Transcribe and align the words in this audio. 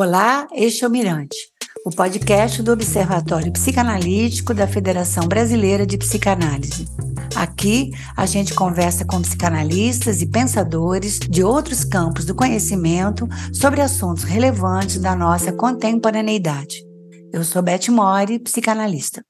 Olá, 0.00 0.46
este 0.52 0.84
é 0.84 0.86
o 0.86 0.90
Mirante, 0.92 1.36
o 1.84 1.90
podcast 1.90 2.62
do 2.62 2.70
Observatório 2.70 3.52
Psicanalítico 3.52 4.54
da 4.54 4.64
Federação 4.64 5.26
Brasileira 5.26 5.84
de 5.84 5.98
Psicanálise. 5.98 6.86
Aqui 7.34 7.90
a 8.16 8.24
gente 8.24 8.54
conversa 8.54 9.04
com 9.04 9.20
psicanalistas 9.20 10.22
e 10.22 10.26
pensadores 10.26 11.18
de 11.18 11.42
outros 11.42 11.82
campos 11.82 12.24
do 12.24 12.32
conhecimento 12.32 13.26
sobre 13.52 13.80
assuntos 13.80 14.22
relevantes 14.22 15.00
da 15.00 15.16
nossa 15.16 15.52
contemporaneidade. 15.52 16.76
Eu 17.32 17.42
sou 17.42 17.60
Beth 17.60 17.88
Mori, 17.88 18.38
psicanalista. 18.38 19.24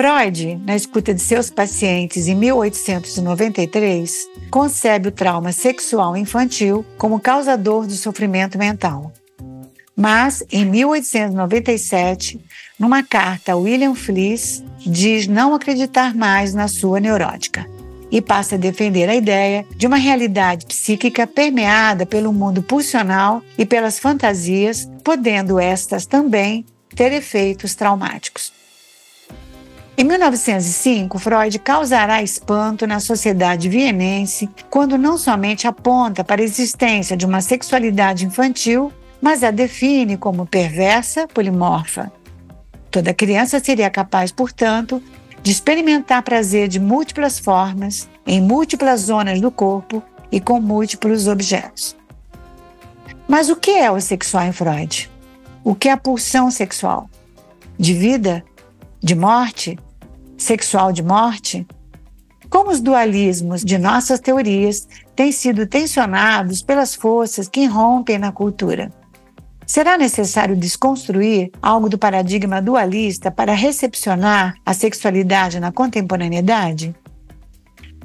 Freud, 0.00 0.58
na 0.64 0.74
escuta 0.74 1.12
de 1.12 1.20
seus 1.20 1.50
pacientes 1.50 2.26
em 2.26 2.34
1893, 2.34 4.30
concebe 4.50 5.08
o 5.08 5.12
trauma 5.12 5.52
sexual 5.52 6.16
infantil 6.16 6.86
como 6.96 7.20
causador 7.20 7.86
do 7.86 7.92
sofrimento 7.92 8.56
mental. 8.56 9.12
Mas, 9.94 10.42
em 10.50 10.64
1897, 10.64 12.40
numa 12.78 13.02
carta 13.02 13.52
a 13.52 13.56
William 13.56 13.94
Fliss, 13.94 14.64
diz 14.78 15.26
não 15.26 15.52
acreditar 15.52 16.14
mais 16.14 16.54
na 16.54 16.66
sua 16.66 16.98
neurótica 16.98 17.66
e 18.10 18.22
passa 18.22 18.54
a 18.54 18.58
defender 18.58 19.06
a 19.06 19.14
ideia 19.14 19.66
de 19.76 19.86
uma 19.86 19.98
realidade 19.98 20.64
psíquica 20.64 21.26
permeada 21.26 22.06
pelo 22.06 22.32
mundo 22.32 22.62
pulsional 22.62 23.42
e 23.58 23.66
pelas 23.66 23.98
fantasias, 23.98 24.90
podendo 25.04 25.60
estas 25.60 26.06
também 26.06 26.64
ter 26.96 27.12
efeitos 27.12 27.74
traumáticos. 27.74 28.59
Em 30.00 30.04
1905, 30.04 31.18
Freud 31.18 31.58
causará 31.58 32.22
espanto 32.22 32.86
na 32.86 33.00
sociedade 33.00 33.68
vienense 33.68 34.48
quando 34.70 34.96
não 34.96 35.18
somente 35.18 35.66
aponta 35.66 36.24
para 36.24 36.40
a 36.40 36.44
existência 36.44 37.14
de 37.14 37.26
uma 37.26 37.42
sexualidade 37.42 38.24
infantil, 38.24 38.90
mas 39.20 39.44
a 39.44 39.50
define 39.50 40.16
como 40.16 40.46
perversa, 40.46 41.28
polimorfa. 41.28 42.10
Toda 42.90 43.12
criança 43.12 43.60
seria 43.60 43.90
capaz, 43.90 44.32
portanto, 44.32 45.02
de 45.42 45.52
experimentar 45.52 46.22
prazer 46.22 46.66
de 46.66 46.80
múltiplas 46.80 47.38
formas, 47.38 48.08
em 48.26 48.40
múltiplas 48.40 49.02
zonas 49.02 49.38
do 49.38 49.50
corpo 49.50 50.02
e 50.32 50.40
com 50.40 50.62
múltiplos 50.62 51.28
objetos. 51.28 51.94
Mas 53.28 53.50
o 53.50 53.56
que 53.56 53.72
é 53.72 53.90
o 53.90 54.00
sexual 54.00 54.44
em 54.44 54.52
Freud? 54.52 55.10
O 55.62 55.74
que 55.74 55.90
é 55.90 55.92
a 55.92 55.98
pulsão 55.98 56.50
sexual? 56.50 57.10
De 57.78 57.92
vida? 57.92 58.42
De 59.02 59.14
morte? 59.14 59.78
Sexual 60.40 60.92
de 60.92 61.02
morte? 61.02 61.66
Como 62.48 62.70
os 62.70 62.80
dualismos 62.80 63.62
de 63.62 63.78
nossas 63.78 64.18
teorias 64.18 64.88
têm 65.14 65.30
sido 65.30 65.66
tensionados 65.66 66.62
pelas 66.62 66.94
forças 66.94 67.46
que 67.46 67.60
irrompem 67.60 68.18
na 68.18 68.32
cultura? 68.32 68.90
Será 69.66 69.96
necessário 69.96 70.56
desconstruir 70.56 71.52
algo 71.62 71.88
do 71.88 71.96
paradigma 71.96 72.60
dualista 72.60 73.30
para 73.30 73.52
recepcionar 73.52 74.54
a 74.66 74.74
sexualidade 74.74 75.60
na 75.60 75.70
contemporaneidade? 75.70 76.92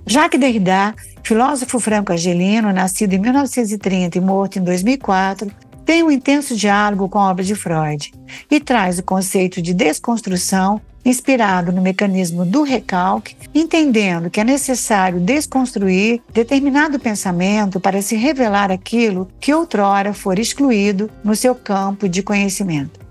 Jacques 0.05 0.39
Derrida, 0.39 0.93
filósofo 1.23 1.79
franco-argelino, 1.79 2.71
nascido 2.71 3.13
em 3.13 3.19
1930 3.19 4.19
e 4.19 4.21
morto 4.21 4.59
em 4.59 4.63
2004, 4.63 5.51
tem 5.83 6.03
um 6.03 6.11
intenso 6.11 6.55
diálogo 6.55 7.09
com 7.09 7.17
a 7.17 7.31
obra 7.31 7.43
de 7.43 7.55
Freud 7.55 8.13
e 8.51 8.59
traz 8.59 8.99
o 8.99 9.03
conceito 9.03 9.59
de 9.59 9.73
desconstrução 9.73 10.79
inspirado 11.05 11.71
no 11.71 11.81
mecanismo 11.81 12.43
do 12.43 12.63
recalque, 12.63 13.37
entendendo 13.53 14.29
que 14.29 14.41
é 14.41 14.43
necessário 14.43 15.19
desconstruir 15.19 16.21
determinado 16.33 16.99
pensamento 16.99 17.79
para 17.79 18.01
se 18.01 18.15
revelar 18.15 18.71
aquilo 18.71 19.29
que 19.39 19.53
outrora 19.53 20.13
for 20.13 20.39
excluído 20.39 21.09
no 21.23 21.35
seu 21.35 21.53
campo 21.53 22.09
de 22.09 22.23
conhecimento. 22.23 23.05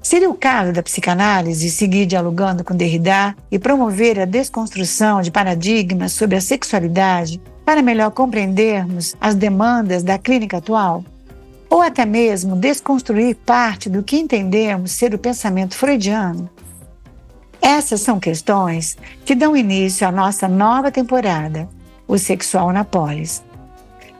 Seria 0.00 0.28
o 0.28 0.34
caso 0.34 0.72
da 0.72 0.82
psicanálise 0.82 1.70
seguir 1.70 2.06
dialogando 2.06 2.64
com 2.64 2.74
Derrida 2.74 3.36
e 3.50 3.58
promover 3.58 4.18
a 4.18 4.24
desconstrução 4.24 5.22
de 5.22 5.30
paradigmas 5.30 6.12
sobre 6.12 6.36
a 6.36 6.40
sexualidade 6.40 7.40
para 7.64 7.82
melhor 7.82 8.10
compreendermos 8.10 9.14
as 9.20 9.36
demandas 9.36 10.02
da 10.02 10.18
clínica 10.18 10.56
atual? 10.56 11.04
Ou 11.72 11.80
até 11.80 12.04
mesmo 12.04 12.54
desconstruir 12.54 13.34
parte 13.34 13.88
do 13.88 14.02
que 14.02 14.18
entendemos 14.18 14.92
ser 14.92 15.14
o 15.14 15.18
pensamento 15.18 15.74
freudiano? 15.74 16.50
Essas 17.62 18.02
são 18.02 18.20
questões 18.20 18.94
que 19.24 19.34
dão 19.34 19.56
início 19.56 20.06
à 20.06 20.12
nossa 20.12 20.46
nova 20.46 20.90
temporada, 20.90 21.66
O 22.06 22.18
Sexual 22.18 22.74
na 22.74 22.84
Polis. 22.84 23.42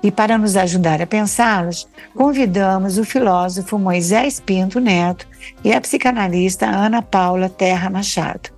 E 0.03 0.11
para 0.11 0.39
nos 0.39 0.57
ajudar 0.57 1.03
a 1.03 1.07
pensá-las, 1.07 1.87
convidamos 2.15 2.97
o 2.97 3.05
filósofo 3.05 3.79
Moisés 3.79 4.41
Pinto 4.41 4.81
Neto 4.81 5.29
e 5.63 5.75
a 5.75 5.81
psicanalista 5.81 6.65
Ana 6.65 7.03
Paula 7.03 7.51
Terra 7.51 7.91
Machado. 7.91 8.49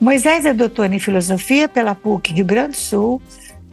Moisés 0.00 0.46
é 0.46 0.54
doutor 0.54 0.90
em 0.90 0.98
filosofia 0.98 1.68
pela 1.68 1.94
PUC 1.94 2.32
Rio 2.32 2.44
Grande 2.46 2.70
do 2.70 2.76
Sul, 2.76 3.20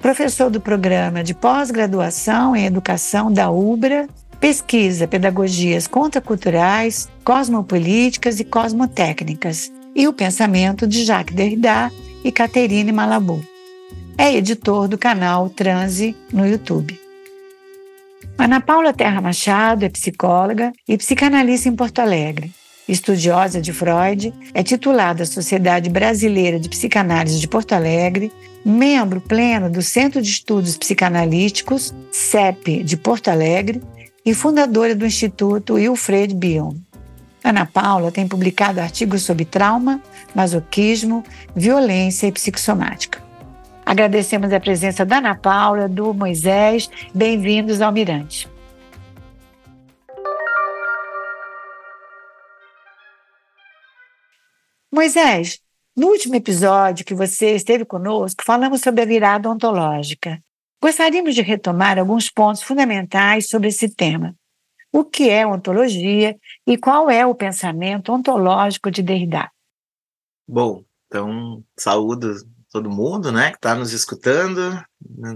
professor 0.04 0.50
do 0.50 0.60
programa 0.60 1.24
de 1.24 1.34
pós-graduação 1.34 2.54
em 2.54 2.66
educação 2.66 3.32
da 3.32 3.50
UBRA, 3.50 4.06
pesquisa 4.38 5.08
pedagogias 5.08 5.88
contraculturais, 5.88 7.08
cosmopolíticas 7.24 8.38
e 8.42 8.44
cosmotécnicas, 8.44 9.72
e 9.96 10.06
o 10.06 10.12
pensamento 10.12 10.86
de 10.86 11.06
Jacques 11.06 11.34
Derrida 11.34 11.90
e 12.22 12.34
Catherine 12.34 12.92
Malabou. 12.92 13.42
É 14.18 14.36
editor 14.36 14.90
do 14.90 14.98
canal 14.98 15.50
Transe 15.50 16.14
no 16.34 16.46
YouTube. 16.46 17.00
Ana 18.38 18.60
Paula 18.60 18.92
Terra 18.92 19.22
Machado 19.22 19.86
é 19.86 19.90
psicóloga 19.90 20.74
e 20.86 20.98
psicanalista 20.98 21.70
em 21.70 21.76
Porto 21.78 22.00
Alegre. 22.00 22.52
Estudiosa 22.88 23.62
de 23.62 23.72
Freud, 23.72 24.34
é 24.54 24.62
titulada 24.62 25.20
da 25.20 25.26
Sociedade 25.26 25.90
Brasileira 25.90 26.60
de 26.60 26.68
Psicanálise 26.68 27.40
de 27.40 27.48
Porto 27.48 27.74
Alegre, 27.74 28.32
membro 28.66 29.22
pleno 29.22 29.70
do 29.70 29.82
Centro 29.82 30.22
de 30.22 30.30
Estudos 30.30 30.78
Psicanalíticos, 30.78 31.94
CEP, 32.12 32.84
de 32.84 32.98
Porto 32.98 33.30
Alegre, 33.30 33.82
e 34.26 34.34
fundadora 34.34 34.96
do 34.96 35.06
Instituto 35.06 35.74
Wilfred 35.74 36.34
Bion. 36.34 36.76
Ana 37.44 37.66
Paula 37.66 38.12
tem 38.12 38.28
publicado 38.28 38.80
artigos 38.80 39.24
sobre 39.24 39.44
trauma, 39.44 40.02
masoquismo, 40.34 41.24
violência 41.54 42.28
e 42.28 42.32
psicossomática. 42.32 43.22
Agradecemos 43.86 44.54
a 44.54 44.60
presença 44.62 45.06
da 45.06 45.18
Ana 45.18 45.36
Paula, 45.36 45.90
do 45.90 46.14
Moisés. 46.14 46.90
Bem-vindos 47.14 47.82
ao 47.82 47.92
Mirante. 47.92 48.53
Moisés, 54.94 55.60
no 55.98 56.10
último 56.10 56.36
episódio 56.36 57.04
que 57.04 57.16
você 57.16 57.56
esteve 57.56 57.84
conosco, 57.84 58.44
falamos 58.46 58.80
sobre 58.82 59.02
a 59.02 59.06
virada 59.06 59.50
ontológica. 59.50 60.40
Gostaríamos 60.80 61.34
de 61.34 61.42
retomar 61.42 61.98
alguns 61.98 62.30
pontos 62.30 62.62
fundamentais 62.62 63.50
sobre 63.50 63.70
esse 63.70 63.90
tema. 63.90 64.36
O 64.92 65.04
que 65.04 65.32
é 65.32 65.48
ontologia 65.48 66.38
e 66.68 66.78
qual 66.78 67.10
é 67.10 67.26
o 67.26 67.34
pensamento 67.34 68.14
ontológico 68.14 68.92
de 68.92 69.02
Derrida? 69.02 69.50
Bom, 70.48 70.84
então, 71.08 71.64
saúdo 71.76 72.36
todo 72.72 72.88
mundo 72.88 73.32
né, 73.32 73.50
que 73.50 73.58
está 73.58 73.74
nos 73.74 73.94
escutando. 73.94 74.80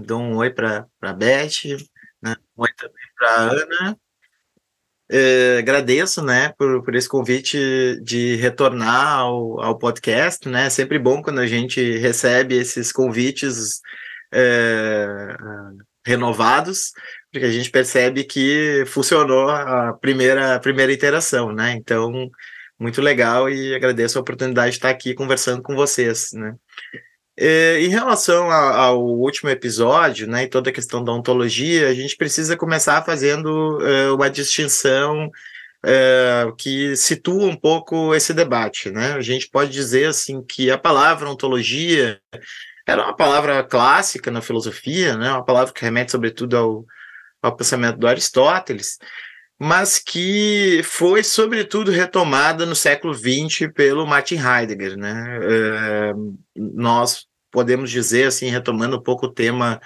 Dou 0.04 0.20
um 0.20 0.36
oi 0.36 0.50
para 0.50 0.86
a 1.02 1.12
Beth, 1.12 1.64
né, 2.22 2.36
um 2.56 2.62
oi 2.62 2.72
também 2.74 3.06
para 3.18 3.28
a 3.28 3.40
Ana 3.40 3.98
é, 5.10 5.58
agradeço, 5.58 6.22
né, 6.22 6.52
por, 6.58 6.82
por 6.84 6.94
esse 6.94 7.08
convite 7.08 7.58
de 8.02 8.36
retornar 8.36 9.20
ao, 9.20 9.60
ao 9.60 9.78
podcast, 9.78 10.48
né, 10.48 10.66
é 10.66 10.70
sempre 10.70 10.98
bom 10.98 11.22
quando 11.22 11.40
a 11.40 11.46
gente 11.46 11.96
recebe 11.98 12.54
esses 12.56 12.92
convites 12.92 13.80
é, 14.32 15.36
renovados, 16.04 16.92
porque 17.32 17.46
a 17.46 17.50
gente 17.50 17.70
percebe 17.70 18.24
que 18.24 18.84
funcionou 18.86 19.48
a 19.48 19.94
primeira, 19.94 20.56
a 20.56 20.60
primeira 20.60 20.92
interação, 20.92 21.52
né, 21.52 21.72
então, 21.72 22.30
muito 22.78 23.00
legal 23.00 23.48
e 23.48 23.74
agradeço 23.74 24.18
a 24.18 24.20
oportunidade 24.20 24.72
de 24.72 24.76
estar 24.76 24.90
aqui 24.90 25.14
conversando 25.14 25.62
com 25.62 25.74
vocês, 25.74 26.30
né. 26.34 26.54
É, 27.40 27.80
em 27.80 27.88
relação 27.88 28.50
ao 28.50 29.00
último 29.00 29.48
episódio, 29.48 30.26
né, 30.26 30.42
e 30.42 30.48
toda 30.48 30.70
a 30.70 30.72
questão 30.72 31.04
da 31.04 31.12
ontologia, 31.12 31.88
a 31.88 31.94
gente 31.94 32.16
precisa 32.16 32.56
começar 32.56 33.04
fazendo 33.04 33.78
uh, 33.78 34.16
uma 34.16 34.28
distinção 34.28 35.30
uh, 35.84 36.56
que 36.56 36.96
situa 36.96 37.46
um 37.46 37.54
pouco 37.54 38.12
esse 38.12 38.34
debate, 38.34 38.90
né? 38.90 39.12
A 39.12 39.20
gente 39.20 39.48
pode 39.48 39.70
dizer 39.70 40.06
assim 40.06 40.42
que 40.42 40.68
a 40.68 40.76
palavra 40.76 41.30
ontologia 41.30 42.20
era 42.84 43.04
uma 43.04 43.14
palavra 43.14 43.62
clássica 43.62 44.32
na 44.32 44.42
filosofia, 44.42 45.16
né? 45.16 45.30
Uma 45.30 45.44
palavra 45.44 45.72
que 45.72 45.84
remete 45.84 46.10
sobretudo 46.10 46.56
ao, 46.56 46.84
ao 47.40 47.54
pensamento 47.54 47.98
do 47.98 48.08
Aristóteles, 48.08 48.98
mas 49.60 50.00
que 50.00 50.80
foi 50.82 51.22
sobretudo 51.22 51.92
retomada 51.92 52.66
no 52.66 52.74
século 52.74 53.14
XX 53.14 53.70
pelo 53.72 54.04
Martin 54.06 54.38
Heidegger, 54.38 54.96
né? 54.96 55.38
Uh, 55.38 56.36
nós 56.56 57.27
podemos 57.50 57.90
dizer, 57.90 58.28
assim, 58.28 58.48
retomando 58.48 58.96
um 58.96 59.02
pouco 59.02 59.26
o 59.26 59.32
tema 59.32 59.80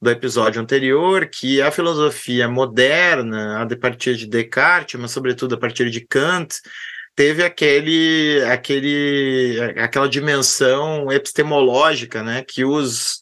do 0.00 0.10
episódio 0.10 0.60
anterior, 0.62 1.26
que 1.26 1.60
a 1.60 1.70
filosofia 1.70 2.48
moderna, 2.48 3.62
a 3.62 3.76
partir 3.76 4.16
de 4.16 4.26
Descartes, 4.26 4.98
mas 4.98 5.10
sobretudo 5.10 5.54
a 5.54 5.58
partir 5.58 5.90
de 5.90 6.00
Kant, 6.00 6.60
teve 7.14 7.44
aquele, 7.44 8.42
aquele, 8.50 9.58
aquela 9.76 10.08
dimensão 10.08 11.12
epistemológica, 11.12 12.22
né, 12.22 12.42
que 12.42 12.64
os 12.64 13.20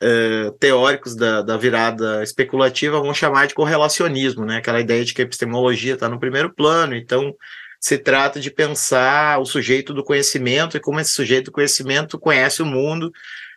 uh, 0.00 0.52
teóricos 0.60 1.16
da, 1.16 1.42
da 1.42 1.56
virada 1.56 2.22
especulativa 2.22 3.00
vão 3.00 3.12
chamar 3.12 3.48
de 3.48 3.54
correlacionismo, 3.54 4.44
né, 4.44 4.58
aquela 4.58 4.80
ideia 4.80 5.04
de 5.04 5.12
que 5.12 5.22
a 5.22 5.24
epistemologia 5.24 5.94
está 5.94 6.08
no 6.08 6.20
primeiro 6.20 6.54
plano, 6.54 6.94
então 6.94 7.34
se 7.82 7.98
trata 7.98 8.38
de 8.38 8.48
pensar 8.48 9.40
o 9.40 9.44
sujeito 9.44 9.92
do 9.92 10.04
conhecimento 10.04 10.76
e 10.76 10.80
como 10.80 11.00
esse 11.00 11.10
sujeito 11.10 11.46
do 11.46 11.52
conhecimento 11.52 12.16
conhece 12.16 12.62
o 12.62 12.66
mundo, 12.66 13.12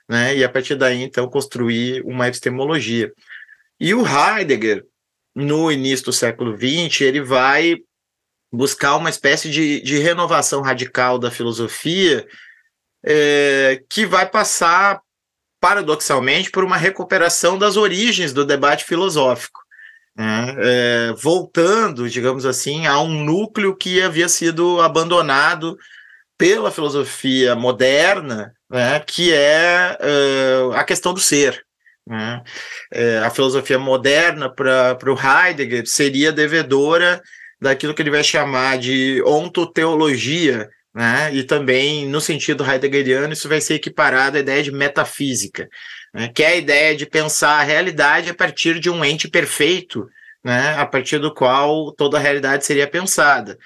né, 0.10 0.36
e 0.36 0.44
a 0.44 0.50
partir 0.50 0.76
daí, 0.76 1.04
então, 1.04 1.30
construir 1.30 2.02
uma 2.04 2.28
epistemologia. 2.28 3.14
E 3.80 3.94
o 3.94 4.04
Heidegger, 4.04 4.84
no 5.36 5.72
início 5.72 6.06
do 6.06 6.14
século 6.14 6.58
XX, 6.58 7.02
ele 7.02 7.22
vai 7.22 7.78
buscar 8.52 8.96
uma 8.96 9.10
espécie 9.10 9.50
de, 9.50 9.80
de 9.82 10.00
renovação 10.00 10.62
radical 10.62 11.20
da 11.20 11.30
filosofia 11.30 12.26
é, 13.06 13.84
que 13.90 14.08
vai 14.08 14.28
passar, 14.28 15.02
paradoxalmente, 15.60 16.50
por 16.50 16.64
uma 16.64 16.78
recuperação 16.78 17.60
das 17.60 17.78
origens 17.78 18.34
do 18.34 18.46
debate 18.46 18.86
filosófico. 18.86 19.65
Né? 20.16 20.56
É, 20.60 21.14
voltando, 21.18 22.10
digamos 22.10 22.46
assim, 22.46 22.86
a 22.86 23.00
um 23.00 23.24
núcleo 23.24 23.76
que 23.76 24.02
havia 24.02 24.30
sido 24.30 24.82
abandonado 24.82 25.78
pela 26.38 26.72
filosofia 26.72 27.56
moderna, 27.56 28.54
né, 28.70 29.00
que 29.00 29.34
é 29.34 29.98
uh, 30.02 30.74
a 30.74 30.84
questão 30.84 31.14
do 31.14 31.20
ser. 31.20 31.64
Né? 32.08 32.44
É, 32.94 33.18
a 33.20 33.30
filosofia 33.30 33.80
moderna 33.80 34.54
para 34.54 34.98
o 35.06 35.18
Heidegger 35.18 35.88
seria 35.88 36.32
devedora 36.32 37.22
daquilo 37.60 37.94
que 37.94 38.02
ele 38.02 38.12
vai 38.12 38.24
chamar 38.24 38.78
de 38.78 39.24
ontoteologia, 39.26 40.70
né? 40.94 41.34
e 41.34 41.44
também, 41.44 42.08
no 42.08 42.22
sentido 42.22 42.64
heideggeriano, 42.64 43.34
isso 43.34 43.50
vai 43.50 43.60
ser 43.60 43.76
equiparado 43.76 44.38
à 44.38 44.40
ideia 44.40 44.62
de 44.62 44.72
metafísica, 44.72 45.68
né? 46.16 46.32
que 46.34 46.42
é 46.42 46.48
a 46.48 46.56
ideia 46.56 46.96
de 46.96 47.06
pensar 47.06 47.60
a 47.60 47.64
realidade 47.64 48.30
a 48.30 48.34
partir 48.34 48.80
de 48.80 48.90
um 48.90 49.04
ente 49.04 49.28
perfeito, 49.28 50.08
né? 50.44 50.76
a 50.78 50.86
partir 50.86 51.20
do 51.20 51.34
qual 51.34 51.92
toda 51.92 52.18
a 52.18 52.22
realidade 52.22 52.66
seria 52.66 52.88
pensada. 52.88 53.58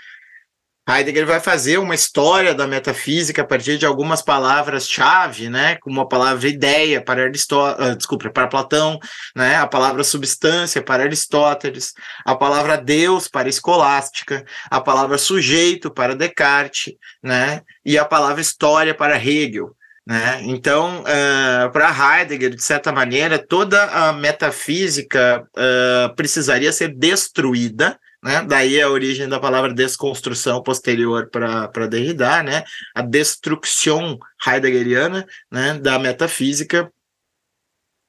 Heidegger 0.89 1.27
vai 1.27 1.39
fazer 1.39 1.77
uma 1.77 1.93
história 1.93 2.51
da 2.55 2.65
metafísica 2.65 3.43
a 3.43 3.45
partir 3.45 3.77
de 3.77 3.85
algumas 3.85 4.23
palavras-chave, 4.23 5.47
né, 5.47 5.75
como 5.75 6.01
a 6.01 6.07
palavra 6.07 6.47
ideia 6.47 6.99
para 6.99 7.25
Aristóteles, 7.25 7.91
uh, 7.91 7.95
desculpa, 7.95 8.31
para 8.31 8.47
Platão, 8.47 8.97
né, 9.35 9.57
a 9.57 9.67
palavra 9.67 10.03
substância 10.03 10.81
para 10.81 11.03
Aristóteles, 11.03 11.93
a 12.25 12.35
palavra 12.35 12.75
Deus 12.75 13.27
para 13.27 13.47
Escolástica, 13.47 14.43
a 14.67 14.81
palavra 14.81 15.19
sujeito 15.19 15.91
para 15.91 16.15
Descartes, 16.15 16.95
né, 17.21 17.61
e 17.85 17.95
a 17.95 18.03
palavra 18.03 18.41
história 18.41 18.95
para 18.95 19.23
Hegel. 19.23 19.75
Né? 20.09 20.41
Então, 20.45 21.01
uh, 21.03 21.71
para 21.71 22.19
Heidegger, 22.19 22.55
de 22.55 22.63
certa 22.63 22.91
maneira, 22.91 23.37
toda 23.37 23.83
a 23.83 24.11
metafísica 24.11 25.47
uh, 25.55 26.15
precisaria 26.15 26.71
ser 26.71 26.95
destruída 26.95 27.99
né? 28.21 28.43
Daí 28.45 28.81
a 28.81 28.89
origem 28.89 29.29
da 29.29 29.39
palavra 29.39 29.73
desconstrução 29.73 30.61
posterior 30.61 31.29
para 31.29 31.87
Derrida, 31.87 32.43
né? 32.43 32.63
A 32.93 33.01
destruição 33.01 34.19
heideggeriana, 34.45 35.25
né? 35.49 35.79
Da 35.79 35.97
metafísica, 35.97 36.91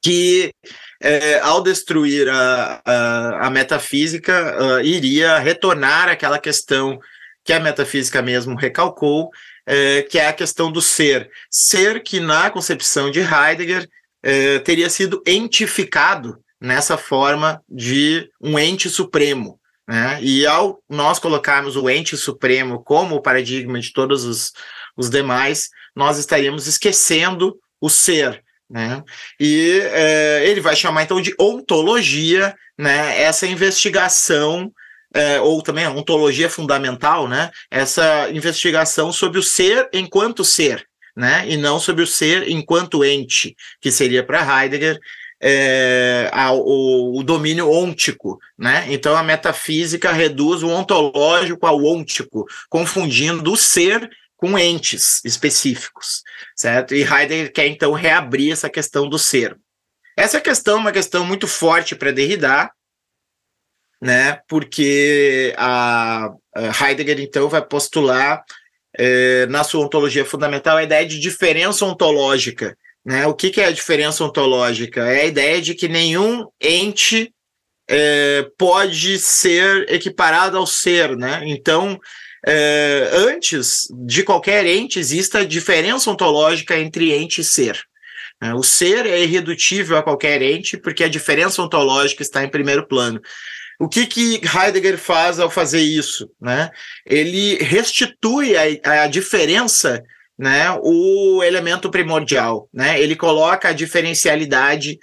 que 0.03 0.53
é, 1.01 1.39
ao 1.39 1.63
destruir 1.63 2.27
a, 2.29 2.81
a, 2.85 3.47
a 3.47 3.49
metafísica 3.49 4.57
uh, 4.59 4.81
iria 4.81 5.37
retornar 5.39 6.09
aquela 6.09 6.39
questão 6.39 6.99
que 7.43 7.53
a 7.53 7.59
metafísica 7.59 8.21
mesmo 8.21 8.55
recalcou, 8.55 9.29
é, 9.71 10.01
que 10.01 10.19
é 10.19 10.27
a 10.27 10.33
questão 10.33 10.69
do 10.69 10.81
ser. 10.81 11.31
Ser 11.49 12.03
que, 12.03 12.19
na 12.19 12.49
concepção 12.49 13.09
de 13.09 13.21
Heidegger, 13.21 13.87
é, 14.21 14.59
teria 14.59 14.89
sido 14.89 15.23
entificado 15.25 16.37
nessa 16.59 16.97
forma 16.97 17.63
de 17.69 18.29
um 18.41 18.59
ente 18.59 18.89
supremo. 18.89 19.57
Né? 19.87 20.19
E 20.21 20.45
ao 20.45 20.83
nós 20.89 21.19
colocarmos 21.19 21.77
o 21.77 21.89
ente 21.89 22.17
supremo 22.17 22.83
como 22.83 23.15
o 23.15 23.21
paradigma 23.21 23.79
de 23.79 23.93
todos 23.93 24.25
os, 24.25 24.51
os 24.97 25.09
demais, 25.09 25.69
nós 25.95 26.17
estaríamos 26.17 26.67
esquecendo 26.67 27.57
o 27.79 27.89
ser. 27.89 28.43
Né? 28.69 29.01
E 29.39 29.79
é, 29.83 30.49
ele 30.49 30.59
vai 30.59 30.75
chamar 30.75 31.03
então 31.03 31.21
de 31.21 31.33
ontologia 31.39 32.53
né, 32.77 33.21
essa 33.21 33.47
investigação, 33.47 34.69
é, 35.13 35.39
ou 35.39 35.61
também 35.61 35.85
a 35.85 35.91
ontologia 35.91 36.49
fundamental, 36.49 37.27
né, 37.27 37.51
essa 37.69 38.29
investigação 38.31 39.11
sobre 39.11 39.39
o 39.39 39.43
ser 39.43 39.89
enquanto 39.93 40.43
ser. 40.43 40.85
Né, 41.13 41.43
e 41.45 41.57
não 41.57 41.77
sobre 41.77 42.03
o 42.03 42.07
ser 42.07 42.49
enquanto 42.49 43.03
ente, 43.03 43.53
que 43.81 43.91
seria 43.91 44.23
para 44.25 44.63
Heidegger 44.63 44.97
é, 45.41 46.31
o, 46.53 47.19
o, 47.19 47.23
domínio 47.23 47.69
ôntico, 47.69 48.39
né? 48.57 48.85
Então 48.87 49.17
a 49.17 49.23
metafísica 49.23 50.11
reduz 50.11 50.61
o 50.63 50.69
ontológico 50.69 51.65
ao 51.65 51.83
ôntico, 51.83 52.45
confundindo 52.69 53.51
o 53.51 53.57
ser 53.57 54.09
com 54.37 54.57
entes 54.57 55.19
específicos, 55.25 56.23
certo? 56.55 56.95
E 56.95 57.01
Heidegger 57.01 57.51
quer 57.51 57.67
então 57.67 57.91
reabrir 57.91 58.51
essa 58.51 58.69
questão 58.69 59.09
do 59.09 59.19
ser. 59.19 59.57
Essa 60.15 60.39
questão 60.39 60.77
é 60.77 60.81
uma 60.81 60.91
questão 60.91 61.25
muito 61.25 61.47
forte 61.47 61.95
para 61.95 62.11
Derrida, 62.11 62.71
né? 64.01 64.39
Porque 64.47 65.53
a, 65.57 66.31
a 66.55 66.89
Heidegger 66.89 67.19
então 67.19 67.47
vai 67.47 67.61
postular 67.61 68.43
é, 68.97 69.45
na 69.47 69.63
sua 69.63 69.85
ontologia 69.85 70.25
fundamental 70.25 70.77
a 70.77 70.83
ideia 70.83 71.05
de 71.05 71.19
diferença 71.19 71.85
ontológica 71.85 72.75
né? 73.05 73.25
O 73.25 73.33
que, 73.33 73.49
que 73.49 73.59
é 73.59 73.65
a 73.65 73.71
diferença 73.71 74.23
ontológica? 74.23 75.01
É 75.01 75.21
a 75.21 75.25
ideia 75.25 75.61
de 75.61 75.73
que 75.73 75.87
nenhum 75.87 76.47
ente 76.61 77.33
é, 77.89 78.47
pode 78.57 79.19
ser 79.19 79.91
equiparado 79.91 80.57
ao 80.57 80.67
ser. 80.67 81.17
Né? 81.17 81.41
Então, 81.45 81.99
antes 83.13 83.87
de 84.05 84.23
qualquer 84.23 84.65
ente, 84.65 84.99
existe 84.99 85.37
a 85.37 85.43
diferença 85.43 86.09
ontológica 86.09 86.77
entre 86.77 87.11
ente 87.11 87.41
e 87.41 87.43
ser. 87.43 87.81
Né? 88.39 88.53
O 88.53 88.63
ser 88.63 89.05
é 89.05 89.23
irredutível 89.23 89.97
a 89.97 90.03
qualquer 90.03 90.41
ente, 90.41 90.77
porque 90.77 91.03
a 91.03 91.09
diferença 91.09 91.61
ontológica 91.61 92.21
está 92.21 92.43
em 92.43 92.49
primeiro 92.49 92.87
plano. 92.87 93.19
O 93.81 93.89
que, 93.89 94.05
que 94.05 94.39
Heidegger 94.45 94.95
faz 94.95 95.39
ao 95.39 95.49
fazer 95.49 95.81
isso? 95.81 96.29
Né? 96.39 96.69
Ele 97.03 97.55
restitui 97.55 98.53
a, 98.55 99.03
a 99.05 99.07
diferença 99.07 100.03
né, 100.37 100.67
o 100.83 101.41
elemento 101.43 101.89
primordial, 101.89 102.69
né? 102.73 102.99
Ele 102.99 103.15
coloca 103.15 103.69
a 103.69 103.73
diferencialidade 103.73 104.99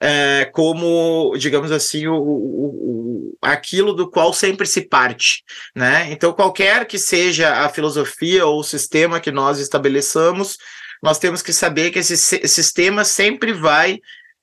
é, 0.00 0.46
como, 0.52 1.34
digamos 1.38 1.70
assim, 1.70 2.06
o, 2.06 2.14
o, 2.14 2.20
o, 2.20 3.38
aquilo 3.40 3.92
do 3.92 4.10
qual 4.10 4.32
sempre 4.32 4.66
se 4.66 4.82
parte, 4.82 5.42
né? 5.74 6.08
Então, 6.10 6.32
qualquer 6.32 6.86
que 6.86 6.98
seja 6.98 7.64
a 7.64 7.68
filosofia 7.68 8.46
ou 8.46 8.60
o 8.60 8.64
sistema 8.64 9.20
que 9.20 9.30
nós 9.30 9.58
estabeleçamos, 9.58 10.56
nós 11.02 11.18
temos 11.18 11.42
que 11.42 11.52
saber 11.52 11.90
que 11.90 11.98
esse 11.98 12.16
sistema 12.16 13.04
sempre 13.04 13.52
vai 13.52 13.98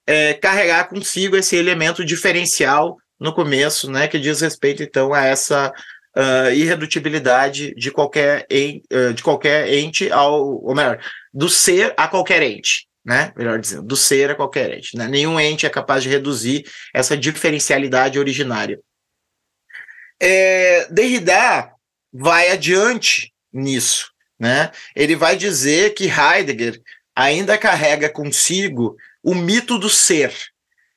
é, 0.08 0.34
carregar 0.36 0.90
consigo 0.90 1.36
esse 1.36 1.56
elemento 1.56 2.06
diferencial 2.06 2.98
no 3.20 3.34
começo, 3.34 3.92
né? 3.92 4.08
Que 4.08 4.20
diz 4.20 4.42
respeito, 4.42 4.82
então, 4.82 5.14
a 5.14 5.26
essa 5.26 5.74
uh, 6.16 6.52
irredutibilidade 6.54 7.74
de 7.76 7.92
qualquer, 7.92 8.46
en, 8.50 8.82
uh, 8.92 9.14
de 9.14 9.22
qualquer 9.22 9.72
ente 9.74 10.12
ao, 10.12 10.64
ou 10.64 10.76
melhor, 10.76 11.00
do 11.34 11.50
ser 11.50 11.94
a 11.98 12.08
qualquer 12.08 12.42
ente, 12.42 12.88
né? 13.06 13.34
Melhor 13.36 13.60
dizendo, 13.60 13.84
do 13.84 13.96
ser 13.96 14.32
a 14.32 14.36
qualquer 14.36 14.78
ente. 14.78 14.98
Né? 14.98 15.08
Nenhum 15.08 15.40
ente 15.40 15.66
é 15.66 15.70
capaz 15.70 16.04
de 16.04 16.10
reduzir 16.10 16.66
essa 16.94 17.18
diferencialidade 17.18 18.18
originária. 18.18 18.80
É, 20.22 20.88
Derrida 20.92 21.72
vai 22.12 22.50
adiante 22.50 23.32
nisso, 23.52 24.12
né? 24.40 24.72
Ele 24.96 25.16
vai 25.16 25.36
dizer 25.36 25.94
que 25.94 26.10
Heidegger 26.10 26.82
ainda 27.16 27.58
carrega 27.58 28.10
consigo 28.10 28.96
o 29.24 29.36
mito 29.36 29.78
do 29.78 29.90
ser, 29.90 30.34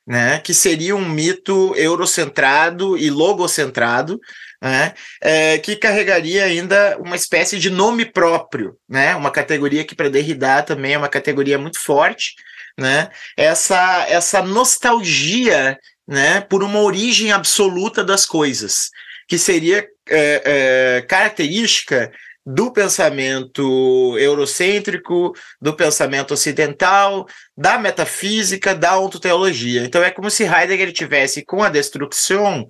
né? 0.05 0.39
Que 0.39 0.53
seria 0.53 0.95
um 0.95 1.07
mito 1.07 1.73
eurocentrado 1.75 2.97
e 2.97 3.09
logocentrado, 3.09 4.19
né, 4.63 4.93
é, 5.21 5.57
que 5.57 5.75
carregaria 5.75 6.45
ainda 6.45 6.97
uma 6.97 7.17
espécie 7.17 7.59
de 7.59 7.69
nome 7.69 8.05
próprio, 8.05 8.77
né, 8.87 9.13
uma 9.13 9.29
categoria 9.29 9.83
que 9.83 9.93
para 9.93 10.09
Derrida 10.09 10.63
também 10.63 10.93
é 10.93 10.97
uma 10.97 11.09
categoria 11.09 11.57
muito 11.57 11.77
forte, 11.77 12.33
né, 12.79 13.09
essa, 13.35 14.05
essa 14.07 14.41
nostalgia 14.41 15.77
né, 16.07 16.39
por 16.39 16.63
uma 16.63 16.79
origem 16.79 17.33
absoluta 17.33 18.05
das 18.05 18.25
coisas, 18.25 18.89
que 19.27 19.37
seria 19.37 19.85
é, 20.09 20.41
é, 20.45 21.01
característica 21.01 22.09
do 22.45 22.71
pensamento 22.71 24.17
eurocêntrico, 24.19 25.33
do 25.61 25.73
pensamento 25.73 26.33
ocidental, 26.33 27.25
da 27.57 27.77
metafísica, 27.77 28.75
da 28.75 28.99
ontoteologia. 28.99 29.83
Então 29.83 30.03
é 30.03 30.11
como 30.11 30.29
se 30.29 30.43
Heidegger 30.43 30.91
tivesse 30.91 31.45
com 31.45 31.63
a 31.63 31.69
destruição 31.69 32.67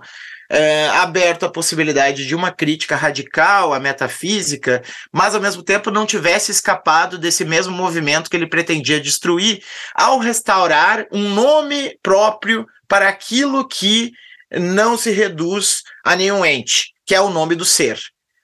é, 0.50 0.88
aberto 0.90 1.46
à 1.46 1.50
possibilidade 1.50 2.28
de 2.28 2.36
uma 2.36 2.52
crítica 2.52 2.96
radical 2.96 3.74
à 3.74 3.80
metafísica, 3.80 4.84
mas 5.12 5.34
ao 5.34 5.42
mesmo 5.42 5.64
tempo 5.64 5.90
não 5.90 6.06
tivesse 6.06 6.52
escapado 6.52 7.18
desse 7.18 7.44
mesmo 7.44 7.76
movimento 7.76 8.30
que 8.30 8.38
ele 8.38 8.48
pretendia 8.48 9.00
destruir, 9.00 9.64
ao 9.96 10.20
restaurar 10.20 11.08
um 11.12 11.30
nome 11.30 11.98
próprio 12.04 12.68
para 12.88 13.10
aquilo 13.10 13.68
que 13.68 14.12
não 14.52 14.96
se 14.96 15.10
reduz 15.10 15.82
a 16.06 16.16
nenhum 16.16 16.46
ente, 16.46 16.94
que 17.04 17.16
é 17.16 17.22
o 17.22 17.32
nome 17.32 17.56
do 17.56 17.66
ser. 17.66 18.00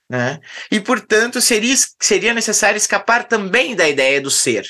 Né? 0.09 0.39
E, 0.71 0.79
portanto, 0.79 1.39
seria, 1.39 1.75
seria 2.01 2.33
necessário 2.33 2.77
escapar 2.77 3.27
também 3.27 3.75
da 3.75 3.87
ideia 3.87 4.19
do 4.19 4.31
ser, 4.31 4.65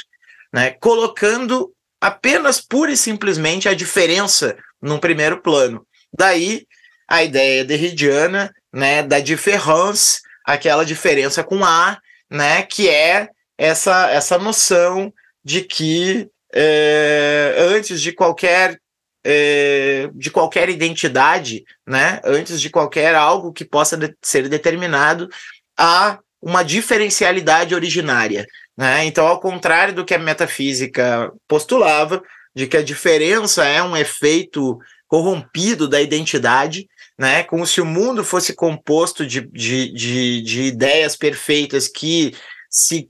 né? 0.54 0.72
colocando 0.72 1.74
apenas 2.02 2.60
pura 2.60 2.92
e 2.92 2.98
simplesmente 2.98 3.68
a 3.70 3.74
diferença 3.74 4.58
num 4.82 5.00
primeiro 5.00 5.42
plano. 5.42 5.86
Daí 6.14 6.66
a 7.08 7.24
ideia 7.24 7.66
derridiana 7.66 8.54
né, 8.72 9.02
da 9.02 9.20
différence, 9.20 10.22
aquela 10.46 10.86
diferença 10.86 11.44
com 11.44 11.66
A, 11.66 12.00
né, 12.30 12.62
que 12.64 12.88
é 12.88 13.30
essa, 13.58 14.10
essa 14.12 14.38
noção 14.38 15.12
de 15.44 15.62
que 15.62 16.30
é, 16.54 17.56
antes 17.58 18.02
de 18.02 18.12
qualquer 18.12 18.80
é, 19.24 20.10
de 20.14 20.32
qualquer 20.32 20.70
identidade, 20.70 21.64
né? 21.88 22.22
Antes 22.24 22.62
de 22.62 22.70
qualquer 22.70 23.16
algo 23.16 23.54
que 23.54 23.66
possa 23.66 23.98
de 23.98 24.14
ser 24.22 24.48
determinado, 24.48 25.30
há 25.78 26.20
uma 26.42 26.64
diferencialidade 26.64 27.76
originária. 27.76 28.46
Né? 28.78 29.06
Então, 29.06 29.28
ao 29.28 29.40
contrário 29.40 29.94
do 29.94 30.06
que 30.06 30.14
a 30.14 30.20
metafísica 30.20 31.32
postulava, 31.48 32.22
de 32.56 32.66
que 32.66 32.78
a 32.78 32.84
diferença 32.84 33.66
é 33.66 33.84
um 33.84 33.96
efeito 33.96 34.78
corrompido 35.08 35.88
da 35.88 36.02
identidade, 36.02 36.88
né? 37.18 37.44
como 37.44 37.66
se 37.66 37.82
o 37.82 37.86
mundo 37.86 38.24
fosse 38.24 38.54
composto 38.54 39.26
de, 39.26 39.42
de, 39.52 39.92
de, 39.92 40.42
de 40.42 40.62
ideias 40.64 41.16
perfeitas 41.16 41.88
que 41.88 42.34
se, 42.70 43.08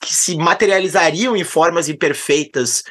que 0.00 0.14
se 0.14 0.36
materializariam 0.36 1.36
em 1.36 1.42
formas 1.42 1.88
imperfeitas 1.88 2.84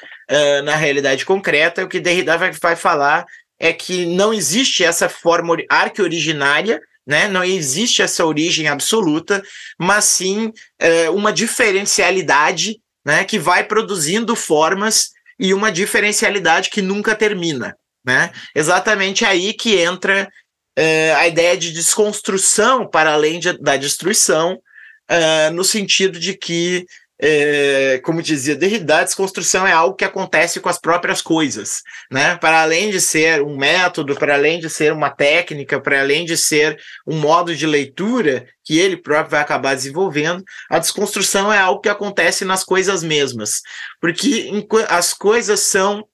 na 0.64 0.76
realidade 0.76 1.26
concreta, 1.26 1.84
o 1.84 1.88
que 1.88 2.00
Derrida 2.00 2.38
vai, 2.38 2.52
vai 2.52 2.76
falar 2.76 3.26
é 3.60 3.74
que 3.74 4.06
não 4.06 4.34
existe 4.34 4.84
essa 4.84 5.10
forma 5.10 5.58
arque-originária, 5.70 6.82
né? 7.06 7.28
não 7.28 7.44
existe 7.44 8.02
essa 8.02 8.26
origem 8.26 8.68
absoluta, 8.68 9.44
mas 9.78 10.06
sim 10.06 10.48
uh, 10.48 11.12
uma 11.14 11.34
diferencialidade 11.34 12.80
né? 13.06 13.26
que 13.26 13.38
vai 13.38 13.66
produzindo 13.66 14.36
formas 14.36 15.10
e 15.38 15.54
uma 15.54 15.72
diferencialidade 15.72 16.70
que 16.70 16.82
nunca 16.82 17.16
termina. 17.16 17.76
Né? 18.06 18.32
Exatamente 18.56 19.26
aí 19.26 19.54
que 19.54 19.78
entra 19.78 20.30
uh, 20.78 21.16
a 21.18 21.28
ideia 21.28 21.58
de 21.58 21.74
desconstrução 21.74 22.88
para 22.88 23.14
além 23.14 23.40
de, 23.40 23.58
da 23.60 23.76
destruição, 23.76 24.54
uh, 25.12 25.54
no 25.54 25.66
sentido 25.66 26.18
de 26.18 26.38
que 26.38 26.86
é, 27.22 28.00
como 28.04 28.22
dizia 28.22 28.56
Derrida, 28.56 29.00
a 29.00 29.04
desconstrução 29.04 29.68
é 29.68 29.74
algo 29.74 29.96
que 29.96 30.06
acontece 30.06 30.62
com 30.62 30.70
as 30.70 30.80
próprias 30.80 31.22
coisas, 31.22 31.82
né? 32.10 32.38
Para 32.38 32.62
além 32.62 32.92
de 32.92 33.02
ser 33.02 33.42
um 33.42 33.58
método, 33.58 34.16
para 34.16 34.36
além 34.36 34.60
de 34.60 34.70
ser 34.70 34.94
uma 34.94 35.10
técnica, 35.10 35.82
para 35.82 36.00
além 36.00 36.26
de 36.26 36.38
ser 36.38 36.80
um 37.06 37.20
modo 37.20 37.54
de 37.54 37.68
leitura 37.68 38.48
que 38.64 38.80
ele 38.80 38.96
próprio 38.96 39.32
vai 39.32 39.42
acabar 39.42 39.76
desenvolvendo, 39.76 40.44
a 40.70 40.80
desconstrução 40.80 41.52
é 41.52 41.58
algo 41.58 41.82
que 41.82 41.90
acontece 41.90 42.46
nas 42.46 42.64
coisas 42.64 43.04
mesmas, 43.04 43.62
porque 44.00 44.50
as 44.88 45.14
coisas 45.14 45.60
são 45.60 46.08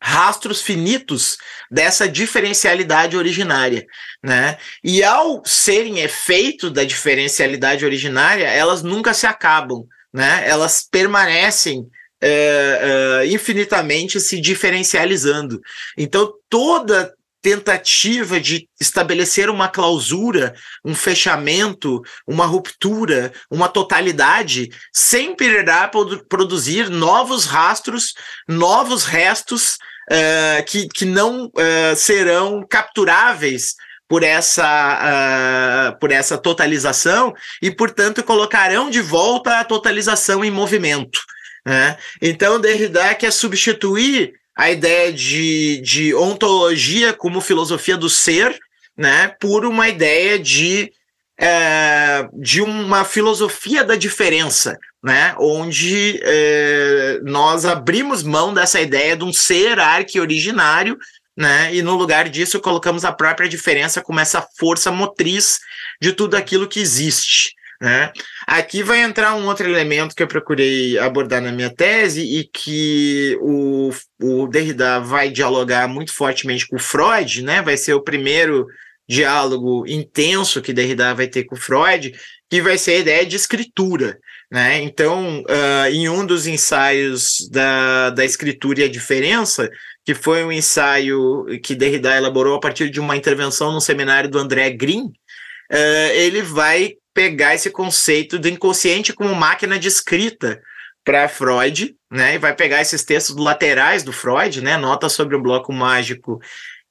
rastros 0.00 0.62
finitos 0.62 1.36
dessa 1.68 2.08
diferencialidade 2.08 3.16
originária, 3.16 3.84
né? 4.22 4.56
E 4.84 5.02
ao 5.02 5.42
serem 5.44 5.98
efeito 5.98 6.70
da 6.70 6.84
diferencialidade 6.84 7.84
originária, 7.84 8.46
elas 8.46 8.84
nunca 8.84 9.12
se 9.12 9.26
acabam, 9.26 9.84
né? 10.16 10.48
Elas 10.48 10.82
permanecem 10.90 11.86
é, 12.22 13.20
é, 13.20 13.26
infinitamente 13.26 14.18
se 14.18 14.40
diferencializando. 14.40 15.60
Então, 15.94 16.32
toda 16.48 17.12
tentativa 17.42 18.40
de 18.40 18.66
estabelecer 18.80 19.50
uma 19.50 19.68
clausura, 19.68 20.54
um 20.82 20.94
fechamento, 20.94 22.00
uma 22.26 22.46
ruptura, 22.46 23.30
uma 23.50 23.68
totalidade, 23.68 24.70
sempre 24.90 25.46
irá 25.46 25.88
produzir 26.30 26.88
novos 26.88 27.44
rastros, 27.44 28.14
novos 28.48 29.04
restos 29.04 29.76
uh, 30.10 30.64
que, 30.66 30.88
que 30.88 31.04
não 31.04 31.52
serão 31.94 32.66
capturáveis 32.68 33.74
por 34.08 34.22
essa, 34.22 35.92
uh, 35.92 35.98
por 35.98 36.12
essa 36.12 36.38
totalização 36.38 37.34
e, 37.60 37.70
portanto, 37.70 38.22
colocarão 38.22 38.88
de 38.88 39.00
volta 39.00 39.58
a 39.58 39.64
totalização 39.64 40.44
em 40.44 40.50
movimento. 40.50 41.20
Né? 41.64 41.96
Então, 42.22 42.60
Derrida 42.60 43.14
quer 43.14 43.32
substituir 43.32 44.34
a 44.56 44.70
ideia 44.70 45.12
de, 45.12 45.80
de 45.82 46.14
ontologia 46.14 47.12
como 47.12 47.40
filosofia 47.40 47.96
do 47.96 48.08
ser 48.08 48.56
né, 48.96 49.34
por 49.40 49.66
uma 49.66 49.88
ideia 49.88 50.38
de, 50.38 50.90
é, 51.38 52.26
de 52.32 52.62
uma 52.62 53.04
filosofia 53.04 53.84
da 53.84 53.94
diferença, 53.94 54.78
né, 55.04 55.34
onde 55.38 56.18
é, 56.22 57.20
nós 57.22 57.66
abrimos 57.66 58.22
mão 58.22 58.54
dessa 58.54 58.80
ideia 58.80 59.14
de 59.14 59.24
um 59.24 59.32
ser 59.32 59.78
arque 59.78 60.18
originário 60.18 60.96
né? 61.36 61.74
E 61.74 61.82
no 61.82 61.94
lugar 61.94 62.28
disso 62.28 62.60
colocamos 62.60 63.04
a 63.04 63.12
própria 63.12 63.48
diferença 63.48 64.00
como 64.00 64.20
essa 64.20 64.46
força 64.58 64.90
motriz 64.90 65.58
de 66.00 66.12
tudo 66.12 66.36
aquilo 66.36 66.68
que 66.68 66.80
existe. 66.80 67.54
Né? 67.78 68.10
Aqui 68.46 68.82
vai 68.82 69.02
entrar 69.02 69.34
um 69.34 69.46
outro 69.46 69.68
elemento 69.68 70.14
que 70.14 70.22
eu 70.22 70.26
procurei 70.26 70.98
abordar 70.98 71.42
na 71.42 71.52
minha 71.52 71.68
tese 71.68 72.22
e 72.22 72.44
que 72.44 73.36
o, 73.42 73.90
o 74.22 74.46
Derrida 74.46 74.98
vai 74.98 75.30
dialogar 75.30 75.86
muito 75.86 76.12
fortemente 76.14 76.66
com 76.66 76.78
Freud, 76.78 77.42
né? 77.42 77.60
Vai 77.60 77.76
ser 77.76 77.92
o 77.92 78.02
primeiro 78.02 78.66
diálogo 79.06 79.84
intenso 79.86 80.62
que 80.62 80.72
Derrida 80.72 81.14
vai 81.14 81.28
ter 81.28 81.44
com 81.44 81.54
Freud, 81.54 82.12
que 82.48 82.62
vai 82.62 82.78
ser 82.78 82.92
a 82.92 82.98
ideia 82.98 83.26
de 83.26 83.36
escritura. 83.36 84.18
Né? 84.50 84.78
Então, 84.82 85.42
uh, 85.42 85.90
em 85.90 86.08
um 86.08 86.24
dos 86.24 86.46
ensaios 86.46 87.48
da, 87.50 88.10
da 88.10 88.24
escritura 88.24 88.80
e 88.80 88.84
a 88.84 88.88
diferença, 88.88 89.68
que 90.06 90.14
foi 90.14 90.44
um 90.44 90.52
ensaio 90.52 91.46
que 91.64 91.74
Derrida 91.74 92.16
elaborou 92.16 92.54
a 92.54 92.60
partir 92.60 92.88
de 92.88 93.00
uma 93.00 93.16
intervenção 93.16 93.72
no 93.72 93.80
seminário 93.80 94.30
do 94.30 94.38
André 94.38 94.70
Green, 94.70 95.06
uh, 95.06 96.12
ele 96.14 96.42
vai 96.42 96.92
pegar 97.12 97.56
esse 97.56 97.70
conceito 97.70 98.38
do 98.38 98.48
inconsciente 98.48 99.12
como 99.12 99.34
máquina 99.34 99.80
de 99.80 99.88
escrita 99.88 100.62
para 101.04 101.28
Freud, 101.28 101.96
né? 102.08 102.34
E 102.34 102.38
vai 102.38 102.54
pegar 102.54 102.80
esses 102.80 103.02
textos 103.02 103.34
laterais 103.36 104.04
do 104.04 104.12
Freud, 104.12 104.62
né? 104.62 104.76
Nota 104.76 105.08
sobre 105.08 105.34
o 105.34 105.42
bloco 105.42 105.72
mágico 105.72 106.40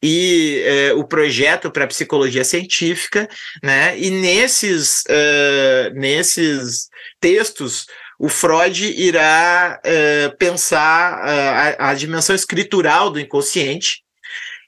e 0.04 0.62
uh, 0.94 1.00
o 1.00 1.08
projeto 1.08 1.72
para 1.72 1.88
psicologia 1.88 2.44
científica, 2.44 3.30
né? 3.64 3.98
E 3.98 4.10
nesses, 4.10 5.04
uh, 5.08 5.94
nesses 5.94 6.90
textos 7.22 7.88
o 8.20 8.30
Freud 8.30 8.86
irá 8.98 9.80
uh, 9.86 10.38
pensar 10.38 11.20
uh, 11.20 11.78
a, 11.80 11.90
a, 11.90 11.94
dimensão 11.94 12.36
escritural 12.36 13.10
do 13.10 13.20
inconsciente. 13.20 14.04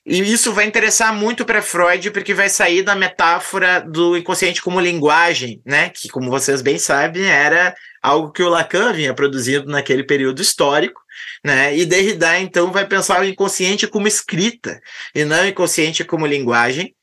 E 0.05 0.21
isso 0.21 0.53
vai 0.53 0.65
interessar 0.65 1.13
muito 1.13 1.45
para 1.45 1.61
Freud, 1.61 2.11
porque 2.11 2.33
vai 2.33 2.47
sair 2.47 2.81
da 2.81 2.95
metáfora 2.95 3.81
do 3.81 4.17
inconsciente 4.17 4.61
como 4.61 4.79
linguagem, 4.79 5.61
né? 5.65 5.89
Que, 5.89 6.07
como 6.07 6.29
vocês 6.29 6.61
bem 6.61 6.77
sabem, 6.77 7.25
era 7.25 7.75
algo 8.01 8.31
que 8.31 8.41
o 8.41 8.47
Lacan 8.47 8.93
vinha 8.93 9.13
produzindo 9.13 9.69
naquele 9.69 10.03
período 10.03 10.41
histórico, 10.41 11.01
né? 11.43 11.75
E 11.75 11.85
Derrida, 11.85 12.39
então, 12.39 12.71
vai 12.71 12.87
pensar 12.87 13.19
o 13.19 13.25
inconsciente 13.25 13.85
como 13.85 14.07
escrita, 14.07 14.79
e 15.13 15.25
não 15.25 15.43
o 15.43 15.47
inconsciente 15.47 16.05
como 16.05 16.25
linguagem, 16.25 16.95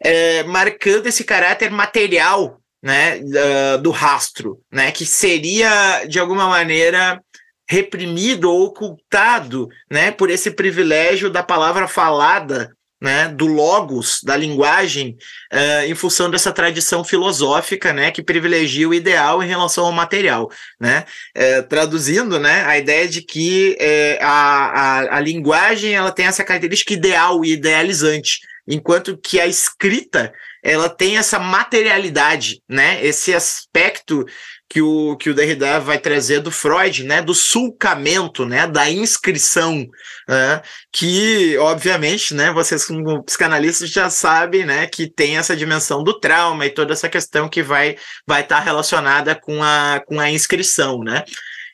é, 0.00 0.44
marcando 0.44 1.08
esse 1.08 1.24
caráter 1.24 1.72
material 1.72 2.60
né, 2.84 3.18
uh, 3.18 3.78
do 3.80 3.90
rastro, 3.90 4.60
né, 4.70 4.92
que 4.92 5.06
seria 5.06 6.04
de 6.04 6.18
alguma 6.18 6.46
maneira 6.46 7.18
reprimido 7.66 8.50
ou 8.50 8.66
ocultado, 8.66 9.70
né, 9.90 10.10
por 10.10 10.28
esse 10.28 10.50
privilégio 10.50 11.30
da 11.30 11.42
palavra 11.42 11.88
falada, 11.88 12.76
né, 13.00 13.28
do 13.28 13.46
logos, 13.46 14.20
da 14.22 14.36
linguagem, 14.36 15.16
uh, 15.50 15.86
em 15.86 15.94
função 15.94 16.30
dessa 16.30 16.52
tradição 16.52 17.02
filosófica, 17.02 17.90
né, 17.90 18.10
que 18.10 18.22
privilegia 18.22 18.86
o 18.86 18.92
ideal 18.92 19.42
em 19.42 19.46
relação 19.46 19.86
ao 19.86 19.92
material, 19.92 20.50
né, 20.78 21.06
uh, 21.36 21.66
traduzindo, 21.66 22.38
né, 22.38 22.66
a 22.66 22.76
ideia 22.76 23.08
de 23.08 23.22
que 23.22 23.78
uh, 23.80 24.24
a, 24.24 24.28
a, 24.28 25.16
a 25.16 25.20
linguagem 25.20 25.94
ela 25.94 26.12
tem 26.12 26.26
essa 26.26 26.44
característica 26.44 26.92
ideal 26.92 27.42
e 27.44 27.52
idealizante, 27.52 28.40
enquanto 28.68 29.16
que 29.16 29.40
a 29.40 29.46
escrita 29.46 30.32
ela 30.64 30.88
tem 30.88 31.18
essa 31.18 31.38
materialidade, 31.38 32.62
né? 32.66 33.04
Esse 33.04 33.34
aspecto 33.34 34.24
que 34.66 34.80
o, 34.80 35.14
que 35.18 35.28
o 35.28 35.34
Derrida 35.34 35.78
vai 35.78 35.98
trazer 35.98 36.40
do 36.40 36.50
Freud, 36.50 37.04
né? 37.04 37.20
Do 37.20 37.34
sulcamento, 37.34 38.46
né? 38.46 38.66
Da 38.66 38.90
inscrição, 38.90 39.86
né? 40.26 40.62
que, 40.90 41.58
obviamente, 41.58 42.32
né? 42.32 42.50
Vocês 42.50 42.86
como 42.86 43.22
psicanalistas 43.22 43.90
já 43.90 44.08
sabem, 44.08 44.64
né? 44.64 44.86
Que 44.86 45.06
tem 45.06 45.36
essa 45.36 45.54
dimensão 45.54 46.02
do 46.02 46.18
trauma 46.18 46.64
e 46.64 46.70
toda 46.70 46.94
essa 46.94 47.10
questão 47.10 47.46
que 47.46 47.62
vai 47.62 47.96
vai 48.26 48.40
estar 48.40 48.56
tá 48.56 48.62
relacionada 48.62 49.34
com 49.34 49.62
a, 49.62 50.02
com 50.06 50.18
a 50.18 50.30
inscrição, 50.30 51.00
né? 51.00 51.24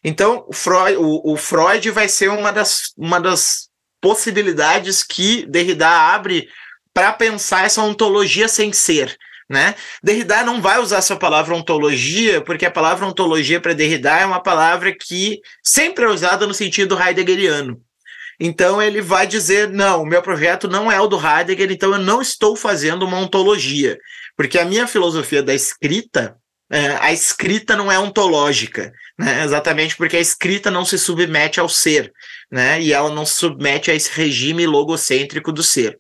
Então, 0.03 0.45
o 0.49 0.53
Freud, 0.53 0.97
o, 0.97 1.33
o 1.33 1.37
Freud 1.37 1.91
vai 1.93 2.09
ser 2.09 2.29
uma 2.29 2.51
das, 2.51 2.93
uma 2.97 3.21
das 3.21 3.69
possibilidades 4.01 5.05
que 5.05 5.47
Derrida 5.47 5.89
abre 5.89 6.49
para 6.93 7.13
pensar 7.13 7.65
essa 7.65 7.83
ontologia 7.83 8.49
sem 8.49 8.73
ser. 8.73 9.17
Né? 9.49 9.75
Derrida 10.01 10.45
não 10.45 10.63
vai 10.63 10.79
usar 10.79 10.99
essa 10.99 11.17
palavra 11.17 11.55
ontologia, 11.57 12.41
porque 12.41 12.65
a 12.65 12.71
palavra 12.71 13.05
ontologia 13.05 13.61
para 13.61 13.73
Derrida 13.73 14.11
é 14.11 14.25
uma 14.25 14.41
palavra 14.41 14.95
que 14.95 15.41
sempre 15.61 16.05
é 16.05 16.09
usada 16.09 16.47
no 16.47 16.55
sentido 16.55 16.97
heideggeriano. 16.97 17.83
Então 18.41 18.81
ele 18.81 19.03
vai 19.03 19.27
dizer: 19.27 19.69
não, 19.69 20.03
o 20.03 20.07
meu 20.07 20.23
projeto 20.23 20.67
não 20.67 20.91
é 20.91 20.99
o 20.99 21.07
do 21.07 21.19
Heidegger, 21.19 21.71
então 21.71 21.93
eu 21.93 21.99
não 21.99 22.23
estou 22.23 22.57
fazendo 22.57 23.05
uma 23.05 23.19
ontologia, 23.19 23.99
porque 24.35 24.59
a 24.59 24.65
minha 24.65 24.87
filosofia 24.87 25.43
da 25.43 25.53
escrita, 25.53 26.37
é, 26.73 26.97
a 27.01 27.13
escrita 27.13 27.77
não 27.77 27.93
é 27.93 27.99
ontológica, 27.99 28.93
né? 29.19 29.45
exatamente 29.45 29.95
porque 29.95 30.17
a 30.17 30.21
escrita 30.21 30.71
não 30.71 30.85
se 30.85 30.99
submete 30.99 31.61
ao 31.61 31.69
ser, 31.69 32.11
né? 32.51 32.81
e 32.81 32.93
ela 32.93 33.11
não 33.11 33.27
se 33.27 33.35
submete 33.35 33.91
a 33.91 33.95
esse 33.95 34.11
regime 34.11 34.67
logocêntrico 34.67 35.53
do 35.53 35.63
ser. 35.63 35.99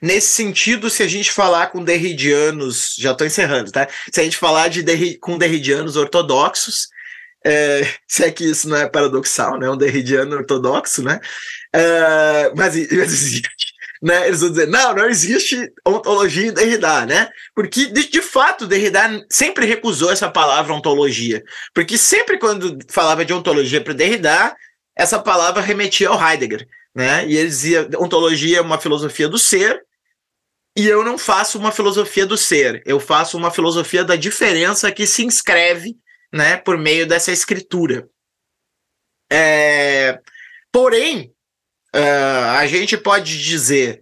Nesse 0.00 0.28
sentido, 0.28 0.90
se 0.90 1.02
a 1.02 1.08
gente 1.08 1.32
falar 1.32 1.68
com 1.68 1.84
derridianos, 1.84 2.94
já 2.98 3.12
estou 3.12 3.26
encerrando, 3.26 3.70
tá? 3.70 3.88
Se 4.12 4.20
a 4.20 4.24
gente 4.24 4.36
falar 4.36 4.68
de 4.68 4.82
derri 4.82 5.18
com 5.18 5.38
derridianos 5.38 5.96
ortodoxos, 5.96 6.88
é, 7.44 7.86
se 8.06 8.24
é 8.24 8.30
que 8.30 8.44
isso 8.44 8.68
não 8.68 8.76
é 8.76 8.88
paradoxal, 8.88 9.58
né? 9.58 9.68
Um 9.68 9.76
derridiano 9.76 10.36
ortodoxo, 10.36 11.02
né? 11.02 11.20
É, 11.72 12.52
mas, 12.56 12.74
mas, 12.92 13.12
existe, 13.12 13.50
né? 14.02 14.26
Eles 14.26 14.40
vão 14.40 14.50
dizer, 14.50 14.66
não, 14.68 14.94
não 14.94 15.08
existe 15.08 15.72
ontologia 15.86 16.48
em 16.48 16.52
Derrida, 16.52 17.06
né? 17.06 17.28
Porque, 17.54 17.86
de, 17.86 18.08
de 18.08 18.22
fato, 18.22 18.66
Derrida 18.66 19.24
sempre 19.30 19.66
recusou 19.66 20.10
essa 20.10 20.30
palavra 20.30 20.74
ontologia. 20.74 21.42
Porque 21.74 21.98
sempre 21.98 22.38
quando 22.38 22.78
falava 22.90 23.24
de 23.24 23.32
ontologia 23.32 23.80
para 23.80 23.94
Derrida, 23.94 24.54
essa 24.96 25.18
palavra 25.18 25.62
remetia 25.62 26.08
ao 26.08 26.20
Heidegger 26.20 26.66
né? 26.94 27.26
E 27.26 27.36
ele 27.36 27.48
dizia: 27.48 27.88
ontologia 27.98 28.58
é 28.58 28.60
uma 28.60 28.78
filosofia 28.78 29.28
do 29.28 29.38
ser, 29.38 29.84
e 30.76 30.86
eu 30.86 31.04
não 31.04 31.18
faço 31.18 31.58
uma 31.58 31.70
filosofia 31.70 32.24
do 32.24 32.36
ser, 32.36 32.82
eu 32.86 32.98
faço 32.98 33.36
uma 33.36 33.50
filosofia 33.50 34.04
da 34.04 34.16
diferença 34.16 34.90
que 34.90 35.06
se 35.06 35.24
inscreve, 35.24 35.96
né, 36.32 36.56
por 36.56 36.78
meio 36.78 37.06
dessa 37.06 37.30
escritura. 37.30 38.08
É... 39.30 40.18
Porém, 40.70 41.34
uh, 41.94 42.56
a 42.56 42.66
gente 42.66 42.96
pode 42.96 43.42
dizer 43.42 44.00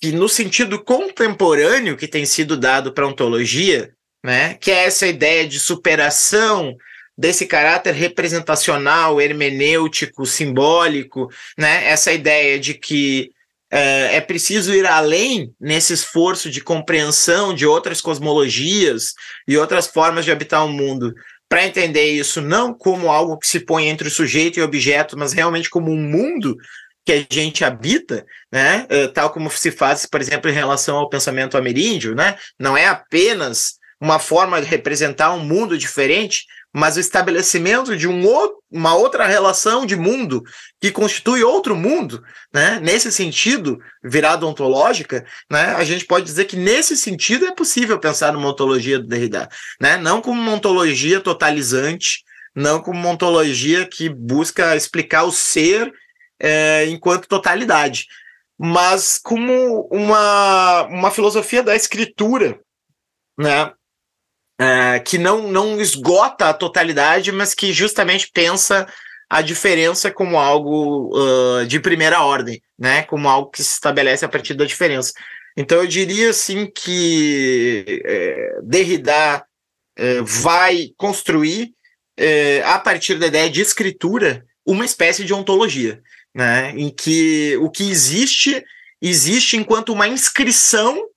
que 0.00 0.12
no 0.12 0.28
sentido 0.28 0.82
contemporâneo 0.82 1.96
que 1.96 2.06
tem 2.06 2.26
sido 2.26 2.58
dado 2.58 2.92
para 2.92 3.06
ontologia, 3.06 3.94
né, 4.22 4.54
que 4.54 4.70
é 4.70 4.84
essa 4.84 5.06
ideia 5.06 5.48
de 5.48 5.58
superação 5.58 6.76
desse 7.16 7.46
caráter 7.46 7.94
representacional, 7.94 9.20
hermenêutico, 9.20 10.26
simbólico, 10.26 11.30
né? 11.56 11.88
Essa 11.88 12.12
ideia 12.12 12.58
de 12.58 12.74
que 12.74 13.30
uh, 13.72 14.10
é 14.10 14.20
preciso 14.20 14.74
ir 14.74 14.86
além 14.86 15.54
nesse 15.60 15.92
esforço 15.92 16.50
de 16.50 16.60
compreensão 16.60 17.54
de 17.54 17.66
outras 17.66 18.00
cosmologias 18.00 19.14
e 19.46 19.56
outras 19.56 19.86
formas 19.86 20.24
de 20.24 20.32
habitar 20.32 20.64
o 20.64 20.68
mundo, 20.68 21.14
para 21.48 21.64
entender 21.64 22.10
isso 22.10 22.40
não 22.40 22.74
como 22.74 23.10
algo 23.10 23.38
que 23.38 23.46
se 23.46 23.60
põe 23.60 23.88
entre 23.88 24.08
o 24.08 24.10
sujeito 24.10 24.58
e 24.58 24.62
o 24.62 24.64
objeto, 24.64 25.16
mas 25.16 25.32
realmente 25.32 25.70
como 25.70 25.92
um 25.92 26.02
mundo 26.02 26.56
que 27.04 27.12
a 27.12 27.26
gente 27.30 27.64
habita, 27.64 28.24
né? 28.50 28.86
Uh, 28.90 29.08
tal 29.12 29.30
como 29.30 29.50
se 29.50 29.70
faz, 29.70 30.06
por 30.06 30.20
exemplo, 30.20 30.50
em 30.50 30.54
relação 30.54 30.96
ao 30.96 31.08
pensamento 31.08 31.56
ameríndio, 31.56 32.14
né? 32.14 32.36
Não 32.58 32.76
é 32.76 32.86
apenas 32.86 33.74
uma 34.00 34.18
forma 34.18 34.60
de 34.60 34.66
representar 34.66 35.32
um 35.32 35.40
mundo 35.40 35.78
diferente, 35.78 36.44
mas 36.74 36.96
o 36.96 37.00
estabelecimento 37.00 37.96
de 37.96 38.08
um 38.08 38.26
outro, 38.26 38.58
uma 38.68 38.96
outra 38.96 39.28
relação 39.28 39.86
de 39.86 39.94
mundo 39.94 40.42
que 40.80 40.90
constitui 40.90 41.44
outro 41.44 41.76
mundo, 41.76 42.20
né? 42.52 42.80
Nesse 42.82 43.12
sentido, 43.12 43.78
virada 44.02 44.44
ontológica, 44.44 45.24
né? 45.48 45.66
A 45.76 45.84
gente 45.84 46.04
pode 46.04 46.24
dizer 46.24 46.46
que 46.46 46.56
nesse 46.56 46.96
sentido 46.96 47.46
é 47.46 47.54
possível 47.54 47.96
pensar 48.00 48.32
numa 48.32 48.48
ontologia 48.48 48.98
do 48.98 49.06
Derrida, 49.06 49.48
né? 49.80 49.96
Não 49.96 50.20
como 50.20 50.40
uma 50.40 50.54
ontologia 50.54 51.20
totalizante, 51.20 52.24
não 52.52 52.82
como 52.82 52.98
uma 52.98 53.10
ontologia 53.10 53.86
que 53.86 54.08
busca 54.08 54.74
explicar 54.74 55.22
o 55.22 55.30
ser 55.30 55.92
é, 56.40 56.86
enquanto 56.86 57.28
totalidade, 57.28 58.06
mas 58.58 59.16
como 59.22 59.88
uma, 59.92 60.82
uma 60.88 61.10
filosofia 61.12 61.62
da 61.62 61.76
escritura, 61.76 62.58
né? 63.38 63.72
É, 64.58 65.00
que 65.00 65.18
não, 65.18 65.48
não 65.48 65.80
esgota 65.80 66.48
a 66.48 66.54
totalidade, 66.54 67.32
mas 67.32 67.54
que 67.54 67.72
justamente 67.72 68.30
pensa 68.32 68.86
a 69.28 69.42
diferença 69.42 70.12
como 70.12 70.38
algo 70.38 71.10
uh, 71.12 71.66
de 71.66 71.80
primeira 71.80 72.22
ordem, 72.22 72.62
né? 72.78 73.02
Como 73.02 73.28
algo 73.28 73.50
que 73.50 73.62
se 73.62 73.72
estabelece 73.72 74.24
a 74.24 74.28
partir 74.28 74.54
da 74.54 74.64
diferença. 74.64 75.12
Então 75.56 75.78
eu 75.78 75.86
diria 75.86 76.30
assim 76.30 76.66
que 76.66 78.02
é, 78.04 78.60
Derrida 78.62 79.44
é, 79.96 80.20
vai 80.22 80.90
construir 80.96 81.72
é, 82.16 82.62
a 82.64 82.78
partir 82.78 83.18
da 83.18 83.26
ideia 83.26 83.50
de 83.50 83.60
escritura 83.60 84.44
uma 84.66 84.84
espécie 84.84 85.24
de 85.24 85.34
ontologia, 85.34 86.00
né? 86.34 86.72
Em 86.76 86.90
que 86.90 87.56
o 87.60 87.70
que 87.70 87.90
existe 87.90 88.64
existe 89.00 89.56
enquanto 89.56 89.92
uma 89.92 90.08
inscrição 90.08 91.08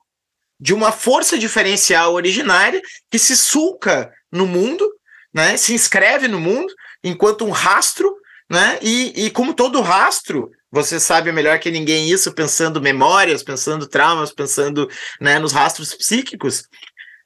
de 0.60 0.74
uma 0.74 0.92
força 0.92 1.38
diferencial 1.38 2.14
originária 2.14 2.82
que 3.10 3.20
se 3.20 3.38
sulca 3.38 4.12
no 4.32 4.46
mundo, 4.46 4.88
né, 5.34 5.58
se 5.58 5.74
inscreve 5.74 6.28
no 6.28 6.40
mundo 6.40 6.74
enquanto 7.04 7.46
um 7.46 7.52
rastro, 7.52 8.14
né, 8.50 8.80
e, 8.82 9.26
e 9.26 9.30
como 9.30 9.54
todo 9.54 9.82
rastro, 9.82 10.50
você 10.72 11.00
sabe 11.00 11.32
melhor 11.32 11.60
que 11.60 11.72
ninguém 11.72 12.10
isso, 12.10 12.34
pensando 12.34 12.82
memórias, 12.82 13.44
pensando 13.44 13.88
traumas, 13.88 14.34
pensando 14.34 14.90
né, 15.22 15.40
nos 15.40 15.54
rastros 15.54 15.94
psíquicos, 15.94 16.64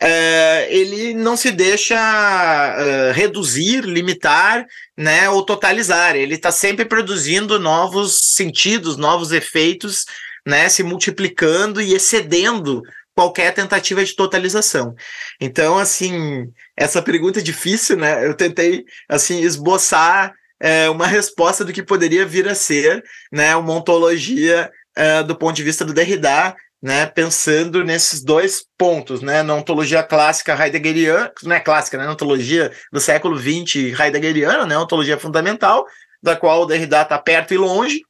é, 0.04 0.68
ele 0.72 1.14
não 1.14 1.38
se 1.38 1.52
deixa 1.52 1.96
uh, 1.96 3.14
reduzir, 3.14 3.82
limitar, 3.82 4.66
né, 4.98 5.30
ou 5.30 5.46
totalizar. 5.46 6.16
Ele 6.16 6.34
está 6.34 6.52
sempre 6.52 6.86
produzindo 6.86 7.60
novos 7.60 8.18
sentidos, 8.34 8.98
novos 8.98 9.32
efeitos, 9.32 10.06
né, 10.46 10.68
se 10.70 10.82
multiplicando 10.82 11.80
e 11.80 11.94
excedendo 11.94 12.82
qualquer 13.16 13.54
tentativa 13.54 14.04
de 14.04 14.16
totalização. 14.16 14.96
Então, 15.40 15.78
assim, 15.78 16.52
essa 16.78 17.02
pergunta 17.02 17.40
é 17.40 17.44
difícil, 17.44 17.98
né? 17.98 18.26
Eu 18.26 18.34
tentei, 18.34 18.86
assim, 19.10 19.42
esboçar 19.42 20.34
é, 20.60 20.90
uma 20.90 21.08
resposta 21.08 21.66
do 21.66 21.74
que 21.74 21.84
poderia 21.84 22.26
vir 22.26 22.48
a 22.48 22.56
ser, 22.56 23.04
né? 23.32 23.56
Uma 23.56 23.74
ontologia 23.74 24.72
é, 24.96 25.24
do 25.24 25.36
ponto 25.36 25.56
de 25.56 25.64
vista 25.64 25.84
do 25.84 25.94
Derrida, 25.94 26.56
né? 26.82 27.06
Pensando 27.06 27.84
nesses 27.84 28.24
dois 28.24 28.64
pontos, 28.78 29.22
né? 29.22 29.44
Na 29.44 29.56
ontologia 29.56 30.04
clássica 30.04 30.56
heideggeriana, 30.56 31.32
não 31.44 31.56
é 31.56 31.60
clássica, 31.60 31.98
né? 31.98 32.06
Na 32.06 32.12
ontologia 32.12 32.72
do 32.92 33.00
século 33.00 33.38
XX 33.38 34.00
heideggeriana, 34.00 34.66
né? 34.66 34.78
Ontologia 34.78 35.18
fundamental, 35.18 35.86
da 36.22 36.36
qual 36.36 36.62
o 36.62 36.66
Derrida 36.66 37.02
está 37.02 37.18
perto 37.18 37.54
e 37.54 37.58
longe, 37.58 38.02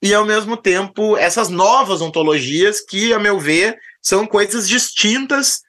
e 0.00 0.14
ao 0.14 0.24
mesmo 0.24 0.56
tempo 0.56 1.16
essas 1.16 1.48
novas 1.48 2.00
ontologias 2.00 2.80
que, 2.80 3.12
a 3.12 3.18
meu 3.18 3.38
ver, 3.38 3.76
são 4.02 4.26
coisas 4.26 4.68
distintas 4.68 5.60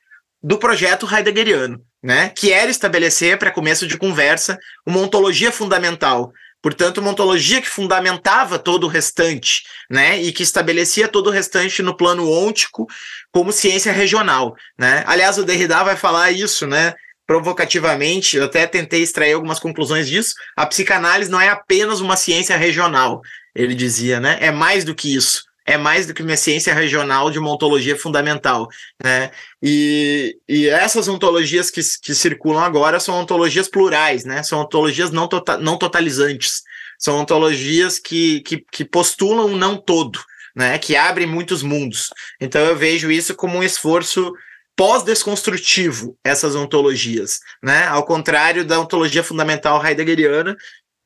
do 0.42 0.58
projeto 0.58 1.08
heideggeriano, 1.12 1.82
né? 2.02 2.30
Que 2.30 2.52
era 2.52 2.72
estabelecer, 2.72 3.38
para 3.38 3.52
começo 3.52 3.88
de 3.88 3.98
conversa, 3.98 4.58
uma 4.86 5.00
ontologia 5.00 5.52
fundamental. 5.52 6.32
Portanto, 6.62 6.98
uma 6.98 7.12
ontologia 7.12 7.62
que 7.62 7.70
fundamentava 7.70 8.60
todo 8.60 8.86
o 8.86 8.90
restante, 8.90 9.64
né? 9.90 10.22
E 10.22 10.32
que 10.32 10.44
estabelecia 10.44 11.08
todo 11.08 11.28
o 11.28 11.32
restante 11.32 11.82
no 11.82 11.96
plano 11.96 12.30
ôntico 12.30 12.86
como 13.32 13.52
ciência 13.52 13.92
regional, 13.92 14.56
né? 14.78 15.04
Aliás, 15.08 15.38
o 15.38 15.44
Derrida 15.44 15.84
vai 15.84 15.96
falar 15.96 16.32
isso, 16.32 16.66
né? 16.68 16.94
provocativamente, 17.26 18.38
eu 18.38 18.46
até 18.46 18.66
tentei 18.66 19.04
extrair 19.04 19.34
algumas 19.34 19.60
conclusões 19.60 20.08
disso. 20.08 20.34
A 20.58 20.66
psicanálise 20.66 21.30
não 21.30 21.40
é 21.40 21.48
apenas 21.48 22.02
uma 22.02 22.18
ciência 22.18 22.58
regional, 22.58 23.22
ele 23.54 23.76
dizia, 23.76 24.20
né? 24.20 24.40
É 24.42 24.50
mais 24.50 24.84
do 24.84 24.96
que 24.96 25.14
isso 25.14 25.44
é 25.70 25.78
mais 25.78 26.08
do 26.08 26.16
que 26.16 26.24
uma 26.24 26.36
ciência 26.36 26.74
regional 26.74 27.30
de 27.30 27.38
uma 27.38 27.52
ontologia 27.52 27.96
fundamental, 27.96 28.68
né? 29.04 29.30
E, 29.62 30.36
e 30.50 30.68
essas 30.68 31.08
ontologias 31.08 31.70
que, 31.70 31.82
que 32.02 32.16
circulam 32.16 32.64
agora 32.64 33.00
são 33.00 33.14
ontologias 33.20 33.70
plurais, 33.70 34.26
né? 34.26 34.42
São 34.42 34.62
ontologias 34.62 35.12
não, 35.12 35.28
tota, 35.28 35.60
não 35.60 35.78
totalizantes, 35.78 36.64
são 36.98 37.20
ontologias 37.20 38.00
que, 38.00 38.42
que, 38.42 38.66
que 38.72 38.84
postulam 38.84 39.46
um 39.46 39.56
não 39.56 39.78
todo, 39.78 40.20
né, 40.56 40.78
que 40.80 40.96
abre 40.96 41.28
muitos 41.28 41.62
mundos. 41.62 42.10
Então 42.42 42.62
eu 42.62 42.76
vejo 42.76 43.12
isso 43.12 43.36
como 43.36 43.60
um 43.60 43.64
esforço 43.64 44.34
pós-desconstrutivo, 44.76 46.18
essas 46.24 46.56
ontologias, 46.56 47.40
né, 47.62 47.86
ao 47.88 48.06
contrário 48.06 48.66
da 48.66 48.80
ontologia 48.80 49.24
fundamental 49.24 49.86
heideggeriana, 49.86 50.58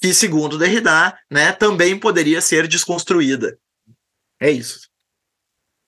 que 0.02 0.13
segundo 0.13 0.58
Derrida, 0.58 1.17
né, 1.30 1.52
também 1.52 1.99
poderia 1.99 2.39
ser 2.39 2.67
desconstruída. 2.67 3.58
É 4.43 4.51
isso. 4.51 4.89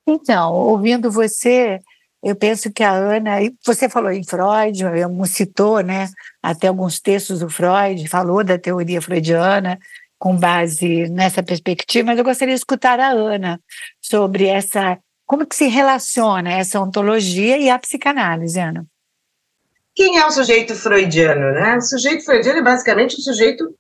Então, 0.07 0.53
ouvindo 0.53 1.11
você, 1.11 1.81
eu 2.23 2.37
penso 2.37 2.71
que 2.71 2.83
a 2.83 2.93
Ana, 2.93 3.31
você 3.65 3.89
falou 3.89 4.11
em 4.11 4.23
Freud, 4.23 4.79
citou 5.27 5.81
né, 5.81 6.07
até 6.41 6.67
alguns 6.67 7.01
textos 7.01 7.41
do 7.41 7.49
Freud, 7.49 8.07
falou 8.07 8.45
da 8.45 8.57
teoria 8.57 9.01
freudiana 9.01 9.77
com 10.17 10.37
base 10.37 11.09
nessa 11.09 11.43
perspectiva, 11.43 12.05
mas 12.07 12.17
eu 12.17 12.23
gostaria 12.23 12.53
de 12.53 12.59
escutar 12.59 12.97
a 12.97 13.09
Ana 13.09 13.59
sobre 14.01 14.45
essa, 14.45 14.97
como 15.25 15.45
que 15.45 15.55
se 15.55 15.67
relaciona 15.67 16.53
essa 16.53 16.79
ontologia 16.79 17.57
e 17.57 17.69
a 17.69 17.77
psicanálise, 17.77 18.57
Ana. 18.57 18.85
Quem 19.93 20.17
é 20.17 20.25
o 20.25 20.31
sujeito 20.31 20.73
freudiano? 20.75 21.51
Né? 21.51 21.75
O 21.75 21.81
sujeito 21.81 22.23
freudiano 22.23 22.59
é 22.59 22.63
basicamente 22.63 23.17
o 23.17 23.21
sujeito 23.21 23.75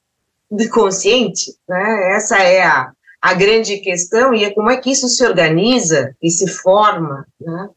consciente, 0.69 1.55
né? 1.65 2.15
essa 2.17 2.37
é 2.39 2.61
a, 2.61 2.91
a 3.25 3.33
grande 3.33 3.77
questão, 3.77 4.35
é 4.35 4.51
como 4.51 4.69
é 4.69 4.77
que 4.77 4.91
isso 4.91 5.07
se 5.09 5.25
organiza 5.25 6.15
e 6.21 6.29
se 6.29 6.47
forma, 6.47 7.25
né? 7.41 7.69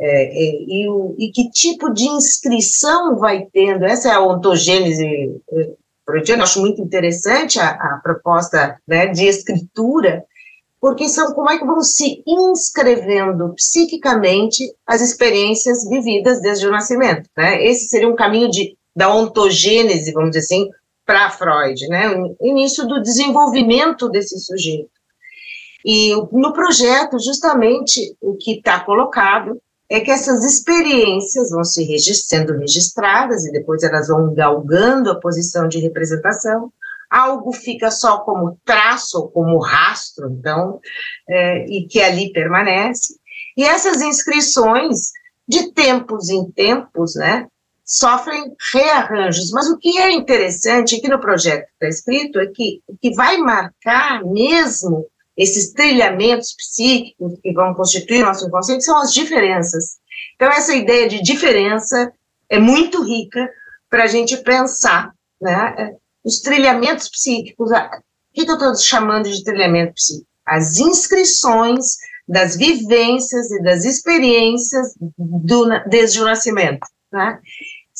É, 0.00 0.24
é, 0.24 0.64
e, 0.66 0.88
o, 0.88 1.14
e, 1.16 1.30
que 1.30 1.48
tipo 1.48 1.92
de 1.92 2.08
inscrição 2.08 3.16
vai 3.16 3.46
tendo, 3.52 3.84
essa 3.84 4.08
é 4.08 4.12
a 4.12 4.20
ontogênese 4.20 5.40
é, 5.52 5.70
freudiana, 6.04 6.42
acho 6.42 6.60
muito 6.60 6.82
interessante 6.82 7.60
a, 7.60 7.68
a 7.68 8.00
proposta 8.02 8.80
né, 8.88 9.06
de 9.06 9.26
escritura, 9.26 10.24
porque 10.80 11.08
são 11.08 11.34
como 11.34 11.50
é 11.50 11.56
que 11.58 11.64
vão 11.64 11.82
se 11.82 12.24
inscrevendo 12.26 13.54
psiquicamente 13.54 14.74
as 14.84 15.00
experiências 15.00 15.88
vividas 15.88 16.40
desde 16.40 16.66
o 16.66 16.72
nascimento, 16.72 17.30
né? 17.36 17.64
Esse 17.64 17.86
seria 17.86 18.08
um 18.08 18.16
caminho 18.16 18.50
de, 18.50 18.76
da 18.96 19.14
ontogênese, 19.14 20.10
vamos 20.10 20.30
dizer 20.30 20.40
assim, 20.40 20.68
para 21.10 21.28
Freud, 21.28 21.88
né? 21.88 22.08
O 22.38 22.46
início 22.46 22.86
do 22.86 23.02
desenvolvimento 23.02 24.08
desse 24.08 24.38
sujeito. 24.38 24.92
E 25.84 26.14
no 26.30 26.52
projeto, 26.52 27.18
justamente, 27.18 28.16
o 28.20 28.36
que 28.36 28.58
está 28.58 28.78
colocado 28.78 29.60
é 29.88 29.98
que 29.98 30.10
essas 30.12 30.44
experiências 30.44 31.50
vão 31.50 31.64
se 31.64 31.84
sendo 32.14 32.56
registradas 32.56 33.44
e 33.44 33.50
depois 33.50 33.82
elas 33.82 34.06
vão 34.06 34.32
galgando 34.32 35.10
a 35.10 35.18
posição 35.18 35.66
de 35.66 35.80
representação. 35.80 36.72
Algo 37.10 37.52
fica 37.52 37.90
só 37.90 38.18
como 38.18 38.56
traço 38.64 39.30
como 39.30 39.58
rastro, 39.58 40.30
então, 40.30 40.78
é, 41.28 41.66
e 41.66 41.88
que 41.88 42.00
ali 42.00 42.32
permanece. 42.32 43.16
E 43.56 43.64
essas 43.64 44.00
inscrições, 44.00 45.10
de 45.48 45.72
tempos 45.72 46.30
em 46.30 46.48
tempos, 46.52 47.16
né, 47.16 47.48
sofrem 47.90 48.54
rearranjos. 48.72 49.50
Mas 49.50 49.68
o 49.68 49.76
que 49.76 49.98
é 49.98 50.12
interessante 50.12 50.94
aqui 50.94 51.08
no 51.08 51.20
projeto 51.20 51.66
que 51.66 51.72
está 51.72 51.88
escrito 51.88 52.38
é 52.38 52.46
que 52.46 52.80
o 52.86 52.96
que 52.96 53.12
vai 53.14 53.36
marcar 53.38 54.24
mesmo 54.24 55.06
esses 55.36 55.72
trilhamentos 55.72 56.54
psíquicos 56.54 57.38
que 57.42 57.52
vão 57.52 57.74
constituir 57.74 58.22
nosso 58.22 58.46
inconsciente 58.46 58.84
são 58.84 58.96
as 58.98 59.12
diferenças. 59.12 59.98
Então, 60.36 60.48
essa 60.48 60.74
ideia 60.74 61.08
de 61.08 61.20
diferença 61.20 62.12
é 62.48 62.58
muito 62.58 63.02
rica 63.02 63.48
para 63.88 64.04
a 64.04 64.06
gente 64.06 64.36
pensar, 64.36 65.12
né? 65.40 65.96
Os 66.22 66.40
trilhamentos 66.40 67.08
psíquicos, 67.08 67.70
o 67.70 67.74
que, 68.34 68.48
eu 68.48 68.54
estou 68.54 68.76
chamando 68.76 69.30
de 69.30 69.42
trilhamento 69.42 69.94
psíquico? 69.94 70.28
As 70.46 70.76
inscrições 70.76 71.96
das 72.28 72.56
vivências 72.56 73.50
e 73.50 73.62
das 73.62 73.84
experiências 73.84 74.94
do, 75.18 75.66
desde 75.88 76.20
o 76.20 76.24
nascimento, 76.24 76.86
né? 77.10 77.40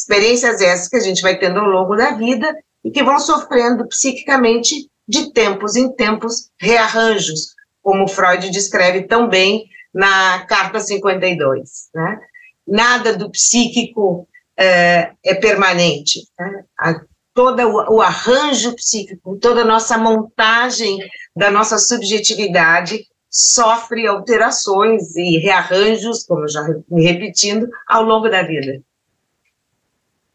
Experiências 0.00 0.62
essas 0.62 0.88
que 0.88 0.96
a 0.96 1.00
gente 1.00 1.20
vai 1.20 1.38
tendo 1.38 1.60
ao 1.60 1.66
longo 1.66 1.94
da 1.94 2.12
vida 2.12 2.56
e 2.82 2.90
que 2.90 3.02
vão 3.02 3.18
sofrendo 3.18 3.86
psiquicamente 3.86 4.88
de 5.06 5.30
tempos 5.30 5.76
em 5.76 5.94
tempos 5.94 6.50
rearranjos, 6.58 7.54
como 7.82 8.08
Freud 8.08 8.48
descreve 8.48 9.02
tão 9.02 9.28
bem 9.28 9.66
na 9.92 10.46
Carta 10.46 10.80
52. 10.80 11.90
Né? 11.94 12.18
Nada 12.66 13.14
do 13.14 13.30
psíquico 13.30 14.26
é, 14.56 15.12
é 15.22 15.34
permanente. 15.34 16.20
Né? 16.38 16.64
A, 16.78 16.98
todo 17.34 17.62
o, 17.92 18.00
arranjo 18.00 18.74
psíquico, 18.76 19.36
toda 19.36 19.60
a 19.60 19.66
nossa 19.66 19.98
montagem 19.98 20.98
da 21.36 21.50
nossa 21.50 21.76
subjetividade 21.76 23.04
sofre 23.28 24.06
alterações 24.06 25.14
e 25.14 25.36
rearranjos, 25.36 26.24
como 26.24 26.48
já 26.48 26.66
me 26.88 27.04
repetindo, 27.04 27.68
ao 27.86 28.02
longo 28.02 28.30
da 28.30 28.42
vida 28.42 28.80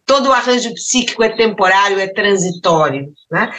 todo 0.06 0.30
o 0.30 0.34
arranjo 0.34 0.74
psíquico 0.74 1.24
é 1.24 1.36
temporário, 1.36 2.00
é 2.00 2.08
transitório, 2.08 3.12
né? 3.30 3.52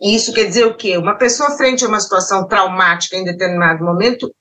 Isso 0.00 0.32
quer 0.32 0.44
dizer 0.44 0.66
o 0.66 0.74
quê? 0.74 0.98
Uma 0.98 1.14
pessoa 1.14 1.56
frente 1.56 1.84
a 1.84 1.88
uma 1.88 2.00
situação 2.00 2.46
traumática 2.46 3.16
em 3.16 3.24
determinado 3.24 3.82
momento, 3.82 4.34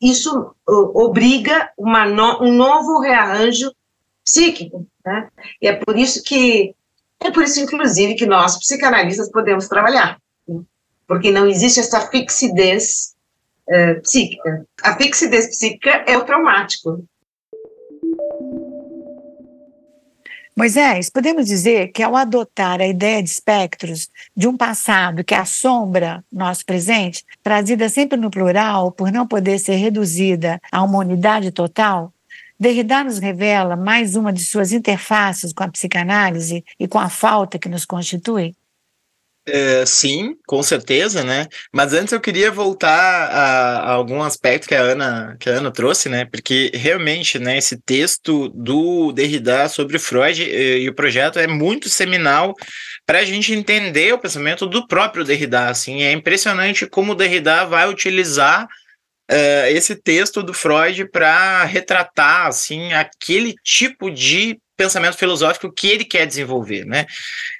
isso 0.00 0.54
obriga 0.66 1.70
no, 1.78 2.42
um 2.42 2.52
novo 2.52 3.00
rearranjo 3.00 3.70
psíquico, 4.24 4.86
né? 5.04 5.28
E 5.62 5.68
é 5.68 5.72
por 5.74 5.96
isso 5.96 6.22
que, 6.22 6.74
é 7.20 7.30
por 7.30 7.44
isso, 7.44 7.60
inclusive, 7.60 8.14
que 8.14 8.26
nós, 8.26 8.58
psicanalistas, 8.58 9.30
podemos 9.30 9.68
trabalhar, 9.68 10.18
né? 10.48 10.60
porque 11.06 11.30
não 11.30 11.46
existe 11.46 11.78
essa 11.78 12.00
fixidez 12.08 13.14
uh, 13.68 14.02
psíquica. 14.02 14.66
A 14.82 14.96
fixidez 14.96 15.46
psíquica 15.48 16.04
é 16.06 16.18
o 16.18 16.24
traumático, 16.24 17.04
Moisés, 20.58 21.10
podemos 21.10 21.44
dizer 21.44 21.88
que 21.88 22.02
ao 22.02 22.16
adotar 22.16 22.80
a 22.80 22.86
ideia 22.86 23.22
de 23.22 23.28
espectros 23.28 24.08
de 24.34 24.48
um 24.48 24.56
passado 24.56 25.22
que 25.22 25.34
assombra 25.34 26.24
nosso 26.32 26.64
presente, 26.64 27.22
trazida 27.42 27.90
sempre 27.90 28.16
no 28.16 28.30
plural 28.30 28.90
por 28.90 29.12
não 29.12 29.26
poder 29.26 29.58
ser 29.58 29.74
reduzida 29.74 30.58
a 30.72 30.82
uma 30.82 31.00
unidade 31.00 31.50
total, 31.50 32.10
Derrida 32.58 33.04
nos 33.04 33.18
revela 33.18 33.76
mais 33.76 34.16
uma 34.16 34.32
de 34.32 34.42
suas 34.42 34.72
interfaces 34.72 35.52
com 35.52 35.62
a 35.62 35.68
psicanálise 35.68 36.64
e 36.80 36.88
com 36.88 36.98
a 36.98 37.10
falta 37.10 37.58
que 37.58 37.68
nos 37.68 37.84
constitui? 37.84 38.54
É, 39.48 39.86
sim, 39.86 40.34
com 40.44 40.60
certeza, 40.60 41.22
né? 41.22 41.46
Mas 41.72 41.92
antes 41.92 42.12
eu 42.12 42.20
queria 42.20 42.50
voltar 42.50 42.90
a, 42.90 43.78
a, 43.78 43.90
algum 43.92 44.20
aspecto 44.20 44.66
que 44.66 44.74
a 44.74 44.80
Ana 44.80 45.36
que 45.38 45.48
a 45.48 45.52
Ana 45.52 45.70
trouxe, 45.70 46.08
né? 46.08 46.24
Porque 46.24 46.72
realmente, 46.74 47.38
né, 47.38 47.56
esse 47.56 47.80
texto 47.80 48.48
do 48.48 49.12
Derrida 49.12 49.68
sobre 49.68 50.00
Freud 50.00 50.42
e, 50.42 50.50
eh, 50.50 50.78
e 50.80 50.88
o 50.88 50.94
projeto 50.94 51.38
é 51.38 51.46
muito 51.46 51.88
seminal 51.88 52.54
para 53.06 53.20
a 53.20 53.24
gente 53.24 53.52
entender 53.52 54.12
o 54.12 54.18
pensamento 54.18 54.66
do 54.66 54.84
próprio 54.84 55.24
Derrida. 55.24 55.68
Assim, 55.68 56.02
é 56.02 56.10
impressionante 56.10 56.84
como 56.84 57.12
o 57.12 57.14
Derrida 57.14 57.64
vai 57.66 57.88
utilizar 57.88 58.66
Uh, 59.28 59.66
esse 59.70 59.96
texto 59.96 60.40
do 60.40 60.54
Freud 60.54 61.10
para 61.10 61.64
retratar 61.64 62.46
assim 62.46 62.92
aquele 62.92 63.56
tipo 63.64 64.08
de 64.08 64.56
pensamento 64.76 65.16
filosófico 65.16 65.72
que 65.72 65.88
ele 65.88 66.04
quer 66.04 66.26
desenvolver, 66.26 66.84
né? 66.84 67.06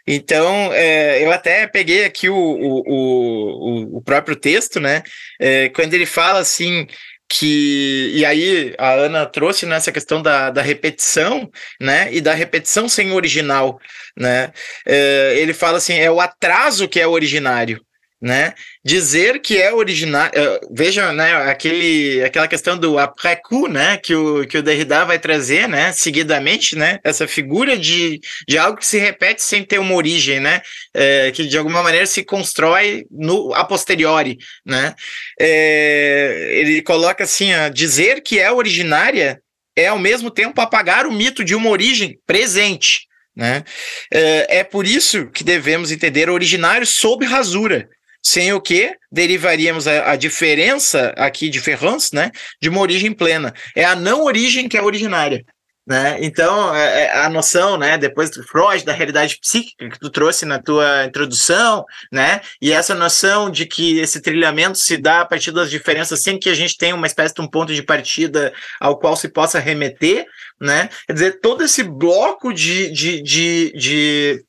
Então, 0.07 0.73
é, 0.73 1.25
eu 1.25 1.33
até 1.33 1.67
peguei 1.67 2.05
aqui 2.05 2.29
o, 2.29 2.37
o, 2.37 2.83
o, 2.87 3.99
o 3.99 4.03
próprio 4.03 4.37
texto, 4.37 4.79
né? 4.79 5.03
É, 5.41 5.69
quando 5.71 5.95
ele 5.95 6.07
fala 6.07 6.39
assim 6.39 6.87
que 7.29 8.13
e 8.15 8.25
aí 8.25 8.75
a 8.79 8.93
Ana 8.93 9.27
trouxe 9.27 9.67
nessa 9.67 9.91
questão 9.91 10.23
da, 10.23 10.51
da 10.51 10.63
repetição, 10.63 11.51
né? 11.81 12.13
E 12.13 12.21
da 12.21 12.35
repetição 12.35 12.89
sem 12.89 13.13
original, 13.13 13.81
né? 14.17 14.53
É, 14.87 15.35
ele 15.37 15.53
fala 15.53 15.79
assim, 15.79 15.95
é 15.95 16.11
o 16.11 16.21
atraso 16.21 16.89
que 16.89 17.01
é 17.01 17.07
originário, 17.07 17.85
né? 18.21 18.55
Dizer 18.85 19.41
que 19.41 19.59
é 19.61 19.73
original, 19.73 20.29
uh, 20.29 20.75
veja, 20.75 21.13
né, 21.13 21.35
aquele, 21.51 22.25
aquela 22.25 22.49
questão 22.49 22.77
do 22.79 22.99
après 22.99 23.41
né, 23.69 23.99
que 23.99 24.15
o, 24.15 24.47
que 24.47 24.57
o 24.57 24.63
Derrida 24.63 25.05
vai 25.05 25.19
trazer, 25.19 25.69
né, 25.69 25.93
seguidamente, 25.93 26.77
né, 26.77 26.99
essa 27.05 27.29
figura 27.29 27.77
de, 27.77 28.21
de 28.49 28.57
algo 28.57 28.79
que 28.79 28.87
se 28.87 28.99
repete 28.99 29.43
sem 29.43 29.63
ter 29.63 29.79
uma 29.79 29.95
origem, 29.95 30.41
né, 30.41 30.63
é, 30.95 31.31
que 31.31 31.45
de 31.47 31.59
alguma 31.59 31.83
maneira 31.83 32.07
se 32.07 32.25
constrói 32.25 33.05
no 33.11 33.53
a 33.55 33.65
posteriori, 33.65 34.39
né. 34.65 34.95
É, 35.39 36.49
ele 36.53 36.83
coloca 36.83 37.25
assim, 37.25 37.53
a 37.53 37.69
dizer 37.69 38.23
que 38.23 38.39
é 38.39 38.51
originária 38.51 39.41
é 39.77 39.89
ao 39.89 39.99
mesmo 39.99 40.31
tempo 40.31 40.59
apagar 40.61 41.07
o 41.07 41.13
mito 41.13 41.45
de 41.45 41.55
uma 41.55 41.69
origem 41.69 42.19
presente, 42.27 43.07
né? 43.37 43.63
É, 44.11 44.61
é 44.61 44.65
por 44.65 44.87
isso 44.87 45.31
que 45.31 45.45
devemos 45.45 45.93
entender 45.93 46.31
originário 46.31 46.87
sob 46.87 47.27
rasura, 47.27 47.87
sem 48.27 48.53
o 48.53 48.61
que 48.61 48.93
derivaríamos 49.11 49.87
a, 49.87 50.11
a, 50.11 50.17
diferença 50.17 51.15
aqui 51.17 51.49
de 51.49 51.61
Ferrans, 51.61 52.11
né, 52.11 52.33
de 52.61 52.69
uma 52.69 52.81
origem 52.81 53.13
plena. 53.13 53.55
É 53.73 53.85
a 53.85 53.95
não 53.95 54.25
origem 54.25 54.69
que 54.69 54.77
é 54.77 54.83
originária. 54.83 55.45
Né? 55.87 56.19
Então, 56.21 56.75
é, 56.75 57.05
é, 57.05 57.19
a 57.19 57.29
noção, 57.29 57.79
né, 57.79 57.97
depois 57.97 58.29
do 58.31 58.43
Freud, 58.43 58.85
da 58.85 58.93
realidade 58.93 59.39
psíquica 59.41 59.89
que 59.89 60.01
tu 60.01 60.11
trouxe 60.11 60.45
na 60.45 60.61
tua 60.61 61.05
introdução, 61.05 61.85
né, 62.11 62.41
e 62.61 62.73
essa 62.73 62.97
noção 62.97 63.49
de 63.49 63.65
que 63.65 64.01
esse 64.01 64.21
trilhamento 64.21 64.77
se 64.77 64.97
dá 64.97 65.21
a 65.21 65.25
partir 65.25 65.53
das 65.53 65.71
diferenças 65.71 66.21
sem 66.21 66.37
que 66.37 66.51
a 66.51 66.55
gente 66.55 66.77
tenha 66.77 66.97
uma 66.97 67.07
espécie 67.07 67.33
de 67.33 67.41
um 67.41 67.47
ponto 67.47 67.73
de 67.73 67.85
partida 67.85 68.53
ao 68.81 68.99
qual 68.99 69.15
se 69.15 69.29
possa 69.29 69.61
remeter, 69.61 70.27
né, 70.61 70.91
quer 71.07 71.13
dizer, 71.13 71.41
todo 71.41 71.63
esse 71.63 71.85
bloco 71.85 72.53
de, 72.53 72.91
de, 72.91 73.23
de, 73.23 73.73
de 73.77 74.45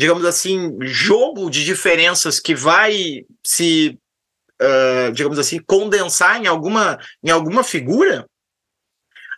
digamos 0.00 0.24
assim, 0.24 0.78
jogo 0.80 1.50
de 1.50 1.62
diferenças 1.62 2.40
que 2.40 2.54
vai 2.54 3.26
se, 3.44 3.98
uh, 4.58 5.12
digamos 5.12 5.38
assim, 5.38 5.58
condensar 5.58 6.42
em 6.42 6.46
alguma, 6.46 6.98
em 7.22 7.28
alguma 7.28 7.62
figura, 7.62 8.24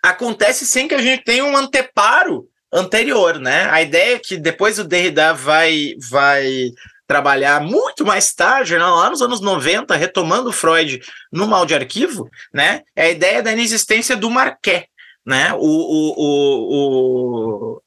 acontece 0.01 0.65
sem 0.65 0.87
que 0.87 0.95
a 0.95 1.03
gente 1.03 1.25
tenha 1.25 1.45
um 1.45 1.57
anteparo 1.57 2.49
anterior, 2.73 3.41
né? 3.41 3.69
A 3.73 3.83
ideia 3.83 4.15
é 4.15 4.21
que 4.21 4.37
depois 4.37 4.79
o 4.79 4.85
Derrida 4.85 5.35
vai, 5.35 5.97
vai 6.09 6.71
trabalhar 7.09 7.61
muito 7.61 8.07
mais 8.07 8.33
tarde, 8.33 8.75
né, 8.75 8.85
lá 8.85 9.11
nos 9.11 9.21
anos 9.21 9.41
90, 9.41 9.97
retomando 9.97 10.53
Freud 10.53 11.01
no 11.33 11.49
mal 11.49 11.67
de 11.67 11.75
arquivo, 11.75 12.31
né? 12.55 12.83
É 12.95 13.07
a 13.07 13.11
ideia 13.11 13.43
da 13.43 13.51
inexistência 13.51 14.17
do 14.17 14.31
Marquet, 14.31 14.87
né? 15.27 15.53
O, 15.55 15.59
o, 15.59 16.15
o, 16.17 17.75
o, 17.75 17.83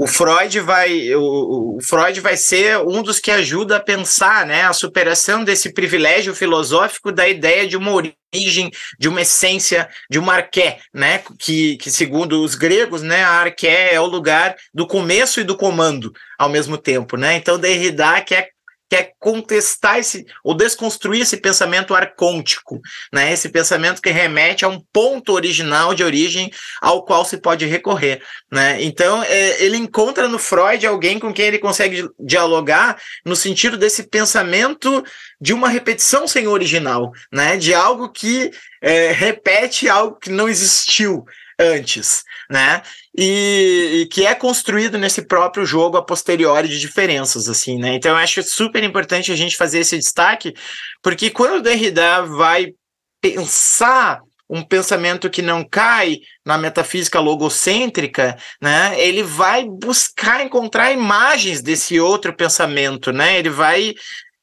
o 0.00 0.06
Freud 0.06 0.60
vai 0.60 1.12
o, 1.12 1.76
o, 1.76 1.78
Freud 1.82 2.20
vai 2.20 2.36
ser 2.36 2.78
um 2.78 3.02
dos 3.02 3.18
que 3.18 3.32
ajuda 3.32 3.78
a 3.78 3.80
pensar 3.80 4.46
né, 4.46 4.62
a 4.62 4.72
superação 4.72 5.42
desse 5.42 5.74
privilégio 5.74 6.32
filosófico 6.36 7.10
da 7.10 7.28
ideia 7.28 7.66
de 7.66 7.76
uma 7.76 7.92
origem, 7.92 8.70
de 8.96 9.08
uma 9.08 9.22
essência, 9.22 9.88
de 10.08 10.16
uma 10.16 10.34
arqué, 10.34 10.78
né, 10.94 11.20
que, 11.36 11.76
que 11.78 11.90
segundo 11.90 12.44
os 12.44 12.54
gregos, 12.54 13.02
né, 13.02 13.24
a 13.24 13.40
arqué 13.40 13.92
é 13.92 14.00
o 14.00 14.06
lugar 14.06 14.54
do 14.72 14.86
começo 14.86 15.40
e 15.40 15.44
do 15.44 15.56
comando 15.56 16.12
ao 16.38 16.48
mesmo 16.48 16.78
tempo, 16.78 17.16
né? 17.16 17.34
Então 17.34 17.58
Derrida 17.58 18.20
quer 18.20 18.50
quer 18.88 19.12
contestar 19.18 19.98
esse, 19.98 20.24
ou 20.42 20.54
desconstruir 20.54 21.22
esse 21.22 21.36
pensamento 21.36 21.94
arcôntico, 21.94 22.80
né? 23.12 23.32
Esse 23.32 23.48
pensamento 23.48 24.00
que 24.00 24.10
remete 24.10 24.64
a 24.64 24.68
um 24.68 24.80
ponto 24.92 25.32
original 25.32 25.94
de 25.94 26.02
origem 26.02 26.50
ao 26.80 27.04
qual 27.04 27.24
se 27.24 27.36
pode 27.36 27.66
recorrer, 27.66 28.22
né? 28.50 28.82
Então, 28.82 29.22
é, 29.22 29.62
ele 29.62 29.76
encontra 29.76 30.26
no 30.26 30.38
Freud 30.38 30.86
alguém 30.86 31.18
com 31.18 31.32
quem 31.32 31.46
ele 31.46 31.58
consegue 31.58 32.08
dialogar 32.18 33.00
no 33.24 33.36
sentido 33.36 33.76
desse 33.76 34.04
pensamento 34.04 35.04
de 35.40 35.52
uma 35.52 35.68
repetição 35.68 36.26
sem 36.26 36.46
original, 36.46 37.12
né? 37.32 37.56
De 37.56 37.74
algo 37.74 38.10
que 38.10 38.50
é, 38.80 39.12
repete 39.12 39.88
algo 39.88 40.16
que 40.18 40.30
não 40.30 40.48
existiu 40.48 41.24
antes, 41.58 42.22
né? 42.48 42.82
E, 43.16 44.02
e, 44.02 44.06
que 44.06 44.24
é 44.24 44.34
construído 44.34 44.96
nesse 44.96 45.26
próprio 45.26 45.66
jogo 45.66 45.96
a 45.96 46.04
posteriori 46.04 46.68
de 46.68 46.78
diferenças, 46.78 47.48
assim, 47.48 47.78
né? 47.78 47.94
Então 47.94 48.12
eu 48.12 48.16
acho 48.16 48.42
super 48.42 48.84
importante 48.84 49.32
a 49.32 49.36
gente 49.36 49.56
fazer 49.56 49.80
esse 49.80 49.96
destaque, 49.96 50.54
porque 51.02 51.30
quando 51.30 51.58
o 51.58 51.62
Derrida 51.62 52.22
vai 52.22 52.72
pensar 53.20 54.20
um 54.48 54.62
pensamento 54.62 55.28
que 55.28 55.42
não 55.42 55.62
cai 55.62 56.18
na 56.44 56.56
metafísica 56.56 57.20
logocêntrica, 57.20 58.38
né? 58.62 58.98
Ele 58.98 59.22
vai 59.22 59.64
buscar 59.64 60.44
encontrar 60.44 60.92
imagens 60.92 61.60
desse 61.60 62.00
outro 62.00 62.34
pensamento, 62.34 63.12
né? 63.12 63.38
Ele 63.38 63.50
vai 63.50 63.94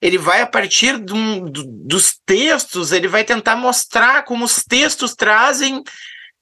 ele 0.02 0.18
vai 0.20 0.42
a 0.42 0.46
partir 0.46 1.00
do, 1.00 1.50
do, 1.50 1.64
dos 1.64 2.20
textos, 2.26 2.92
ele 2.92 3.08
vai 3.08 3.24
tentar 3.24 3.56
mostrar 3.56 4.24
como 4.24 4.46
os 4.46 4.64
textos 4.64 5.16
trazem 5.16 5.82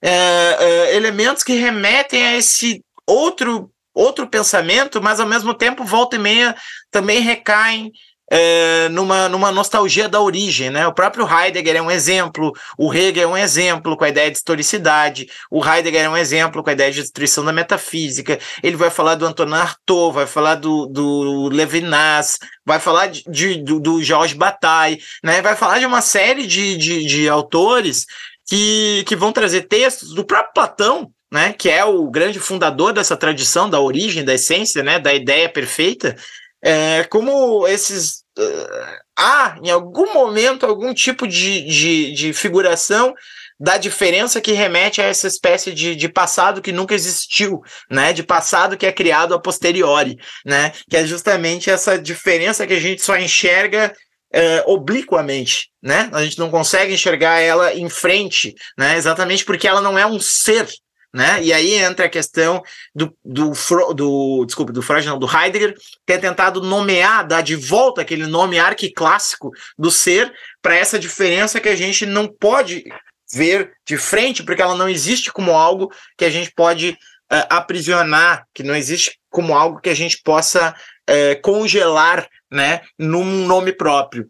é, 0.04 0.58
é, 0.60 0.96
elementos 0.96 1.44
que 1.44 1.54
remetem 1.54 2.22
a 2.22 2.38
esse 2.38 2.84
outro 3.08 3.70
outro 3.96 4.28
pensamento, 4.28 5.00
mas 5.00 5.20
ao 5.20 5.28
mesmo 5.28 5.54
tempo 5.54 5.86
volta 5.86 6.16
e 6.16 6.20
meia 6.20 6.56
também 6.89 7.22
recaem 7.22 7.92
é, 8.32 8.89
numa, 8.89 9.30
numa 9.30 9.52
nostalgia 9.52 10.10
da 10.10 10.20
origem, 10.20 10.72
né? 10.72 10.88
O 10.88 10.94
próprio 10.94 11.28
Heidegger 11.28 11.76
é 11.76 11.82
um 11.82 11.92
exemplo, 11.92 12.52
o 12.76 12.92
Hegel 12.92 13.30
é 13.30 13.32
um 13.32 13.38
exemplo 13.38 13.96
com 13.96 14.04
a 14.04 14.10
ideia 14.10 14.32
de 14.32 14.38
historicidade, 14.38 15.28
o 15.52 15.63
Heidegger 15.63 16.06
é 16.06 16.10
um 16.10 16.18
exemplo 16.18 16.63
com 16.63 16.70
a 16.72 16.74
ideia 16.74 16.92
de 16.92 17.02
destruição 17.02 17.46
da 17.46 17.54
metafísica, 17.54 18.39
ele 18.63 18.76
vai 18.76 18.89
falar 18.89 19.13
do 19.13 19.26
Antonin 19.28 19.54
Artaud, 19.54 20.16
vai 20.16 20.26
falar 20.26 20.56
do, 20.56 20.88
do 20.88 21.50
Levinas, 21.50 22.39
vai 22.66 22.80
falar 22.80 23.08
de, 23.08 23.24
de 23.30 23.62
do, 23.62 23.80
do 23.80 24.02
Georges 24.02 24.36
Bataille, 24.36 25.00
né? 25.24 25.39
Vai 25.44 25.56
falar 25.56 25.78
de 25.78 25.86
uma 25.86 26.02
série 26.02 26.48
de, 26.48 26.76
de, 26.78 27.06
de 27.06 27.30
autores 27.30 28.08
que, 28.47 29.03
que 29.08 29.15
vão 29.15 29.32
trazer 29.32 29.63
textos 29.63 30.13
do 30.13 30.25
próprio 30.25 30.53
Platão, 30.53 31.12
né, 31.32 31.53
que 31.53 31.69
é 31.69 31.84
o 31.84 32.10
grande 32.12 32.39
fundador 32.39 32.93
dessa 32.93 33.17
tradição 33.17 33.69
da 33.69 33.79
origem, 33.79 34.23
da 34.23 34.36
essência, 34.36 34.84
né, 34.84 34.99
da 34.99 35.13
ideia 35.13 35.49
perfeita, 35.49 36.15
é, 36.63 37.03
como 37.06 37.67
esses. 37.67 38.23
Uh, 38.38 38.97
há, 39.17 39.58
em 39.63 39.69
algum 39.69 40.13
momento, 40.13 40.65
algum 40.65 40.93
tipo 40.93 41.27
de, 41.27 41.62
de, 41.67 42.12
de, 42.13 42.34
figuração 42.34 43.13
da 43.60 43.77
diferença 43.77 44.41
que 44.41 44.53
remete 44.53 44.99
a 44.99 45.06
essa 45.06 45.27
espécie 45.27 45.71
de, 45.71 45.95
de 45.95 46.10
passado 46.10 46.62
que 46.62 46.71
nunca 46.71 46.95
existiu, 46.95 47.62
né? 47.91 48.12
De 48.12 48.23
passado 48.23 48.75
que 48.75 48.88
é 48.88 48.91
criado 48.91 49.36
a 49.36 49.39
posteriori, 49.39 50.17
né? 50.45 50.71
Que 50.89 50.97
é 50.97 51.06
justamente 51.06 51.69
essa 51.69 51.99
diferença 51.99 52.65
que 52.65 52.73
a 52.73 52.79
gente 52.79 53.03
só 53.03 53.15
enxerga 53.17 53.93
é, 54.34 54.63
obliquamente, 54.65 55.69
né? 55.82 56.10
A 56.12 56.24
gente 56.24 56.39
não 56.39 56.50
consegue 56.50 56.93
enxergar 56.93 57.39
ela 57.39 57.74
em 57.74 57.88
frente, 57.88 58.56
né? 58.76 58.98
Exatamente 58.98 59.46
porque 59.46 59.67
ela 59.67 59.80
não 59.80 59.98
é 59.98 60.06
um 60.08 60.19
ser, 60.19 60.67
né? 61.13 61.41
E 61.43 61.54
aí 61.54 61.76
entra 61.76 62.08
a 62.08 62.10
questão 62.10 62.63
do, 62.96 63.15
do, 63.24 63.54
do 63.93 64.46
desculpa, 64.46 64.74
do 64.74 64.82
Freud, 64.82 65.06
não, 65.06 65.19
do 65.19 65.30
Heidegger, 65.30 65.76
ter 66.04 66.19
tentado 66.19 66.63
nomear, 66.63 67.28
dar 67.28 67.41
de 67.41 67.56
volta 67.56 68.02
aquele 68.02 68.26
nome 68.26 68.58
arquiclássico 68.58 69.52
do 69.78 69.91
ser 69.91 70.34
para 70.62 70.76
essa 70.76 70.98
diferença 70.98 71.62
que 71.62 71.69
a 71.69 71.76
gente 71.76 72.04
não 72.04 72.28
pode 72.28 72.84
ver 73.32 73.74
de 73.86 73.98
frente, 73.98 74.43
porque 74.43 74.62
ela 74.62 74.76
não 74.76 74.89
existe 74.89 75.32
como 75.32 75.52
algo 75.52 75.91
que 76.17 76.26
a 76.26 76.30
gente 76.30 76.52
pode 76.56 76.98
uh, 77.32 77.46
aprisionar, 77.50 78.48
que 78.54 78.63
não 78.63 78.76
existe 78.76 79.19
como 79.30 79.56
algo 79.56 79.80
que 79.80 79.89
a 79.89 79.96
gente 79.96 80.22
possa 80.24 80.76
uh, 81.10 81.42
congelar 81.42 82.28
né, 82.52 82.82
num 82.98 83.46
nome 83.46 83.74
próprio. 83.74 84.28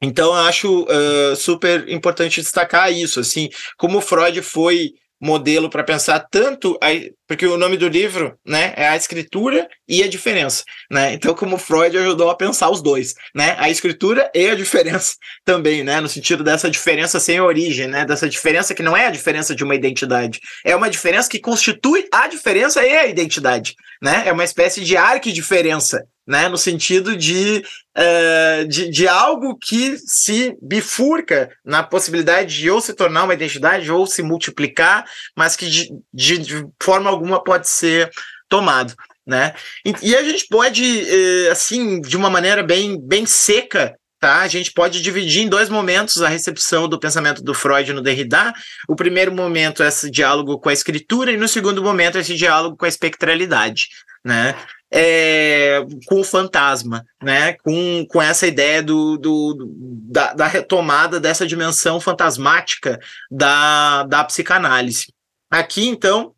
Então, 0.00 0.26
eu 0.28 0.46
acho 0.46 0.84
uh, 0.84 1.34
super 1.36 1.88
importante 1.88 2.40
destacar 2.40 2.92
isso, 2.92 3.18
assim, 3.18 3.48
como 3.76 4.00
Freud 4.00 4.40
foi 4.42 4.94
modelo 5.20 5.68
para 5.68 5.82
pensar 5.82 6.20
tanto 6.30 6.78
a, 6.82 6.88
porque 7.26 7.46
o 7.46 7.58
nome 7.58 7.76
do 7.76 7.88
livro, 7.88 8.38
né, 8.46 8.72
é 8.76 8.88
a 8.88 8.96
escritura 8.96 9.68
e 9.86 10.02
a 10.02 10.08
diferença, 10.08 10.64
né? 10.90 11.12
Então 11.12 11.34
como 11.34 11.58
Freud 11.58 11.96
ajudou 11.96 12.30
a 12.30 12.36
pensar 12.36 12.70
os 12.70 12.80
dois, 12.80 13.14
né? 13.34 13.56
A 13.58 13.68
escritura 13.68 14.30
e 14.34 14.48
a 14.48 14.54
diferença 14.54 15.14
também, 15.44 15.82
né, 15.82 16.00
no 16.00 16.08
sentido 16.08 16.42
dessa 16.44 16.70
diferença 16.70 17.18
sem 17.20 17.40
origem, 17.40 17.86
né? 17.86 18.04
Dessa 18.04 18.28
diferença 18.28 18.74
que 18.74 18.82
não 18.82 18.96
é 18.96 19.06
a 19.06 19.10
diferença 19.10 19.54
de 19.54 19.64
uma 19.64 19.74
identidade, 19.74 20.40
é 20.64 20.74
uma 20.74 20.88
diferença 20.88 21.28
que 21.28 21.38
constitui 21.38 22.06
a 22.12 22.26
diferença 22.28 22.84
e 22.84 22.96
a 22.96 23.06
identidade, 23.06 23.74
né? 24.02 24.22
É 24.26 24.32
uma 24.32 24.44
espécie 24.44 24.82
de 24.84 24.96
arquidiferença, 24.96 26.04
né, 26.28 26.46
no 26.46 26.58
sentido 26.58 27.16
de, 27.16 27.64
uh, 27.96 28.68
de, 28.68 28.90
de, 28.90 29.08
algo 29.08 29.56
que 29.56 29.96
se 29.96 30.54
bifurca 30.60 31.48
na 31.64 31.82
possibilidade 31.82 32.54
de 32.54 32.70
ou 32.70 32.82
se 32.82 32.92
tornar 32.92 33.24
uma 33.24 33.32
identidade 33.32 33.90
ou 33.90 34.06
se 34.06 34.22
multiplicar, 34.22 35.06
mas 35.34 35.56
que 35.56 35.66
de, 35.66 35.88
de, 36.12 36.38
de 36.38 36.66
forma 36.82 37.08
alguma 37.08 37.42
pode 37.42 37.66
ser 37.66 38.10
tomado. 38.46 38.94
Né? 39.26 39.54
E, 39.86 40.10
e 40.10 40.16
a 40.16 40.22
gente 40.22 40.46
pode, 40.48 40.82
uh, 40.84 41.50
assim, 41.50 41.98
de 41.98 42.14
uma 42.14 42.28
maneira 42.28 42.62
bem, 42.62 43.00
bem 43.00 43.24
seca, 43.24 43.94
tá? 44.20 44.40
A 44.40 44.48
gente 44.48 44.70
pode 44.72 45.00
dividir 45.00 45.42
em 45.44 45.48
dois 45.48 45.70
momentos 45.70 46.20
a 46.20 46.28
recepção 46.28 46.88
do 46.88 47.00
pensamento 47.00 47.42
do 47.42 47.54
Freud 47.54 47.90
no 47.92 48.02
Derrida. 48.02 48.52
O 48.86 48.94
primeiro 48.94 49.32
momento 49.32 49.82
é 49.82 49.88
esse 49.88 50.10
diálogo 50.10 50.58
com 50.58 50.68
a 50.68 50.72
escritura, 50.74 51.32
e 51.32 51.36
no 51.38 51.48
segundo 51.48 51.82
momento 51.82 52.18
esse 52.18 52.34
diálogo 52.34 52.76
com 52.76 52.84
a 52.84 52.88
espectralidade, 52.88 53.88
né? 54.24 54.54
É, 54.90 55.84
com 56.06 56.20
o 56.20 56.24
fantasma, 56.24 57.04
né? 57.22 57.54
com, 57.54 58.06
com 58.08 58.22
essa 58.22 58.46
ideia 58.46 58.82
do, 58.82 59.16
do, 59.18 59.74
da, 60.10 60.32
da 60.32 60.46
retomada 60.46 61.20
dessa 61.20 61.46
dimensão 61.46 62.00
fantasmática 62.00 62.98
da, 63.30 64.04
da 64.04 64.24
psicanálise. 64.24 65.12
Aqui, 65.50 65.86
então, 65.86 66.34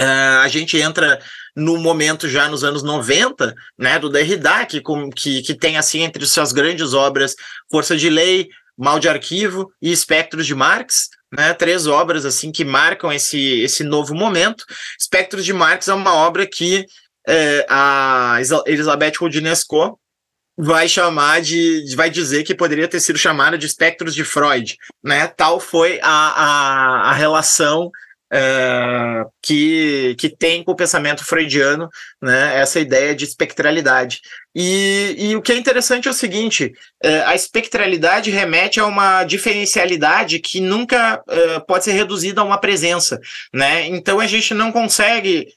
Uh, 0.00 0.40
a 0.40 0.48
gente 0.48 0.78
entra 0.78 1.20
no 1.54 1.76
momento 1.76 2.26
já 2.26 2.48
nos 2.48 2.64
anos 2.64 2.82
90, 2.82 3.54
né, 3.78 3.98
do 3.98 4.08
Derrida, 4.08 4.64
que, 4.64 4.82
que, 5.14 5.42
que 5.42 5.54
tem 5.54 5.76
assim 5.76 6.00
entre 6.00 6.24
suas 6.24 6.52
grandes 6.52 6.94
obras 6.94 7.34
Força 7.70 7.94
de 7.94 8.08
Lei, 8.08 8.48
Mal 8.78 8.98
de 8.98 9.10
Arquivo 9.10 9.70
e 9.82 9.92
Espectros 9.92 10.46
de 10.46 10.54
Marx, 10.54 11.10
né, 11.30 11.52
três 11.52 11.86
obras 11.86 12.24
assim 12.24 12.50
que 12.50 12.64
marcam 12.64 13.12
esse, 13.12 13.60
esse 13.60 13.84
novo 13.84 14.14
momento. 14.14 14.64
Espectros 14.98 15.44
de 15.44 15.52
Marx 15.52 15.86
é 15.88 15.92
uma 15.92 16.14
obra 16.14 16.46
que 16.46 16.86
é, 17.28 17.66
a 17.68 18.38
Elizabeth 18.66 19.12
Rodinesco 19.18 19.98
vai 20.56 20.88
chamar 20.88 21.40
de, 21.40 21.94
vai 21.96 22.10
dizer 22.10 22.42
que 22.44 22.54
poderia 22.54 22.88
ter 22.88 23.00
sido 23.00 23.18
chamada 23.18 23.56
de 23.56 23.66
espectros 23.66 24.14
de 24.14 24.24
Freud, 24.24 24.76
né? 25.02 25.26
Tal 25.26 25.58
foi 25.58 25.98
a, 26.02 26.10
a, 26.10 27.10
a 27.10 27.12
relação 27.12 27.90
uh, 28.32 29.30
que, 29.42 30.14
que 30.18 30.28
tem 30.28 30.62
com 30.62 30.72
o 30.72 30.76
pensamento 30.76 31.24
freudiano 31.24 31.88
né, 32.22 32.60
essa 32.60 32.78
ideia 32.78 33.14
de 33.14 33.24
espectralidade. 33.24 34.20
E, 34.54 35.14
e 35.18 35.36
o 35.36 35.42
que 35.42 35.52
é 35.52 35.56
interessante 35.56 36.08
é 36.08 36.10
o 36.10 36.14
seguinte: 36.14 36.72
uh, 37.04 37.26
a 37.26 37.34
espectralidade 37.34 38.30
remete 38.30 38.80
a 38.80 38.86
uma 38.86 39.24
diferencialidade 39.24 40.38
que 40.38 40.60
nunca 40.60 41.22
uh, 41.26 41.66
pode 41.66 41.84
ser 41.84 41.92
reduzida 41.92 42.40
a 42.40 42.44
uma 42.44 42.58
presença. 42.58 43.20
Né? 43.52 43.86
Então 43.88 44.20
a 44.20 44.26
gente 44.26 44.54
não 44.54 44.72
consegue 44.72 45.48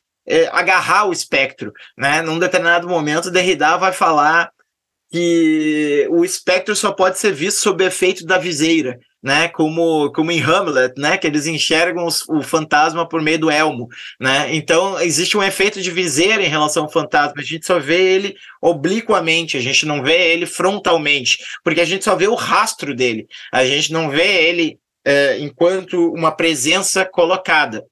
agarrar 0.51 1.05
o 1.05 1.13
espectro. 1.13 1.71
Né? 1.97 2.21
Num 2.21 2.39
determinado 2.39 2.87
momento, 2.87 3.31
Derrida 3.31 3.77
vai 3.77 3.91
falar 3.91 4.51
que 5.11 6.07
o 6.09 6.25
espectro 6.25 6.75
só 6.75 6.91
pode 6.91 7.19
ser 7.19 7.33
visto 7.33 7.59
sob 7.59 7.83
efeito 7.85 8.25
da 8.25 8.37
viseira 8.37 8.97
né, 9.23 9.47
como, 9.47 10.11
como 10.11 10.31
em 10.31 10.41
Hamlet, 10.41 10.93
né, 10.97 11.17
que 11.17 11.25
eles 11.25 11.47
enxergam 11.47 12.05
os, 12.05 12.27
o 12.27 12.41
fantasma 12.41 13.07
por 13.07 13.21
meio 13.21 13.39
do 13.39 13.49
elmo, 13.49 13.87
né, 14.19 14.53
então 14.53 14.99
existe 14.99 15.37
um 15.37 15.43
efeito 15.43 15.81
de 15.81 15.89
viseira 15.89 16.43
em 16.43 16.49
relação 16.49 16.83
ao 16.83 16.91
fantasma, 16.91 17.35
a 17.37 17.43
gente 17.43 17.65
só 17.65 17.79
vê 17.79 18.01
ele 18.01 18.35
obliquamente, 18.61 19.55
a 19.55 19.61
gente 19.61 19.85
não 19.85 20.03
vê 20.03 20.33
ele 20.33 20.45
frontalmente, 20.45 21.37
porque 21.63 21.79
a 21.79 21.85
gente 21.85 22.03
só 22.03 22.17
vê 22.17 22.27
o 22.27 22.35
rastro 22.35 22.93
dele, 22.93 23.25
a 23.51 23.65
gente 23.65 23.93
não 23.93 24.09
vê 24.09 24.49
ele 24.49 24.77
é, 25.05 25.39
enquanto 25.39 26.11
uma 26.13 26.31
presença 26.31 27.05
colocada. 27.05 27.85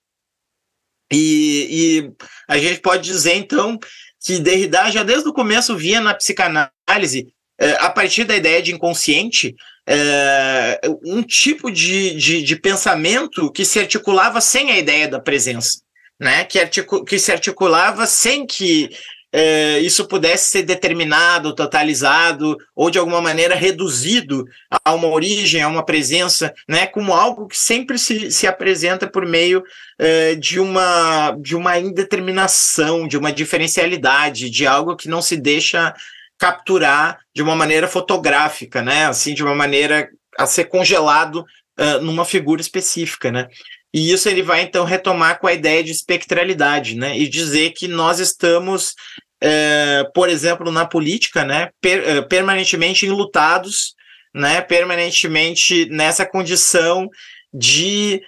E, 1.12 1.67
e 1.69 2.12
a 2.47 2.58
gente 2.58 2.80
pode 2.80 3.04
dizer, 3.04 3.36
então, 3.36 3.78
que 4.24 4.39
Derrida 4.39 4.89
já 4.91 5.04
desde 5.04 5.28
o 5.28 5.34
começo 5.34 5.76
via 5.76 6.00
na 6.00 6.13
psicanálise, 6.13 7.28
é, 7.60 7.71
a 7.80 7.89
partir 7.89 8.24
da 8.24 8.36
ideia 8.36 8.62
de 8.62 8.74
inconsciente, 8.74 9.56
é, 9.88 10.80
um 11.06 11.21
tipo 11.21 11.71
de, 11.71 12.15
de, 12.15 12.43
de, 12.43 12.56
pensamento 12.56 13.52
que 13.52 13.65
se 13.65 13.80
articulava 13.80 14.39
sem 14.39 14.71
a 14.71 14.78
ideia 14.78 15.08
da 15.08 15.19
presença, 15.19 15.82
né? 16.19 16.43
que, 16.45 16.60
articu 16.60 17.04
que 17.04 17.19
se 17.19 17.32
articulava 17.32 18.06
sem 18.06 18.45
que 18.45 18.89
é, 19.34 19.80
isso 19.80 20.08
pudesse 20.08 20.50
ser 20.50 20.63
determinado, 20.63 21.56
totalizado, 21.56 22.58
ou 22.76 22.89
de 22.89 23.00
alguma 23.00 23.22
maneira 23.22 23.56
reduzido 23.56 24.46
a 24.84 24.94
uma 24.94 25.08
origem, 25.08 25.62
a 25.62 25.67
uma 25.67 25.86
presença, 25.86 26.54
né? 26.67 26.86
como 26.86 27.13
algo 27.13 27.48
que 27.48 27.58
sempre 27.58 27.98
se, 27.98 28.30
se 28.32 28.46
apresenta 28.46 29.08
por 29.08 29.26
meio 29.26 29.63
é, 29.98 30.36
de, 30.36 30.60
uma, 30.60 31.32
de 31.39 31.56
uma 31.56 31.80
indeterminação, 31.80 33.08
de 33.08 33.17
uma 33.17 33.32
diferencialidade, 33.32 34.50
de 34.50 34.67
algo 34.67 34.96
que 34.96 35.08
não 35.08 35.22
se 35.22 35.38
deixa 35.38 35.94
capturar 36.41 37.20
de 37.36 37.44
uma 37.44 37.56
maneira 37.56 37.88
fotográfica, 37.88 38.82
né? 38.82 39.06
Assim, 39.06 39.36
de 39.36 39.44
uma 39.44 39.54
maneira 39.54 40.10
a 40.36 40.48
ser 40.48 40.65
congelado 40.65 41.46
uh, 41.80 42.02
numa 42.02 42.26
figura 42.26 42.60
específica, 42.60 43.32
né? 43.32 43.48
E 43.94 44.12
isso 44.12 44.30
ele 44.30 44.42
vai 44.42 44.62
então 44.62 44.86
retomar 44.86 45.40
com 45.40 45.48
a 45.48 45.54
ideia 45.54 45.84
de 45.84 45.92
espectralidade, 45.92 46.96
né? 46.96 47.18
E 47.18 47.28
dizer 47.28 47.72
que 47.72 47.88
nós 47.88 48.20
estamos, 48.20 48.96
uh, 49.44 50.12
por 50.14 50.30
exemplo, 50.30 50.72
na 50.72 50.86
política, 50.86 51.44
né? 51.44 51.70
Per, 51.82 52.00
uh, 52.00 52.28
permanentemente 52.28 53.06
enlutados, 53.06 53.94
né? 54.34 54.62
Permanentemente 54.62 55.88
nessa 55.90 56.26
condição 56.26 57.10
de 57.54 58.22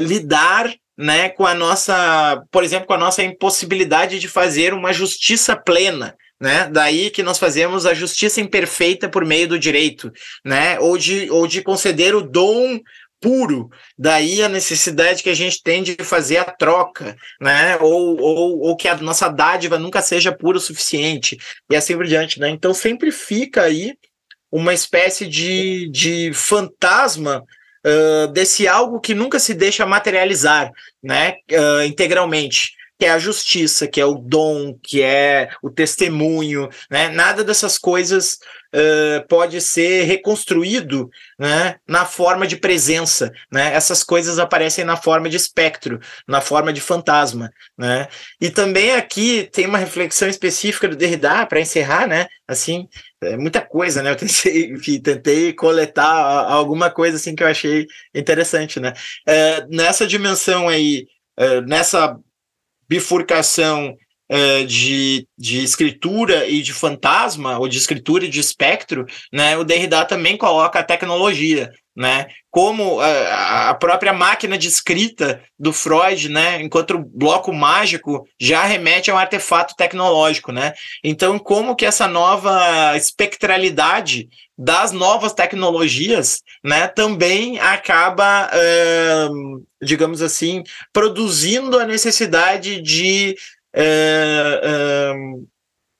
lidar 0.00 0.74
né, 0.96 1.28
com 1.28 1.44
a 1.46 1.54
nossa, 1.54 2.42
por 2.50 2.62
exemplo, 2.62 2.86
com 2.86 2.94
a 2.94 2.98
nossa 2.98 3.22
impossibilidade 3.22 4.18
de 4.18 4.28
fazer 4.28 4.72
uma 4.72 4.92
justiça 4.92 5.56
plena, 5.56 6.16
né? 6.40 6.68
Daí 6.70 7.10
que 7.10 7.22
nós 7.22 7.38
fazemos 7.38 7.86
a 7.86 7.94
justiça 7.94 8.40
imperfeita 8.40 9.08
por 9.08 9.24
meio 9.24 9.48
do 9.48 9.58
direito, 9.58 10.12
né? 10.44 10.78
Ou 10.78 10.96
de, 10.96 11.30
ou 11.30 11.46
de 11.46 11.62
conceder 11.62 12.14
o 12.14 12.20
dom 12.20 12.80
puro, 13.24 13.70
daí 13.98 14.42
a 14.42 14.50
necessidade 14.50 15.22
que 15.22 15.30
a 15.30 15.34
gente 15.34 15.62
tem 15.62 15.82
de 15.82 15.96
fazer 16.04 16.36
a 16.36 16.44
troca, 16.44 17.16
né? 17.40 17.78
Ou, 17.78 18.20
ou, 18.20 18.60
ou 18.60 18.76
que 18.76 18.86
a 18.86 18.94
nossa 18.98 19.30
dádiva 19.30 19.78
nunca 19.78 20.02
seja 20.02 20.30
pura 20.30 20.58
o 20.58 20.60
suficiente, 20.60 21.38
e 21.70 21.74
assim 21.74 21.96
por 21.96 22.04
diante, 22.04 22.38
né? 22.38 22.50
Então 22.50 22.74
sempre 22.74 23.10
fica 23.10 23.62
aí 23.62 23.94
uma 24.52 24.74
espécie 24.74 25.26
de, 25.26 25.88
de 25.88 26.32
fantasma 26.34 27.42
uh, 27.86 28.28
desse 28.28 28.68
algo 28.68 29.00
que 29.00 29.14
nunca 29.14 29.38
se 29.38 29.54
deixa 29.54 29.86
materializar, 29.86 30.70
né? 31.02 31.36
Uh, 31.50 31.84
integralmente 31.86 32.72
que 32.96 33.06
é 33.06 33.10
a 33.10 33.18
justiça, 33.18 33.88
que 33.88 34.00
é 34.00 34.06
o 34.06 34.14
dom, 34.14 34.78
que 34.80 35.02
é 35.02 35.50
o 35.60 35.68
testemunho, 35.68 36.68
né? 36.88 37.08
Nada 37.08 37.42
dessas 37.42 37.76
coisas 37.76 38.38
pode 39.28 39.60
ser 39.60 40.04
reconstruído 40.04 41.10
né, 41.38 41.76
na 41.86 42.04
forma 42.04 42.46
de 42.46 42.56
presença. 42.56 43.32
Né? 43.50 43.72
Essas 43.74 44.02
coisas 44.02 44.38
aparecem 44.38 44.84
na 44.84 44.96
forma 44.96 45.28
de 45.28 45.36
espectro, 45.36 46.00
na 46.26 46.40
forma 46.40 46.72
de 46.72 46.80
fantasma. 46.80 47.50
Né? 47.76 48.08
E 48.40 48.50
também 48.50 48.92
aqui 48.92 49.48
tem 49.52 49.66
uma 49.66 49.78
reflexão 49.78 50.28
específica 50.28 50.88
do 50.88 50.96
Derrida, 50.96 51.46
para 51.46 51.60
encerrar, 51.60 52.06
né? 52.06 52.26
Assim, 52.46 52.88
é 53.22 53.36
muita 53.36 53.60
coisa, 53.60 54.02
né? 54.02 54.10
Eu 54.10 54.16
tentei, 54.16 54.70
enfim, 54.72 55.00
tentei 55.00 55.52
coletar 55.52 56.06
alguma 56.50 56.90
coisa 56.90 57.16
assim 57.16 57.34
que 57.34 57.42
eu 57.42 57.48
achei 57.48 57.86
interessante, 58.14 58.78
né? 58.78 58.92
Uh, 59.26 59.74
nessa 59.74 60.06
dimensão 60.06 60.68
aí, 60.68 61.06
uh, 61.38 61.60
nessa 61.62 62.16
bifurcação 62.88 63.96
uh, 64.34 64.66
de, 64.66 65.26
de 65.38 65.62
escritura 65.62 66.46
e 66.46 66.60
de 66.60 66.72
fantasma, 66.72 67.58
ou 67.58 67.68
de 67.68 67.78
escritura 67.78 68.24
e 68.24 68.28
de 68.28 68.40
espectro, 68.40 69.06
né, 69.32 69.56
o 69.56 69.64
Derrida 69.64 70.04
também 70.04 70.36
coloca 70.36 70.80
a 70.80 70.84
tecnologia, 70.84 71.70
né, 71.96 72.26
como 72.50 72.98
a, 73.00 73.70
a 73.70 73.74
própria 73.74 74.12
máquina 74.12 74.58
de 74.58 74.66
escrita 74.66 75.40
do 75.56 75.72
Freud, 75.72 76.28
né, 76.28 76.60
enquanto 76.60 76.94
o 76.94 77.04
bloco 77.04 77.52
mágico 77.52 78.26
já 78.40 78.64
remete 78.64 79.10
a 79.10 79.14
um 79.14 79.18
artefato 79.18 79.76
tecnológico, 79.76 80.50
né, 80.50 80.72
então 81.04 81.38
como 81.38 81.76
que 81.76 81.86
essa 81.86 82.08
nova 82.08 82.96
espectralidade 82.96 84.28
das 84.58 84.92
novas 84.92 85.32
tecnologias, 85.32 86.40
né, 86.64 86.88
também 86.88 87.58
acaba, 87.60 88.50
uh, 88.50 89.64
digamos 89.82 90.22
assim, 90.22 90.62
produzindo 90.92 91.78
a 91.78 91.84
necessidade 91.84 92.80
de 92.80 93.36
uh, 93.74 95.48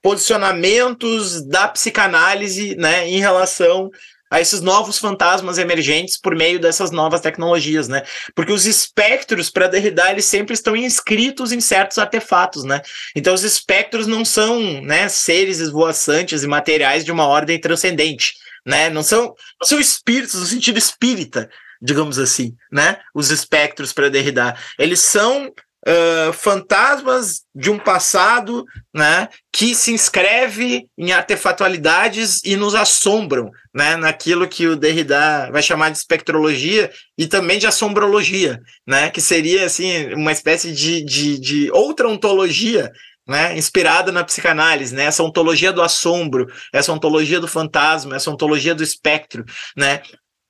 posicionamentos 0.03 1.47
da 1.47 1.69
psicanálise, 1.69 2.77
né, 2.77 3.09
em 3.09 3.19
relação 3.19 3.91
a 4.31 4.41
esses 4.41 4.61
novos 4.61 4.99
fantasmas 4.99 5.59
emergentes 5.59 6.19
por 6.19 6.35
meio 6.35 6.59
dessas 6.59 6.91
novas 6.91 7.21
tecnologias, 7.21 7.87
né? 7.87 8.03
Porque 8.35 8.53
os 8.53 8.67
espectros 8.67 9.49
para 9.49 9.69
Derrida 9.69 10.11
eles 10.11 10.25
sempre 10.25 10.55
estão 10.55 10.75
inscritos 10.75 11.53
em 11.53 11.61
certos 11.61 11.99
artefatos, 11.99 12.65
né? 12.65 12.81
Então 13.15 13.33
os 13.33 13.45
espectros 13.45 14.07
não 14.07 14.25
são, 14.25 14.83
né, 14.83 15.09
seres 15.09 15.61
esvoaçantes 15.61 16.43
e 16.43 16.49
materiais 16.49 17.05
de 17.05 17.13
uma 17.13 17.27
ordem 17.27 17.61
transcendente 17.61 18.35
né? 18.65 18.89
Não 18.89 19.03
são, 19.03 19.35
não 19.61 19.67
são 19.67 19.79
espíritos 19.79 20.41
no 20.41 20.47
sentido 20.47 20.79
espírita, 20.79 21.51
digamos 21.81 22.19
assim, 22.19 22.57
né? 22.73 22.99
Os 23.15 23.31
espectros 23.31 23.93
para 23.93 24.09
Derrida. 24.09 24.57
Eles 24.79 25.01
são 25.01 25.53
uh, 25.87 26.33
fantasmas 26.33 27.43
de 27.55 27.71
um 27.71 27.79
passado, 27.79 28.65
né? 28.93 29.29
Que 29.53 29.75
se 29.75 29.93
inscreve 29.93 30.87
em 30.99 31.13
artefatualidades 31.13 32.41
e 32.45 32.57
nos 32.57 32.75
assombram, 32.75 33.51
né? 33.75 33.97
Naquilo 33.97 34.49
que 34.49 34.67
o 34.67 34.77
Derrida 34.77 35.51
vai 35.53 35.63
chamar 35.63 35.91
de 35.91 35.99
espectrologia 35.99 36.91
e 37.17 37.27
também 37.27 37.59
de 37.59 37.67
assombrologia, 37.67 38.61
né? 38.87 39.11
Que 39.11 39.21
seria, 39.21 39.67
assim, 39.67 40.13
uma 40.15 40.33
espécie 40.33 40.73
de, 40.73 41.05
de, 41.05 41.39
de 41.39 41.71
outra 41.73 42.09
ontologia 42.09 42.91
né, 43.27 43.57
inspirada 43.57 44.13
na 44.13 44.23
psicanálise, 44.23 44.95
né, 44.95 45.05
essa 45.05 45.23
ontologia 45.23 45.73
do 45.73 45.81
assombro, 45.81 46.47
essa 46.71 46.93
ontologia 46.93 47.41
do 47.41 47.49
fantasma, 47.49 48.17
essa 48.17 48.31
ontologia 48.31 48.75
do 48.75 48.83
espectro, 48.83 49.47
né, 49.75 50.03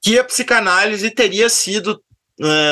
que 0.03 0.18
a 0.18 0.25
psicanálise 0.25 1.11
teria 1.11 1.49
sido 1.49 2.03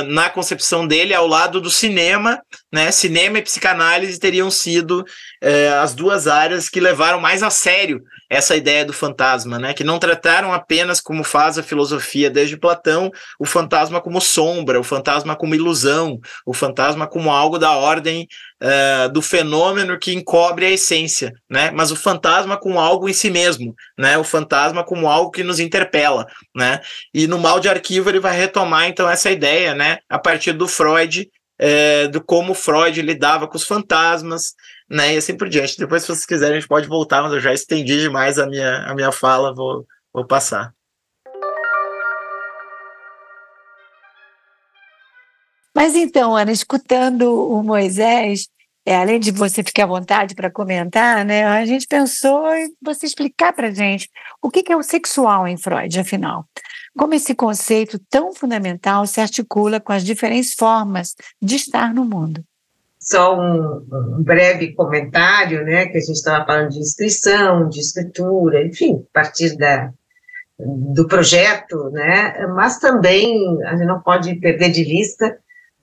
na 0.09 0.29
concepção 0.29 0.87
dele 0.87 1.15
ao 1.15 1.27
lado 1.27 1.61
do 1.61 1.71
cinema, 1.71 2.41
né, 2.73 2.91
cinema 2.91 3.39
e 3.39 3.43
psicanálise 3.43 4.19
teriam 4.19 4.51
sido 4.51 5.01
uh, 5.01 5.83
as 5.83 5.95
duas 5.95 6.27
áreas 6.27 6.69
que 6.71 6.81
levaram 6.81 7.21
mais 7.21 7.43
a 7.43 7.51
sério 7.51 8.03
essa 8.33 8.57
ideia 8.57 8.83
do 8.83 8.95
fantasma, 8.95 9.59
né? 9.59 9.75
Que 9.75 9.85
não 9.85 9.99
trataram 9.99 10.55
apenas 10.55 11.03
como 11.03 11.23
faz 11.23 11.59
a 11.59 11.63
filosofia 11.63 12.31
desde 12.31 12.57
Platão, 12.57 13.11
o 13.39 13.45
fantasma 13.45 14.01
como 14.01 14.23
sombra, 14.23 14.81
o 14.81 14.83
fantasma 14.83 15.37
como 15.37 15.55
ilusão, 15.55 16.19
o 16.47 16.55
fantasma 16.55 17.07
como 17.07 17.31
algo 17.31 17.59
da 17.59 17.73
ordem 17.73 18.27
uh, 18.63 19.13
do 19.13 19.21
fenômeno 19.21 19.99
que 19.99 20.15
encobre 20.15 20.65
a 20.65 20.71
essência, 20.71 21.35
né? 21.49 21.71
Mas 21.73 21.91
o 21.91 21.97
fantasma 21.97 22.57
como 22.57 22.81
algo 22.81 23.07
em 23.07 23.13
si 23.13 23.29
mesmo, 23.29 23.75
né? 23.99 24.17
O 24.17 24.25
fantasma 24.25 24.83
como 24.83 25.11
algo 25.11 25.31
que 25.31 25.45
nos 25.45 25.61
interpela, 25.61 26.27
né? 26.57 26.81
E 27.13 27.27
no 27.27 27.39
mal 27.39 27.61
de 27.61 27.69
arquivo 27.69 28.09
ele 28.09 28.19
vai 28.19 28.35
retomar 28.35 28.89
então 28.89 29.11
essa 29.11 29.31
ideia, 29.31 29.75
né? 29.75 29.99
A 30.09 30.19
partir 30.19 30.53
do 30.53 30.67
Freud 30.67 31.29
é, 31.65 32.09
do 32.09 32.21
como 32.21 32.55
Freud 32.55 33.01
lidava 33.01 33.47
com 33.47 33.57
os 33.57 33.63
fantasmas, 33.63 34.57
né? 34.91 35.15
E 35.15 35.17
assim 35.19 35.37
por 35.37 35.49
diante. 35.49 35.79
Depois, 35.79 36.03
se 36.03 36.09
vocês 36.09 36.27
quiserem, 36.27 36.57
a 36.57 36.61
gente 36.61 36.69
pode 36.69 36.89
voltar, 36.89 37.23
mas 37.23 37.33
eu 37.33 37.39
já 37.39 37.55
estendi 37.55 38.01
demais 38.01 38.37
a 38.37 38.49
minha, 38.49 38.79
a 38.79 38.93
minha 38.97 39.13
fala, 39.13 39.55
vou, 39.55 39.87
vou 40.13 40.27
passar. 40.27 40.75
Mas 45.73 45.95
então, 45.95 46.37
Ana, 46.37 46.51
escutando 46.51 47.33
o 47.33 47.63
Moisés, 47.63 48.49
é, 48.85 48.97
além 48.97 49.21
de 49.21 49.31
você 49.31 49.63
ficar 49.63 49.85
à 49.85 49.87
vontade 49.87 50.35
para 50.35 50.51
comentar, 50.51 51.25
né, 51.25 51.45
a 51.45 51.65
gente 51.65 51.87
pensou 51.87 52.53
em 52.55 52.69
você 52.83 53.07
explicar 53.07 53.53
para 53.53 53.69
a 53.69 53.71
gente 53.73 54.09
o 54.43 54.51
que, 54.51 54.63
que 54.63 54.73
é 54.73 54.77
o 54.77 54.83
sexual 54.83 55.47
em 55.47 55.57
Freud, 55.57 56.01
afinal. 56.01 56.45
Como 56.97 57.15
esse 57.15 57.35
conceito 57.35 57.99
tão 58.11 58.35
fundamental 58.35 59.07
se 59.07 59.21
articula 59.21 59.81
com 59.81 59.93
as 59.93 60.05
diferentes 60.05 60.55
formas 60.55 61.15
de 61.41 61.57
estar 61.57 61.95
no 61.95 62.05
mundo. 62.05 62.45
Só 62.99 63.39
um, 63.39 63.87
um 64.19 64.23
breve 64.23 64.75
comentário, 64.75 65.65
né, 65.65 65.87
que 65.87 65.99
a 65.99 66.01
gente 66.01 66.17
estava 66.17 66.45
falando 66.45 66.71
de 66.71 66.81
inscrição, 66.81 67.69
de 67.69 67.81
escritura, 67.81 68.67
enfim, 68.67 69.05
a 69.11 69.13
partir 69.13 69.57
da, 69.57 69.93
do 70.59 71.07
projeto, 71.07 71.89
né, 71.91 72.47
mas 72.55 72.79
também 72.81 73.63
a 73.65 73.77
gente 73.77 73.87
não 73.87 74.01
pode 74.01 74.35
perder 74.37 74.71
de 74.71 74.83
vista 74.83 75.39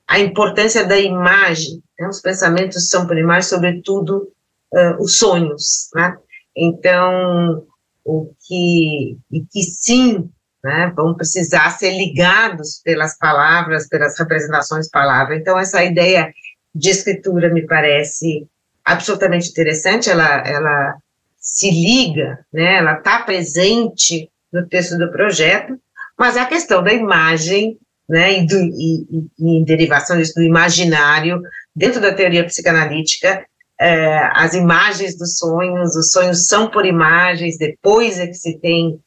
a 0.10 0.20
importância 0.20 0.84
da 0.84 0.98
imagem. 0.98 1.84
Né? 2.00 2.08
Os 2.08 2.20
pensamentos 2.20 2.90
são 2.90 3.08
imagem, 3.16 3.48
sobretudo 3.48 4.28
uh, 4.74 5.02
os 5.04 5.20
sonhos. 5.20 5.90
Né? 5.94 6.18
Então, 6.58 7.64
o 8.04 8.34
que, 8.48 9.18
e 9.32 9.42
que 9.52 9.62
sim, 9.62 10.28
né, 10.64 10.92
vão 10.96 11.14
precisar 11.14 11.70
ser 11.78 11.92
ligados 11.92 12.82
pelas 12.84 13.16
palavras, 13.20 13.88
pelas 13.88 14.18
representações 14.18 14.90
palavras. 14.90 15.40
Então, 15.40 15.60
essa 15.60 15.84
ideia 15.84 16.34
de 16.74 16.90
escritura 16.90 17.54
me 17.54 17.66
parece 17.68 18.48
absolutamente 18.84 19.50
interessante, 19.50 20.10
ela, 20.10 20.44
ela 20.48 20.98
se 21.38 21.70
liga, 21.70 22.40
né, 22.52 22.78
ela 22.78 22.94
está 22.94 23.22
presente 23.22 24.30
no 24.52 24.68
texto 24.68 24.98
do 24.98 25.12
projeto, 25.12 25.80
mas 26.18 26.36
a 26.36 26.46
questão 26.46 26.84
da 26.84 26.92
imagem 26.92 27.78
né, 28.10 28.40
e, 28.40 28.48
do, 28.48 28.56
e, 28.58 29.30
e 29.38 29.58
em 29.58 29.64
derivação 29.64 30.18
disso, 30.18 30.34
do 30.36 30.42
imaginário, 30.42 31.42
dentro 31.76 32.02
da 32.02 32.14
teoria 32.14 32.44
psicanalítica, 32.44 33.46
é, 33.80 34.30
as 34.34 34.54
imagens 34.56 35.16
dos 35.16 35.38
sonhos, 35.38 35.96
os 35.96 36.12
sonhos 36.12 36.48
são 36.48 36.70
por 36.70 36.86
imagens, 36.86 37.58
depois 37.58 38.18
é 38.18 38.28
que 38.28 38.34
se 38.34 38.58
tem 38.58 39.00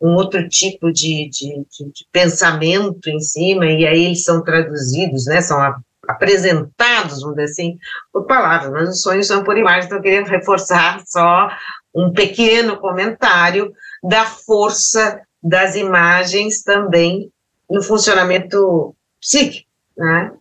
um 0.00 0.14
outro 0.14 0.46
tipo 0.48 0.92
de, 0.92 1.28
de, 1.30 1.64
de, 1.70 1.84
de 1.92 2.06
pensamento 2.12 3.08
em 3.08 3.20
cima, 3.20 3.66
e 3.66 3.86
aí 3.86 4.04
eles 4.04 4.22
são 4.22 4.42
traduzidos, 4.42 5.24
né, 5.26 5.40
são 5.40 5.58
a, 5.58 5.80
apresentados, 6.06 7.22
vamos 7.22 7.36
dizer 7.36 7.50
assim, 7.50 7.78
por 8.12 8.26
palavras, 8.26 8.70
mas 8.70 8.88
os 8.90 9.02
sonhos 9.02 9.26
são 9.26 9.42
por 9.42 9.56
imagens, 9.56 9.86
então 9.86 9.98
eu 9.98 10.02
queria 10.02 10.24
reforçar 10.24 11.02
só 11.06 11.48
um 11.94 12.12
pequeno 12.12 12.76
comentário 12.76 13.72
da 14.02 14.24
força 14.24 15.20
das 15.42 15.74
imagens 15.74 16.62
também 16.62 17.30
no 17.70 17.82
funcionamento 17.82 18.94
psíquico, 19.20 19.68
né? 19.96 20.32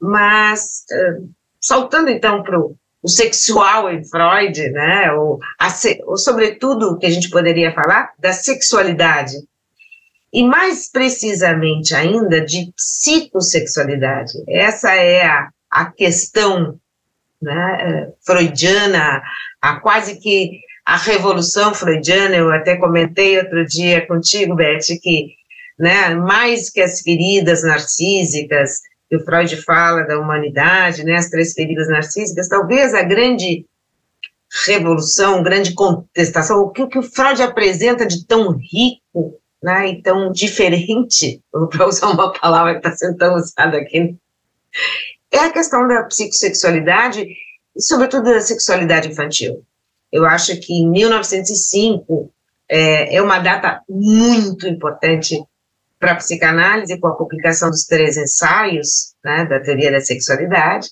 Mas, 0.00 0.84
uh, 0.90 1.28
saltando 1.60 2.10
então 2.10 2.42
para 2.42 2.58
o 2.60 3.08
sexual 3.08 3.90
em 3.90 4.04
Freud, 4.04 4.70
né, 4.70 5.12
ou, 5.12 5.38
a, 5.58 5.68
ou 6.04 6.16
sobretudo 6.16 6.90
o 6.90 6.98
que 6.98 7.06
a 7.06 7.10
gente 7.10 7.30
poderia 7.30 7.72
falar 7.72 8.12
da 8.18 8.32
sexualidade, 8.32 9.36
e 10.32 10.44
mais 10.44 10.90
precisamente 10.90 11.94
ainda 11.94 12.40
de 12.40 12.72
psicossexualidade. 12.76 14.32
Essa 14.48 14.94
é 14.94 15.24
a, 15.24 15.48
a 15.70 15.86
questão 15.86 16.78
né, 17.40 17.78
eh, 17.80 18.12
freudiana, 18.26 19.22
a 19.62 19.80
quase 19.80 20.20
que 20.20 20.60
a 20.84 20.96
revolução 20.96 21.72
freudiana, 21.72 22.36
eu 22.36 22.50
até 22.50 22.76
comentei 22.76 23.38
outro 23.38 23.64
dia 23.66 24.06
contigo, 24.06 24.54
Beth, 24.54 24.80
que 25.02 25.37
né, 25.78 26.14
mais 26.14 26.70
que 26.70 26.80
as 26.80 27.00
feridas 27.00 27.62
narcísicas, 27.62 28.80
que 29.08 29.16
o 29.16 29.24
Freud 29.24 29.56
fala 29.62 30.02
da 30.02 30.18
humanidade, 30.18 31.04
né, 31.04 31.16
as 31.16 31.30
três 31.30 31.52
feridas 31.52 31.88
narcísicas, 31.88 32.48
talvez 32.48 32.94
a 32.94 33.02
grande 33.02 33.64
revolução, 34.66 35.42
grande 35.42 35.74
contestação, 35.74 36.60
o 36.60 36.70
que, 36.70 36.82
o 36.82 36.88
que 36.88 36.98
o 36.98 37.02
Freud 37.02 37.42
apresenta 37.42 38.06
de 38.06 38.26
tão 38.26 38.50
rico 38.50 39.38
né, 39.62 39.88
e 39.88 40.02
tão 40.02 40.32
diferente, 40.32 41.40
para 41.70 41.86
usar 41.86 42.08
uma 42.08 42.32
palavra 42.32 42.72
que 42.72 42.86
está 42.86 42.96
sendo 42.96 43.16
tão 43.16 43.34
usada 43.34 43.76
aqui, 43.76 44.16
é 45.30 45.38
a 45.38 45.52
questão 45.52 45.86
da 45.86 46.04
psicossexualidade 46.04 47.26
e, 47.76 47.82
sobretudo, 47.82 48.24
da 48.24 48.40
sexualidade 48.40 49.08
infantil. 49.08 49.62
Eu 50.10 50.24
acho 50.24 50.58
que 50.58 50.86
1905 50.86 52.32
é, 52.68 53.16
é 53.16 53.22
uma 53.22 53.38
data 53.38 53.82
muito 53.88 54.66
importante 54.66 55.42
para 55.98 56.12
a 56.12 56.16
psicanálise 56.16 56.98
com 56.98 57.08
a 57.08 57.16
publicação 57.16 57.70
dos 57.70 57.84
três 57.84 58.16
ensaios 58.16 59.14
né, 59.24 59.44
da 59.46 59.60
teoria 59.60 59.90
da 59.90 60.00
sexualidade, 60.00 60.88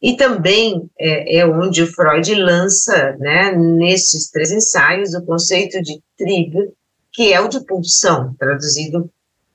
e 0.00 0.16
também 0.16 0.90
é, 0.98 1.38
é, 1.38 1.46
onde 1.46 1.82
o 1.82 1.86
Freud 1.86 2.34
lança, 2.34 3.16
né, 3.18 3.52
nesses 3.52 4.30
três 4.30 4.52
ensaios, 4.52 5.14
o 5.14 5.24
conceito 5.24 5.80
de 5.80 6.00
trigger, 6.16 6.70
que 7.10 7.32
é 7.32 7.40
o 7.40 7.48
de 7.48 7.64
pulsão, 7.64 8.34
traduzido 8.38 9.10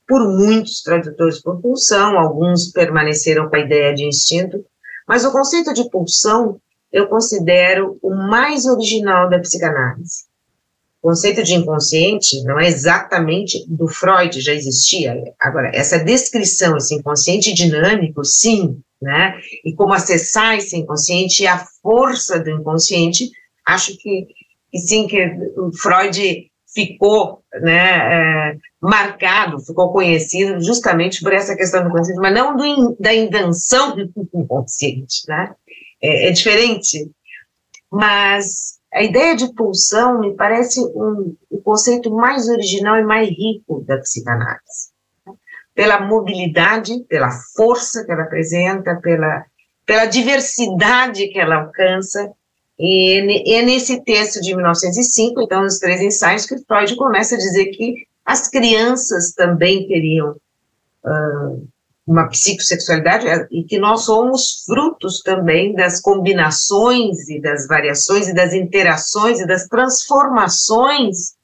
por 0.08 0.28
muitos 0.28 0.82
tradutores 0.82 1.40
por 1.40 1.62
pulsão, 1.62 2.18
alguns 2.18 2.72
permaneceram 2.72 3.48
com 3.48 3.56
a 3.56 3.60
ideia 3.60 3.94
de 3.94 4.04
instinto, 4.06 4.66
mas 5.08 5.24
o 5.24 5.32
conceito 5.32 5.72
de 5.72 5.88
pulsão 5.90 6.60
eu 6.92 7.08
considero 7.08 8.00
o 8.02 8.10
mais 8.10 8.66
original 8.66 9.30
da 9.30 9.38
psicanálise. 9.38 10.29
O 11.02 11.10
conceito 11.10 11.44
de 11.44 11.56
inconsciente 11.56 12.44
não 12.44 12.60
é 12.60 12.68
exatamente 12.68 13.66
do 13.68 13.88
Freud, 13.88 14.42
já 14.42 14.54
existia. 14.54 15.16
Agora, 15.40 15.72
essa 15.74 15.98
descrição, 15.98 16.76
esse 16.76 16.94
inconsciente 16.94 17.54
dinâmico, 17.54 18.24
sim, 18.26 18.82
né? 19.02 19.40
E 19.64 19.74
como 19.74 19.94
acessar 19.94 20.58
esse 20.58 20.76
inconsciente 20.76 21.44
e 21.44 21.48
a 21.48 21.66
força 21.82 22.40
do 22.40 22.50
inconsciente, 22.50 23.30
acho 23.66 23.98
que, 23.98 24.28
que 24.70 24.78
sim, 24.78 25.08
que 25.08 25.26
o 25.58 25.72
Freud 25.72 26.50
ficou 26.74 27.44
né, 27.62 28.52
é, 28.52 28.58
marcado, 28.82 29.60
ficou 29.60 29.92
conhecido 29.92 30.62
justamente 30.62 31.22
por 31.22 31.34
essa 31.34 31.56
questão 31.56 31.82
do 31.82 31.90
inconsciente, 31.90 32.20
mas 32.20 32.34
não 32.34 32.56
do, 32.58 32.98
da 33.00 33.14
invenção 33.14 33.96
do 33.96 34.12
inconsciente, 34.34 35.24
né? 35.28 35.56
É, 36.02 36.28
é 36.28 36.32
diferente. 36.32 37.10
Mas 37.92 38.79
a 38.94 39.04
ideia 39.04 39.36
de 39.36 39.54
pulsão 39.54 40.20
me 40.20 40.36
parece 40.36 40.80
um, 40.80 41.36
o 41.50 41.62
conceito 41.62 42.12
mais 42.12 42.48
original 42.48 42.98
e 42.98 43.04
mais 43.04 43.30
rico 43.30 43.84
da 43.86 43.98
psicanálise. 43.98 44.90
Pela 45.76 46.02
mobilidade, 46.02 47.00
pela 47.08 47.30
força 47.56 48.04
que 48.04 48.12
ela 48.12 48.24
apresenta, 48.24 48.96
pela, 48.96 49.46
pela 49.86 50.06
diversidade 50.06 51.28
que 51.28 51.40
ela 51.40 51.58
alcança. 51.58 52.32
E 52.78 53.54
é 53.56 53.62
nesse 53.62 54.04
texto 54.04 54.42
de 54.42 54.56
1905, 54.56 55.42
então, 55.42 55.62
nos 55.62 55.80
três 55.80 56.02
ensaios, 56.02 56.46
que 56.46 56.58
Freud 56.66 56.96
começa 56.96 57.36
a 57.36 57.38
dizer 57.38 57.66
que 57.68 58.08
as 58.26 58.50
crianças 58.50 59.34
também 59.34 59.88
teriam 59.88 60.36
uh, 61.04 61.68
uma 62.10 62.28
psicossexualidade 62.28 63.28
é, 63.28 63.48
e 63.52 63.64
que 63.64 63.78
nós 63.78 64.06
somos 64.06 64.64
frutos 64.66 65.20
também 65.20 65.76
das 65.76 66.02
combinações 66.02 67.30
e 67.30 67.40
das 67.40 67.68
variações 67.68 68.28
e 68.28 68.34
das 68.34 68.52
interações 68.52 69.40
e 69.40 69.46
das 69.46 69.68
transformações 69.68 71.36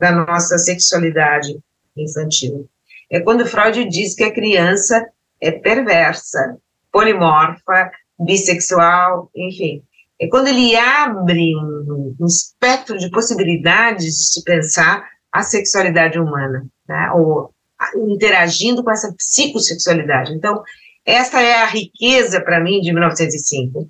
da 0.00 0.10
nossa 0.10 0.56
sexualidade 0.56 1.58
infantil. 1.94 2.66
É 3.10 3.20
quando 3.20 3.44
Freud 3.44 3.84
diz 3.86 4.14
que 4.14 4.24
a 4.24 4.32
criança 4.32 5.06
é 5.42 5.50
perversa, 5.50 6.56
polimorfa, 6.90 7.90
bissexual, 8.18 9.30
enfim. 9.36 9.82
É 10.18 10.26
quando 10.26 10.48
ele 10.48 10.74
abre 10.74 11.54
um, 11.54 12.16
um 12.18 12.26
espectro 12.26 12.96
de 12.96 13.10
possibilidades 13.10 14.06
de 14.06 14.24
se 14.24 14.42
pensar 14.42 15.06
a 15.30 15.42
sexualidade 15.42 16.18
humana, 16.18 16.66
né, 16.88 17.10
ou 17.14 17.52
interagindo 17.96 18.82
com 18.82 18.90
essa 18.90 19.12
psicossexualidade. 19.12 20.32
Então, 20.32 20.62
essa 21.04 21.40
é 21.40 21.62
a 21.62 21.66
riqueza 21.66 22.40
para 22.40 22.60
mim 22.60 22.80
de 22.80 22.92
1905. 22.92 23.88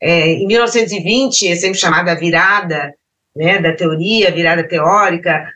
É, 0.00 0.28
em 0.32 0.46
1920, 0.46 1.48
é 1.48 1.56
sempre 1.56 1.78
chamada 1.78 2.12
a 2.12 2.16
virada 2.16 2.92
né, 3.34 3.58
da 3.60 3.74
teoria, 3.74 4.30
virada 4.30 4.66
teórica 4.66 5.50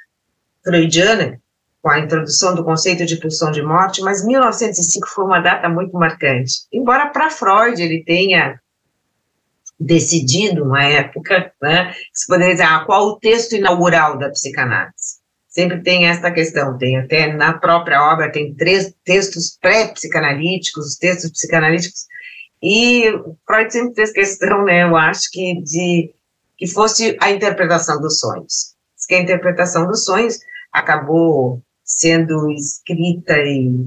freudiana, 0.64 1.40
com 1.82 1.90
a 1.90 1.98
introdução 1.98 2.54
do 2.54 2.64
conceito 2.64 3.06
de 3.06 3.16
pulsão 3.16 3.50
de 3.50 3.62
morte, 3.62 4.02
mas 4.02 4.24
1905 4.24 5.08
foi 5.08 5.24
uma 5.24 5.40
data 5.40 5.68
muito 5.68 5.92
marcante. 5.92 6.52
Embora 6.72 7.10
para 7.10 7.30
Freud 7.30 7.80
ele 7.80 8.02
tenha 8.04 8.60
decidido 9.78 10.64
uma 10.64 10.82
época, 10.82 11.52
né, 11.62 11.94
se 12.12 12.26
poderia 12.26 12.54
dizer, 12.54 12.64
ah, 12.64 12.84
qual 12.84 13.06
o 13.06 13.18
texto 13.18 13.54
inaugural 13.54 14.18
da 14.18 14.28
psicanálise? 14.28 15.07
Sempre 15.48 15.82
tem 15.82 16.06
essa 16.06 16.30
questão, 16.30 16.76
tem 16.78 16.98
até 16.98 17.32
na 17.32 17.54
própria 17.54 18.12
obra, 18.12 18.30
tem 18.30 18.54
três 18.54 18.94
textos 19.04 19.56
pré-psicanalíticos, 19.60 20.86
os 20.86 20.96
textos 20.96 21.30
psicanalíticos, 21.30 22.06
e 22.62 23.04
Freud 23.46 23.72
sempre 23.72 23.94
fez 23.94 24.12
questão, 24.12 24.64
né, 24.64 24.82
eu 24.82 24.96
acho 24.96 25.30
que 25.32 25.60
de 25.62 26.12
que 26.58 26.66
fosse 26.66 27.16
a 27.20 27.30
interpretação 27.30 28.00
dos 28.00 28.18
sonhos. 28.18 28.74
Que 29.08 29.14
a 29.14 29.22
interpretação 29.22 29.86
dos 29.86 30.04
sonhos 30.04 30.40
acabou 30.72 31.62
sendo 31.84 32.50
escrita 32.50 33.38
e 33.38 33.86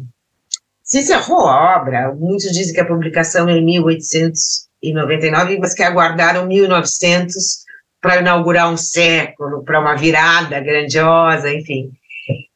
se 0.81 0.99
encerrou 0.99 1.47
a 1.47 1.77
obra. 1.77 2.15
Muitos 2.15 2.51
dizem 2.51 2.73
que 2.73 2.79
a 2.79 2.87
publicação 2.87 3.47
é 3.49 3.57
em 3.57 3.63
1899, 3.63 5.59
mas 5.59 5.73
que 5.75 5.83
aguardaram 5.83 6.47
1900 6.47 7.65
para 8.01 8.19
inaugurar 8.19 8.71
um 8.71 8.77
século, 8.77 9.63
para 9.63 9.79
uma 9.79 9.95
virada 9.95 10.59
grandiosa, 10.59 11.53
enfim. 11.53 11.91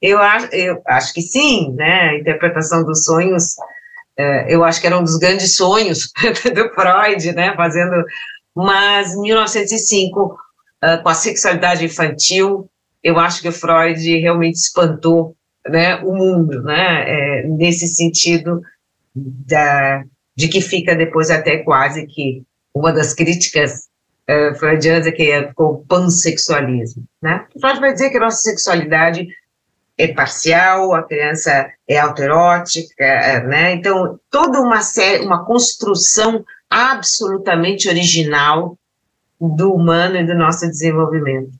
Eu 0.02 0.20
acho, 0.20 0.48
eu 0.48 0.82
acho 0.88 1.14
que 1.14 1.22
sim, 1.22 1.72
né? 1.74 2.10
A 2.10 2.18
interpretação 2.18 2.84
dos 2.84 3.06
sonhos, 3.06 3.56
é, 4.18 4.54
eu 4.54 4.64
acho 4.64 4.82
que 4.82 4.88
era 4.88 4.98
um 4.98 5.04
dos 5.04 5.18
grandes 5.18 5.56
sonhos 5.56 6.12
do 6.54 6.70
Freud, 6.74 7.32
né? 7.34 7.56
Fazendo, 7.56 8.04
mas 8.56 9.16
1905, 9.16 10.38
é, 10.82 10.98
com 10.98 11.10
a 11.10 11.14
sexualidade 11.14 11.86
infantil, 11.86 12.70
eu 13.04 13.20
acho 13.20 13.42
que 13.42 13.50
o 13.50 13.54
Freud 13.54 14.20
realmente 14.20 14.56
espantou 14.56 15.36
né, 15.68 15.96
o 15.98 16.14
mundo, 16.14 16.62
né, 16.64 17.06
é, 17.08 17.48
nesse 17.48 17.88
sentido 17.88 18.62
da, 19.16 20.04
de 20.36 20.48
que 20.48 20.62
fica 20.62 20.96
depois 20.96 21.30
até 21.30 21.58
quase 21.58 22.06
que 22.08 22.44
uma 22.74 22.92
das 22.92 23.14
críticas 23.14 23.88
é 24.28 25.12
que 25.12 25.32
é 25.32 25.52
o 25.58 25.78
pansexualismo, 25.88 27.04
né? 27.22 27.46
Freud 27.60 27.80
vai 27.80 27.94
dizer 27.94 28.10
que 28.10 28.18
a 28.18 28.22
nossa 28.22 28.42
sexualidade 28.42 29.28
é 29.98 30.08
parcial, 30.14 30.94
a 30.94 31.04
criança 31.04 31.72
é 31.88 31.98
autoerótica, 31.98 33.04
é, 33.04 33.44
né? 33.44 33.74
Então, 33.74 34.20
toda 34.30 34.60
uma 34.60 34.82
série, 34.82 35.26
uma 35.26 35.46
construção 35.46 36.44
absolutamente 36.70 37.88
original 37.88 38.78
do 39.40 39.74
humano 39.74 40.18
e 40.18 40.26
do 40.26 40.34
nosso 40.34 40.68
desenvolvimento. 40.68 41.52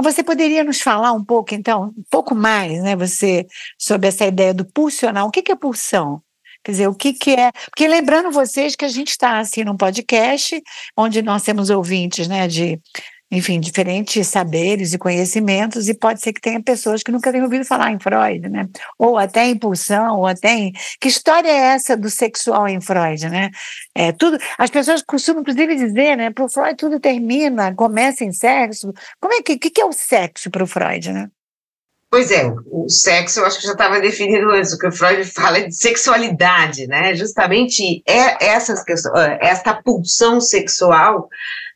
Você 0.00 0.22
poderia 0.22 0.62
nos 0.62 0.80
falar 0.80 1.12
um 1.12 1.24
pouco, 1.24 1.54
então, 1.54 1.92
um 1.96 2.04
pouco 2.08 2.34
mais, 2.34 2.80
né, 2.82 2.94
você, 2.94 3.46
sobre 3.76 4.06
essa 4.06 4.24
ideia 4.24 4.54
do 4.54 4.64
pulsional? 4.64 5.26
O 5.26 5.30
que 5.30 5.50
é 5.50 5.56
pulsão? 5.56 6.22
Quer 6.64 6.72
dizer, 6.72 6.88
o 6.88 6.94
que, 6.94 7.12
que 7.12 7.32
é. 7.32 7.50
Porque 7.70 7.86
lembrando 7.88 8.30
vocês 8.30 8.76
que 8.76 8.84
a 8.84 8.88
gente 8.88 9.08
está 9.08 9.38
assim 9.38 9.64
num 9.64 9.76
podcast 9.76 10.60
onde 10.96 11.22
nós 11.22 11.42
temos 11.42 11.70
ouvintes 11.70 12.28
né, 12.28 12.46
de 12.46 12.80
enfim, 13.30 13.60
diferentes 13.60 14.26
saberes 14.26 14.94
e 14.94 14.98
conhecimentos, 14.98 15.88
e 15.88 15.94
pode 15.94 16.20
ser 16.20 16.32
que 16.32 16.40
tenha 16.40 16.62
pessoas 16.62 17.02
que 17.02 17.12
nunca 17.12 17.30
tenham 17.30 17.44
ouvido 17.44 17.64
falar 17.64 17.92
em 17.92 17.98
Freud, 17.98 18.48
né? 18.48 18.66
Ou 18.98 19.18
até 19.18 19.44
em 19.46 19.56
pulsão, 19.58 20.18
ou 20.18 20.26
até 20.26 20.50
em. 20.54 20.72
Que 20.98 21.08
história 21.08 21.48
é 21.48 21.74
essa 21.74 21.96
do 21.96 22.08
sexual 22.08 22.66
em 22.68 22.80
Freud, 22.80 23.28
né? 23.28 23.50
É, 23.94 24.12
tudo, 24.12 24.38
as 24.56 24.70
pessoas 24.70 25.02
costumam, 25.02 25.42
inclusive, 25.42 25.74
dizer, 25.74 26.16
né? 26.16 26.30
Para 26.30 26.44
o 26.44 26.50
Freud 26.50 26.74
tudo 26.76 26.98
termina, 26.98 27.74
começa 27.74 28.24
em 28.24 28.32
sexo. 28.32 28.92
Como 29.20 29.34
é 29.34 29.42
que, 29.42 29.58
que, 29.58 29.70
que 29.70 29.80
é 29.80 29.84
o 29.84 29.92
sexo 29.92 30.50
para 30.50 30.64
o 30.64 30.66
Freud, 30.66 31.12
né? 31.12 31.28
Pois 32.10 32.30
é, 32.30 32.50
o 32.70 32.88
sexo 32.88 33.40
eu 33.40 33.44
acho 33.44 33.60
que 33.60 33.66
já 33.66 33.72
estava 33.72 34.00
definido 34.00 34.50
antes, 34.50 34.72
o 34.72 34.78
que 34.78 34.86
o 34.86 34.92
Freud 34.92 35.24
fala 35.24 35.58
é 35.58 35.66
de 35.66 35.74
sexualidade, 35.74 36.86
né? 36.86 37.14
Justamente 37.14 38.02
é 38.06 38.46
essas 38.46 38.82
questões, 38.82 39.36
esta 39.40 39.74
pulsão 39.74 40.40
sexual, 40.40 41.28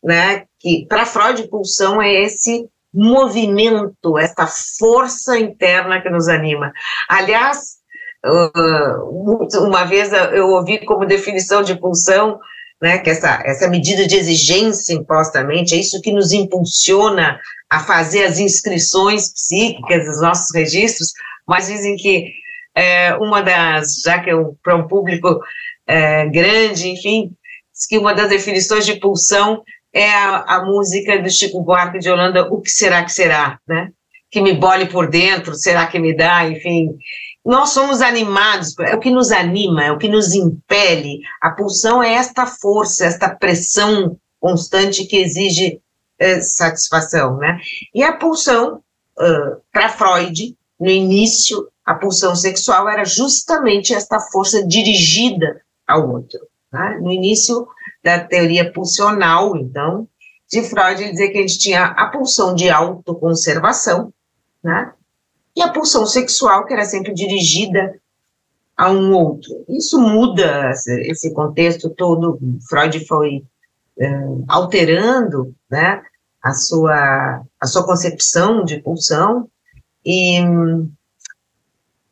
né? 0.03 0.45
Que 0.59 0.87
para 0.89 1.05
Freud 1.05 1.47
pulsão 1.49 2.01
é 2.01 2.22
esse 2.22 2.66
movimento, 2.95 4.18
esta 4.18 4.47
força 4.47 5.39
interna 5.39 6.01
que 6.01 6.09
nos 6.09 6.28
anima. 6.28 6.72
Aliás, 7.09 7.83
uma 9.61 9.85
vez 9.85 10.12
eu 10.33 10.49
ouvi 10.49 10.85
como 10.85 11.05
definição 11.05 11.62
de 11.62 11.74
pulsão, 11.74 12.39
né, 12.83 12.99
que 12.99 13.09
essa, 13.09 13.41
essa 13.45 13.68
medida 13.68 14.09
de 14.09 14.16
exigência 14.16 14.93
impostamente, 14.93 15.72
é 15.72 15.78
isso 15.78 16.03
que 16.03 16.12
nos 16.12 16.33
impulsiona 16.33 17.39
a 17.70 17.78
fazer 17.78 18.24
as 18.24 18.41
inscrições 18.41 19.33
psíquicas 19.33 20.05
dos 20.05 20.20
nossos 20.20 20.53
registros, 20.53 21.12
mas 21.47 21.68
dizem 21.68 21.95
que 21.95 22.33
é, 22.74 23.14
uma 23.14 23.41
das, 23.41 24.01
já 24.05 24.18
que 24.18 24.30
é 24.30 24.35
para 24.64 24.74
um 24.74 24.89
público 24.89 25.41
é, 25.87 26.26
grande, 26.26 26.89
enfim, 26.89 27.30
que 27.89 27.97
uma 27.97 28.14
das 28.14 28.28
definições 28.28 28.85
de 28.85 28.99
pulsão 28.99 29.62
é 29.93 30.11
a, 30.11 30.39
a, 30.57 30.64
música 30.64 31.20
do 31.20 31.30
Chico 31.30 31.62
Buarque 31.62 32.01
de 32.01 32.11
Holanda, 32.11 32.49
O 32.53 32.61
Que 32.61 32.70
Será 32.70 33.05
Que 33.05 33.12
Será, 33.12 33.61
né? 33.66 33.91
Que 34.30 34.41
me 34.41 34.55
bole 34.55 34.87
por 34.87 35.09
dentro, 35.09 35.55
será 35.55 35.87
que 35.87 35.99
me 35.99 36.16
dá, 36.16 36.49
enfim. 36.49 36.97
Nós 37.45 37.70
somos 37.70 38.01
animados, 38.01 38.78
é 38.78 38.95
o 38.95 39.01
que 39.01 39.11
nos 39.11 39.32
anima, 39.32 39.84
é 39.84 39.90
o 39.90 39.99
que 39.99 40.09
nos 40.09 40.32
impele. 40.32 41.20
A 41.40 41.51
pulsão 41.51 42.03
é 42.03 42.14
esta 42.14 42.47
força, 42.47 43.05
esta 43.05 43.28
pressão 43.28 44.16
constante 44.38 45.05
que 45.05 45.16
exige 45.16 45.80
é, 46.18 46.40
satisfação, 46.40 47.36
né? 47.38 47.59
E 47.93 48.03
a 48.03 48.12
pulsão, 48.12 48.80
uh, 49.18 49.61
para 49.72 49.88
Freud, 49.88 50.57
no 50.78 50.88
início, 50.88 51.68
a 51.84 51.95
pulsão 51.95 52.36
sexual 52.36 52.88
era 52.88 53.05
justamente 53.05 53.93
esta 53.93 54.20
força 54.20 54.64
dirigida 54.64 55.61
ao 55.86 56.09
outro. 56.09 56.40
Né? 56.72 56.99
No 57.01 57.12
início 57.12 57.66
da 58.03 58.20
teoria 58.20 58.72
pulsional, 58.72 59.57
então, 59.57 60.09
de 60.51 60.62
Freud, 60.62 61.03
ele 61.03 61.12
dizia 61.12 61.30
que 61.30 61.38
a 61.38 61.40
gente 61.40 61.59
tinha 61.59 61.84
a 61.86 62.07
pulsão 62.07 62.55
de 62.55 62.70
autoconservação, 62.70 64.12
né? 64.62 64.93
E 65.55 65.63
a 65.63 65.71
pulsão 65.71 66.07
sexual, 66.07 66.65
que 66.67 66.73
era 66.73 66.85
sempre 66.85 67.13
dirigida 67.13 67.95
a 68.77 68.91
um 68.91 69.13
outro. 69.13 69.65
Isso 69.69 70.01
muda 70.01 70.71
esse 70.71 71.33
contexto 71.35 71.91
todo. 71.91 72.39
Freud 72.69 73.07
foi 73.07 73.45
uh, 73.99 74.45
alterando, 74.49 75.55
né? 75.71 76.03
a 76.43 76.53
sua, 76.53 77.43
a 77.61 77.67
sua 77.67 77.87
concepção 77.87 78.65
de 78.65 78.83
pulsão, 78.83 79.49
e, 80.05 80.41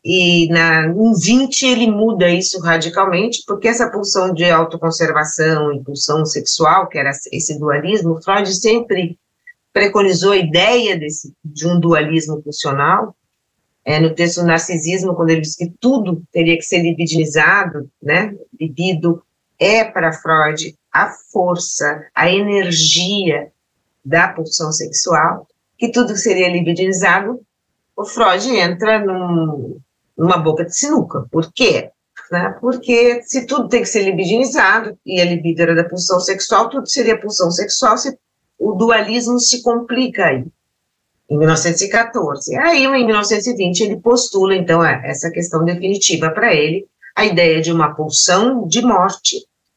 e 0.05 0.49
na, 0.49 0.87
em 0.87 1.13
20 1.13 1.67
ele 1.67 1.91
muda 1.91 2.31
isso 2.31 2.61
radicalmente, 2.61 3.43
porque 3.45 3.67
essa 3.67 3.91
pulsão 3.91 4.33
de 4.33 4.45
autoconservação 4.45 5.73
e 5.73 5.83
pulsão 5.83 6.25
sexual, 6.25 6.89
que 6.89 6.97
era 6.97 7.11
esse 7.33 7.59
dualismo, 7.59 8.23
Freud 8.23 8.55
sempre 8.55 9.19
preconizou 9.73 10.33
a 10.33 10.37
ideia 10.37 10.97
desse, 10.97 11.35
de 11.45 11.67
um 11.67 11.81
dualismo 11.81 12.41
pulsional, 12.41 13.15
é, 13.85 13.99
no 13.99 14.15
texto 14.15 14.43
Narcisismo, 14.43 15.15
quando 15.15 15.31
ele 15.31 15.41
diz 15.41 15.57
que 15.57 15.73
tudo 15.81 16.23
teria 16.33 16.57
que 16.57 16.63
ser 16.63 16.83
libidinizado, 16.83 17.91
né, 18.03 18.35
libido 18.59 19.23
é 19.59 19.85
para 19.85 20.13
Freud 20.13 20.75
a 20.93 21.11
força, 21.33 22.07
a 22.15 22.31
energia 22.31 23.53
da 24.05 24.29
pulsão 24.29 24.73
sexual, 24.73 25.47
que 25.79 25.91
tudo 25.91 26.17
seria 26.17 26.49
libidinizado, 26.49 27.41
o 27.97 28.05
Freud 28.05 28.49
entra 28.57 29.05
num, 29.05 29.79
numa 30.17 30.39
boca 30.39 30.65
de 30.65 30.75
sinuca. 30.75 31.27
Por 31.31 31.53
quê? 31.53 31.91
Né? 32.31 32.57
Porque 32.61 33.23
se 33.25 33.47
tudo 33.47 33.69
tem 33.69 33.83
que 33.83 33.89
ser 33.89 34.03
libidinizado, 34.03 34.97
e 35.05 35.21
a 35.21 35.25
libido 35.25 35.63
era 35.63 35.75
da 35.75 35.85
pulsão 35.85 36.21
sexual, 36.21 36.69
tudo 36.69 36.89
seria 36.89 37.21
pulsão 37.21 37.51
sexual, 37.51 37.99
se, 37.99 38.17
o 38.59 38.73
dualismo 38.73 39.39
se 39.39 39.63
complica 39.63 40.27
aí. 40.27 40.45
Em 41.31 41.39
1914. 41.39 42.57
Aí, 42.59 42.85
em 42.85 43.07
1920, 43.07 43.81
ele 43.81 44.01
postula, 44.01 44.57
então, 44.57 44.85
essa 44.85 45.31
questão 45.31 45.65
definitiva 45.65 46.31
para 46.31 46.53
ele, 46.53 46.87
a 47.17 47.25
ideia 47.25 47.61
de 47.61 47.73
uma 47.73 47.95
pulsão 47.95 48.67
de 48.67 48.83
morte 48.83 49.37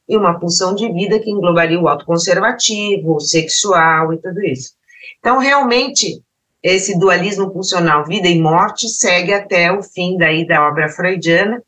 e 0.09 0.17
uma 0.17 0.39
pulsão 0.39 0.73
de 0.73 0.91
vida 0.91 1.19
que 1.19 1.29
englobaria 1.29 1.79
o 1.79 1.87
autoconservativo, 1.87 3.15
o 3.15 3.19
sexual 3.19 4.13
e 4.13 4.17
tudo 4.17 4.43
isso. 4.43 4.71
Então, 5.19 5.37
realmente, 5.37 6.23
esse 6.61 6.97
dualismo 6.97 7.51
pulsional 7.51 8.05
vida 8.05 8.27
e 8.27 8.41
morte 8.41 8.89
segue 8.89 9.33
até 9.33 9.71
o 9.71 9.83
fim 9.83 10.17
daí 10.17 10.47
da 10.47 10.67
obra 10.67 10.89
freudiana. 10.89 11.61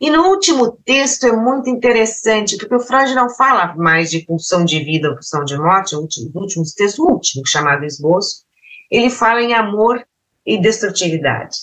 E 0.00 0.10
no 0.10 0.28
último 0.28 0.78
texto 0.84 1.26
é 1.26 1.32
muito 1.32 1.68
interessante, 1.68 2.56
porque 2.56 2.74
o 2.74 2.80
Freud 2.80 3.14
não 3.14 3.30
fala 3.30 3.74
mais 3.76 4.10
de 4.10 4.20
pulsão 4.20 4.64
de 4.64 4.82
vida 4.82 5.08
ou 5.08 5.14
pulsão 5.14 5.44
de 5.44 5.56
morte, 5.56 5.94
no 5.94 6.02
último, 6.02 6.30
últimos 6.34 6.72
textos, 6.72 6.98
o 6.98 7.08
último, 7.08 7.46
chamado 7.46 7.84
Esboço, 7.84 8.44
ele 8.90 9.10
fala 9.10 9.40
em 9.42 9.54
amor 9.54 10.04
e 10.44 10.60
destrutividade. 10.60 11.56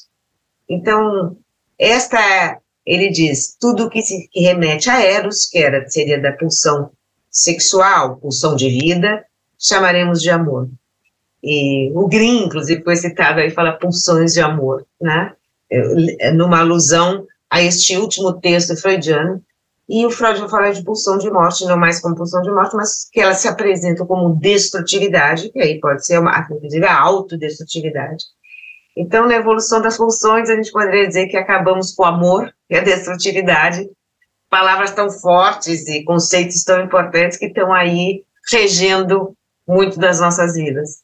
Então, 0.70 1.38
esta 1.78 2.60
ele 2.88 3.10
diz, 3.10 3.58
tudo 3.60 3.90
que, 3.90 4.02
se, 4.02 4.30
que 4.30 4.40
remete 4.40 4.90
a 4.90 5.04
Eros, 5.04 5.46
que 5.46 5.58
era, 5.58 5.88
seria 5.90 6.22
da 6.22 6.32
pulsão 6.32 6.90
sexual, 7.30 8.16
pulsão 8.16 8.56
de 8.56 8.70
vida, 8.70 9.26
chamaremos 9.60 10.22
de 10.22 10.30
amor. 10.30 10.70
E 11.44 11.92
o 11.94 12.08
Green, 12.08 12.46
inclusive, 12.46 12.82
foi 12.84 12.96
citado 12.96 13.42
aí, 13.42 13.52
fala 13.52 13.74
pulsões 13.74 14.34
de 14.34 14.42
amor, 14.42 14.86
né? 15.02 15.34
Numa 16.34 16.60
alusão 16.60 17.28
a 17.50 17.62
este 17.62 17.98
último 17.98 18.34
texto 18.40 18.76
freudiano, 18.78 19.44
e 19.90 20.06
o 20.06 20.12
Freud 20.12 20.40
vai 20.42 20.50
falar 20.50 20.72
de 20.72 20.84
pulsão 20.84 21.18
de 21.18 21.30
morte, 21.32 21.66
não 21.66 21.78
mais 21.78 22.02
como 22.02 22.16
pulsão 22.16 22.42
de 22.42 22.52
morte, 22.52 22.76
mas 22.76 23.10
que 23.10 23.22
ela 23.22 23.34
se 23.34 23.48
apresenta 23.48 24.06
como 24.06 24.36
destrutividade, 24.36 25.50
que 25.50 25.62
aí 25.62 25.80
pode 25.80 26.06
ser, 26.06 26.20
uma, 26.20 26.38
inclusive, 26.40 26.86
a 26.86 27.00
autodestrutividade. 27.00 28.26
Então, 28.98 29.28
na 29.28 29.36
evolução 29.36 29.82
das 29.82 29.96
funções, 29.96 30.50
a 30.50 30.56
gente 30.56 30.72
poderia 30.72 31.08
dizer 31.08 31.28
que 31.28 31.38
acabamos 31.38 31.94
com 31.94 32.04
o 32.04 32.06
amor 32.08 32.54
e 32.70 32.76
a 32.76 32.84
destrutividade, 32.84 33.90
palavras 34.50 34.92
tão 34.92 35.10
fortes 35.10 35.88
e 35.88 36.04
conceitos 36.04 36.64
tão 36.64 36.84
importantes 36.84 37.38
que 37.38 37.46
estão 37.46 37.72
aí 37.72 38.24
regendo 38.52 39.34
muito 39.68 40.00
das 40.00 40.20
nossas 40.20 40.56
vidas. 40.56 41.02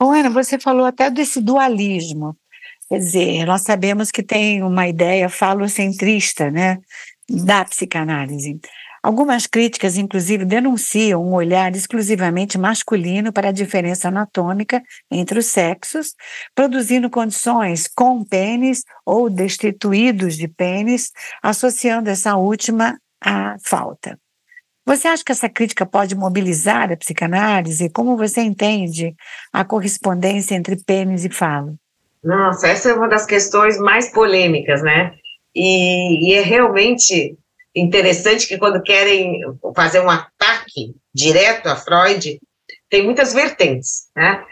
Bom, 0.00 0.12
Ana, 0.12 0.30
você 0.30 0.58
falou 0.58 0.86
até 0.86 1.10
desse 1.10 1.40
dualismo. 1.40 2.34
Quer 2.90 2.98
dizer, 2.98 3.46
nós 3.46 3.62
sabemos 3.62 4.10
que 4.10 4.20
tem 4.20 4.64
uma 4.64 4.88
ideia 4.88 5.28
falocentrista, 5.28 6.50
né, 6.50 6.78
da 7.30 7.64
psicanálise. 7.64 8.58
Algumas 9.00 9.46
críticas, 9.46 9.96
inclusive, 9.96 10.44
denunciam 10.44 11.24
um 11.24 11.32
olhar 11.34 11.74
exclusivamente 11.74 12.58
masculino 12.58 13.32
para 13.32 13.50
a 13.50 13.52
diferença 13.52 14.08
anatômica 14.08 14.82
entre 15.08 15.38
os 15.38 15.46
sexos, 15.46 16.14
produzindo 16.52 17.08
condições 17.08 17.88
com 17.94 18.24
pênis 18.24 18.82
ou 19.06 19.30
destituídos 19.30 20.36
de 20.36 20.48
pênis, 20.48 21.12
associando 21.40 22.10
essa 22.10 22.36
última 22.36 22.98
à 23.24 23.56
falta. 23.64 24.18
Você 24.84 25.06
acha 25.06 25.24
que 25.24 25.32
essa 25.32 25.48
crítica 25.48 25.86
pode 25.86 26.16
mobilizar 26.16 26.90
a 26.90 26.96
psicanálise? 26.96 27.88
Como 27.90 28.16
você 28.16 28.42
entende 28.42 29.14
a 29.52 29.64
correspondência 29.64 30.56
entre 30.56 30.76
pênis 30.84 31.24
e 31.24 31.30
falo? 31.30 31.79
Nossa, 32.22 32.68
essa 32.68 32.90
é 32.90 32.94
uma 32.94 33.08
das 33.08 33.26
questões 33.26 33.78
mais 33.78 34.10
polêmicas, 34.12 34.82
né? 34.82 35.14
E, 35.54 36.30
e 36.30 36.34
é 36.34 36.42
realmente 36.42 37.36
interessante 37.74 38.46
que 38.46 38.58
quando 38.58 38.82
querem 38.82 39.40
fazer 39.74 40.00
um 40.00 40.10
ataque 40.10 40.94
direto 41.14 41.68
a 41.68 41.76
Freud, 41.76 42.40
tem 42.88 43.04
muitas 43.04 43.32
vertentes, 43.32 44.08
né? 44.14 44.44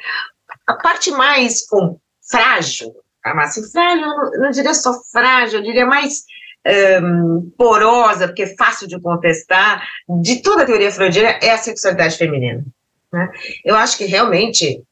A 0.67 0.75
parte 0.75 1.11
mais 1.11 1.67
com, 1.67 1.99
frágil, 2.31 2.95
assim, 3.25 3.63
frágil, 3.71 4.07
não, 4.07 4.31
não 4.33 4.51
diria 4.51 4.75
só 4.75 4.93
frágil, 5.11 5.59
eu 5.59 5.65
diria 5.65 5.87
mais 5.87 6.25
um, 7.03 7.51
porosa, 7.57 8.29
porque 8.29 8.43
é 8.43 8.57
fácil 8.57 8.87
de 8.87 9.01
contestar, 9.01 9.87
de 10.21 10.43
toda 10.43 10.63
a 10.63 10.67
teoria 10.67 10.93
freudiana, 10.93 11.39
é 11.43 11.51
a 11.51 11.59
sexualidade 11.59 12.17
feminina. 12.17 12.65
Né? 13.13 13.31
Eu 13.65 13.75
acho 13.77 13.97
que 13.97 14.05
realmente 14.05 14.83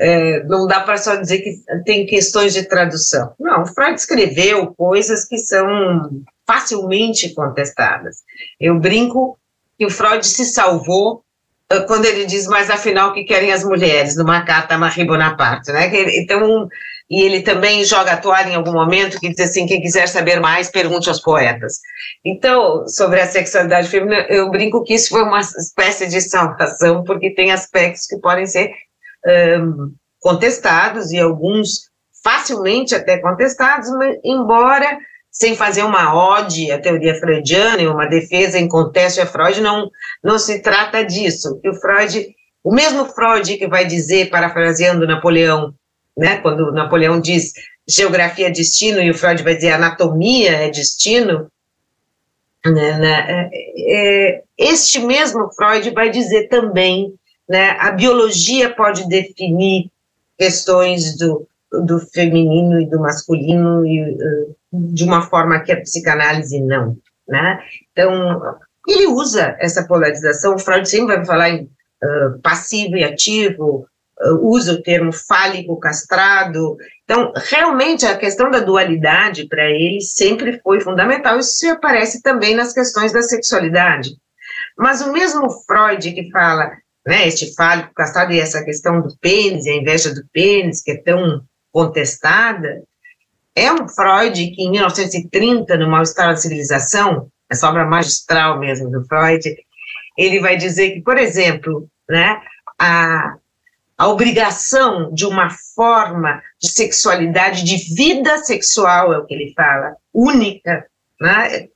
é, 0.00 0.42
não 0.44 0.66
dá 0.66 0.80
para 0.80 0.96
só 0.96 1.14
dizer 1.16 1.40
que 1.40 1.62
tem 1.84 2.06
questões 2.06 2.54
de 2.54 2.62
tradução. 2.62 3.34
Não, 3.38 3.66
Freud 3.66 3.96
escreveu 4.00 4.74
coisas 4.74 5.26
que 5.26 5.36
são 5.36 6.24
facilmente 6.46 7.34
contestadas. 7.34 8.16
Eu 8.58 8.80
brinco 8.80 9.38
que 9.78 9.84
o 9.84 9.90
Freud 9.90 10.26
se 10.26 10.46
salvou 10.46 11.22
uh, 11.70 11.86
quando 11.86 12.06
ele 12.06 12.24
diz, 12.24 12.46
mas 12.46 12.70
afinal, 12.70 13.10
o 13.10 13.12
que 13.12 13.24
querem 13.24 13.52
as 13.52 13.62
mulheres? 13.62 14.16
Numa 14.16 14.42
carta 14.42 14.74
a 14.74 14.78
Marie 14.78 15.04
Bonaparte, 15.04 15.70
né? 15.70 15.90
Então, 16.16 16.66
e 17.10 17.22
ele 17.22 17.42
também 17.42 17.84
joga 17.84 18.12
a 18.12 18.16
toalha 18.16 18.48
em 18.48 18.54
algum 18.54 18.72
momento, 18.72 19.20
que 19.20 19.28
diz 19.28 19.50
assim, 19.50 19.66
quem 19.66 19.82
quiser 19.82 20.08
saber 20.08 20.40
mais, 20.40 20.70
pergunte 20.70 21.10
aos 21.10 21.20
poetas. 21.20 21.78
Então, 22.24 22.86
sobre 22.88 23.20
a 23.20 23.26
sexualidade 23.26 23.88
feminina, 23.88 24.24
eu 24.30 24.50
brinco 24.50 24.82
que 24.82 24.94
isso 24.94 25.10
foi 25.10 25.22
uma 25.24 25.40
espécie 25.40 26.08
de 26.08 26.22
salvação, 26.22 27.04
porque 27.04 27.34
tem 27.34 27.52
aspectos 27.52 28.06
que 28.06 28.16
podem 28.16 28.46
ser 28.46 28.72
um, 29.26 29.92
contestados, 30.18 31.10
e 31.10 31.18
alguns 31.18 31.90
facilmente 32.22 32.94
até 32.94 33.18
contestados, 33.18 33.88
embora 34.24 34.98
sem 35.30 35.54
fazer 35.54 35.84
uma 35.84 36.14
ode 36.14 36.70
à 36.70 36.78
teoria 36.78 37.14
freudiana 37.14 37.80
e 37.80 37.86
uma 37.86 38.06
defesa 38.06 38.58
em 38.58 38.68
conteste 38.68 39.20
a 39.20 39.26
Freud, 39.26 39.60
não, 39.60 39.88
não 40.22 40.38
se 40.38 40.60
trata 40.60 41.04
disso. 41.04 41.60
O 41.64 41.74
Freud, 41.74 42.34
o 42.64 42.74
mesmo 42.74 43.06
Freud 43.06 43.56
que 43.56 43.68
vai 43.68 43.84
dizer, 43.84 44.28
parafraseando 44.28 45.06
Napoleão, 45.06 45.72
né, 46.16 46.38
quando 46.38 46.72
Napoleão 46.72 47.20
diz 47.20 47.52
geografia 47.88 48.48
é 48.48 48.50
destino 48.50 49.00
e 49.00 49.10
o 49.10 49.14
Freud 49.14 49.42
vai 49.42 49.54
dizer 49.54 49.70
anatomia 49.70 50.52
é 50.52 50.68
destino, 50.68 51.50
né, 52.66 52.98
né, 52.98 53.26
é, 53.28 53.50
é, 53.88 54.42
este 54.58 55.00
mesmo 55.00 55.48
Freud 55.54 55.90
vai 55.90 56.10
dizer 56.10 56.48
também, 56.48 57.14
né, 57.50 57.76
a 57.80 57.90
biologia 57.90 58.72
pode 58.72 59.08
definir 59.08 59.90
questões 60.38 61.16
do, 61.18 61.48
do 61.84 61.98
feminino 61.98 62.80
e 62.80 62.88
do 62.88 63.00
masculino 63.00 63.84
e, 63.84 64.00
uh, 64.08 64.56
de 64.72 65.02
uma 65.02 65.22
forma 65.22 65.58
que 65.58 65.72
a 65.72 65.80
psicanálise 65.80 66.60
não, 66.60 66.96
né? 67.28 67.60
Então, 67.90 68.40
ele 68.86 69.08
usa 69.08 69.56
essa 69.58 69.84
polarização, 69.84 70.54
o 70.54 70.58
Freud 70.60 70.88
sempre 70.88 71.16
vai 71.16 71.26
falar 71.26 71.50
em 71.50 71.64
uh, 71.64 72.38
passivo 72.40 72.96
e 72.96 73.02
ativo, 73.02 73.84
uh, 74.20 74.48
usa 74.48 74.74
o 74.74 74.82
termo 74.82 75.12
fálico 75.12 75.76
castrado, 75.80 76.76
então, 77.02 77.32
realmente, 77.34 78.06
a 78.06 78.16
questão 78.16 78.48
da 78.48 78.60
dualidade 78.60 79.48
para 79.48 79.68
ele 79.68 80.00
sempre 80.00 80.60
foi 80.62 80.80
fundamental, 80.80 81.40
isso 81.40 81.68
aparece 81.68 82.22
também 82.22 82.54
nas 82.54 82.72
questões 82.72 83.12
da 83.12 83.22
sexualidade, 83.22 84.10
mas 84.78 85.00
o 85.00 85.12
mesmo 85.12 85.50
Freud 85.66 86.12
que 86.12 86.30
fala, 86.30 86.70
né, 87.06 87.26
este 87.26 87.54
fálico 87.54 87.94
castrado 87.94 88.32
e 88.32 88.40
essa 88.40 88.64
questão 88.64 89.00
do 89.00 89.16
pênis, 89.20 89.66
a 89.66 89.72
inveja 89.72 90.14
do 90.14 90.22
pênis, 90.32 90.82
que 90.82 90.92
é 90.92 91.02
tão 91.02 91.42
contestada, 91.72 92.82
é 93.54 93.72
um 93.72 93.88
Freud 93.88 94.50
que, 94.52 94.62
em 94.62 94.70
1930, 94.70 95.76
no 95.76 95.88
Mal-Estar 95.88 96.28
da 96.28 96.36
Civilização, 96.36 97.28
essa 97.50 97.68
obra 97.68 97.84
magistral 97.84 98.58
mesmo 98.58 98.90
do 98.90 99.04
Freud, 99.06 99.42
ele 100.16 100.40
vai 100.40 100.56
dizer 100.56 100.92
que, 100.92 101.02
por 101.02 101.18
exemplo, 101.18 101.88
né, 102.08 102.40
a, 102.78 103.36
a 103.98 104.08
obrigação 104.08 105.12
de 105.12 105.26
uma 105.26 105.50
forma 105.74 106.42
de 106.60 106.68
sexualidade, 106.68 107.64
de 107.64 107.94
vida 107.94 108.38
sexual, 108.38 109.12
é 109.12 109.18
o 109.18 109.26
que 109.26 109.34
ele 109.34 109.52
fala, 109.54 109.96
única, 110.12 110.86
né, 111.20 111.68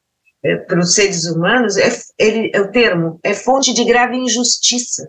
é, 0.44 0.56
para 0.56 0.78
os 0.78 0.94
seres 0.94 1.24
humanos, 1.24 1.76
é, 1.78 1.88
ele, 2.18 2.50
é 2.52 2.60
o 2.60 2.70
termo, 2.70 3.18
é 3.22 3.32
fonte 3.32 3.72
de 3.72 3.84
grave 3.84 4.16
injustiça. 4.16 5.08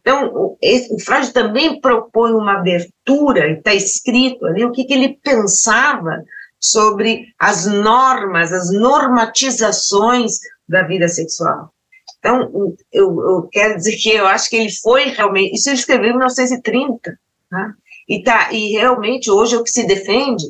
Então, 0.00 0.32
o, 0.32 0.58
esse, 0.62 0.94
o 0.94 0.98
Freud 1.00 1.32
também 1.32 1.80
propõe 1.80 2.32
uma 2.32 2.58
abertura, 2.58 3.48
e 3.48 3.54
está 3.54 3.74
escrito 3.74 4.46
ali 4.46 4.64
o 4.64 4.70
que, 4.70 4.84
que 4.84 4.94
ele 4.94 5.18
pensava 5.22 6.22
sobre 6.58 7.34
as 7.38 7.66
normas, 7.66 8.52
as 8.52 8.70
normatizações 8.70 10.38
da 10.68 10.82
vida 10.82 11.08
sexual. 11.08 11.72
Então, 12.18 12.76
eu, 12.92 13.20
eu, 13.22 13.48
quero 13.50 13.76
dizer 13.76 13.96
que 13.96 14.10
eu 14.10 14.26
acho 14.26 14.48
que 14.48 14.56
ele 14.56 14.70
foi 14.70 15.06
realmente, 15.06 15.54
isso 15.54 15.68
ele 15.68 15.78
escreveu 15.78 16.10
em 16.10 16.16
1930, 16.16 17.18
né? 17.50 17.74
e, 18.08 18.22
tá, 18.22 18.52
e 18.52 18.72
realmente 18.72 19.30
hoje 19.30 19.56
é 19.56 19.58
o 19.58 19.64
que 19.64 19.70
se 19.70 19.86
defende. 19.86 20.44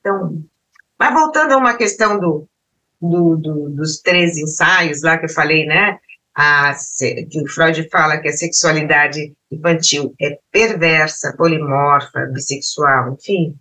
Então, 0.00 0.40
mas 0.98 1.12
voltando 1.12 1.52
a 1.52 1.56
uma 1.56 1.74
questão 1.74 2.18
do, 2.18 2.46
do, 3.00 3.36
do, 3.36 3.70
dos 3.70 4.00
três 4.00 4.36
ensaios 4.36 5.02
lá 5.02 5.16
que 5.16 5.26
eu 5.26 5.30
falei, 5.30 5.64
né, 5.66 5.98
a, 6.34 6.74
que 6.98 7.42
o 7.42 7.48
Freud 7.48 7.88
fala 7.90 8.18
que 8.18 8.28
a 8.28 8.32
sexualidade 8.32 9.34
infantil 9.50 10.14
é 10.20 10.38
perversa, 10.50 11.34
polimorfa, 11.36 12.26
bissexual, 12.32 13.14
enfim. 13.14 13.56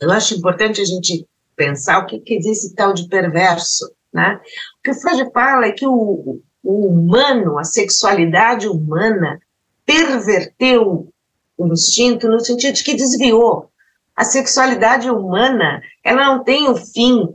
Eu 0.00 0.10
acho 0.10 0.34
importante 0.34 0.80
a 0.80 0.84
gente 0.84 1.26
pensar 1.56 1.98
o 1.98 2.06
que 2.06 2.20
quer 2.20 2.38
dizer 2.38 2.52
esse 2.52 2.74
tal 2.74 2.94
de 2.94 3.08
perverso, 3.08 3.92
né? 4.12 4.40
O 4.78 4.82
que 4.82 4.90
o 4.90 4.94
Freud 4.94 5.30
fala 5.32 5.66
é 5.66 5.72
que 5.72 5.86
o, 5.86 6.40
o 6.62 6.86
humano, 6.86 7.58
a 7.58 7.64
sexualidade 7.64 8.66
humana, 8.66 9.40
perverteu 9.84 11.12
o 11.58 11.66
instinto 11.66 12.28
no 12.28 12.40
sentido 12.40 12.74
de 12.74 12.84
que 12.84 12.94
desviou. 12.94 13.70
A 14.16 14.24
sexualidade 14.24 15.10
humana, 15.10 15.82
ela 16.02 16.24
não 16.24 16.44
tem 16.44 16.68
o 16.68 16.76
fim 16.76 17.28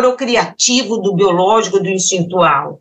procriativo 0.00 0.96
do 0.96 1.14
biológico, 1.14 1.78
do 1.78 1.88
instintual. 1.88 2.80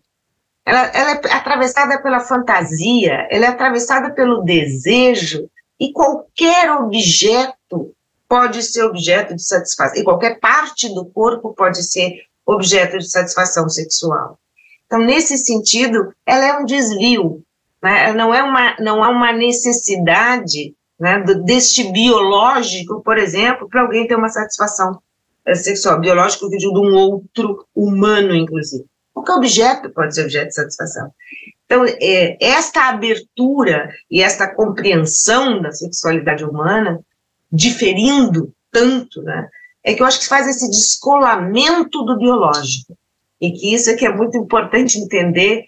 Ela, 0.65 0.86
ela 0.93 1.11
é 1.11 1.34
atravessada 1.34 2.01
pela 2.01 2.22
fantasia, 2.22 3.28
ela 3.30 3.45
é 3.45 3.47
atravessada 3.49 4.11
pelo 4.11 4.41
desejo, 4.41 5.49
e 5.78 5.91
qualquer 5.91 6.72
objeto 6.72 7.93
pode 8.28 8.63
ser 8.63 8.84
objeto 8.84 9.36
de 9.36 9.43
satisfação, 9.43 9.99
e 9.99 10.03
qualquer 10.03 10.39
parte 10.39 10.88
do 10.93 11.05
corpo 11.05 11.53
pode 11.53 11.84
ser 11.84 12.22
objeto 12.45 12.97
de 12.97 13.09
satisfação 13.09 13.67
sexual. 13.67 14.39
Então, 14.86 14.99
nesse 14.99 15.38
sentido, 15.38 16.13
ela 16.26 16.45
é 16.45 16.57
um 16.57 16.63
desvio, 16.63 17.43
né? 17.84 18.13
não, 18.13 18.34
é 18.34 18.41
uma, 18.41 18.76
não 18.80 19.03
é 19.03 19.09
uma 19.09 19.34
necessidade 19.34 20.74
né, 20.97 21.22
deste 21.43 21.91
biológico, 21.91 23.01
por 23.03 23.17
exemplo, 23.17 23.67
para 23.67 23.82
alguém 23.82 24.07
ter 24.07 24.15
uma 24.15 24.30
satisfação 24.30 25.01
sexual, 25.55 25.99
biológico 25.99 26.49
de 26.49 26.67
um 26.67 26.93
outro 26.95 27.65
humano, 27.75 28.35
inclusive. 28.35 28.85
Qualquer 29.13 29.33
objeto 29.33 29.89
pode 29.89 30.15
ser 30.15 30.23
objeto 30.23 30.47
de 30.47 30.55
satisfação. 30.55 31.11
Então, 31.65 31.85
é, 31.85 32.37
esta 32.41 32.89
abertura 32.89 33.89
e 34.09 34.21
esta 34.21 34.47
compreensão 34.47 35.61
da 35.61 35.71
sexualidade 35.71 36.43
humana, 36.43 36.99
diferindo 37.51 38.53
tanto, 38.71 39.21
né, 39.21 39.47
é 39.83 39.93
que 39.93 40.01
eu 40.01 40.05
acho 40.05 40.19
que 40.19 40.27
faz 40.27 40.47
esse 40.47 40.67
descolamento 40.69 42.03
do 42.03 42.17
biológico. 42.17 42.97
E 43.41 43.51
que 43.51 43.73
isso 43.73 43.89
é 43.89 43.95
que 43.95 44.05
é 44.05 44.13
muito 44.13 44.37
importante 44.37 44.97
entender, 44.97 45.65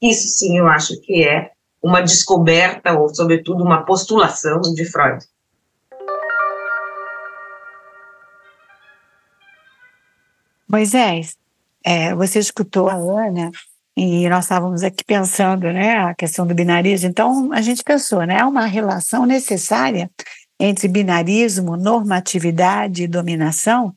isso 0.00 0.28
sim 0.28 0.58
eu 0.58 0.68
acho 0.68 1.00
que 1.00 1.24
é 1.24 1.50
uma 1.82 2.00
descoberta, 2.00 2.92
ou 2.92 3.12
sobretudo 3.14 3.64
uma 3.64 3.84
postulação 3.84 4.60
de 4.60 4.84
Freud. 4.84 5.24
Moisés, 10.70 11.36
é, 11.84 12.14
você 12.14 12.38
escutou 12.38 12.88
a 12.88 12.94
Ana 12.94 13.50
e 13.96 14.28
nós 14.28 14.44
estávamos 14.44 14.84
aqui 14.84 15.02
pensando, 15.04 15.72
né, 15.72 15.98
a 15.98 16.14
questão 16.14 16.46
do 16.46 16.54
binarismo. 16.54 17.08
Então 17.08 17.52
a 17.52 17.60
gente 17.60 17.82
pensou, 17.82 18.24
né, 18.24 18.38
é 18.38 18.44
uma 18.44 18.66
relação 18.66 19.26
necessária 19.26 20.08
entre 20.60 20.86
binarismo, 20.86 21.76
normatividade 21.76 23.02
e 23.02 23.08
dominação. 23.08 23.92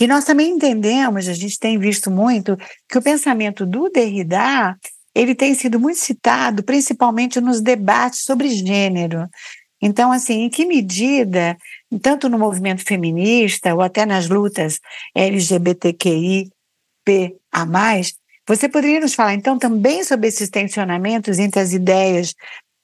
E 0.00 0.06
nós 0.06 0.24
também 0.24 0.52
entendemos, 0.52 1.28
a 1.28 1.34
gente 1.34 1.58
tem 1.58 1.78
visto 1.78 2.10
muito, 2.10 2.56
que 2.88 2.96
o 2.96 3.02
pensamento 3.02 3.66
do 3.66 3.90
Derrida 3.90 4.76
ele 5.14 5.34
tem 5.34 5.54
sido 5.54 5.78
muito 5.78 5.98
citado, 5.98 6.62
principalmente 6.62 7.38
nos 7.38 7.60
debates 7.60 8.22
sobre 8.22 8.48
gênero. 8.48 9.28
Então, 9.80 10.10
assim, 10.10 10.44
em 10.44 10.48
que 10.48 10.64
medida, 10.64 11.56
tanto 11.98 12.28
no 12.28 12.38
movimento 12.38 12.84
feminista 12.84 13.74
ou 13.74 13.80
até 13.80 14.06
nas 14.06 14.28
lutas 14.28 14.80
LGBTQIPA+, 15.14 16.50
você 18.46 18.68
poderia 18.68 19.00
nos 19.00 19.14
falar, 19.14 19.34
então, 19.34 19.58
também 19.58 20.02
sobre 20.02 20.28
esses 20.28 20.50
tensionamentos 20.50 21.38
entre 21.38 21.60
as 21.60 21.72
ideias 21.72 22.34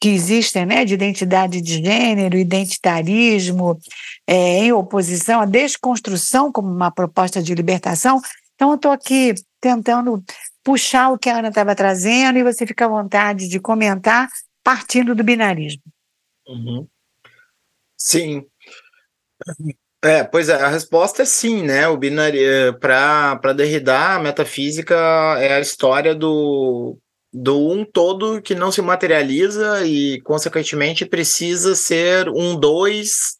que 0.00 0.08
existem, 0.08 0.64
né, 0.64 0.84
de 0.84 0.94
identidade 0.94 1.60
de 1.60 1.82
gênero, 1.82 2.36
identitarismo, 2.36 3.76
é, 4.26 4.58
em 4.64 4.72
oposição 4.72 5.40
à 5.40 5.44
desconstrução 5.44 6.52
como 6.52 6.68
uma 6.68 6.90
proposta 6.90 7.42
de 7.42 7.54
libertação. 7.54 8.20
Então, 8.54 8.70
eu 8.70 8.76
estou 8.76 8.92
aqui 8.92 9.34
tentando 9.60 10.22
puxar 10.62 11.10
o 11.10 11.18
que 11.18 11.28
a 11.28 11.38
Ana 11.38 11.48
estava 11.48 11.74
trazendo 11.74 12.38
e 12.38 12.44
você 12.44 12.64
fica 12.64 12.84
à 12.84 12.88
vontade 12.88 13.48
de 13.48 13.58
comentar 13.58 14.28
partindo 14.62 15.14
do 15.14 15.24
binarismo. 15.24 15.82
Uhum. 16.46 16.86
Sim. 17.96 18.46
É, 20.02 20.22
pois 20.22 20.48
é, 20.48 20.54
a 20.54 20.68
resposta 20.68 21.22
é 21.22 21.24
sim, 21.24 21.62
né? 21.62 21.88
O 21.88 21.96
binário 21.96 22.40
é, 22.40 22.72
para 22.72 23.52
Derrida, 23.52 24.14
a 24.14 24.18
metafísica 24.20 24.94
é 25.40 25.54
a 25.54 25.60
história 25.60 26.14
do, 26.14 26.96
do 27.32 27.72
um 27.72 27.84
todo 27.84 28.40
que 28.40 28.54
não 28.54 28.70
se 28.70 28.80
materializa 28.80 29.84
e, 29.84 30.20
consequentemente, 30.20 31.04
precisa 31.04 31.74
ser 31.74 32.28
um 32.28 32.58
dois 32.58 33.38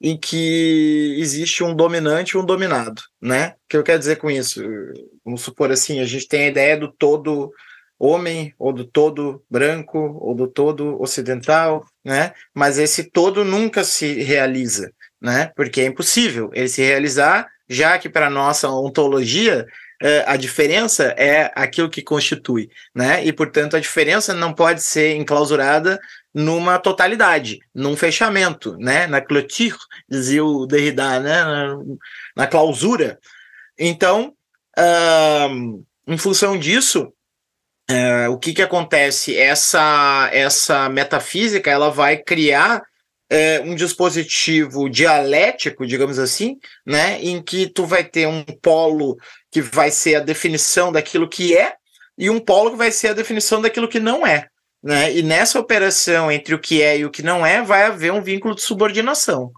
em 0.00 0.16
que 0.18 1.16
existe 1.18 1.64
um 1.64 1.74
dominante 1.74 2.32
e 2.36 2.38
um 2.38 2.44
dominado, 2.44 3.02
né? 3.20 3.50
O 3.50 3.68
que 3.68 3.76
eu 3.76 3.82
quero 3.82 3.98
dizer 3.98 4.16
com 4.16 4.30
isso? 4.30 4.62
Vamos 5.24 5.42
supor 5.42 5.72
assim, 5.72 5.98
a 6.00 6.04
gente 6.04 6.28
tem 6.28 6.44
a 6.44 6.48
ideia 6.48 6.76
do 6.76 6.92
todo 6.92 7.50
homem, 7.98 8.54
ou 8.58 8.72
do 8.72 8.84
todo 8.84 9.42
branco, 9.50 9.98
ou 10.20 10.34
do 10.34 10.46
todo 10.46 11.00
ocidental, 11.00 11.84
né? 12.04 12.32
Mas 12.54 12.78
esse 12.78 13.10
todo 13.10 13.44
nunca 13.44 13.82
se 13.82 14.22
realiza 14.22 14.92
né? 15.24 15.50
Porque 15.56 15.80
é 15.80 15.86
impossível 15.86 16.50
ele 16.52 16.68
se 16.68 16.82
realizar, 16.82 17.48
já 17.66 17.98
que 17.98 18.10
para 18.10 18.28
nossa 18.28 18.68
ontologia 18.68 19.66
é, 20.02 20.22
a 20.26 20.36
diferença 20.36 21.14
é 21.16 21.50
aquilo 21.54 21.88
que 21.88 22.02
constitui, 22.02 22.68
né? 22.94 23.24
E 23.24 23.32
portanto 23.32 23.74
a 23.74 23.80
diferença 23.80 24.34
não 24.34 24.52
pode 24.52 24.82
ser 24.82 25.16
enclausurada 25.16 25.98
numa 26.34 26.78
totalidade, 26.78 27.60
num 27.74 27.96
fechamento, 27.96 28.76
né? 28.76 29.06
Na 29.06 29.22
clôture, 29.22 29.78
dizia 30.06 30.44
o 30.44 30.66
Derrida, 30.66 31.18
né? 31.20 31.42
Na, 31.42 31.76
na 32.36 32.46
clausura. 32.46 33.18
Então, 33.78 34.34
uh, 34.78 35.84
em 36.06 36.18
função 36.18 36.58
disso, 36.58 37.10
uh, 37.90 38.30
o 38.30 38.38
que 38.38 38.52
que 38.52 38.62
acontece? 38.62 39.34
Essa 39.34 40.28
essa 40.34 40.86
metafísica 40.90 41.70
ela 41.70 41.90
vai 41.90 42.18
criar 42.18 42.82
é, 43.34 43.60
um 43.60 43.74
dispositivo 43.74 44.88
dialético, 44.88 45.84
digamos 45.84 46.20
assim, 46.20 46.56
né, 46.86 47.20
em 47.20 47.42
que 47.42 47.66
tu 47.66 47.84
vai 47.84 48.04
ter 48.04 48.28
um 48.28 48.44
polo 48.44 49.16
que 49.50 49.60
vai 49.60 49.90
ser 49.90 50.14
a 50.16 50.20
definição 50.20 50.92
daquilo 50.92 51.28
que 51.28 51.56
é 51.56 51.74
e 52.16 52.30
um 52.30 52.38
polo 52.38 52.70
que 52.70 52.76
vai 52.76 52.92
ser 52.92 53.08
a 53.08 53.12
definição 53.12 53.60
daquilo 53.60 53.88
que 53.88 53.98
não 53.98 54.24
é. 54.24 54.46
Né? 54.80 55.12
E 55.12 55.22
nessa 55.22 55.58
operação 55.58 56.30
entre 56.30 56.54
o 56.54 56.60
que 56.60 56.80
é 56.80 56.98
e 56.98 57.04
o 57.04 57.10
que 57.10 57.24
não 57.24 57.44
é, 57.44 57.60
vai 57.60 57.82
haver 57.82 58.12
um 58.12 58.22
vínculo 58.22 58.54
de 58.54 58.62
subordinação. 58.62 59.50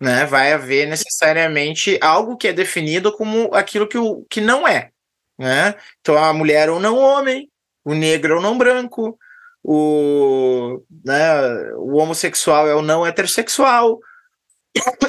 Né? 0.00 0.24
Vai 0.26 0.52
haver 0.52 0.86
necessariamente 0.86 1.98
algo 2.00 2.36
que 2.36 2.46
é 2.46 2.52
definido 2.52 3.10
como 3.16 3.52
aquilo 3.52 3.88
que, 3.88 3.98
o, 3.98 4.24
que 4.30 4.40
não 4.40 4.68
é. 4.68 4.90
Né? 5.36 5.74
Então, 6.00 6.16
a 6.22 6.32
mulher 6.32 6.70
ou 6.70 6.78
não 6.78 6.98
homem, 6.98 7.50
o 7.84 7.94
negro 7.94 8.36
ou 8.36 8.42
não 8.42 8.56
branco, 8.56 9.18
o, 9.64 10.82
né, 11.02 11.72
o 11.76 11.96
homossexual 11.96 12.68
é 12.68 12.74
o 12.74 12.82
não 12.82 13.06
heterossexual, 13.06 13.98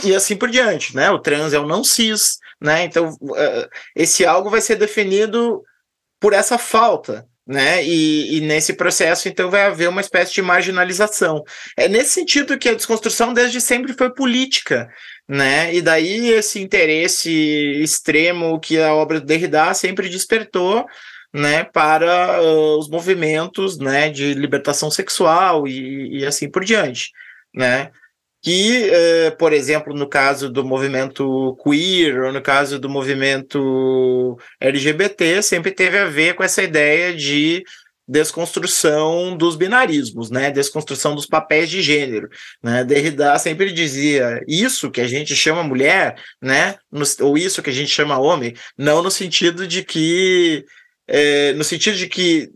e 0.03 0.15
assim 0.15 0.37
por 0.37 0.49
diante, 0.49 0.95
né? 0.95 1.11
O 1.11 1.19
trans 1.19 1.51
é 1.51 1.59
o 1.59 1.67
não 1.67 1.83
cis, 1.83 2.37
né? 2.61 2.85
Então, 2.85 3.09
uh, 3.09 3.69
esse 3.95 4.25
algo 4.25 4.49
vai 4.49 4.61
ser 4.61 4.75
definido 4.75 5.61
por 6.19 6.31
essa 6.31 6.57
falta, 6.57 7.27
né? 7.45 7.83
E, 7.83 8.37
e, 8.37 8.41
nesse 8.41 8.73
processo, 8.73 9.27
então, 9.27 9.49
vai 9.49 9.63
haver 9.63 9.89
uma 9.89 10.01
espécie 10.01 10.33
de 10.33 10.41
marginalização. 10.41 11.43
É 11.75 11.89
nesse 11.89 12.11
sentido 12.11 12.57
que 12.57 12.69
a 12.69 12.73
desconstrução 12.75 13.33
desde 13.33 13.59
sempre 13.59 13.93
foi 13.93 14.13
política, 14.13 14.87
né? 15.27 15.73
E 15.73 15.81
daí 15.81 16.29
esse 16.29 16.61
interesse 16.61 17.29
extremo 17.81 18.59
que 18.59 18.79
a 18.79 18.93
obra 18.93 19.19
do 19.19 19.25
Derrida 19.25 19.73
sempre 19.73 20.07
despertou 20.07 20.85
né, 21.35 21.65
para 21.65 22.41
uh, 22.41 22.79
os 22.79 22.87
movimentos 22.87 23.77
né, 23.77 24.09
de 24.09 24.33
libertação 24.33 24.89
sexual 24.89 25.67
e, 25.67 26.19
e 26.19 26.25
assim 26.25 26.49
por 26.49 26.63
diante, 26.63 27.11
né? 27.53 27.91
Que, 28.41 28.89
uh, 28.89 29.37
por 29.37 29.51
exemplo, 29.51 29.93
no 29.93 30.07
caso 30.07 30.49
do 30.49 30.63
movimento 30.63 31.57
queer, 31.61 32.23
ou 32.23 32.31
no 32.31 32.41
caso 32.41 32.79
do 32.79 32.87
movimento 32.87 34.37
LGBT, 34.61 35.41
sempre 35.41 35.71
teve 35.71 35.97
a 35.97 36.05
ver 36.05 36.35
com 36.35 36.43
essa 36.43 36.63
ideia 36.63 37.13
de 37.13 37.63
desconstrução 38.07 39.35
dos 39.35 39.57
binarismos, 39.57 40.31
né? 40.31 40.51
Desconstrução 40.51 41.15
dos 41.15 41.25
papéis 41.25 41.69
de 41.69 41.81
gênero, 41.81 42.29
né? 42.63 42.85
Derrida 42.85 43.37
sempre 43.39 43.73
dizia 43.73 44.39
isso 44.47 44.89
que 44.89 45.01
a 45.01 45.07
gente 45.07 45.35
chama 45.35 45.63
mulher, 45.63 46.15
né? 46.41 46.75
No, 46.89 47.03
ou 47.21 47.37
isso 47.37 47.61
que 47.61 47.71
a 47.71 47.73
gente 47.73 47.89
chama 47.89 48.19
homem, 48.19 48.53
não 48.77 49.03
no 49.03 49.11
sentido 49.11 49.67
de 49.67 49.83
que 49.83 50.63
é, 51.07 51.53
no 51.53 51.63
sentido 51.63 51.97
de 51.97 52.07
que 52.07 52.49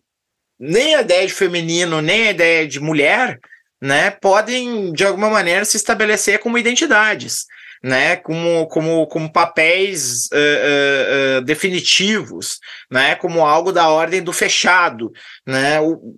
nem 0.59 0.95
a 0.95 1.01
ideia 1.01 1.25
de 1.25 1.33
feminino, 1.33 2.01
nem 2.01 2.27
a 2.27 2.31
ideia 2.31 2.67
de 2.67 2.79
mulher, 2.79 3.39
né, 3.81 4.11
podem, 4.11 4.91
de 4.91 5.05
alguma 5.05 5.29
maneira, 5.29 5.63
se 5.63 5.77
estabelecer 5.77 6.39
como 6.39 6.57
identidades, 6.57 7.45
né, 7.81 8.17
como, 8.17 8.67
como, 8.67 9.07
como 9.07 9.31
papéis 9.31 10.27
uh, 10.27 10.35
uh, 10.35 11.37
uh, 11.37 11.41
definitivos, 11.41 12.59
né, 12.91 13.15
como 13.15 13.45
algo 13.45 13.71
da 13.71 13.87
ordem 13.87 14.21
do 14.21 14.33
fechado, 14.33 15.11
né, 15.47 15.79
o, 15.79 16.15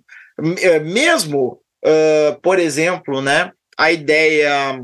mesmo, 0.84 1.60
por 2.42 2.58
exemplo, 2.58 3.20
né, 3.20 3.52
a 3.78 3.92
ideia 3.92 4.80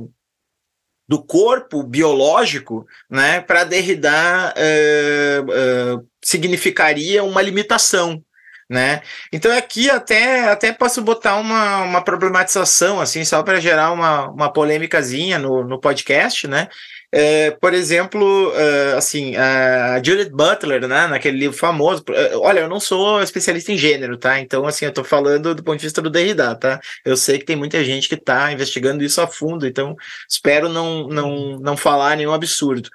do 1.08 1.22
corpo 1.22 1.82
biológico, 1.82 2.86
né, 3.10 3.40
para 3.40 3.64
Derrida 3.64 4.54
uh, 4.54 5.96
uh, 5.96 6.08
significaria 6.22 7.24
uma 7.24 7.40
limitação, 7.40 8.22
né? 8.68 9.00
Então 9.32 9.56
aqui 9.56 9.88
até 9.88 10.50
até 10.50 10.70
posso 10.70 11.00
botar 11.00 11.36
uma, 11.36 11.82
uma 11.84 12.04
problematização 12.04 13.00
assim 13.00 13.24
só 13.24 13.42
para 13.42 13.58
gerar 13.58 13.92
uma, 13.92 14.28
uma 14.28 14.52
polêmicazinha 14.52 15.38
no, 15.38 15.64
no 15.64 15.80
podcast, 15.80 16.46
né? 16.46 16.68
É, 17.10 17.52
por 17.52 17.72
exemplo, 17.72 18.50
uh, 18.50 18.96
assim, 18.96 19.34
a 19.34 19.96
Judith 20.02 20.30
Butler, 20.30 20.86
né, 20.86 21.06
naquele 21.06 21.38
livro 21.38 21.56
famoso. 21.56 22.02
Uh, 22.02 22.38
olha, 22.40 22.60
eu 22.60 22.68
não 22.68 22.78
sou 22.78 23.22
especialista 23.22 23.72
em 23.72 23.78
gênero, 23.78 24.18
tá? 24.18 24.38
Então, 24.38 24.66
assim, 24.66 24.84
eu 24.84 24.92
tô 24.92 25.02
falando 25.02 25.54
do 25.54 25.62
ponto 25.62 25.78
de 25.78 25.86
vista 25.86 26.02
do 26.02 26.10
Derrida, 26.10 26.54
tá? 26.54 26.78
Eu 27.04 27.16
sei 27.16 27.38
que 27.38 27.46
tem 27.46 27.56
muita 27.56 27.82
gente 27.82 28.08
que 28.08 28.16
tá 28.16 28.52
investigando 28.52 29.02
isso 29.02 29.20
a 29.22 29.26
fundo, 29.26 29.66
então 29.66 29.96
espero 30.28 30.68
não, 30.68 31.08
não, 31.08 31.58
não 31.58 31.76
falar 31.78 32.14
nenhum 32.16 32.32
absurdo. 32.32 32.90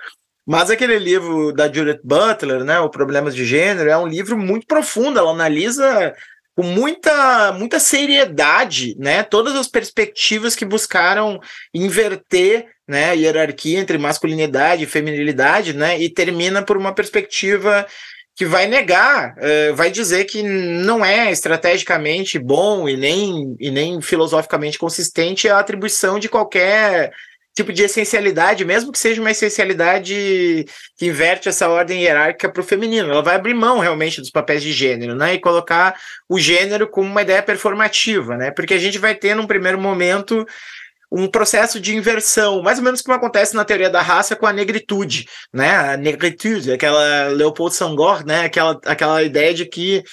Mas 0.45 0.69
aquele 0.69 0.99
livro 0.99 1.51
da 1.53 1.71
Judith 1.71 2.01
Butler, 2.03 2.63
né, 2.63 2.79
o 2.79 2.89
Problemas 2.89 3.33
de 3.33 3.45
Gênero, 3.45 3.89
é 3.89 3.97
um 3.97 4.07
livro 4.07 4.37
muito 4.37 4.67
profundo, 4.67 5.17
ela 5.17 5.31
analisa 5.31 6.13
com 6.55 6.63
muita, 6.63 7.51
muita 7.53 7.79
seriedade, 7.79 8.95
né, 8.99 9.23
todas 9.23 9.55
as 9.55 9.67
perspectivas 9.67 10.55
que 10.55 10.65
buscaram 10.65 11.39
inverter 11.73 12.67
né, 12.87 13.09
a 13.09 13.13
hierarquia 13.13 13.79
entre 13.79 13.97
masculinidade 13.97 14.83
e 14.83 14.87
feminilidade, 14.87 15.73
né, 15.73 15.99
e 15.99 16.09
termina 16.09 16.61
por 16.61 16.77
uma 16.77 16.93
perspectiva 16.93 17.87
que 18.35 18.45
vai 18.45 18.67
negar, 18.67 19.35
uh, 19.37 19.75
vai 19.75 19.91
dizer 19.91 20.25
que 20.25 20.41
não 20.41 21.05
é 21.05 21.31
estrategicamente 21.31 22.39
bom 22.39 22.89
e 22.89 22.97
nem, 22.97 23.55
e 23.59 23.69
nem 23.69 24.01
filosoficamente 24.01 24.77
consistente 24.77 25.47
a 25.47 25.59
atribuição 25.59 26.17
de 26.17 26.27
qualquer 26.27 27.11
tipo 27.53 27.71
de 27.71 27.83
essencialidade, 27.83 28.65
mesmo 28.65 28.91
que 28.91 28.97
seja 28.97 29.21
uma 29.21 29.31
essencialidade 29.31 30.65
que 30.97 31.05
inverte 31.05 31.49
essa 31.49 31.69
ordem 31.69 32.01
hierárquica 32.01 32.51
para 32.51 32.61
o 32.61 32.65
feminino. 32.65 33.11
Ela 33.11 33.21
vai 33.21 33.35
abrir 33.35 33.53
mão 33.53 33.79
realmente 33.79 34.19
dos 34.19 34.31
papéis 34.31 34.63
de 34.63 34.71
gênero, 34.71 35.15
né? 35.15 35.35
E 35.35 35.39
colocar 35.39 35.95
o 36.27 36.39
gênero 36.39 36.87
como 36.87 37.09
uma 37.09 37.21
ideia 37.21 37.43
performativa, 37.43 38.35
né? 38.35 38.51
Porque 38.51 38.73
a 38.73 38.79
gente 38.79 38.97
vai 38.97 39.13
ter, 39.13 39.35
num 39.35 39.45
primeiro 39.45 39.79
momento, 39.79 40.45
um 41.11 41.27
processo 41.27 41.79
de 41.79 41.95
inversão, 41.95 42.63
mais 42.63 42.79
ou 42.79 42.83
menos 42.83 43.01
como 43.01 43.15
acontece 43.15 43.55
na 43.55 43.63
teoria 43.63 43.89
da 43.89 44.01
raça 44.01 44.35
com 44.35 44.47
a 44.47 44.53
negritude, 44.53 45.27
né? 45.53 45.75
A 45.75 45.97
negritude, 45.97 46.71
aquela 46.71 47.27
Leopold 47.27 47.75
Sangor, 47.75 48.25
né? 48.25 48.45
Aquela, 48.45 48.79
aquela 48.85 49.21
ideia 49.21 49.53
de 49.53 49.65
que 49.65 50.03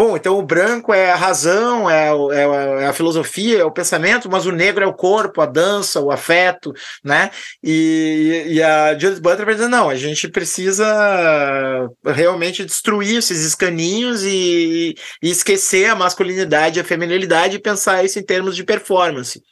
bom, 0.00 0.16
então 0.16 0.38
o 0.38 0.42
branco 0.42 0.94
é 0.94 1.10
a 1.10 1.14
razão, 1.14 1.90
é, 1.90 2.08
é, 2.08 2.84
é, 2.84 2.86
a 2.86 2.92
filosofia, 2.94 3.58
é 3.58 3.64
o 3.64 3.70
pensamento, 3.70 4.30
mas 4.30 4.46
o 4.46 4.50
negro 4.50 4.82
é 4.82 4.86
o 4.86 4.94
corpo, 4.94 5.42
a 5.42 5.46
dança, 5.46 6.00
o 6.00 6.10
afeto, 6.10 6.72
né? 7.04 7.30
E, 7.62 8.44
e 8.46 8.62
a 8.62 8.98
Judith 8.98 9.20
Butler 9.20 9.44
vai 9.44 9.54
dizer, 9.54 9.68
não, 9.68 9.90
a 9.90 9.96
gente 9.96 10.26
precisa 10.28 11.86
realmente 12.02 12.64
destruir 12.64 13.18
esses 13.18 13.44
escaninhos 13.44 14.24
e, 14.24 14.94
e 15.22 15.30
esquecer 15.30 15.90
a 15.90 15.94
masculinidade 15.94 16.78
e 16.78 16.80
a 16.80 16.84
feminilidade 16.84 17.56
e 17.56 17.60
pensar 17.60 18.02
isso 18.02 18.18
em 18.18 18.22
termos 18.22 18.56
de 18.56 18.64
performance 18.64 19.42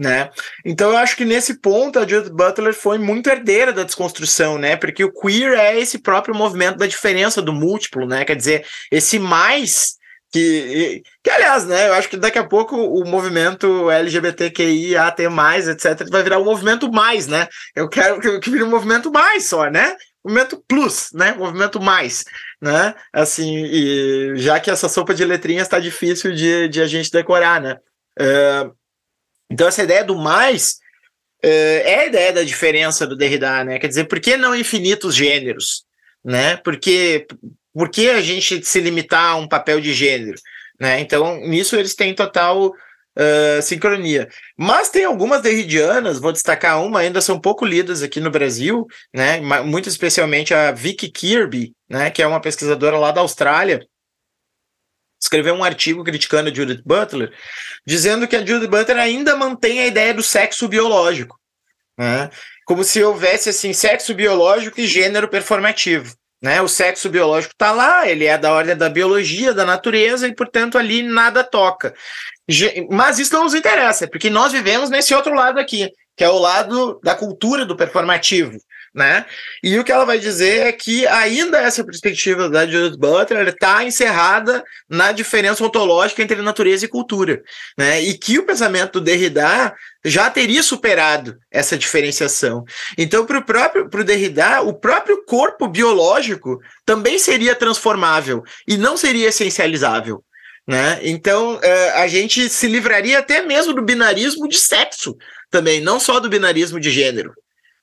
né? 0.00 0.30
Então 0.64 0.92
eu 0.92 0.96
acho 0.96 1.14
que 1.14 1.26
nesse 1.26 1.60
ponto 1.60 1.98
a 1.98 2.08
Judith 2.08 2.32
Butler 2.32 2.72
foi 2.72 2.96
muito 2.96 3.28
herdeira 3.28 3.70
da 3.70 3.82
desconstrução, 3.82 4.56
né? 4.56 4.74
Porque 4.74 5.04
o 5.04 5.12
queer 5.12 5.52
é 5.52 5.78
esse 5.78 5.98
próprio 5.98 6.34
movimento 6.34 6.78
da 6.78 6.86
diferença 6.86 7.42
do 7.42 7.52
múltiplo, 7.52 8.06
né? 8.06 8.24
Quer 8.24 8.34
dizer, 8.34 8.66
esse 8.90 9.18
mais 9.18 9.98
que, 10.32 11.02
que 11.22 11.28
aliás, 11.28 11.66
né, 11.66 11.88
eu 11.88 11.92
acho 11.94 12.08
que 12.08 12.16
daqui 12.16 12.38
a 12.38 12.46
pouco 12.46 12.76
o 12.76 13.06
movimento 13.06 13.90
LGBTQIA, 13.90 15.14
etc, 15.68 16.08
vai 16.08 16.22
virar 16.22 16.38
um 16.38 16.44
movimento 16.44 16.90
mais, 16.90 17.26
né? 17.26 17.46
Eu 17.76 17.86
quero 17.86 18.20
que, 18.20 18.38
que 18.38 18.50
vire 18.50 18.62
um 18.62 18.70
movimento 18.70 19.12
mais 19.12 19.48
só, 19.48 19.68
né? 19.68 19.94
Movimento 20.24 20.64
plus, 20.66 21.10
né? 21.12 21.34
Movimento 21.34 21.78
mais, 21.78 22.24
né? 22.58 22.94
Assim, 23.12 23.64
e 23.66 24.32
já 24.36 24.58
que 24.58 24.70
essa 24.70 24.88
sopa 24.88 25.12
de 25.12 25.26
letrinhas 25.26 25.66
está 25.66 25.78
difícil 25.78 26.32
de, 26.34 26.68
de 26.68 26.80
a 26.80 26.86
gente 26.86 27.10
decorar, 27.10 27.60
né? 27.60 27.76
Uh, 28.18 28.79
então, 29.50 29.66
essa 29.66 29.82
ideia 29.82 30.04
do 30.04 30.16
mais 30.16 30.78
uh, 31.44 31.82
é 31.84 32.00
a 32.00 32.06
ideia 32.06 32.32
da 32.32 32.44
diferença 32.44 33.06
do 33.06 33.16
Derrida, 33.16 33.64
né? 33.64 33.78
Quer 33.78 33.88
dizer, 33.88 34.04
por 34.04 34.20
que 34.20 34.36
não 34.36 34.54
infinitos 34.54 35.14
gêneros? 35.14 35.84
Né? 36.24 36.56
Porque, 36.58 37.26
por 37.74 37.88
que 37.88 38.08
a 38.08 38.20
gente 38.20 38.64
se 38.64 38.80
limitar 38.80 39.32
a 39.32 39.36
um 39.36 39.48
papel 39.48 39.80
de 39.80 39.92
gênero? 39.92 40.38
Né? 40.78 41.00
Então, 41.00 41.40
nisso 41.40 41.76
eles 41.76 41.94
têm 41.94 42.14
total 42.14 42.68
uh, 42.68 43.62
sincronia. 43.62 44.28
Mas 44.56 44.88
tem 44.88 45.04
algumas 45.04 45.42
derridianas, 45.42 46.20
vou 46.20 46.32
destacar 46.32 46.82
uma, 46.82 47.00
ainda 47.00 47.20
são 47.20 47.40
pouco 47.40 47.64
lidas 47.64 48.02
aqui 48.02 48.20
no 48.20 48.30
Brasil, 48.30 48.86
né? 49.12 49.40
muito 49.62 49.88
especialmente 49.88 50.54
a 50.54 50.72
Vicky 50.72 51.10
Kirby, 51.10 51.72
né? 51.88 52.10
que 52.10 52.22
é 52.22 52.26
uma 52.26 52.40
pesquisadora 52.40 52.98
lá 52.98 53.10
da 53.10 53.20
Austrália, 53.20 53.84
escreveu 55.20 55.54
um 55.54 55.62
artigo 55.62 56.02
criticando 56.02 56.50
a 56.50 56.54
Judith 56.54 56.82
Butler, 56.84 57.32
dizendo 57.86 58.26
que 58.26 58.36
a 58.36 58.44
Judith 58.44 58.68
Butler 58.68 58.98
ainda 58.98 59.36
mantém 59.36 59.80
a 59.80 59.86
ideia 59.86 60.14
do 60.14 60.22
sexo 60.22 60.66
biológico, 60.66 61.38
né? 61.98 62.30
como 62.64 62.82
se 62.82 63.02
houvesse 63.02 63.50
assim 63.50 63.72
sexo 63.72 64.14
biológico 64.14 64.80
e 64.80 64.86
gênero 64.86 65.28
performativo. 65.28 66.14
Né? 66.42 66.62
O 66.62 66.68
sexo 66.68 67.10
biológico 67.10 67.52
está 67.52 67.70
lá, 67.70 68.08
ele 68.08 68.24
é 68.24 68.38
da 68.38 68.52
ordem 68.52 68.74
da 68.74 68.88
biologia, 68.88 69.52
da 69.52 69.66
natureza, 69.66 70.26
e, 70.26 70.34
portanto, 70.34 70.78
ali 70.78 71.02
nada 71.02 71.44
toca. 71.44 71.94
Mas 72.90 73.18
isso 73.18 73.34
não 73.34 73.44
nos 73.44 73.54
interessa, 73.54 74.08
porque 74.08 74.30
nós 74.30 74.52
vivemos 74.52 74.88
nesse 74.88 75.14
outro 75.14 75.34
lado 75.34 75.60
aqui, 75.60 75.90
que 76.16 76.24
é 76.24 76.30
o 76.30 76.38
lado 76.38 76.98
da 77.04 77.14
cultura 77.14 77.66
do 77.66 77.76
performativo 77.76 78.56
né? 78.94 79.24
E 79.62 79.78
o 79.78 79.84
que 79.84 79.92
ela 79.92 80.04
vai 80.04 80.18
dizer 80.18 80.66
é 80.66 80.72
que 80.72 81.06
ainda 81.06 81.58
essa 81.58 81.84
perspectiva 81.84 82.48
da 82.48 82.66
Judith 82.66 82.98
Butler 82.98 83.48
está 83.48 83.84
encerrada 83.84 84.64
na 84.88 85.12
diferença 85.12 85.64
ontológica 85.64 86.22
entre 86.22 86.42
natureza 86.42 86.84
e 86.84 86.88
cultura, 86.88 87.40
né? 87.78 88.02
E 88.02 88.18
que 88.18 88.38
o 88.38 88.44
pensamento 88.44 88.94
do 88.94 89.04
Derrida 89.04 89.72
já 90.04 90.28
teria 90.28 90.62
superado 90.62 91.36
essa 91.50 91.78
diferenciação. 91.78 92.64
Então, 92.98 93.24
para 93.24 93.38
o 93.38 93.44
próprio 93.44 93.88
pro 93.88 94.04
Derrida, 94.04 94.60
o 94.62 94.74
próprio 94.74 95.24
corpo 95.24 95.68
biológico 95.68 96.58
também 96.84 97.18
seria 97.18 97.54
transformável 97.54 98.42
e 98.66 98.76
não 98.76 98.96
seria 98.96 99.28
essencializável. 99.28 100.24
Né? 100.66 101.00
Então, 101.02 101.56
uh, 101.56 101.90
a 101.96 102.06
gente 102.06 102.48
se 102.48 102.66
livraria 102.68 103.18
até 103.18 103.42
mesmo 103.42 103.72
do 103.72 103.82
binarismo 103.82 104.48
de 104.48 104.58
sexo 104.58 105.16
também, 105.50 105.80
não 105.80 105.98
só 105.98 106.20
do 106.20 106.28
binarismo 106.28 106.78
de 106.78 106.90
gênero. 106.90 107.32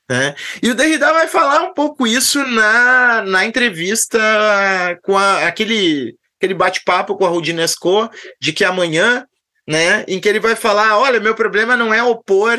Né? 0.10 0.36
E 0.64 0.70
o 0.70 0.76
Derrida 0.76 1.12
vai 1.12 1.28
falar 1.28 1.64
um 1.64 1.74
pouco 1.74 2.08
isso 2.08 2.46
na, 2.46 3.24
na 3.24 3.46
entrevista 3.46 4.18
com 5.04 5.18
a, 5.18 5.46
aquele, 5.46 6.16
aquele 6.38 6.54
bate-papo 6.54 7.18
com 7.18 7.26
a 7.26 7.30
Rudinesco 7.30 8.10
de 8.40 8.54
que 8.54 8.64
amanhã, 8.64 9.26
né, 9.68 10.06
em 10.08 10.20
que 10.20 10.30
ele 10.30 10.40
vai 10.40 10.56
falar: 10.56 10.98
olha, 10.98 11.20
meu 11.20 11.36
problema 11.36 11.76
não 11.76 11.94
é 11.94 12.02
opor 12.02 12.58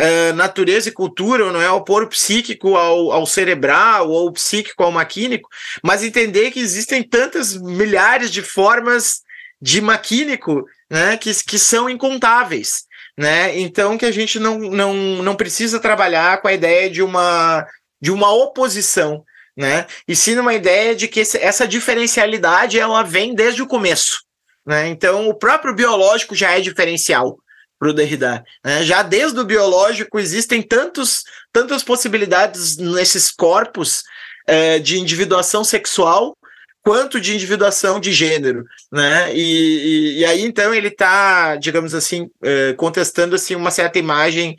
uh, 0.00 0.34
natureza 0.34 0.88
e 0.88 0.92
cultura, 0.92 1.44
ou 1.44 1.52
não 1.52 1.62
é 1.62 1.70
opor 1.70 2.02
o 2.02 2.08
psíquico 2.08 2.74
ao, 2.74 3.12
ao 3.12 3.24
cerebral, 3.24 4.10
ou 4.10 4.26
o 4.26 4.32
psíquico 4.32 4.82
ao 4.82 4.90
maquínico, 4.90 5.48
mas 5.84 6.02
entender 6.02 6.50
que 6.50 6.58
existem 6.58 7.04
tantas 7.04 7.56
milhares 7.56 8.32
de 8.32 8.42
formas 8.42 9.20
de 9.62 9.80
maquínico 9.80 10.64
né, 10.90 11.16
que, 11.16 11.32
que 11.44 11.58
são 11.58 11.88
incontáveis 11.88 12.89
né? 13.20 13.58
Então 13.60 13.98
que 13.98 14.06
a 14.06 14.10
gente 14.10 14.38
não, 14.38 14.58
não, 14.58 14.94
não 14.94 15.36
precisa 15.36 15.78
trabalhar 15.78 16.40
com 16.40 16.48
a 16.48 16.54
ideia 16.54 16.88
de 16.88 17.02
uma, 17.02 17.66
de 18.00 18.10
uma 18.10 18.32
oposição, 18.32 19.22
né? 19.54 19.86
E 20.08 20.16
sim 20.16 20.38
uma 20.38 20.54
ideia 20.54 20.96
de 20.96 21.06
que 21.06 21.20
essa 21.20 21.68
diferencialidade 21.68 22.80
ela 22.80 23.02
vem 23.02 23.34
desde 23.34 23.60
o 23.60 23.66
começo, 23.66 24.22
né? 24.66 24.88
Então 24.88 25.28
o 25.28 25.34
próprio 25.34 25.74
biológico 25.74 26.34
já 26.34 26.52
é 26.52 26.62
diferencial 26.62 27.36
para 27.78 27.90
o 27.90 27.92
Derrida. 27.92 28.42
Né? 28.64 28.84
Já 28.84 29.02
desde 29.02 29.38
o 29.38 29.44
biológico 29.44 30.18
existem 30.18 30.62
tantos, 30.62 31.22
tantas 31.52 31.82
possibilidades 31.82 32.78
nesses 32.78 33.30
corpos 33.30 34.02
é, 34.46 34.78
de 34.78 34.98
individuação 34.98 35.62
sexual 35.62 36.34
quanto 36.82 37.20
de 37.20 37.34
individuação 37.34 38.00
de 38.00 38.12
gênero, 38.12 38.64
né? 38.90 39.34
E, 39.34 39.40
e, 39.42 40.18
e 40.20 40.24
aí 40.24 40.42
então 40.42 40.74
ele 40.74 40.88
está, 40.88 41.56
digamos 41.56 41.94
assim, 41.94 42.28
é, 42.42 42.72
contestando 42.74 43.34
assim 43.34 43.54
uma 43.54 43.70
certa 43.70 43.98
imagem 43.98 44.56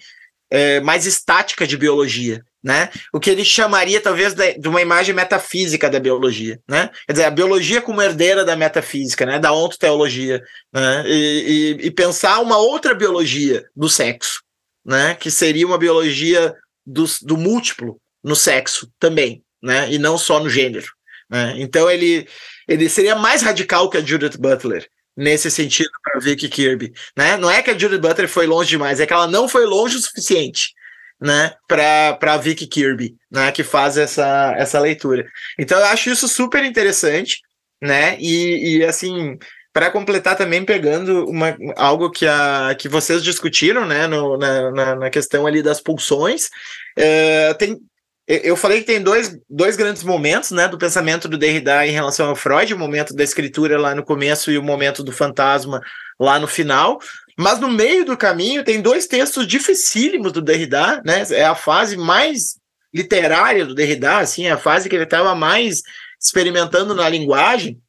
é, 0.50 0.82
mais 0.82 1.06
estática 1.06 1.66
de 1.66 1.78
biologia, 1.78 2.44
né? 2.62 2.90
O 3.14 3.20
que 3.20 3.30
ele 3.30 3.46
chamaria 3.46 4.02
talvez 4.02 4.34
de, 4.34 4.60
de, 4.60 4.68
uma 4.68 4.82
imagem 4.82 5.16
metafísica 5.16 5.90
da 5.90 6.00
biologia, 6.00 6.60
né? 6.68 6.90
Quer 7.08 7.14
dizer, 7.14 7.26
a 7.26 7.32
biologia 7.32 7.82
como 7.82 8.02
herdeira 8.02 8.44
da 8.44 8.56
metafísica, 8.56 9.26
né? 9.26 9.40
Da 9.40 9.54
ontoteologia, 9.54 10.44
né? 10.74 11.04
E, 11.08 11.78
e, 11.82 11.88
e 11.88 11.92
pensar 11.92 12.40
uma 12.40 12.58
outra 12.58 12.94
biologia 12.94 13.66
do 13.76 13.88
sexo, 13.88 14.44
né? 14.86 15.16
Que 15.16 15.32
seria 15.32 15.66
uma 15.66 15.78
biologia 15.78 16.54
do, 16.86 17.06
do 17.22 17.38
múltiplo 17.38 18.00
no 18.22 18.36
sexo 18.36 18.92
também, 19.00 19.42
né? 19.64 19.92
E 19.92 19.98
não 19.98 20.18
só 20.18 20.40
no 20.40 20.50
gênero. 20.50 20.92
Né? 21.32 21.56
Então 21.58 21.90
ele, 21.90 22.28
ele 22.68 22.90
seria 22.90 23.16
mais 23.16 23.42
radical 23.42 23.90
que 23.90 23.98
a 23.98 24.02
Judith 24.02 24.38
Butler 24.38 24.88
nesse 25.16 25.50
sentido 25.50 25.90
para 26.04 26.20
Vicky 26.20 26.50
Kirby, 26.50 26.94
né? 27.18 27.38
Não 27.38 27.50
é 27.50 27.62
que 27.62 27.70
a 27.70 27.78
Judith 27.78 28.00
Butler 28.00 28.28
foi 28.28 28.46
longe 28.46 28.70
demais, 28.70 29.00
é 29.00 29.06
que 29.06 29.14
ela 29.14 29.28
não 29.28 29.48
foi 29.48 29.66
longe 29.66 29.98
o 29.98 30.02
suficiente, 30.02 30.74
né? 31.20 31.54
Para 31.68 32.14
para 32.14 32.38
Vicky 32.38 32.68
Kirby, 32.68 33.16
né? 33.30 33.52
Que 33.52 33.64
faz 33.64 33.98
essa 33.98 34.54
essa 34.58 34.80
leitura. 34.80 35.26
Então 35.60 35.80
eu 35.80 35.86
acho 35.86 36.10
isso 36.10 36.28
super 36.28 36.64
interessante, 36.64 37.40
né? 37.82 38.18
E, 38.20 38.78
e 38.78 38.86
assim 38.86 39.38
para 39.74 39.90
completar 39.90 40.36
também 40.36 40.66
pegando 40.66 41.26
uma, 41.30 41.58
algo 41.78 42.12
que, 42.12 42.28
a, 42.28 42.76
que 42.78 42.90
vocês 42.90 43.24
discutiram, 43.24 43.86
né, 43.86 44.06
no, 44.06 44.38
na, 44.38 44.96
na, 44.98 45.10
questão 45.10 45.48
ali 45.48 45.64
das 45.64 45.80
pulsões, 45.80 46.50
é, 46.98 47.54
tem, 47.54 47.80
eu 48.28 48.56
falei 48.56 48.80
que 48.80 48.86
tem 48.86 49.02
dois, 49.02 49.38
dois 49.50 49.76
grandes 49.76 50.04
momentos 50.04 50.52
né, 50.52 50.68
do 50.68 50.78
pensamento 50.78 51.28
do 51.28 51.38
Derrida 51.38 51.86
em 51.86 51.92
relação 51.92 52.30
ao 52.30 52.36
Freud, 52.36 52.74
o 52.74 52.80
momento 52.80 53.14
da 53.14 53.24
escritura 53.24 53.80
lá 53.80 53.96
no 53.96 54.04
começo 54.04 54.52
e 54.52 54.58
o 54.58 54.64
momento 54.64 55.04
do 55.04 55.12
fantasma 55.12 55.82
lá 56.20 56.40
no 56.40 56.48
final. 56.48 57.00
Mas 57.38 57.60
no 57.60 57.70
meio 57.70 58.06
do 58.06 58.16
caminho 58.16 58.64
tem 58.64 58.82
dois 58.82 59.08
textos 59.08 59.48
dificílimos 59.48 60.32
do 60.32 60.42
Derrida, 60.42 61.02
né? 61.06 61.24
É 61.32 61.44
a 61.44 61.56
fase 61.56 61.98
mais 61.98 62.60
literária 62.94 63.66
do 63.66 63.74
Derrida, 63.74 64.20
assim, 64.20 64.48
é 64.48 64.52
a 64.52 64.58
fase 64.58 64.88
que 64.88 64.96
ele 64.96 65.06
estava 65.06 65.34
mais 65.34 65.82
experimentando 66.22 66.94
na 66.94 67.08
linguagem, 67.10 67.82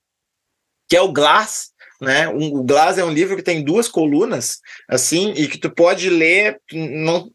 que 0.88 0.96
é 0.96 1.00
o 1.00 1.12
Glass, 1.12 1.70
né? 2.00 2.28
Um, 2.28 2.58
o 2.58 2.64
Glass 2.64 2.98
é 2.98 3.04
um 3.04 3.12
livro 3.12 3.36
que 3.36 3.42
tem 3.42 3.64
duas 3.64 3.88
colunas, 3.88 4.60
assim, 4.88 5.32
e 5.32 5.48
que 5.48 5.58
tu 5.58 5.70
pode 5.70 6.08
ler, 6.08 6.60
não 6.72 7.30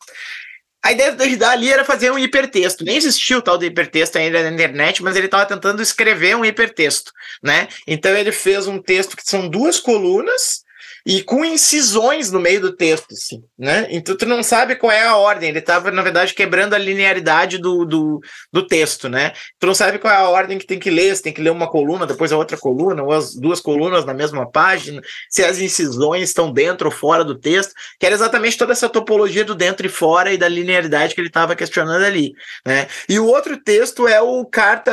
a 0.83 0.91
ideia 0.91 1.11
do 1.11 1.17
Derrida 1.17 1.49
ali 1.49 1.71
era 1.71 1.83
fazer 1.83 2.11
um 2.11 2.19
hipertexto. 2.19 2.83
Nem 2.83 2.95
existia 2.95 3.37
o 3.37 3.41
tal 3.41 3.57
de 3.57 3.65
hipertexto 3.65 4.17
ainda 4.17 4.41
na 4.43 4.51
internet, 4.51 5.03
mas 5.03 5.15
ele 5.15 5.25
estava 5.25 5.45
tentando 5.45 5.81
escrever 5.81 6.35
um 6.35 6.45
hipertexto, 6.45 7.11
né? 7.43 7.67
Então 7.85 8.11
ele 8.15 8.31
fez 8.31 8.67
um 8.67 8.81
texto 8.81 9.17
que 9.17 9.23
são 9.25 9.49
duas 9.49 9.79
colunas 9.79 10.65
e 11.07 11.23
com 11.23 11.45
incisões 11.45 12.29
no 12.33 12.39
meio 12.41 12.59
do 12.59 12.75
texto, 12.75 13.13
assim, 13.13 13.41
né? 13.57 13.87
Então 13.89 14.17
tu 14.17 14.25
não 14.25 14.43
sabe 14.43 14.75
qual 14.75 14.91
é 14.91 15.03
a 15.03 15.15
ordem. 15.15 15.47
Ele 15.47 15.59
estava, 15.59 15.89
na 15.89 16.01
verdade, 16.01 16.33
quebrando 16.33 16.73
a 16.73 16.77
linearidade 16.77 17.57
do, 17.59 17.85
do, 17.85 18.19
do, 18.51 18.67
texto, 18.67 19.07
né? 19.07 19.31
Tu 19.57 19.65
não 19.65 19.73
sabe 19.73 19.99
qual 19.99 20.13
é 20.13 20.17
a 20.17 20.27
ordem 20.27 20.57
que 20.57 20.67
tem 20.67 20.77
que 20.77 20.89
ler, 20.89 21.15
se 21.15 21.23
tem 21.23 21.31
que 21.31 21.41
ler 21.41 21.51
uma 21.51 21.69
coluna, 21.69 22.05
depois 22.05 22.33
a 22.33 22.37
outra 22.37 22.57
coluna, 22.57 23.01
ou 23.03 23.13
as 23.13 23.33
duas 23.33 23.61
colunas 23.61 24.03
na 24.03 24.13
mesma 24.13 24.51
página, 24.51 25.01
se 25.29 25.45
as 25.45 25.59
incisões 25.59 26.23
estão 26.23 26.51
dentro 26.51 26.89
ou 26.89 26.93
fora 26.93 27.23
do 27.23 27.39
texto, 27.39 27.73
que 27.97 28.05
era 28.05 28.13
exatamente 28.13 28.57
toda 28.57 28.73
essa 28.73 28.89
topologia 28.89 29.45
do 29.45 29.55
dentro 29.55 29.85
e 29.85 29.89
fora 29.89 30.33
e 30.33 30.37
da 30.37 30.49
linearidade 30.49 31.15
que 31.15 31.21
ele 31.21 31.29
estava 31.29 31.55
questionando 31.55 32.03
ali, 32.03 32.33
né? 32.65 32.85
E 33.07 33.17
o 33.17 33.27
outro 33.27 33.55
texto 33.55 34.09
é 34.09 34.19
o 34.21 34.43
carta, 34.45 34.91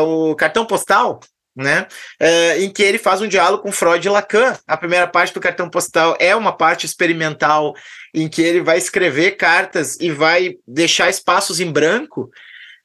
uh, 0.00 0.30
o 0.30 0.36
cartão 0.36 0.64
postal, 0.64 1.18
né? 1.56 1.86
É, 2.20 2.60
em 2.60 2.70
que 2.70 2.82
ele 2.82 2.98
faz 2.98 3.22
um 3.22 3.28
diálogo 3.28 3.62
com 3.62 3.72
Freud 3.72 4.06
e 4.06 4.10
Lacan. 4.10 4.56
A 4.66 4.76
primeira 4.76 5.06
parte 5.06 5.32
do 5.32 5.40
cartão 5.40 5.70
postal 5.70 6.16
é 6.20 6.36
uma 6.36 6.52
parte 6.52 6.84
experimental 6.84 7.74
em 8.14 8.28
que 8.28 8.42
ele 8.42 8.60
vai 8.60 8.78
escrever 8.78 9.32
cartas 9.32 9.96
e 10.00 10.10
vai 10.10 10.56
deixar 10.66 11.08
espaços 11.08 11.60
em 11.60 11.70
branco 11.70 12.30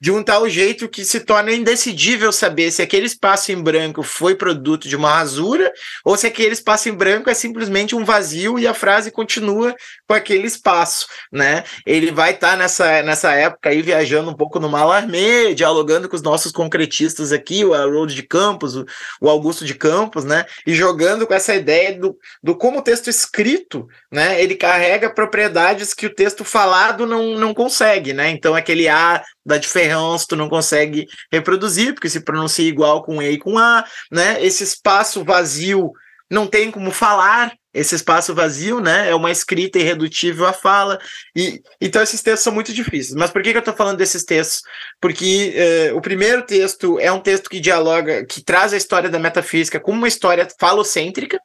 de 0.01 0.09
um 0.11 0.23
tal 0.23 0.49
jeito 0.49 0.89
que 0.89 1.05
se 1.05 1.19
torna 1.19 1.53
indecidível 1.53 2.31
saber 2.31 2.71
se 2.71 2.81
aquele 2.81 3.05
espaço 3.05 3.51
em 3.51 3.61
branco 3.61 4.01
foi 4.01 4.33
produto 4.33 4.89
de 4.89 4.95
uma 4.95 5.13
rasura 5.13 5.71
ou 6.03 6.17
se 6.17 6.25
aquele 6.25 6.53
espaço 6.53 6.89
em 6.89 6.93
branco 6.93 7.29
é 7.29 7.35
simplesmente 7.35 7.95
um 7.95 8.03
vazio 8.03 8.57
e 8.57 8.65
a 8.65 8.73
frase 8.73 9.11
continua 9.11 9.75
com 10.07 10.15
aquele 10.15 10.47
espaço, 10.47 11.05
né? 11.31 11.63
Ele 11.85 12.11
vai 12.11 12.31
estar 12.31 12.51
tá 12.51 12.57
nessa, 12.57 13.03
nessa 13.03 13.31
época 13.33 13.69
aí 13.69 13.83
viajando 13.83 14.31
um 14.31 14.35
pouco 14.35 14.59
no 14.59 14.67
Malarmé, 14.67 15.53
dialogando 15.53 16.09
com 16.09 16.15
os 16.15 16.23
nossos 16.23 16.51
concretistas 16.51 17.31
aqui, 17.31 17.63
o 17.63 17.75
Harold 17.75 18.15
de 18.15 18.23
Campos, 18.23 18.75
o, 18.75 18.85
o 19.21 19.29
Augusto 19.29 19.63
de 19.63 19.75
Campos, 19.75 20.25
né? 20.25 20.45
E 20.65 20.73
jogando 20.73 21.27
com 21.27 21.33
essa 21.35 21.53
ideia 21.53 21.99
do, 21.99 22.17
do 22.41 22.57
como 22.57 22.79
o 22.79 22.81
texto 22.81 23.07
escrito, 23.07 23.87
né? 24.11 24.41
Ele 24.41 24.55
carrega 24.55 25.13
propriedades 25.13 25.93
que 25.93 26.07
o 26.07 26.13
texto 26.13 26.43
falado 26.43 27.05
não, 27.05 27.37
não 27.37 27.53
consegue, 27.53 28.13
né? 28.13 28.31
Então 28.31 28.55
aquele 28.55 28.87
A 28.89 29.21
da 29.45 29.57
diferença 29.57 30.25
tu 30.27 30.35
não 30.35 30.49
consegue 30.49 31.07
reproduzir, 31.31 31.93
porque 31.93 32.09
se 32.09 32.21
pronuncia 32.21 32.67
igual 32.67 33.03
com 33.03 33.21
E 33.21 33.31
e 33.31 33.37
com 33.37 33.57
A, 33.57 33.85
né? 34.11 34.43
Esse 34.43 34.63
espaço 34.63 35.23
vazio 35.23 35.91
não 36.29 36.47
tem 36.47 36.71
como 36.71 36.91
falar, 36.91 37.53
esse 37.73 37.95
espaço 37.95 38.33
vazio, 38.33 38.79
né? 38.79 39.09
É 39.09 39.15
uma 39.15 39.31
escrita 39.31 39.79
irredutível 39.79 40.45
à 40.45 40.53
fala. 40.53 40.99
E, 41.35 41.61
então, 41.79 42.01
esses 42.01 42.21
textos 42.21 42.43
são 42.43 42.53
muito 42.53 42.73
difíceis. 42.73 43.15
Mas 43.15 43.31
por 43.31 43.41
que, 43.41 43.51
que 43.51 43.57
eu 43.57 43.59
estou 43.59 43.73
falando 43.73 43.97
desses 43.97 44.23
textos? 44.23 44.61
Porque 44.99 45.53
eh, 45.55 45.93
o 45.93 46.01
primeiro 46.01 46.41
texto 46.45 46.99
é 46.99 47.11
um 47.11 47.19
texto 47.19 47.49
que 47.49 47.59
dialoga, 47.59 48.25
que 48.25 48.43
traz 48.43 48.73
a 48.73 48.77
história 48.77 49.09
da 49.09 49.19
metafísica 49.19 49.79
como 49.79 49.97
uma 49.97 50.07
história 50.07 50.47
falocêntrica, 50.59 51.39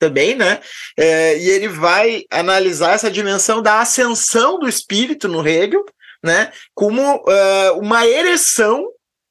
também, 0.00 0.34
né? 0.34 0.60
É, 0.98 1.38
e 1.38 1.50
ele 1.50 1.68
vai 1.68 2.24
analisar 2.30 2.94
essa 2.94 3.10
dimensão 3.10 3.60
da 3.60 3.80
ascensão 3.80 4.58
do 4.58 4.66
espírito 4.66 5.28
no 5.28 5.46
Hegel, 5.46 5.84
né, 6.22 6.52
como 6.74 7.16
uh, 7.16 7.78
uma 7.78 8.06
ereção 8.06 8.88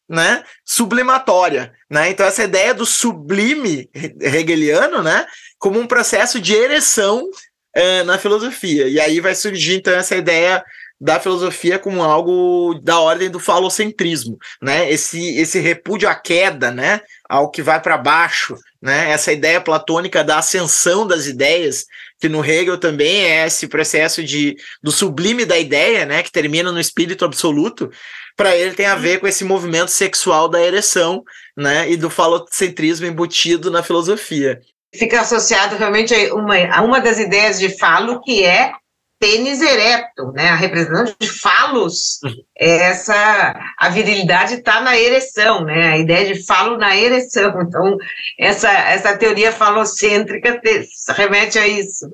né, 0.10 0.44
sublimatória, 0.66 1.72
né? 1.90 2.10
Então 2.10 2.26
essa 2.26 2.44
ideia 2.44 2.74
do 2.74 2.86
sublime 2.86 3.88
hegeliano, 4.20 5.04
né, 5.04 5.26
como 5.60 5.80
um 5.80 5.86
processo 5.86 6.40
de 6.40 6.54
ereção 6.56 7.24
uh, 7.24 8.04
na 8.06 8.18
filosofia. 8.18 8.88
E 8.88 9.00
aí 9.00 9.20
vai 9.20 9.36
surgir 9.36 9.76
então 9.76 9.94
essa 9.94 10.16
ideia 10.16 10.64
da 11.00 11.20
filosofia 11.20 11.80
como 11.80 12.04
algo 12.04 12.74
da 12.84 13.00
ordem 13.00 13.30
do 13.30 13.40
falocentrismo, 13.40 14.38
né? 14.62 14.92
Esse 14.92 15.38
esse 15.38 15.60
repúdio 15.60 16.10
à 16.10 16.16
queda, 16.16 16.72
né, 16.72 17.02
ao 17.30 17.52
que 17.52 17.62
vai 17.62 17.80
para 17.80 17.98
baixo, 17.98 18.56
né? 18.82 19.12
Essa 19.12 19.32
ideia 19.32 19.62
platônica 19.62 20.24
da 20.24 20.40
ascensão 20.40 21.06
das 21.06 21.28
ideias 21.28 21.86
que 22.20 22.28
no 22.28 22.44
Hegel 22.44 22.78
também 22.78 23.24
é 23.24 23.46
esse 23.46 23.68
processo 23.68 24.24
de 24.24 24.58
do 24.84 24.92
sublime 24.92 25.46
da 25.46 25.58
ideia, 25.58 26.06
né, 26.06 26.22
que 26.22 26.32
termina 26.32 26.72
no 26.72 26.80
espírito 26.80 27.24
absoluto, 27.24 27.90
para 28.36 28.56
ele 28.56 28.74
tem 28.74 28.88
a 28.88 28.96
ver 28.96 29.20
com 29.20 29.28
esse 29.28 29.46
movimento 29.46 29.90
sexual 29.90 30.50
da 30.50 30.62
ereção, 30.62 31.24
né, 31.56 31.90
e 31.90 31.96
do 31.96 32.10
falocentrismo 32.10 33.06
embutido 33.06 33.72
na 33.72 33.84
filosofia. 33.84 34.60
Fica 34.94 35.22
associado 35.22 35.78
realmente 35.78 36.14
a 36.14 36.34
uma, 36.34 36.56
a 36.76 36.82
uma 36.82 37.00
das 37.00 37.20
ideias 37.20 37.60
de 37.60 37.78
falo 37.78 38.22
que 38.22 38.44
é 38.44 38.74
pênis 39.20 39.62
ereto, 39.62 40.32
né? 40.32 40.50
A 40.50 40.56
representação 40.56 41.16
de 41.20 41.28
falos, 41.28 42.20
é 42.58 42.90
essa 42.90 43.54
a 43.78 43.90
virilidade 43.90 44.56
está 44.56 44.82
na 44.82 44.98
ereção, 44.98 45.64
né? 45.64 45.90
A 45.90 45.98
ideia 45.98 46.34
de 46.34 46.46
falo 46.46 46.78
na 46.78 46.96
ereção. 46.96 47.62
Então, 47.62 47.98
essa 48.40 48.72
essa 48.72 49.18
teoria 49.18 49.52
falocêntrica 49.52 50.60
te, 50.60 50.88
remete 51.10 51.60
a 51.60 51.68
isso. 51.68 52.10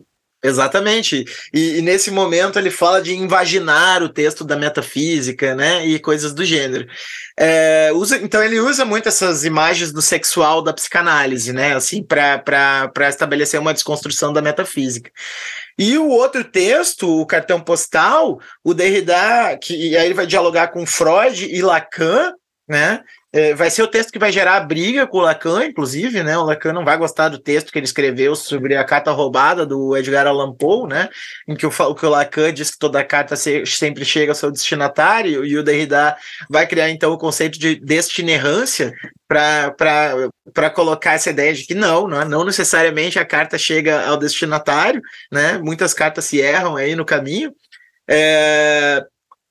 Exatamente. 0.45 1.25
E, 1.51 1.79
e, 1.79 1.81
nesse 1.81 2.11
momento 2.11 2.59
ele 2.59 2.69
fala 2.69 3.01
de 3.01 3.15
invaginar 3.15 4.03
o 4.03 4.09
texto 4.09 4.43
da 4.43 4.55
metafísica, 4.55 5.55
né? 5.55 5.85
E 5.85 5.97
coisas 5.99 6.33
do 6.33 6.45
gênero. 6.45 6.87
É, 7.37 7.91
usa, 7.93 8.17
então 8.17 8.43
ele 8.43 8.59
usa 8.59 8.85
muito 8.85 9.09
essas 9.09 9.43
imagens 9.43 9.91
do 9.91 10.01
sexual 10.01 10.61
da 10.61 10.71
psicanálise, 10.71 11.51
né? 11.51 11.75
Assim, 11.75 12.03
para 12.03 13.09
estabelecer 13.09 13.59
uma 13.59 13.73
desconstrução 13.73 14.31
da 14.31 14.41
metafísica. 14.41 15.09
E 15.77 15.97
o 15.97 16.07
outro 16.09 16.43
texto, 16.43 17.21
o 17.21 17.25
cartão 17.25 17.59
postal, 17.59 18.39
o 18.63 18.73
Derrida, 18.73 19.57
que 19.61 19.97
aí 19.97 20.05
ele 20.05 20.13
vai 20.13 20.27
dialogar 20.27 20.67
com 20.67 20.85
Freud 20.85 21.43
e 21.43 21.61
Lacan, 21.61 22.33
né? 22.69 23.01
É, 23.36 23.53
vai 23.53 23.69
ser 23.69 23.83
o 23.83 23.88
texto 23.88 24.13
que 24.13 24.17
vai 24.17 24.31
gerar 24.31 24.61
briga 24.61 25.05
com 25.05 25.17
o 25.17 25.21
Lacan, 25.21 25.65
inclusive, 25.65 26.23
né? 26.23 26.38
O 26.38 26.45
Lacan 26.45 26.71
não 26.71 26.86
vai 26.86 26.97
gostar 26.97 27.27
do 27.27 27.38
texto 27.38 27.69
que 27.69 27.77
ele 27.77 27.86
escreveu 27.86 28.33
sobre 28.33 28.77
a 28.77 28.83
carta 28.86 29.11
roubada 29.11 29.65
do 29.65 29.97
Edgar 29.97 30.25
Allan 30.25 30.53
Poe, 30.53 30.88
né? 30.88 31.09
Em 31.45 31.53
que 31.53 31.65
o, 31.65 31.95
que 31.95 32.05
o 32.05 32.09
Lacan 32.09 32.53
diz 32.53 32.71
que 32.71 32.79
toda 32.79 33.03
carta 33.03 33.36
se, 33.36 33.65
sempre 33.65 34.05
chega 34.05 34.31
ao 34.31 34.36
seu 34.36 34.49
destinatário, 34.49 35.43
e 35.43 35.57
o 35.57 35.63
Derrida 35.63 36.15
vai 36.49 36.65
criar 36.65 36.89
então 36.89 37.11
o 37.11 37.17
conceito 37.17 37.59
de 37.59 37.75
destinerância 37.75 38.93
para 39.27 40.69
colocar 40.73 41.15
essa 41.15 41.29
ideia 41.29 41.53
de 41.53 41.65
que 41.65 41.75
não, 41.75 42.07
não, 42.07 42.23
não 42.23 42.45
necessariamente 42.45 43.19
a 43.19 43.25
carta 43.25 43.57
chega 43.57 44.07
ao 44.07 44.15
destinatário, 44.15 45.01
né? 45.29 45.57
Muitas 45.57 45.93
cartas 45.93 46.23
se 46.23 46.39
erram 46.39 46.77
aí 46.77 46.95
no 46.95 47.03
caminho. 47.03 47.53
É, 48.07 49.05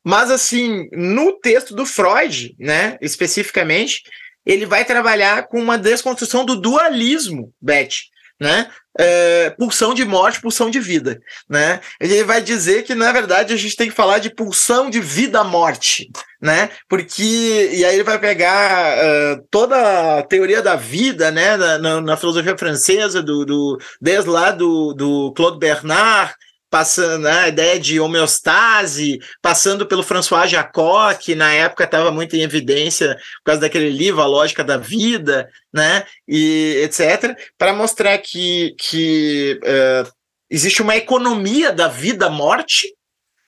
mas, 0.05 0.31
assim, 0.31 0.89
no 0.93 1.33
texto 1.33 1.75
do 1.75 1.87
Freud, 1.87 2.55
né, 2.59 2.99
especificamente, 3.01 4.03
ele 4.45 4.67
vai 4.67 4.85
trabalhar 4.85 5.49
com 5.49 5.59
uma 5.59 5.79
desconstrução 5.79 6.45
do 6.45 6.61
dualismo, 6.61 7.53
Beth, 7.61 7.95
né? 8.39 8.71
É, 8.97 9.51
pulsão 9.51 9.93
de 9.93 10.05
morte, 10.05 10.41
pulsão 10.41 10.71
de 10.71 10.79
vida, 10.79 11.21
né? 11.49 11.81
Ele 12.01 12.23
vai 12.23 12.41
dizer 12.41 12.85
que 12.85 12.95
na 12.95 13.11
verdade 13.11 13.53
a 13.53 13.57
gente 13.57 13.75
tem 13.75 13.89
que 13.89 13.95
falar 13.95 14.19
de 14.21 14.31
pulsão 14.31 14.89
de 14.89 15.01
vida-morte, 15.01 16.09
né? 16.41 16.71
Porque 16.89 17.71
e 17.73 17.85
aí 17.85 17.95
ele 17.95 18.05
vai 18.05 18.21
pegar 18.21 18.97
uh, 18.99 19.47
toda 19.51 20.19
a 20.19 20.23
teoria 20.23 20.63
da 20.63 20.77
vida, 20.77 21.33
né? 21.33 21.57
Na, 21.57 22.01
na 22.01 22.17
filosofia 22.17 22.57
francesa 22.57 23.21
do, 23.21 23.45
do 23.45 23.79
desde 24.01 24.31
lá 24.31 24.53
do, 24.53 24.93
do 24.93 25.33
Claude 25.33 25.59
Bernard 25.59 26.35
passando 26.75 27.23
né, 27.23 27.31
a 27.31 27.49
ideia 27.49 27.79
de 27.79 28.01
homeostase, 28.01 29.21
passando 29.41 29.87
pelo 29.87 30.03
François 30.03 30.51
Jacob, 30.51 31.17
que 31.19 31.37
na 31.37 31.53
época 31.53 31.85
estava 31.85 32.11
muito 32.11 32.35
em 32.35 32.41
evidência 32.41 33.15
por 33.15 33.45
causa 33.45 33.61
daquele 33.61 33.91
livro, 33.91 34.21
A 34.21 34.27
Lógica 34.27 34.65
da 34.65 34.77
Vida, 34.77 35.49
né, 35.73 36.05
e 36.27 36.81
etc., 36.83 37.39
para 37.57 37.73
mostrar 37.73 38.19
que, 38.19 38.75
que 38.77 39.61
uh, 39.63 40.13
existe 40.51 40.83
uma 40.83 40.97
economia 40.97 41.71
da 41.71 41.87
vida-morte, 41.87 42.93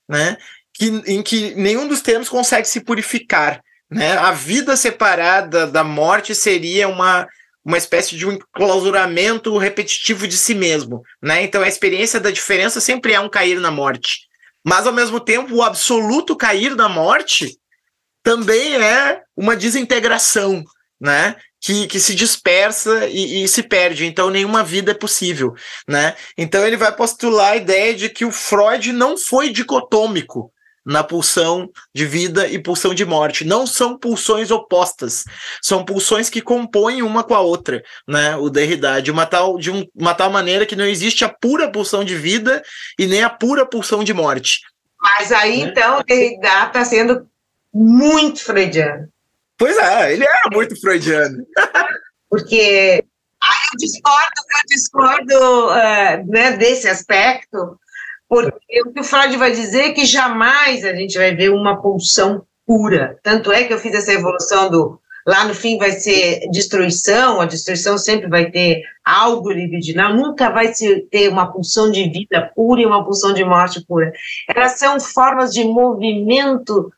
né, 0.08 0.36
que, 0.72 0.86
em 1.04 1.20
que 1.20 1.52
nenhum 1.56 1.88
dos 1.88 2.02
termos 2.02 2.28
consegue 2.28 2.68
se 2.68 2.80
purificar. 2.84 3.60
Né? 3.90 4.12
A 4.12 4.30
vida 4.30 4.76
separada 4.76 5.66
da 5.66 5.82
morte 5.82 6.32
seria 6.32 6.86
uma 6.86 7.26
uma 7.66 7.76
espécie 7.76 8.16
de 8.16 8.24
um 8.24 8.30
enclausuramento 8.30 9.58
repetitivo 9.58 10.28
de 10.28 10.38
si 10.38 10.54
mesmo, 10.54 11.02
né? 11.20 11.42
Então 11.42 11.62
a 11.62 11.68
experiência 11.68 12.20
da 12.20 12.30
diferença 12.30 12.80
sempre 12.80 13.12
é 13.12 13.18
um 13.18 13.28
cair 13.28 13.58
na 13.58 13.72
morte. 13.72 14.20
Mas 14.64 14.86
ao 14.86 14.92
mesmo 14.92 15.18
tempo, 15.18 15.52
o 15.52 15.62
absoluto 15.64 16.36
cair 16.36 16.76
na 16.76 16.88
morte 16.88 17.58
também 18.22 18.76
é 18.76 19.20
uma 19.36 19.56
desintegração, 19.56 20.62
né? 21.00 21.34
Que, 21.60 21.88
que 21.88 21.98
se 21.98 22.14
dispersa 22.14 23.08
e, 23.08 23.42
e 23.42 23.48
se 23.48 23.64
perde, 23.64 24.06
então 24.06 24.30
nenhuma 24.30 24.62
vida 24.62 24.92
é 24.92 24.94
possível, 24.94 25.52
né? 25.88 26.14
Então 26.38 26.64
ele 26.64 26.76
vai 26.76 26.94
postular 26.94 27.54
a 27.54 27.56
ideia 27.56 27.92
de 27.94 28.08
que 28.08 28.24
o 28.24 28.30
Freud 28.30 28.92
não 28.92 29.18
foi 29.18 29.50
dicotômico, 29.50 30.52
na 30.86 31.02
pulsão 31.02 31.68
de 31.92 32.06
vida 32.06 32.46
e 32.46 32.58
pulsão 32.60 32.94
de 32.94 33.04
morte. 33.04 33.44
Não 33.44 33.66
são 33.66 33.98
pulsões 33.98 34.52
opostas, 34.52 35.24
são 35.60 35.84
pulsões 35.84 36.30
que 36.30 36.40
compõem 36.40 37.02
uma 37.02 37.24
com 37.24 37.34
a 37.34 37.40
outra, 37.40 37.82
né? 38.06 38.36
O 38.36 38.48
Derrida, 38.48 39.02
de 39.02 39.10
uma 39.10 39.26
tal, 39.26 39.58
de 39.58 39.70
um, 39.70 39.84
uma 39.94 40.14
tal 40.14 40.30
maneira 40.30 40.64
que 40.64 40.76
não 40.76 40.86
existe 40.86 41.24
a 41.24 41.28
pura 41.28 41.70
pulsão 41.70 42.04
de 42.04 42.14
vida 42.14 42.62
e 42.96 43.06
nem 43.06 43.24
a 43.24 43.30
pura 43.30 43.66
pulsão 43.66 44.04
de 44.04 44.14
morte. 44.14 44.60
Mas 45.02 45.32
aí, 45.32 45.64
né? 45.64 45.70
então, 45.70 45.98
o 45.98 46.04
Derrida 46.04 46.66
está 46.66 46.84
sendo 46.84 47.28
muito 47.74 48.44
freudiano. 48.44 49.08
Pois 49.58 49.76
é, 49.76 50.12
ele 50.12 50.24
era 50.24 50.50
muito 50.52 50.78
freudiano. 50.80 51.44
Porque 52.30 53.04
aí 53.42 53.66
eu 53.72 53.76
discordo, 53.78 54.32
eu 54.58 54.66
discordo 54.68 55.66
uh, 55.68 56.30
né, 56.30 56.56
desse 56.56 56.88
aspecto, 56.88 57.78
porque 58.28 58.82
o 58.84 58.92
que 58.92 59.00
o 59.00 59.04
Freud 59.04 59.36
vai 59.36 59.52
dizer 59.52 59.84
é 59.84 59.92
que 59.92 60.04
jamais 60.04 60.84
a 60.84 60.94
gente 60.94 61.16
vai 61.16 61.34
ver 61.34 61.50
uma 61.50 61.80
pulsão 61.80 62.42
pura. 62.66 63.18
Tanto 63.22 63.52
é 63.52 63.64
que 63.64 63.72
eu 63.72 63.78
fiz 63.78 63.94
essa 63.94 64.12
evolução 64.12 64.70
do 64.70 65.00
lá 65.26 65.44
no 65.44 65.54
fim 65.54 65.76
vai 65.76 65.90
ser 65.90 66.48
destruição, 66.52 67.40
a 67.40 67.46
destruição 67.46 67.98
sempre 67.98 68.28
vai 68.28 68.48
ter 68.48 68.82
algo 69.04 69.50
libidinal, 69.50 70.14
nunca 70.14 70.50
vai 70.50 70.72
ter 71.10 71.28
uma 71.28 71.50
pulsão 71.50 71.90
de 71.90 72.08
vida 72.08 72.52
pura 72.54 72.80
e 72.80 72.86
uma 72.86 73.04
pulsão 73.04 73.34
de 73.34 73.44
morte 73.44 73.84
pura. 73.84 74.12
Elas 74.48 74.78
são 74.78 75.00
formas 75.00 75.52
de 75.52 75.64
movimento 75.64 76.92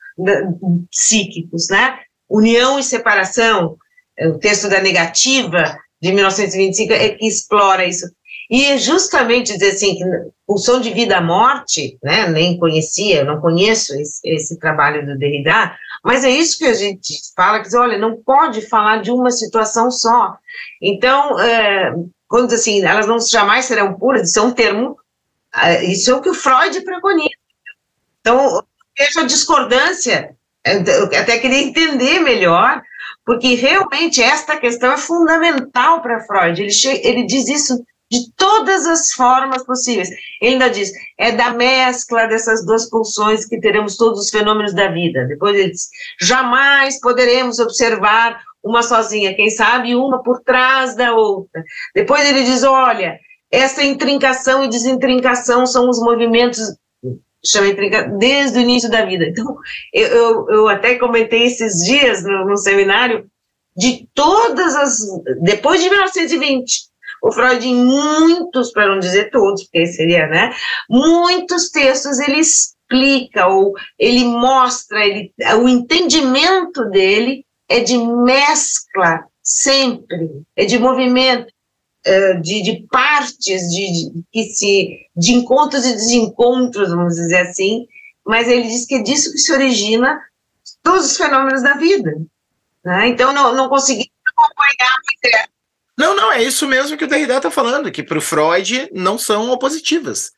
psíquicos, 0.91 1.69
né? 1.71 2.01
União 2.29 2.79
e 2.79 2.83
separação, 2.83 3.79
o 4.21 4.39
texto 4.39 4.69
da 4.69 4.81
negativa 4.81 5.79
de 6.01 6.13
1925 6.13 6.93
é 6.93 7.09
que 7.11 7.27
explora 7.27 7.87
isso. 7.87 8.07
E 8.51 8.65
é 8.65 8.79
justamente 8.79 9.53
dizer 9.53 9.73
assim, 9.73 9.97
que 9.97 10.05
pulsão 10.47 10.81
de 10.81 10.91
vida-morte, 10.91 11.99
né, 12.03 12.27
nem 12.29 12.59
conhecia, 12.59 13.23
não 13.23 13.41
conheço 13.41 13.95
esse, 13.95 14.21
esse, 14.25 14.59
trabalho 14.59 15.05
do 15.05 15.19
Derrida, 15.19 15.77
mas 16.03 16.25
é 16.25 16.31
isso 16.31 16.57
que 16.59 16.65
a 16.65 16.73
gente 16.73 17.15
fala, 17.37 17.59
que 17.59 17.65
diz, 17.65 17.75
olha, 17.75 17.99
não 17.99 18.17
pode 18.17 18.63
falar 18.67 19.03
de 19.03 19.11
uma 19.11 19.31
situação 19.31 19.91
só. 19.91 20.39
Então, 20.81 21.39
é, 21.39 21.95
quando 22.27 22.55
assim, 22.55 22.83
elas 22.83 23.07
não 23.07 23.21
jamais 23.21 23.67
serão 23.67 23.99
puras, 23.99 24.31
isso 24.31 24.39
é 24.39 24.43
um 24.43 24.53
termo, 24.53 24.97
é, 25.55 25.85
isso 25.85 26.11
é 26.11 26.15
o 26.15 26.23
que 26.23 26.31
o 26.31 26.35
Freud 26.35 26.81
preconiza. 26.81 27.29
Então, 28.21 28.65
veja 28.97 29.21
a 29.21 29.27
discordância, 29.27 30.35
eu 30.65 31.05
até 31.21 31.39
queria 31.39 31.63
entender 31.63 32.21
melhor, 32.21 32.81
porque 33.27 33.55
realmente 33.55 34.23
esta 34.23 34.57
questão 34.57 34.93
é 34.93 34.97
fundamental 34.97 36.01
para 36.01 36.21
Freud, 36.21 36.63
ele, 36.63 36.73
ele 37.03 37.27
diz 37.27 37.47
isso 37.47 37.85
de 38.11 38.33
todas 38.37 38.87
as 38.87 39.13
formas 39.13 39.65
possíveis. 39.65 40.09
Ele 40.41 40.53
ainda 40.53 40.71
diz, 40.71 40.91
é 41.19 41.33
da 41.33 41.51
mescla 41.51 42.27
dessas 42.27 42.65
duas 42.65 42.89
pulsões 42.89 43.45
que 43.45 43.61
teremos 43.61 43.97
todos 43.97 44.21
os 44.21 44.31
fenômenos 44.31 44.75
da 44.75 44.89
vida. 44.89 45.27
Depois 45.27 45.55
ele 45.55 45.71
diz, 45.71 45.89
jamais 46.21 47.01
poderemos 47.01 47.59
observar 47.59 48.41
uma 48.63 48.83
sozinha, 48.83 49.35
quem 49.35 49.51
sabe 49.51 49.95
uma 49.95 50.23
por 50.23 50.41
trás 50.41 50.97
da 50.97 51.15
outra. 51.15 51.63
Depois 51.95 52.29
ele 52.29 52.45
diz, 52.45 52.65
olha, 52.65 53.19
essa 53.51 53.83
intrincação 53.83 54.65
e 54.65 54.69
desintrincação 54.69 55.67
são 55.67 55.89
os 55.89 56.01
movimentos 56.01 56.61
chama 57.45 57.69
intrinca, 57.69 58.03
desde 58.19 58.59
o 58.59 58.63
início 58.63 58.91
da 58.91 59.05
vida. 59.05 59.27
Então, 59.27 59.57
eu, 59.93 60.09
eu, 60.09 60.51
eu 60.51 60.69
até 60.69 60.97
comentei 60.97 61.45
esses 61.45 61.85
dias 61.85 62.23
no, 62.25 62.47
no 62.47 62.57
seminário 62.57 63.31
de 63.77 64.09
todas 64.13 64.75
as, 64.75 64.99
depois 65.41 65.81
de 65.81 65.89
1920, 65.89 66.88
o 67.23 67.33
Freud, 67.33 67.67
em 67.67 67.75
muitos, 67.75 68.73
para 68.73 68.89
não 68.89 68.99
dizer 68.99 69.31
todos, 69.31 69.65
porque 69.65 69.87
seria, 69.87 70.27
né? 70.27 70.55
Muitos 70.89 71.71
textos 71.71 72.19
ele 72.19 72.39
explica 72.39 73.47
ou 73.47 73.75
ele 73.99 74.25
mostra, 74.25 75.05
ele, 75.05 75.33
o 75.61 75.69
entendimento 75.69 76.85
dele 76.91 77.45
é 77.69 77.81
de 77.81 77.99
mescla 77.99 79.25
sempre, 79.43 80.43
é 80.57 80.65
de 80.65 80.79
movimento, 80.79 81.53
é, 82.05 82.35
de, 82.35 82.63
de 82.63 82.87
partes, 82.91 83.63
de, 83.69 83.93
de, 83.93 84.25
que 84.33 84.45
se, 84.45 85.07
de 85.17 85.33
encontros 85.33 85.85
e 85.85 85.93
desencontros, 85.93 86.91
vamos 86.91 87.15
dizer 87.15 87.39
assim, 87.39 87.87
mas 88.25 88.49
ele 88.49 88.69
diz 88.69 88.87
que 88.87 88.97
é 88.97 89.03
disso 89.03 89.33
que 89.33 89.39
se 89.39 89.53
origina 89.53 90.21
todos 90.83 91.07
os 91.07 91.17
fenômenos 91.17 91.63
da 91.63 91.75
vida. 91.75 92.15
Né? 92.85 93.09
Então, 93.09 93.33
não, 93.33 93.55
não 93.55 93.69
consegui 93.69 94.11
acompanhar 94.27 94.97
não, 95.99 96.15
não, 96.15 96.33
é 96.33 96.41
isso 96.45 96.69
mesmo 96.69 96.97
que 96.97 97.05
o 97.05 97.09
Derrida 97.09 97.37
está 97.37 97.51
falando, 97.51 97.91
que 97.91 98.05
para 98.05 98.19
o 98.19 98.21
Freud 98.21 98.89
não 98.93 99.19
são 99.19 99.51
opositivas. 99.51 100.31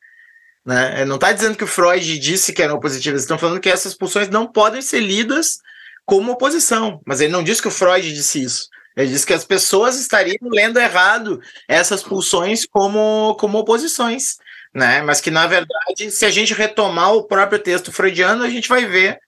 Né? 0.65 1.05
Não 1.05 1.15
está 1.15 1.31
dizendo 1.31 1.55
que 1.55 1.63
o 1.63 1.67
Freud 1.67 2.17
disse 2.17 2.51
que 2.51 2.63
eram 2.63 2.77
opositivas, 2.77 3.21
estão 3.21 3.37
falando 3.37 3.59
que 3.59 3.69
essas 3.69 3.93
pulsões 3.93 4.27
não 4.27 4.47
podem 4.47 4.81
ser 4.81 5.01
lidas 5.01 5.59
como 6.03 6.31
oposição. 6.31 6.99
Mas 7.05 7.21
ele 7.21 7.31
não 7.31 7.43
disse 7.43 7.61
que 7.61 7.67
o 7.67 7.71
Freud 7.71 8.11
disse 8.11 8.41
isso. 8.41 8.69
Ele 8.97 9.11
disse 9.11 9.25
que 9.25 9.33
as 9.33 9.45
pessoas 9.45 9.99
estariam 9.99 10.49
lendo 10.51 10.79
errado 10.79 11.39
essas 11.67 12.01
pulsões 12.01 12.65
como, 12.65 13.35
como 13.39 13.59
oposições. 13.59 14.37
Né? 14.73 15.03
Mas 15.03 15.21
que, 15.21 15.29
na 15.29 15.45
verdade, 15.45 16.09
se 16.09 16.25
a 16.25 16.31
gente 16.31 16.55
retomar 16.55 17.13
o 17.13 17.27
próprio 17.27 17.59
texto 17.59 17.91
freudiano, 17.91 18.43
a 18.43 18.49
gente 18.49 18.67
vai 18.67 18.83
ver 18.85 19.19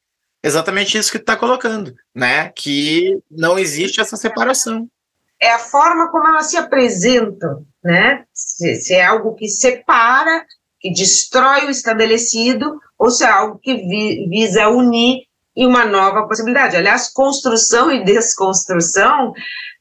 exatamente 0.42 0.98
isso 0.98 1.12
que 1.12 1.18
está 1.18 1.36
colocando, 1.36 1.94
né? 2.14 2.50
Que 2.50 3.18
não 3.32 3.58
existe 3.58 4.02
essa 4.02 4.18
separação 4.18 4.90
é 5.44 5.52
a 5.52 5.60
forma 5.60 6.10
como 6.10 6.26
elas 6.26 6.50
se 6.50 6.56
apresentam, 6.56 7.66
né? 7.84 8.24
Se, 8.34 8.76
se, 8.76 8.94
é 8.94 9.06
algo 9.06 9.36
que 9.36 9.50
separa, 9.50 10.46
que 10.80 10.90
destrói 10.90 11.66
o 11.66 11.70
estabelecido, 11.70 12.80
ou 12.98 13.12
se 13.12 13.26
é 13.26 13.28
algo 13.28 13.60
que 13.60 13.76
vi, 13.76 14.30
visa 14.30 14.70
unir 14.70 15.24
em 15.54 15.68
uma 15.68 15.84
nova 15.84 16.26
possibilidade. 16.28 16.78
Aliás, 16.78 17.12
construção 17.12 17.92
e 17.92 18.06
desconstrução 18.06 19.34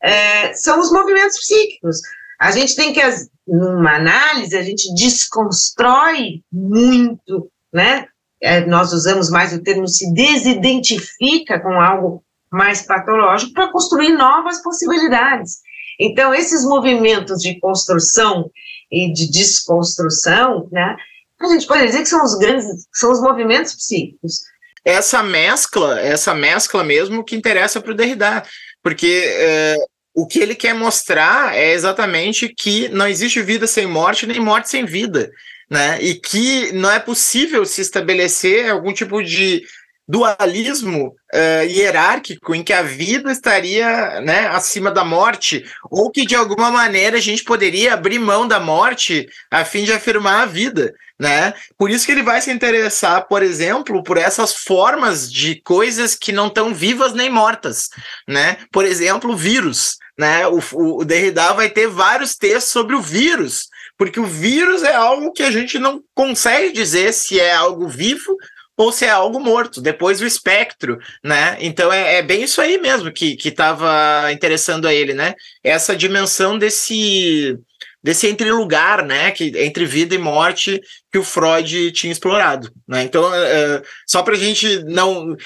é, 0.03 0.53
são 0.55 0.81
os 0.81 0.91
movimentos 0.91 1.39
psíquicos. 1.39 2.01
A 2.41 2.51
gente 2.51 2.75
tem 2.75 2.93
que, 2.93 3.01
numa 3.47 3.95
análise, 3.95 4.57
a 4.57 4.63
gente 4.63 4.93
desconstrói 4.95 6.43
muito, 6.53 7.49
né? 7.73 8.07
É, 8.41 8.67
nós 8.67 8.93
usamos 8.93 9.31
mais 9.31 9.53
o 9.53 9.63
termo 9.63 9.87
se 9.87 10.13
desidentifica 10.13 11.61
com 11.61 11.81
algo 11.81 12.25
mais 12.53 12.83
patológico 12.83 13.53
para 13.55 13.73
construir 13.73 14.11
novas 14.11 14.63
possibilidades. 14.63 15.61
Então, 15.99 16.35
esses 16.35 16.65
movimentos 16.65 17.41
de 17.41 17.59
construção 17.59 18.51
e 18.91 19.13
de 19.13 19.31
desconstrução, 19.31 20.69
né, 20.71 20.97
a 21.41 21.49
gente 21.49 21.67
pode 21.67 21.87
dizer 21.87 22.01
que 22.01 22.09
são 22.09 22.23
os 22.23 22.37
grandes, 22.37 22.67
são 22.93 23.11
os 23.11 23.21
movimentos 23.21 23.75
psíquicos. 23.75 24.41
Essa 24.85 25.23
mescla, 25.23 25.99
essa 26.01 26.35
mescla 26.35 26.85
mesmo 26.85 27.25
que 27.25 27.37
interessa 27.37 27.81
para 27.81 27.93
o 27.93 27.95
Derrida, 27.95 28.43
porque 28.83 29.25
é, 29.27 29.77
o 30.15 30.27
que 30.27 30.41
ele 30.41 30.55
quer 30.55 30.75
mostrar 30.75 31.57
é 31.57 31.73
exatamente 31.73 32.49
que 32.49 32.89
não 32.89 33.07
existe 33.07 33.41
vida 33.43 33.67
sem 33.67 33.87
morte, 33.87 34.27
nem 34.27 34.41
morte 34.41 34.69
sem 34.69 34.85
vida, 34.85 35.31
né? 35.71 36.03
E 36.03 36.15
que 36.15 36.73
não 36.73 36.91
é 36.91 36.99
possível 36.99 37.65
se 37.65 37.81
estabelecer 37.81 38.71
algum 38.71 38.93
tipo 38.93 39.23
de 39.23 39.63
dualismo 40.07 41.09
uh, 41.09 41.65
hierárquico 41.67 42.55
em 42.55 42.63
que 42.63 42.73
a 42.73 42.83
vida 42.83 43.31
estaria 43.31 44.21
né, 44.21 44.47
acima 44.49 44.91
da 44.91 45.05
morte, 45.05 45.65
ou 45.91 46.11
que 46.11 46.27
de 46.27 46.35
alguma 46.35 46.71
maneira 46.71 47.17
a 47.17 47.21
gente 47.21 47.45
poderia 47.45 47.95
abrir 47.95 48.19
mão 48.19 48.47
da 48.47 48.61
morte 48.61 49.27
a 49.51 49.65
fim 49.65 49.85
de 49.85 49.93
afirmar 49.93 50.43
a 50.43 50.47
vida. 50.47 50.93
Né? 51.19 51.55
Por 51.79 51.89
isso 51.89 52.05
que 52.05 52.11
ele 52.11 52.23
vai 52.23 52.41
se 52.41 52.51
interessar, 52.51 53.29
por 53.29 53.45
exemplo, 53.45 54.03
por 54.03 54.17
essas 54.17 54.57
formas 54.57 55.31
de 55.31 55.61
coisas 55.63 56.17
que 56.17 56.33
não 56.33 56.49
estão 56.49 56.75
vivas 56.75 57.15
nem 57.15 57.31
mortas. 57.31 57.91
Né? 58.27 58.57
Por 58.73 58.85
exemplo, 58.85 59.37
vírus. 59.37 59.99
Né? 60.19 60.47
O, 60.49 60.61
o 60.99 61.05
Derrida 61.05 61.53
vai 61.53 61.71
ter 61.71 61.87
vários 61.87 62.35
textos 62.35 62.73
sobre 62.73 62.97
o 62.97 63.01
vírus, 63.01 63.69
porque 63.97 64.19
o 64.19 64.27
vírus 64.27 64.83
é 64.83 64.95
algo 64.95 65.33
que 65.33 65.45
a 65.45 65.51
gente 65.53 65.79
não 65.79 66.03
consegue 66.13 66.73
dizer 66.73 67.13
se 67.13 67.39
é 67.39 67.55
algo 67.55 67.89
vivo 67.89 68.37
ou 68.83 68.93
se 68.93 69.05
é 69.05 69.11
algo 69.11 69.41
morto, 69.41 69.81
depois 69.81 70.21
o 70.21 70.27
espectro, 70.27 70.99
né? 71.23 71.57
Então 71.61 71.93
é, 71.93 72.17
é 72.17 72.23
bem 72.23 72.43
isso 72.43 72.61
aí 72.61 72.79
mesmo 72.79 73.13
que 73.13 73.37
estava 73.45 74.31
interessando 74.33 74.87
a 74.87 74.95
ele, 74.95 75.15
né? 75.15 75.35
Essa 75.63 75.97
dimensão 75.97 76.59
desse 76.59 77.59
desse 78.03 78.27
entre 78.27 78.51
lugar, 78.51 79.05
né, 79.05 79.31
que 79.31 79.53
entre 79.57 79.87
vida 79.87 80.15
e 80.15 80.19
morte 80.19 80.81
que 81.11 81.19
o 81.19 81.23
Freud 81.23 81.93
tinha 81.93 82.13
explorado, 82.13 82.69
né? 82.89 83.05
Então, 83.05 83.33
é, 83.33 83.81
só 84.07 84.23
para 84.23 84.35
a 84.35 84.37
gente 84.37 84.83
não, 84.85 85.37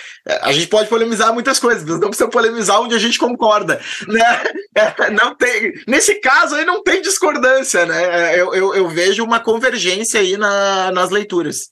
a 0.41 0.53
gente 0.53 0.69
pode 0.69 0.89
polemizar 0.89 1.35
muitas 1.35 1.59
coisas, 1.59 1.85
mas 1.85 2.01
não 2.01 2.09
precisa 2.09 2.31
polemizar 2.31 2.81
onde 2.81 2.95
a 2.95 2.99
gente 2.99 3.19
concorda, 3.19 3.81
né? 4.09 4.45
Não 5.13 5.35
tem, 5.35 5.73
nesse 5.87 6.21
caso 6.21 6.55
aí 6.55 6.65
não 6.67 6.83
tem 6.83 7.01
discordância, 7.01 7.87
né? 7.87 8.39
Eu, 8.39 8.55
eu, 8.55 8.75
eu 8.75 8.89
vejo 8.91 9.25
uma 9.25 9.41
convergência 9.41 10.21
aí 10.21 10.37
na, 10.37 10.93
nas 10.93 11.09
leituras. 11.11 11.71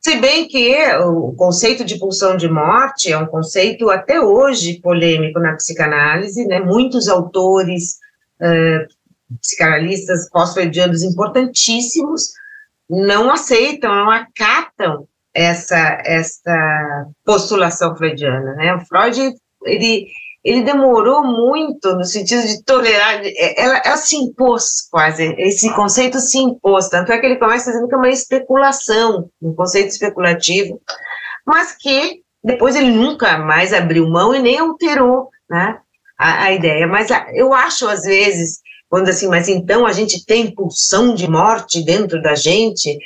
Se 0.00 0.16
bem 0.16 0.46
que 0.46 0.76
o 0.96 1.32
conceito 1.34 1.84
de 1.84 1.98
pulsão 1.98 2.36
de 2.36 2.48
morte 2.48 3.12
é 3.12 3.18
um 3.18 3.26
conceito 3.26 3.90
até 3.90 4.20
hoje 4.20 4.80
polêmico 4.80 5.40
na 5.40 5.54
psicanálise, 5.54 6.46
né? 6.46 6.60
Muitos 6.60 7.08
autores 7.08 7.98
psicanalistas 9.40 10.28
pós-freudianos 10.30 11.02
importantíssimos 11.02 12.32
não 12.88 13.30
aceitam, 13.30 13.94
não 13.94 14.10
acatam 14.10 15.06
essa, 15.34 16.00
essa 16.04 17.06
postulação 17.24 17.94
freudiana, 17.96 18.54
né? 18.54 18.74
O 18.74 18.80
Freud, 18.86 19.34
ele 19.64 20.08
ele 20.48 20.62
demorou 20.62 21.22
muito 21.22 21.94
no 21.94 22.04
sentido 22.04 22.46
de 22.46 22.62
tolerar, 22.64 23.20
é, 23.22 23.62
ela, 23.62 23.82
ela, 23.84 23.96
se 23.98 24.16
impôs 24.16 24.88
quase, 24.90 25.34
esse 25.36 25.70
conceito 25.74 26.18
se 26.20 26.38
impôs, 26.38 26.88
tanto 26.88 27.12
é 27.12 27.18
que 27.18 27.26
ele 27.26 27.36
começa 27.36 27.70
dizendo 27.70 27.86
que 27.86 27.94
é 27.94 27.98
uma 27.98 28.08
especulação, 28.08 29.28
um 29.42 29.54
conceito 29.54 29.88
especulativo, 29.88 30.80
mas 31.46 31.76
que 31.76 32.22
depois 32.42 32.76
ele 32.76 32.90
nunca 32.90 33.36
mais 33.36 33.74
abriu 33.74 34.08
mão 34.08 34.34
e 34.34 34.38
nem 34.38 34.58
alterou 34.58 35.28
né, 35.50 35.78
a, 36.18 36.44
a 36.44 36.52
ideia. 36.52 36.86
Mas 36.86 37.10
a, 37.10 37.26
eu 37.34 37.52
acho, 37.52 37.86
às 37.86 38.02
vezes, 38.02 38.60
quando 38.88 39.10
assim, 39.10 39.28
mas 39.28 39.48
então 39.48 39.84
a 39.84 39.92
gente 39.92 40.24
tem 40.24 40.54
pulsão 40.54 41.14
de 41.14 41.28
morte 41.30 41.84
dentro 41.84 42.22
da 42.22 42.34
gente, 42.34 42.98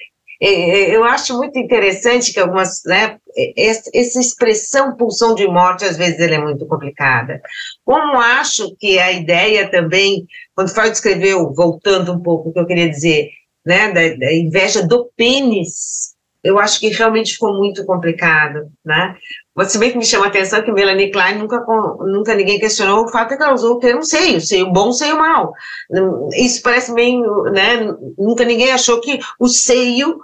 eu 0.45 1.05
acho 1.05 1.37
muito 1.37 1.57
interessante 1.57 2.33
que 2.33 2.41
algumas, 2.41 2.83
né, 2.85 3.17
essa 3.57 4.19
expressão 4.19 4.97
pulsão 4.97 5.35
de 5.35 5.47
morte, 5.47 5.85
às 5.85 5.97
vezes, 5.97 6.19
ela 6.19 6.35
é 6.35 6.41
muito 6.41 6.67
complicada. 6.67 7.41
Como 7.85 8.19
acho 8.19 8.75
que 8.77 8.99
a 8.99 9.13
ideia 9.13 9.71
também, 9.71 10.27
quando 10.55 10.75
Freud 10.75 10.91
escreveu, 10.91 11.53
voltando 11.55 12.13
um 12.13 12.21
pouco 12.21 12.49
o 12.49 12.53
que 12.53 12.59
eu 12.59 12.67
queria 12.67 12.91
dizer, 12.91 13.31
né, 13.65 13.93
da, 13.93 14.17
da 14.17 14.33
inveja 14.33 14.85
do 14.85 15.09
pênis, 15.17 16.13
eu 16.43 16.59
acho 16.59 16.81
que 16.81 16.89
realmente 16.89 17.35
ficou 17.35 17.57
muito 17.57 17.87
complicado, 17.87 18.69
né? 18.85 19.15
Se 19.69 19.79
bem 19.79 19.93
que 19.93 19.99
me 19.99 20.05
chama 20.05 20.25
a 20.25 20.29
atenção 20.29 20.63
que 20.63 20.73
Melanie 20.73 21.13
Klein 21.13 21.39
nunca, 21.39 21.65
nunca 22.01 22.35
ninguém 22.35 22.59
questionou 22.59 23.05
o 23.05 23.09
fato 23.09 23.31
de 23.31 23.37
que 23.37 23.43
ela 23.45 23.55
usou 23.55 23.77
o 23.77 23.79
termo 23.79 24.03
seio, 24.03 24.41
seio 24.41 24.73
bom, 24.73 24.93
seio 24.93 25.17
mal. 25.17 25.53
Isso 26.35 26.61
parece 26.63 26.93
meio, 26.93 27.45
né? 27.45 27.95
Nunca 28.19 28.45
ninguém 28.45 28.73
achou 28.73 29.01
que 29.01 29.21
o 29.39 29.47
seio 29.47 30.19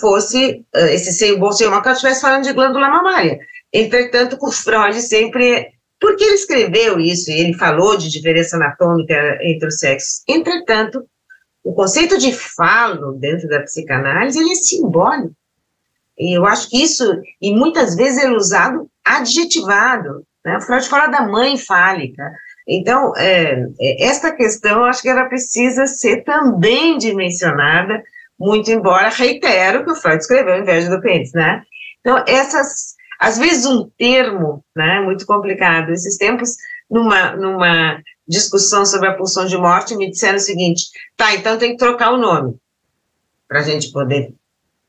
fosse, 0.00 0.64
uh, 0.74 0.86
esse 0.86 1.12
seio 1.12 1.38
bom, 1.38 1.52
seio 1.52 1.70
mal, 1.70 1.82
que 1.82 1.88
ela 1.88 1.94
estivesse 1.94 2.20
falando 2.20 2.44
de 2.44 2.52
glândula 2.52 2.88
mamária. 2.88 3.38
Entretanto, 3.72 4.36
com 4.36 4.50
Freud 4.50 5.00
sempre. 5.00 5.68
Porque 6.00 6.24
ele 6.24 6.34
escreveu 6.34 6.98
isso, 6.98 7.30
e 7.30 7.34
ele 7.34 7.52
falou 7.54 7.94
de 7.94 8.08
diferença 8.08 8.56
anatômica 8.56 9.38
entre 9.42 9.68
os 9.68 9.78
sexos. 9.78 10.22
Entretanto, 10.26 11.04
o 11.62 11.74
conceito 11.74 12.16
de 12.16 12.32
falo 12.32 13.12
dentro 13.12 13.46
da 13.48 13.60
psicanálise, 13.60 14.38
ele 14.38 14.52
é 14.52 14.54
simbólico. 14.54 15.34
E 16.18 16.36
eu 16.36 16.46
acho 16.46 16.70
que 16.70 16.82
isso, 16.82 17.04
e 17.40 17.54
muitas 17.54 17.96
vezes 17.96 18.22
ele 18.22 18.34
é 18.34 18.36
usado 18.36 18.88
adjetivado. 19.04 20.24
Né? 20.44 20.56
O 20.56 20.60
Freud 20.60 20.88
fala 20.88 21.06
da 21.08 21.22
mãe 21.22 21.58
fálica. 21.58 22.30
Então, 22.66 23.12
é, 23.16 23.66
é, 23.80 24.04
esta 24.04 24.30
questão, 24.34 24.80
eu 24.80 24.84
acho 24.84 25.02
que 25.02 25.08
ela 25.08 25.24
precisa 25.24 25.86
ser 25.86 26.22
também 26.24 26.98
dimensionada, 26.98 28.02
muito 28.40 28.70
embora, 28.70 29.10
reitero, 29.10 29.84
que 29.84 29.90
o 29.90 29.94
Freud 29.94 30.18
escreveu 30.18 30.58
Inveja 30.58 30.88
do 30.88 31.00
Pênis, 31.02 31.32
né? 31.32 31.62
Então, 32.00 32.24
essas, 32.26 32.94
às 33.20 33.38
vezes 33.38 33.66
um 33.66 33.90
termo, 33.98 34.64
né, 34.74 35.00
muito 35.00 35.26
complicado, 35.26 35.90
esses 35.90 36.16
tempos, 36.16 36.56
numa, 36.90 37.36
numa 37.36 38.00
discussão 38.26 38.86
sobre 38.86 39.08
a 39.08 39.14
pulsão 39.14 39.44
de 39.44 39.58
morte, 39.58 39.94
me 39.94 40.10
disseram 40.10 40.36
o 40.36 40.40
seguinte, 40.40 40.84
tá, 41.16 41.34
então 41.34 41.58
tem 41.58 41.72
que 41.72 41.76
trocar 41.76 42.12
o 42.12 42.16
nome, 42.16 42.56
para 43.46 43.60
a 43.60 43.62
gente 43.62 43.92
poder 43.92 44.32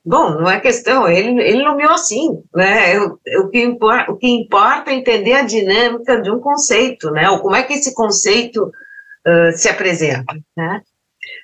Bom, 0.03 0.31
não 0.31 0.49
é 0.49 0.59
questão, 0.59 1.07
ele, 1.07 1.39
ele 1.39 1.63
nomeou 1.63 1.91
assim, 1.91 2.41
né? 2.55 2.99
O, 2.99 3.19
o, 3.41 3.49
que 3.49 3.61
importa, 3.61 4.11
o 4.11 4.17
que 4.17 4.27
importa 4.27 4.89
é 4.89 4.95
entender 4.95 5.33
a 5.33 5.43
dinâmica 5.43 6.19
de 6.19 6.31
um 6.31 6.39
conceito, 6.39 7.11
né? 7.11 7.29
Ou 7.29 7.39
como 7.39 7.55
é 7.55 7.61
que 7.61 7.73
esse 7.73 7.93
conceito 7.93 8.63
uh, 8.65 9.55
se 9.55 9.69
apresenta, 9.69 10.33
né? 10.57 10.81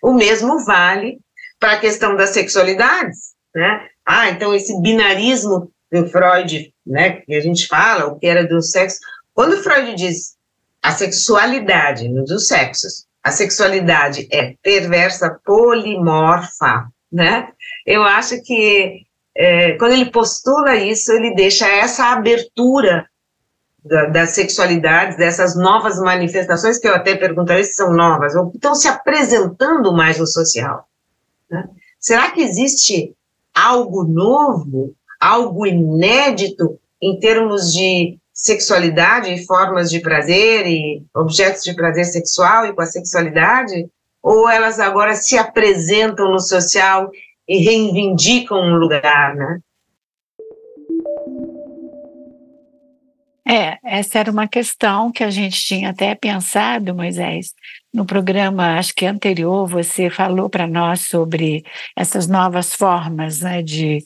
O 0.02 0.12
mesmo 0.12 0.66
vale 0.66 1.20
para 1.60 1.74
a 1.74 1.80
questão 1.80 2.16
das 2.16 2.30
sexualidades, 2.32 3.34
né? 3.54 3.88
Ah, 4.06 4.30
então 4.30 4.54
esse 4.54 4.80
binarismo 4.82 5.72
do 5.92 6.08
Freud, 6.08 6.74
né, 6.86 7.22
que 7.22 7.36
a 7.36 7.42
gente 7.42 7.68
fala, 7.68 8.06
o 8.06 8.20
que 8.20 8.28
era 8.28 8.46
do 8.46 8.62
sexo, 8.62 9.00
quando 9.34 9.62
Freud 9.64 9.96
diz 9.96 10.36
a 10.82 10.92
sexualidade 10.92 12.08
dos 12.26 12.48
sexos, 12.48 13.06
a 13.24 13.32
sexualidade 13.32 14.28
é 14.32 14.54
perversa, 14.62 15.40
polimorfa, 15.44 16.88
né? 17.12 17.50
Eu 17.86 18.04
acho 18.04 18.42
que 18.42 19.02
é, 19.36 19.74
quando 19.74 19.92
ele 19.94 20.10
postula 20.12 20.76
isso, 20.76 21.12
ele 21.12 21.36
deixa 21.36 21.68
essa 21.68 22.06
abertura 22.06 23.06
da, 23.84 24.06
das 24.06 24.32
sexualidades, 24.32 25.18
dessas 25.18 25.56
novas 25.56 26.00
manifestações, 26.00 26.80
que 26.80 26.88
eu 26.88 26.96
até 26.96 27.16
perguntaria 27.16 27.64
se 27.64 27.74
são 27.74 27.94
novas, 27.94 28.36
ou 28.36 28.52
estão 28.54 28.74
se 28.74 28.88
apresentando 28.88 29.94
mais 29.94 30.18
no 30.18 30.26
social. 30.26 30.86
Né? 31.49 31.68
Será 31.99 32.32
que 32.32 32.41
existe 32.41 33.14
algo 33.53 34.03
novo, 34.03 34.94
algo 35.19 35.65
inédito 35.65 36.80
em 37.02 37.19
termos 37.19 37.72
de 37.72 38.18
sexualidade 38.34 39.34
e 39.34 39.45
formas 39.45 39.90
de 39.90 39.99
prazer 39.99 40.68
e 40.68 41.03
objetos 41.15 41.64
de 41.64 41.74
prazer 41.74 42.06
sexual 42.06 42.65
e 42.65 42.74
com 42.74 42.82
a 42.82 42.86
sexualidade? 42.86 43.90
ou 44.28 44.49
elas 44.49 44.78
agora 44.78 45.15
se 45.15 45.38
apresentam 45.38 46.30
no 46.30 46.40
social 46.41 47.10
e 47.48 47.60
reivindicam 47.60 48.60
um 48.60 48.76
lugar, 48.76 49.34
né? 49.36 49.60
É, 53.49 53.78
essa 53.84 54.19
era 54.19 54.30
uma 54.30 54.48
questão 54.48 55.10
que 55.11 55.24
a 55.24 55.30
gente 55.30 55.60
tinha 55.61 55.91
até 55.91 56.14
pensado, 56.15 56.94
Moisés. 56.94 57.53
No 57.94 58.06
programa, 58.06 58.78
acho 58.78 58.94
que 58.94 59.06
anterior, 59.06 59.65
você 59.65 60.10
falou 60.10 60.49
para 60.49 60.68
nós 60.68 61.02
sobre 61.02 61.64
essas 61.95 62.28
novas 62.28 62.74
formas 62.74 63.40
né, 63.41 63.64
de, 63.64 64.03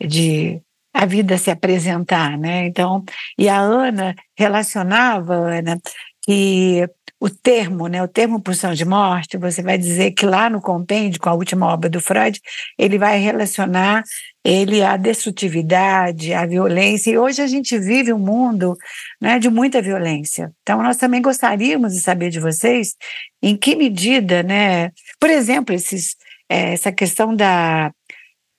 de 0.00 0.62
a 0.94 1.04
vida 1.06 1.36
se 1.38 1.50
apresentar, 1.50 2.38
né? 2.38 2.66
Então, 2.66 3.04
e 3.36 3.48
a 3.48 3.58
Ana 3.58 4.14
relacionava, 4.36 5.34
Ana, 5.34 5.80
que 6.22 6.88
o 7.20 7.28
termo, 7.28 7.88
né, 7.88 8.02
o 8.02 8.06
termo 8.06 8.40
pulsão 8.40 8.72
de 8.72 8.84
morte, 8.84 9.36
você 9.36 9.60
vai 9.60 9.76
dizer 9.76 10.12
que 10.12 10.24
lá 10.24 10.48
no 10.48 10.60
compêndio, 10.60 11.20
com 11.20 11.28
a 11.28 11.34
última 11.34 11.66
obra 11.66 11.90
do 11.90 12.00
Freud, 12.00 12.40
ele 12.78 12.96
vai 12.96 13.18
relacionar 13.18 14.04
ele 14.44 14.82
à 14.82 14.96
destrutividade, 14.96 16.32
à 16.32 16.46
violência, 16.46 17.10
e 17.10 17.18
hoje 17.18 17.42
a 17.42 17.46
gente 17.46 17.76
vive 17.78 18.12
um 18.12 18.18
mundo 18.18 18.76
né, 19.20 19.38
de 19.38 19.50
muita 19.50 19.82
violência. 19.82 20.52
Então, 20.62 20.80
nós 20.82 20.96
também 20.96 21.20
gostaríamos 21.20 21.92
de 21.92 22.00
saber 22.00 22.30
de 22.30 22.38
vocês 22.38 22.94
em 23.42 23.56
que 23.56 23.74
medida, 23.74 24.42
né, 24.44 24.90
por 25.18 25.28
exemplo, 25.28 25.74
esses, 25.74 26.14
é, 26.48 26.72
essa 26.72 26.92
questão 26.92 27.34
da, 27.34 27.90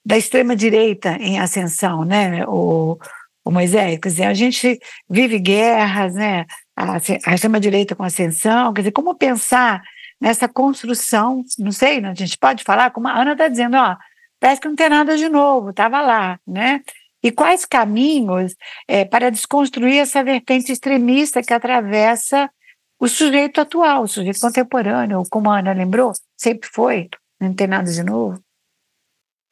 da 0.05 0.17
extrema-direita 0.17 1.17
em 1.21 1.39
ascensão, 1.39 2.03
né, 2.03 2.45
o, 2.45 2.97
o 3.43 3.51
Moisés, 3.51 3.97
quer 3.99 4.09
dizer, 4.09 4.23
a 4.25 4.33
gente 4.33 4.77
vive 5.09 5.39
guerras, 5.39 6.13
né, 6.13 6.45
a, 6.79 7.33
extrema-direita 7.33 7.95
com 7.95 8.03
ascensão, 8.03 8.73
quer 8.73 8.81
dizer, 8.81 8.91
como 8.91 9.13
pensar 9.15 9.81
nessa 10.19 10.47
construção, 10.47 11.43
não 11.57 11.71
sei, 11.71 12.03
a 12.05 12.13
gente 12.13 12.37
pode 12.37 12.63
falar, 12.63 12.91
como 12.91 13.07
a 13.07 13.19
Ana 13.19 13.33
está 13.33 13.47
dizendo, 13.47 13.75
ó, 13.75 13.97
parece 14.39 14.61
que 14.61 14.67
não 14.67 14.75
tem 14.75 14.89
nada 14.89 15.17
de 15.17 15.27
novo, 15.27 15.71
estava 15.71 16.01
lá, 16.01 16.39
né? 16.47 16.81
E 17.21 17.31
quais 17.31 17.65
caminhos 17.65 18.55
é, 18.87 19.03
para 19.03 19.29
desconstruir 19.29 19.97
essa 19.97 20.23
vertente 20.23 20.71
extremista 20.71 21.43
que 21.43 21.53
atravessa 21.53 22.49
o 22.97 23.09
sujeito 23.09 23.59
atual, 23.59 24.03
o 24.03 24.07
sujeito 24.07 24.39
contemporâneo, 24.39 25.23
como 25.29 25.49
a 25.49 25.59
Ana 25.59 25.73
lembrou, 25.73 26.13
sempre 26.37 26.69
foi, 26.71 27.09
não 27.39 27.53
tem 27.53 27.67
nada 27.67 27.91
de 27.91 28.03
novo? 28.03 28.41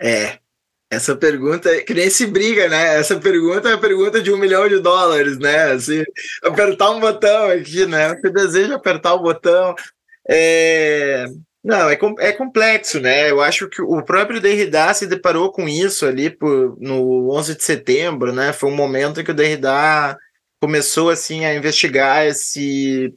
É, 0.02 0.40
essa 0.90 1.16
pergunta, 1.16 1.84
que 1.84 1.94
nem 1.94 2.10
se 2.10 2.26
briga, 2.26 2.70
né? 2.70 2.98
Essa 2.98 3.20
pergunta 3.20 3.70
é 3.70 3.74
a 3.74 3.78
pergunta 3.78 4.22
de 4.22 4.32
um 4.32 4.38
milhão 4.38 4.68
de 4.70 4.80
dólares, 4.80 5.38
né? 5.38 5.72
Assim, 5.72 6.04
apertar 6.44 6.92
um 6.92 7.00
botão 7.00 7.50
aqui, 7.52 7.86
né? 7.86 8.16
Você 8.16 8.30
deseja 8.30 8.76
apertar 8.76 9.14
o 9.14 9.22
botão. 9.22 9.76
É... 10.30 11.26
Não, 11.64 11.90
é, 11.90 12.00
é 12.20 12.32
complexo, 12.32 13.02
né? 13.02 13.30
Eu 13.30 13.42
acho 13.42 13.68
que 13.68 13.82
o 13.82 14.02
próprio 14.02 14.40
Derrida 14.40 14.94
se 14.94 15.06
deparou 15.06 15.52
com 15.52 15.68
isso 15.68 16.06
ali 16.06 16.30
por, 16.30 16.78
no 16.80 17.30
11 17.36 17.58
de 17.58 17.64
setembro, 17.64 18.32
né? 18.34 18.54
Foi 18.54 18.70
um 18.70 18.76
momento 18.76 19.20
em 19.20 19.24
que 19.26 19.32
o 19.32 19.36
Derrida 19.36 20.18
começou, 20.62 21.10
assim, 21.10 21.44
a 21.44 21.54
investigar 21.54 22.26
esse, 22.26 23.14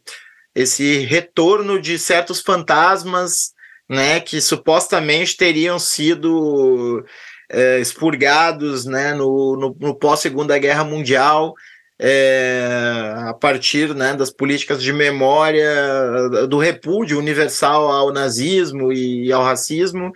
esse 0.55 0.99
retorno 1.05 1.81
de 1.81 1.97
certos 1.99 2.41
fantasmas, 2.41 3.53
né? 3.89 4.19
Que 4.19 4.41
supostamente 4.41 5.37
teriam 5.37 5.79
sido 5.79 7.05
é, 7.51 7.81
expurgados 7.81 8.87
né, 8.87 9.13
no, 9.13 9.57
no, 9.57 9.77
no 9.79 9.95
pós-Segunda 9.95 10.57
Guerra 10.59 10.85
Mundial, 10.85 11.55
é, 11.99 13.15
a 13.29 13.35
partir 13.35 13.95
né, 13.95 14.15
das 14.15 14.31
políticas 14.31 14.83
de 14.83 14.93
memória, 14.93 16.47
do 16.49 16.59
repúdio 16.59 17.19
universal 17.19 17.91
ao 17.91 18.13
nazismo 18.13 18.93
e 18.93 19.31
ao 19.33 19.43
racismo, 19.43 20.13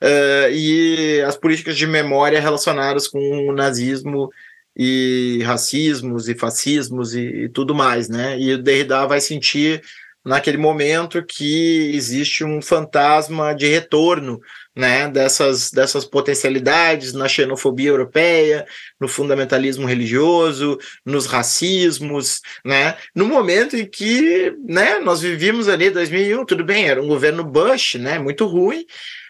é, 0.00 0.50
e 0.52 1.22
as 1.26 1.36
políticas 1.36 1.76
de 1.76 1.86
memória 1.86 2.40
relacionadas 2.40 3.08
com 3.08 3.48
o 3.48 3.52
nazismo 3.52 4.30
e 4.76 5.42
racismos 5.44 6.28
e 6.28 6.34
fascismos 6.34 7.14
e, 7.14 7.20
e 7.20 7.48
tudo 7.48 7.74
mais, 7.74 8.08
né? 8.08 8.38
E 8.38 8.52
o 8.52 8.62
Derrida 8.62 9.06
vai 9.06 9.20
sentir 9.20 9.82
naquele 10.26 10.58
momento 10.58 11.24
que 11.24 11.92
existe 11.94 12.42
um 12.42 12.60
fantasma 12.60 13.54
de 13.54 13.68
retorno 13.68 14.40
né, 14.74 15.08
dessas, 15.08 15.70
dessas 15.70 16.04
potencialidades 16.04 17.12
na 17.12 17.28
xenofobia 17.28 17.90
europeia, 17.90 18.66
no 19.00 19.06
fundamentalismo 19.06 19.86
religioso, 19.86 20.78
nos 21.04 21.26
racismos, 21.26 22.40
né, 22.64 22.96
no 23.14 23.26
momento 23.26 23.76
em 23.76 23.86
que 23.86 24.52
né, 24.68 24.98
nós 24.98 25.20
vivíamos 25.20 25.68
ali 25.68 25.90
2001, 25.90 26.44
tudo 26.44 26.64
bem, 26.64 26.88
era 26.88 27.00
um 27.00 27.06
governo 27.06 27.44
Bush, 27.44 27.94
né, 27.94 28.18
muito 28.18 28.46
ruim, 28.46 28.84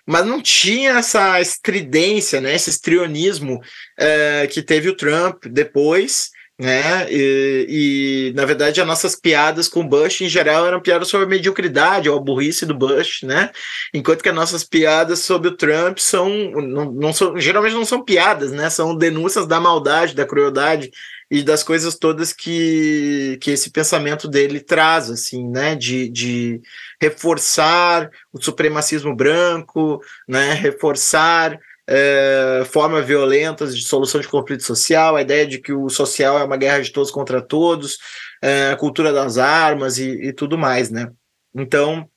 mas 0.07 0.25
não 0.25 0.41
tinha 0.41 0.93
essa 0.93 1.39
estridência, 1.43 2.41
né, 2.41 2.55
esse 2.55 2.71
estrionismo 2.71 3.61
é, 3.99 4.49
que 4.51 4.63
teve 4.63 4.89
o 4.89 4.97
Trump 4.97 5.45
depois, 5.45 6.31
né? 6.59 7.07
E, 7.11 8.31
e, 8.31 8.33
na 8.35 8.47
verdade 8.47 8.81
as 8.81 8.87
nossas 8.87 9.15
piadas 9.15 9.69
com 9.69 9.87
Bush 9.87 10.23
em 10.23 10.29
geral 10.29 10.67
eram 10.67 10.81
piadas 10.81 11.09
sobre 11.09 11.27
a 11.27 11.29
mediocridade 11.29 12.09
ou 12.09 12.17
a 12.17 12.21
burrice 12.21 12.65
do 12.65 12.75
Bush, 12.75 13.23
né? 13.23 13.51
Enquanto 13.93 14.23
que 14.23 14.29
as 14.29 14.35
nossas 14.35 14.65
piadas 14.65 15.21
sobre 15.21 15.49
o 15.49 15.57
Trump 15.57 15.99
são 15.99 16.29
não, 16.53 16.91
não 16.93 17.13
são 17.13 17.39
geralmente 17.39 17.75
não 17.75 17.85
são 17.85 18.03
piadas, 18.03 18.53
né? 18.53 18.71
São 18.71 18.97
denúncias 18.97 19.47
da 19.47 19.61
maldade, 19.61 20.15
da 20.15 20.27
crueldade 20.27 20.91
e 21.31 21.43
das 21.43 21.63
coisas 21.63 21.97
todas 21.97 22.33
que, 22.33 23.39
que 23.41 23.51
esse 23.51 23.71
pensamento 23.71 24.29
dele 24.29 24.61
traz, 24.61 25.11
assim, 25.11 25.49
né? 25.49 25.75
De, 25.75 26.09
de 26.09 26.61
reforçar 27.01 28.11
o 28.33 28.41
supremacismo 28.41 29.15
branco, 29.15 30.01
né? 30.29 30.55
Reforçar 30.55 31.59
é, 31.89 32.63
formas 32.67 33.07
violentas 33.07 33.77
de 33.77 33.85
solução 33.85 34.21
de 34.21 34.29
conflito 34.29 34.65
social, 34.65 35.17
a 35.17 35.23
ideia 35.23 35.47
de 35.47 35.59
que 35.59 35.73
o 35.73 35.89
social 35.89 36.39
é 36.39 36.45
uma 36.45 36.57
guerra 36.57 36.81
de 36.81 36.91
todos 36.91 37.11
contra 37.11 37.41
todos, 37.41 37.99
é, 38.43 38.71
a 38.71 38.77
cultura 38.77 39.13
das 39.13 39.39
armas 39.39 39.99
e, 39.99 40.11
e 40.11 40.33
tudo 40.33 40.59
mais, 40.59 40.91
né? 40.91 41.11
Então, 41.55 42.09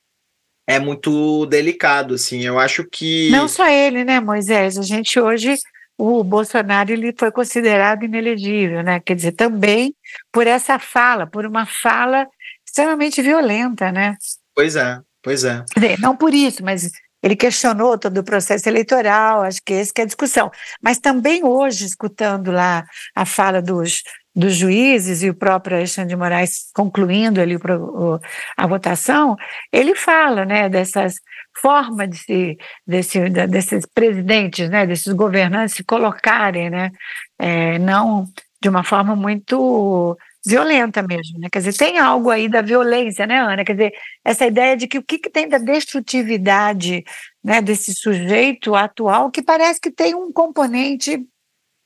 é 0.68 0.80
muito 0.80 1.46
delicado, 1.48 2.14
assim. 2.14 2.42
Eu 2.42 2.60
acho 2.60 2.84
que. 2.86 3.32
Não 3.32 3.48
só 3.48 3.68
ele, 3.68 4.04
né, 4.04 4.20
Moisés? 4.20 4.78
A 4.78 4.84
gente 4.84 5.20
hoje. 5.20 5.56
O 6.02 6.24
Bolsonaro 6.24 6.94
ele 6.94 7.14
foi 7.18 7.30
considerado 7.30 8.06
inelegível, 8.06 8.82
né? 8.82 9.02
Quer 9.02 9.16
dizer, 9.16 9.34
também 9.34 9.94
por 10.32 10.48
essa 10.48 10.80
fala, 10.80 11.28
por 11.28 11.46
uma 11.46 11.66
fala 11.66 12.26
extremamente 12.66 13.22
violenta, 13.22 13.92
né? 13.92 14.16
Pois 14.56 14.78
é, 14.78 14.98
pois 15.22 15.44
é. 15.44 15.62
Quer 15.74 15.80
dizer, 15.82 16.00
não 16.00 16.16
por 16.16 16.34
isso, 16.34 16.64
mas 16.64 16.90
ele 17.22 17.36
questionou 17.36 17.98
todo 17.98 18.20
o 18.20 18.24
processo 18.24 18.68
eleitoral, 18.70 19.42
acho 19.42 19.62
que 19.64 19.74
esse 19.74 19.92
é 19.98 20.02
a 20.02 20.06
discussão. 20.06 20.52
Mas 20.82 21.00
também 21.00 21.44
hoje, 21.44 21.86
escutando 21.86 22.52
lá 22.52 22.86
a 23.16 23.26
fala 23.26 23.62
dos, 23.62 24.04
dos 24.36 24.56
juízes 24.56 25.22
e 25.22 25.30
o 25.30 25.36
próprio 25.36 25.78
Alexandre 25.78 26.10
de 26.10 26.16
Moraes 26.16 26.70
concluindo 26.74 27.42
ali 27.42 27.56
o, 27.56 28.20
a 28.58 28.68
votação, 28.68 29.36
ele 29.72 29.96
fala 29.96 30.46
né, 30.46 30.70
dessas 30.70 31.16
formas 31.62 32.10
de 32.10 32.18
se, 32.18 32.58
desse, 32.88 33.30
desses 33.30 33.86
presidentes, 33.94 34.70
né, 34.70 34.88
desses 34.88 35.14
governantes 35.14 35.76
se 35.76 35.84
colocarem, 35.84 36.70
né, 36.70 36.92
é, 37.38 37.78
não 37.80 38.26
de 38.62 38.70
uma 38.70 38.84
forma 38.84 39.16
muito 39.16 40.18
violenta 40.46 41.02
mesmo, 41.02 41.40
né? 41.40 41.48
Quer 41.52 41.60
dizer, 41.60 41.78
tem 41.78 42.00
algo 42.00 42.30
aí 42.30 42.48
da 42.48 42.62
violência, 42.62 43.28
né, 43.28 43.40
Ana? 43.40 43.66
Quer 43.66 43.74
dizer, 43.74 43.94
essa 44.24 44.46
ideia 44.46 44.78
de 44.78 44.88
que 44.88 44.98
o 44.98 45.04
que, 45.04 45.18
que 45.18 45.30
tem 45.30 45.48
da 45.48 45.58
destrutividade 45.58 47.04
né, 47.44 47.62
desse 47.62 47.94
sujeito 47.94 48.76
atual 48.76 49.32
que 49.32 49.42
parece 49.42 49.80
que 49.80 49.92
tem 49.92 50.16
um 50.16 50.32
componente 50.32 51.26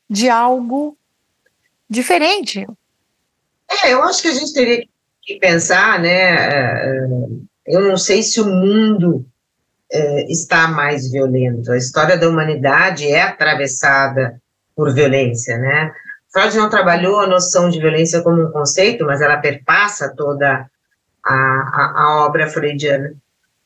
de 0.10 0.30
algo 0.30 0.98
diferente. 1.90 2.66
É, 3.84 3.94
eu 3.94 4.04
acho 4.04 4.22
que 4.22 4.28
a 4.28 4.34
gente 4.34 4.54
teria 4.54 4.86
que 5.22 5.40
pensar, 5.40 6.00
né? 6.00 6.10
É, 6.10 7.08
eu 7.66 7.82
não 7.82 7.98
sei 7.98 8.22
se 8.22 8.40
o 8.42 8.46
mundo 8.46 9.26
é, 9.92 10.32
está 10.32 10.68
mais 10.68 11.10
violento. 11.12 11.72
A 11.72 11.78
história 11.78 12.18
da 12.18 12.28
humanidade 12.28 13.08
é 13.08 13.22
atravessada 13.22 14.42
por 14.76 14.94
violência, 14.94 15.58
né? 15.58 15.92
Freud 16.34 16.58
não 16.58 16.68
trabalhou 16.68 17.20
a 17.20 17.28
noção 17.28 17.70
de 17.70 17.80
violência 17.80 18.24
como 18.24 18.42
um 18.42 18.52
conceito, 18.52 19.06
mas 19.06 19.22
ela 19.22 19.38
perpassa 19.38 20.14
toda 20.16 20.68
a, 21.24 21.34
a, 21.34 21.94
a 21.96 22.26
obra 22.26 22.48
freudiana. 22.48 23.14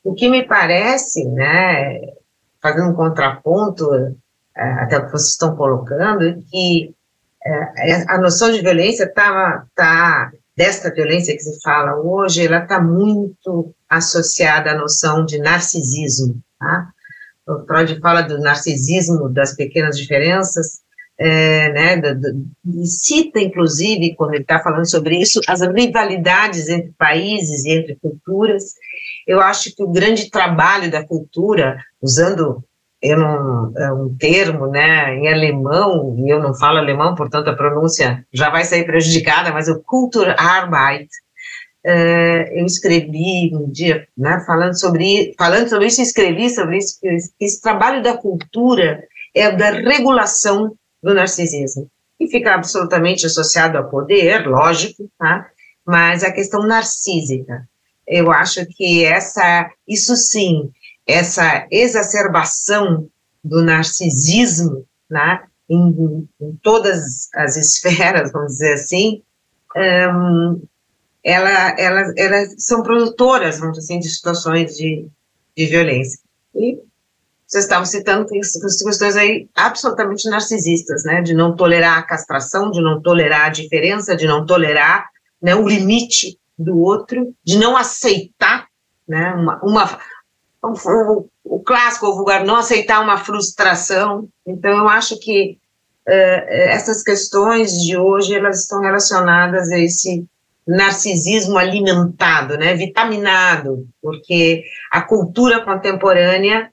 O 0.04 0.14
que 0.14 0.28
me 0.28 0.46
parece, 0.46 1.24
né, 1.24 1.98
fazendo 2.60 2.90
um 2.90 2.94
contraponto 2.94 3.90
é, 4.54 4.62
até 4.82 4.98
o 4.98 5.06
que 5.06 5.12
vocês 5.12 5.32
estão 5.32 5.56
colocando, 5.56 6.24
é 6.24 6.36
que 6.50 6.94
é, 7.44 8.04
a 8.06 8.18
noção 8.18 8.50
de 8.50 8.60
violência 8.60 9.04
está, 9.04 9.64
tá, 9.74 10.30
desta 10.54 10.92
violência 10.92 11.34
que 11.34 11.42
se 11.42 11.60
fala 11.62 11.96
hoje, 11.96 12.46
ela 12.46 12.58
está 12.58 12.80
muito 12.80 13.74
associada 13.88 14.72
à 14.72 14.74
noção 14.76 15.24
de 15.24 15.38
narcisismo, 15.38 16.38
tá? 16.58 16.88
O 17.46 17.64
Freud 17.64 17.98
fala 18.00 18.20
do 18.20 18.38
narcisismo 18.38 19.30
das 19.30 19.54
pequenas 19.54 19.96
diferenças, 19.96 20.82
é, 21.18 21.72
né, 21.72 22.00
cita, 22.84 23.40
inclusive, 23.40 24.14
quando 24.14 24.34
ele 24.34 24.42
está 24.42 24.60
falando 24.60 24.88
sobre 24.88 25.16
isso, 25.16 25.40
as 25.48 25.60
rivalidades 25.60 26.68
entre 26.68 26.92
países 26.96 27.64
e 27.64 27.72
entre 27.72 27.96
culturas. 27.96 28.74
Eu 29.26 29.40
acho 29.40 29.74
que 29.74 29.82
o 29.82 29.90
grande 29.90 30.30
trabalho 30.30 30.90
da 30.90 31.04
cultura, 31.04 31.76
usando 32.00 32.62
eu 33.00 33.16
não, 33.16 33.72
é 33.76 33.92
um 33.92 34.16
termo 34.16 34.66
né, 34.66 35.14
em 35.14 35.28
alemão, 35.28 36.16
e 36.18 36.28
eu 36.32 36.40
não 36.40 36.52
falo 36.54 36.78
alemão, 36.78 37.14
portanto 37.14 37.48
a 37.48 37.54
pronúncia 37.54 38.24
já 38.32 38.50
vai 38.50 38.64
sair 38.64 38.84
prejudicada, 38.84 39.52
mas 39.52 39.68
o 39.68 39.80
Kulturarbeit, 39.80 41.08
é, 41.84 42.60
eu 42.60 42.66
escrevi 42.66 43.54
um 43.54 43.70
dia, 43.70 44.06
né, 44.16 44.42
falando 44.44 44.78
sobre, 44.78 45.32
falando 45.38 45.68
sobre 45.68 45.86
isso, 45.86 46.02
escrevi 46.02 46.50
sobre 46.50 46.78
isso, 46.78 46.98
esse 47.40 47.62
trabalho 47.62 48.02
da 48.02 48.16
cultura 48.16 49.04
é 49.32 49.52
da 49.52 49.70
regulação 49.70 50.74
do 51.02 51.14
narcisismo, 51.14 51.90
e 52.18 52.28
fica 52.28 52.54
absolutamente 52.54 53.26
associado 53.26 53.78
ao 53.78 53.88
poder, 53.88 54.46
lógico, 54.46 55.08
tá? 55.18 55.48
mas 55.86 56.22
a 56.22 56.32
questão 56.32 56.66
narcísica, 56.66 57.66
eu 58.06 58.30
acho 58.30 58.66
que 58.66 59.04
essa, 59.04 59.70
isso 59.86 60.16
sim, 60.16 60.70
essa 61.06 61.66
exacerbação 61.70 63.08
do 63.42 63.62
narcisismo, 63.62 64.84
né, 65.08 65.42
em, 65.68 66.28
em 66.40 66.58
todas 66.62 67.28
as 67.34 67.56
esferas, 67.56 68.32
vamos 68.32 68.52
dizer 68.52 68.74
assim, 68.74 69.22
um, 69.76 70.60
ela, 71.22 71.78
ela, 71.78 72.12
elas 72.16 72.54
são 72.58 72.82
produtoras, 72.82 73.58
vamos 73.58 73.78
dizer 73.78 73.92
assim, 73.92 74.00
de 74.00 74.10
situações 74.10 74.76
de, 74.76 75.06
de 75.56 75.66
violência. 75.66 76.20
E 76.54 76.78
vocês 77.48 77.64
estavam 77.64 77.86
citando 77.86 78.26
questões 78.26 79.16
aí 79.16 79.48
absolutamente 79.56 80.28
narcisistas, 80.28 81.02
né, 81.04 81.22
de 81.22 81.32
não 81.32 81.56
tolerar 81.56 81.96
a 81.96 82.02
castração, 82.02 82.70
de 82.70 82.82
não 82.82 83.00
tolerar 83.00 83.46
a 83.46 83.48
diferença, 83.48 84.14
de 84.14 84.26
não 84.26 84.44
tolerar 84.44 85.08
né, 85.40 85.54
o 85.54 85.66
limite 85.66 86.38
do 86.58 86.78
outro, 86.78 87.34
de 87.42 87.56
não 87.56 87.74
aceitar 87.74 88.66
né, 89.08 89.32
uma, 89.32 89.58
uma 89.62 89.98
o, 90.62 91.28
o 91.42 91.60
clássico, 91.60 92.08
o 92.08 92.16
vulgar, 92.16 92.44
não 92.44 92.56
aceitar 92.56 93.00
uma 93.00 93.16
frustração. 93.16 94.28
Então, 94.46 94.70
eu 94.76 94.88
acho 94.88 95.18
que 95.18 95.56
uh, 96.06 96.44
essas 96.50 97.02
questões 97.02 97.72
de 97.72 97.96
hoje, 97.96 98.34
elas 98.34 98.60
estão 98.60 98.82
relacionadas 98.82 99.70
a 99.70 99.78
esse 99.78 100.26
narcisismo 100.66 101.56
alimentado, 101.56 102.58
né, 102.58 102.74
vitaminado, 102.74 103.88
porque 104.02 104.64
a 104.92 105.00
cultura 105.00 105.64
contemporânea 105.64 106.70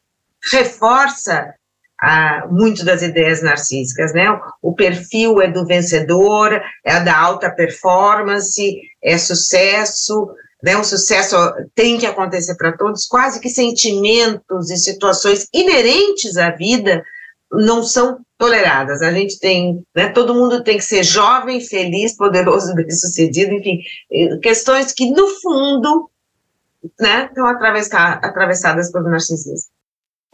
reforça 0.51 1.53
ah, 2.01 2.47
muito 2.49 2.83
das 2.83 3.01
ideias 3.01 3.41
narcísicas, 3.41 4.13
né? 4.13 4.25
O 4.61 4.73
perfil 4.73 5.41
é 5.41 5.47
do 5.47 5.65
vencedor, 5.65 6.61
é 6.83 6.99
da 6.99 7.17
alta 7.17 7.49
performance, 7.49 8.81
é 9.01 9.17
sucesso, 9.17 10.29
né? 10.61 10.75
O 10.77 10.83
sucesso 10.83 11.35
tem 11.73 11.97
que 11.97 12.05
acontecer 12.05 12.55
para 12.55 12.75
todos, 12.75 13.05
quase 13.05 13.39
que 13.39 13.49
sentimentos 13.49 14.69
e 14.69 14.77
situações 14.77 15.47
inerentes 15.53 16.37
à 16.37 16.51
vida 16.51 17.03
não 17.51 17.83
são 17.83 18.19
toleradas. 18.37 19.01
A 19.01 19.11
gente 19.11 19.39
tem, 19.39 19.83
né, 19.95 20.09
todo 20.09 20.35
mundo 20.35 20.63
tem 20.63 20.77
que 20.77 20.83
ser 20.83 21.03
jovem, 21.03 21.61
feliz, 21.61 22.15
poderoso, 22.15 22.73
bem-sucedido, 22.75 23.53
enfim, 23.53 23.79
questões 24.41 24.91
que 24.91 25.09
no 25.11 25.27
fundo, 25.39 26.09
né, 26.99 27.25
estão 27.25 27.47
atravessadas 27.47 28.91
pelo 28.91 29.09
narcisismo. 29.09 29.74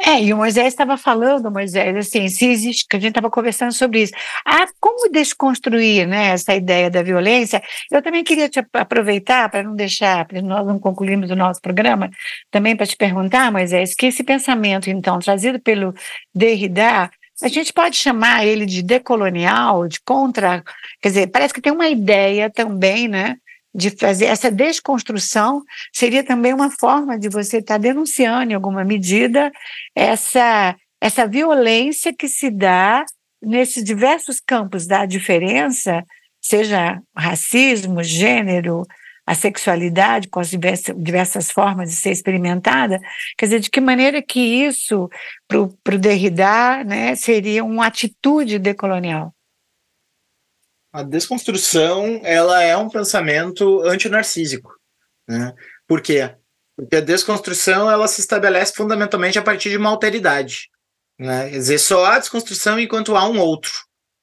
É, 0.03 0.19
e 0.21 0.33
o 0.33 0.37
Moisés 0.37 0.67
estava 0.67 0.97
falando, 0.97 1.51
Moisés, 1.51 1.95
assim, 1.95 2.27
se 2.27 2.47
existe, 2.47 2.87
que 2.89 2.95
a 2.95 2.99
gente 2.99 3.11
estava 3.11 3.29
conversando 3.29 3.71
sobre 3.71 4.01
isso. 4.01 4.13
Ah, 4.45 4.65
como 4.79 5.11
desconstruir 5.11 6.07
né, 6.07 6.29
essa 6.29 6.55
ideia 6.55 6.89
da 6.89 7.03
violência? 7.03 7.61
Eu 7.91 8.01
também 8.01 8.23
queria 8.23 8.49
te 8.49 8.59
aproveitar, 8.73 9.49
para 9.49 9.61
não 9.61 9.75
deixar, 9.75 10.25
para 10.25 10.41
nós 10.41 10.65
não 10.65 10.79
concluirmos 10.79 11.29
o 11.29 11.35
nosso 11.35 11.61
programa, 11.61 12.09
também 12.49 12.75
para 12.75 12.87
te 12.87 12.97
perguntar, 12.97 13.51
Moisés, 13.51 13.93
que 13.93 14.07
esse 14.07 14.23
pensamento, 14.23 14.89
então, 14.89 15.19
trazido 15.19 15.59
pelo 15.59 15.93
Derrida, 16.33 17.11
a 17.43 17.47
gente 17.47 17.73
pode 17.73 17.95
chamar 17.95 18.45
ele 18.45 18.65
de 18.65 18.83
decolonial, 18.83 19.87
de 19.87 19.99
contra, 20.01 20.63
quer 21.01 21.09
dizer, 21.09 21.27
parece 21.27 21.53
que 21.53 21.61
tem 21.61 21.71
uma 21.71 21.87
ideia 21.87 22.49
também, 22.49 23.07
né, 23.07 23.35
de 23.73 23.89
fazer 23.91 24.25
essa 24.25 24.51
desconstrução 24.51 25.63
seria 25.93 26.23
também 26.23 26.53
uma 26.53 26.69
forma 26.69 27.17
de 27.17 27.29
você 27.29 27.57
estar 27.57 27.75
tá 27.75 27.77
denunciando 27.77 28.51
em 28.51 28.55
alguma 28.55 28.83
medida 28.83 29.51
essa 29.95 30.75
essa 30.99 31.25
violência 31.25 32.13
que 32.13 32.27
se 32.27 32.51
dá 32.51 33.03
nesses 33.41 33.83
diversos 33.83 34.39
campos 34.39 34.85
da 34.85 35.03
diferença, 35.03 36.05
seja 36.39 37.01
racismo, 37.15 38.03
gênero, 38.03 38.83
a 39.25 39.33
sexualidade 39.33 40.27
com 40.27 40.39
as 40.39 40.49
diversas, 40.49 40.95
diversas 40.95 41.49
formas 41.51 41.89
de 41.89 41.95
ser 41.95 42.11
experimentada, 42.11 42.99
quer 43.37 43.45
dizer, 43.45 43.59
de 43.59 43.69
que 43.69 43.81
maneira 43.81 44.21
que 44.21 44.39
isso, 44.39 45.09
para 45.47 45.59
o 45.59 45.99
Derrida, 45.99 46.83
né, 46.83 47.15
seria 47.15 47.63
uma 47.63 47.87
atitude 47.87 48.59
decolonial? 48.59 49.33
A 50.91 51.03
desconstrução 51.03 52.21
ela 52.23 52.61
é 52.61 52.75
um 52.75 52.89
pensamento 52.89 53.81
antinarcísico. 53.81 54.75
Né? 55.27 55.53
Por 55.87 56.01
quê? 56.01 56.35
Porque 56.75 56.97
a 56.97 57.01
desconstrução 57.01 57.89
ela 57.89 58.07
se 58.07 58.21
estabelece 58.21 58.73
fundamentalmente 58.75 59.39
a 59.39 59.41
partir 59.41 59.69
de 59.69 59.77
uma 59.77 59.89
alteridade. 59.89 60.69
Né? 61.17 61.49
Quer 61.49 61.57
dizer, 61.57 61.77
só 61.79 62.05
há 62.05 62.19
desconstrução 62.19 62.79
enquanto 62.79 63.15
há 63.15 63.27
um 63.27 63.39
outro. 63.39 63.71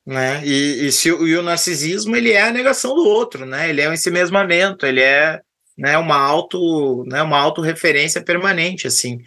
Né? 0.07 0.45
E, 0.45 0.86
e, 0.86 0.93
se, 0.93 1.09
e 1.09 1.36
o 1.36 1.43
narcisismo 1.43 2.16
ele 2.16 2.32
é 2.32 2.43
a 2.43 2.53
negação 2.53 2.95
do 2.95 3.07
outro, 3.07 3.45
né? 3.45 3.69
ele 3.69 3.81
é 3.81 3.89
o 3.89 3.93
ensimesmamento, 3.93 4.86
ele 4.86 5.03
é 5.03 5.40
né, 5.77 5.97
uma 5.97 6.16
auto 6.16 7.05
né, 7.05 7.23
uma 7.23 7.39
autorreferência 7.39 8.20
permanente 8.20 8.89
assim 8.89 9.23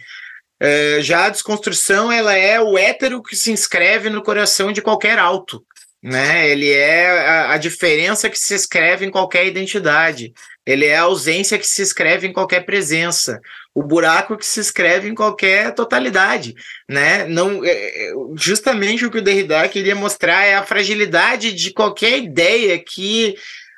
É, 0.60 1.00
já 1.00 1.24
a 1.26 1.30
desconstrução 1.30 2.12
ela 2.12 2.36
é 2.36 2.60
o 2.60 2.76
hétero 2.76 3.22
que 3.22 3.34
se 3.34 3.50
inscreve 3.50 4.10
no 4.10 4.22
coração 4.22 4.70
de 4.70 4.82
qualquer 4.82 5.18
alto. 5.18 5.64
Né? 6.02 6.50
Ele 6.50 6.68
é 6.68 7.08
a, 7.10 7.52
a 7.52 7.58
diferença 7.58 8.28
que 8.28 8.38
se 8.38 8.54
escreve 8.54 9.06
em 9.06 9.10
qualquer 9.10 9.46
identidade. 9.46 10.32
Ele 10.66 10.86
é 10.86 10.96
a 10.96 11.02
ausência 11.02 11.58
que 11.58 11.66
se 11.66 11.82
escreve 11.82 12.26
em 12.26 12.32
qualquer 12.32 12.64
presença, 12.64 13.40
o 13.74 13.82
buraco 13.82 14.36
que 14.36 14.46
se 14.46 14.60
escreve 14.60 15.08
em 15.08 15.14
qualquer 15.14 15.74
totalidade, 15.74 16.54
né? 16.88 17.24
Não, 17.26 17.64
é, 17.64 17.70
é, 17.70 18.12
justamente 18.36 19.04
o 19.04 19.10
que 19.10 19.18
o 19.18 19.22
Derrida 19.22 19.68
queria 19.68 19.94
mostrar 19.94 20.44
é 20.44 20.54
a 20.54 20.64
fragilidade 20.64 21.52
de 21.52 21.72
qualquer 21.72 22.18
ideia 22.18 22.78
que 22.78 23.34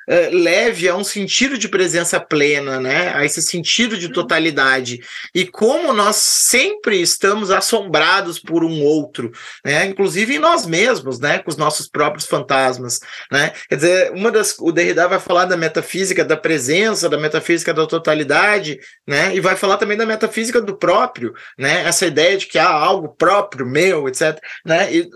uh, 0.07 0.35
leve 0.35 0.87
a 0.87 0.95
um 0.95 1.03
sentido 1.03 1.57
de 1.57 1.67
presença 1.67 2.19
plena, 2.19 2.79
né? 2.79 3.13
A 3.15 3.25
esse 3.25 3.41
sentido 3.41 3.97
de 3.97 4.07
uhum. 4.07 4.13
totalidade. 4.13 4.99
E 5.33 5.45
como 5.45 5.93
nós 5.93 6.15
sempre 6.15 7.01
estamos 7.01 7.51
assombrados 7.51 8.39
por 8.39 8.63
um 8.63 8.83
outro, 8.83 9.31
né? 9.63 9.85
Inclusive 9.85 10.35
em 10.35 10.39
nós 10.39 10.65
mesmos, 10.65 11.19
né? 11.19 11.39
Com 11.39 11.49
os 11.49 11.57
nossos 11.57 11.87
próprios 11.87 12.25
fantasmas, 12.25 12.99
né? 13.31 13.53
Quer 13.69 13.75
dizer, 13.75 14.11
uma 14.11 14.31
das 14.31 14.55
o 14.59 14.71
Derrida 14.71 15.07
vai 15.07 15.19
falar 15.19 15.45
da 15.45 15.57
metafísica 15.57 16.23
da 16.23 16.37
presença, 16.37 17.09
da 17.09 17.17
metafísica 17.17 17.73
da 17.73 17.85
totalidade, 17.85 18.79
né? 19.07 19.35
E 19.35 19.39
vai 19.39 19.55
falar 19.55 19.77
também 19.77 19.97
da 19.97 20.05
metafísica 20.05 20.61
do 20.61 20.77
próprio, 20.77 21.33
né? 21.57 21.83
Essa 21.85 22.05
ideia 22.05 22.37
de 22.37 22.47
que 22.47 22.57
há 22.57 22.69
algo 22.69 23.09
próprio, 23.09 23.65
meu, 23.65 24.07
etc, 24.07 24.39
né? 24.65 24.93
E 24.93 25.09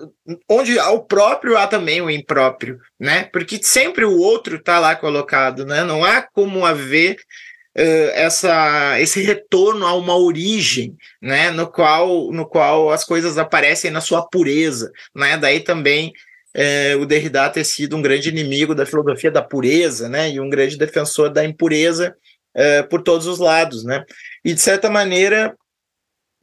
onde 0.49 0.77
há 0.79 0.89
o 0.91 1.03
próprio 1.03 1.57
há 1.57 1.67
também 1.67 2.01
o 2.01 2.09
impróprio, 2.09 2.79
né? 2.99 3.23
Porque 3.31 3.59
sempre 3.63 4.03
o 4.03 4.17
outro 4.17 4.57
está 4.57 4.77
lá 4.79 4.95
colocado, 4.95 5.65
né? 5.65 5.83
Não 5.83 6.03
há 6.03 6.21
como 6.21 6.65
haver 6.65 7.15
uh, 7.77 8.09
essa, 8.13 8.99
esse 8.99 9.21
retorno 9.21 9.85
a 9.85 9.93
uma 9.93 10.17
origem, 10.17 10.95
né? 11.21 11.49
No 11.51 11.71
qual, 11.71 12.31
no 12.31 12.45
qual 12.45 12.91
as 12.91 13.05
coisas 13.05 13.37
aparecem 13.37 13.89
na 13.89 14.01
sua 14.01 14.27
pureza, 14.27 14.91
né? 15.15 15.37
Daí 15.37 15.61
também 15.61 16.11
uh, 16.55 17.01
o 17.01 17.05
Derrida 17.05 17.49
ter 17.49 17.63
sido 17.63 17.95
um 17.95 18.01
grande 18.01 18.29
inimigo 18.29 18.75
da 18.75 18.85
filosofia 18.85 19.31
da 19.31 19.41
pureza, 19.41 20.09
né? 20.09 20.29
E 20.31 20.39
um 20.39 20.49
grande 20.49 20.77
defensor 20.77 21.29
da 21.29 21.45
impureza 21.45 22.13
uh, 22.55 22.87
por 22.89 23.01
todos 23.01 23.27
os 23.27 23.39
lados, 23.39 23.85
né? 23.85 24.03
E 24.43 24.53
de 24.53 24.59
certa 24.59 24.89
maneira 24.89 25.55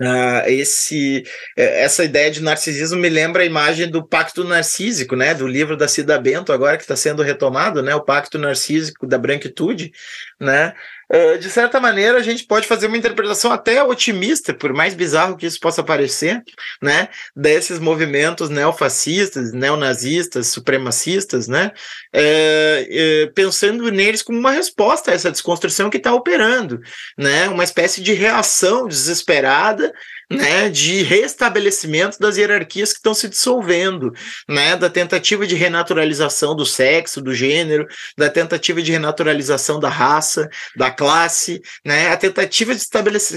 Uh, 0.01 0.45
esse, 0.47 1.25
é, 1.57 1.83
essa 1.83 2.05
ideia 2.05 2.31
de 2.31 2.43
narcisismo 2.43 2.99
me 2.99 3.09
lembra 3.09 3.43
a 3.43 3.47
imagem 3.47 3.91
do 3.91 4.07
Pacto 4.07 4.45
Narcísico, 4.45 5.17
né, 5.17 5.33
do 5.33 5.47
livro 5.47 5.75
da 5.75 5.89
Cida 5.89 6.21
Bento, 6.21 6.53
agora 6.53 6.77
que 6.77 6.83
está 6.83 6.95
sendo 6.95 7.23
retomado, 7.23 7.83
né, 7.83 7.95
o 7.95 8.05
Pacto 8.05 8.39
Narcísico 8.39 9.07
da 9.07 9.17
Branquitude, 9.17 9.93
né, 10.39 10.75
uh, 11.13 11.39
de 11.39 11.49
certa 11.51 11.81
maneira 11.81 12.19
a 12.19 12.23
gente 12.23 12.45
pode 12.45 12.67
fazer 12.67 12.87
uma 12.87 12.97
interpretação 12.97 13.53
até 13.53 13.83
otimista, 13.83 14.53
por 14.55 14.73
mais 14.73 14.95
bizarro 14.95 15.37
que 15.37 15.47
isso 15.47 15.61
possa 15.61 15.83
parecer, 15.83 16.43
né, 16.83 17.09
desses 17.35 17.79
movimentos 17.79 18.49
neofascistas, 18.49 19.53
neonazistas, 19.53 20.49
supremacistas, 20.49 21.49
né, 21.49 21.73
uh, 22.15 23.33
pensando 23.35 23.91
neles 23.91 24.23
como 24.23 24.39
uma 24.39 24.51
resposta 24.51 25.11
a 25.11 25.15
essa 25.15 25.31
desconstrução 25.31 25.91
que 25.91 25.97
está 25.97 26.13
operando, 26.13 26.81
né, 27.19 27.49
uma 27.49 27.65
espécie 27.65 28.03
de 28.03 28.13
reação 28.13 28.87
desesperada 28.87 29.93
né, 30.31 30.69
de 30.69 31.03
restabelecimento 31.03 32.19
das 32.19 32.37
hierarquias 32.37 32.93
que 32.93 32.99
estão 32.99 33.15
se 33.15 33.29
dissolvendo, 33.29 34.13
né, 34.49 34.77
da 34.77 34.91
tentativa 34.91 35.47
de 35.47 35.55
renaturalização 35.55 36.55
do 36.55 36.67
sexo, 36.67 37.23
do 37.23 37.33
gênero, 37.33 37.87
da 38.17 38.29
tentativa 38.29 38.83
de 38.83 38.93
renaturalização 38.93 39.79
da 39.79 39.89
raça, 39.89 40.49
da 40.77 40.91
classe, 40.91 41.61
né, 41.85 42.09
a 42.11 42.17
tentativa 42.17 42.75
de 42.75 42.85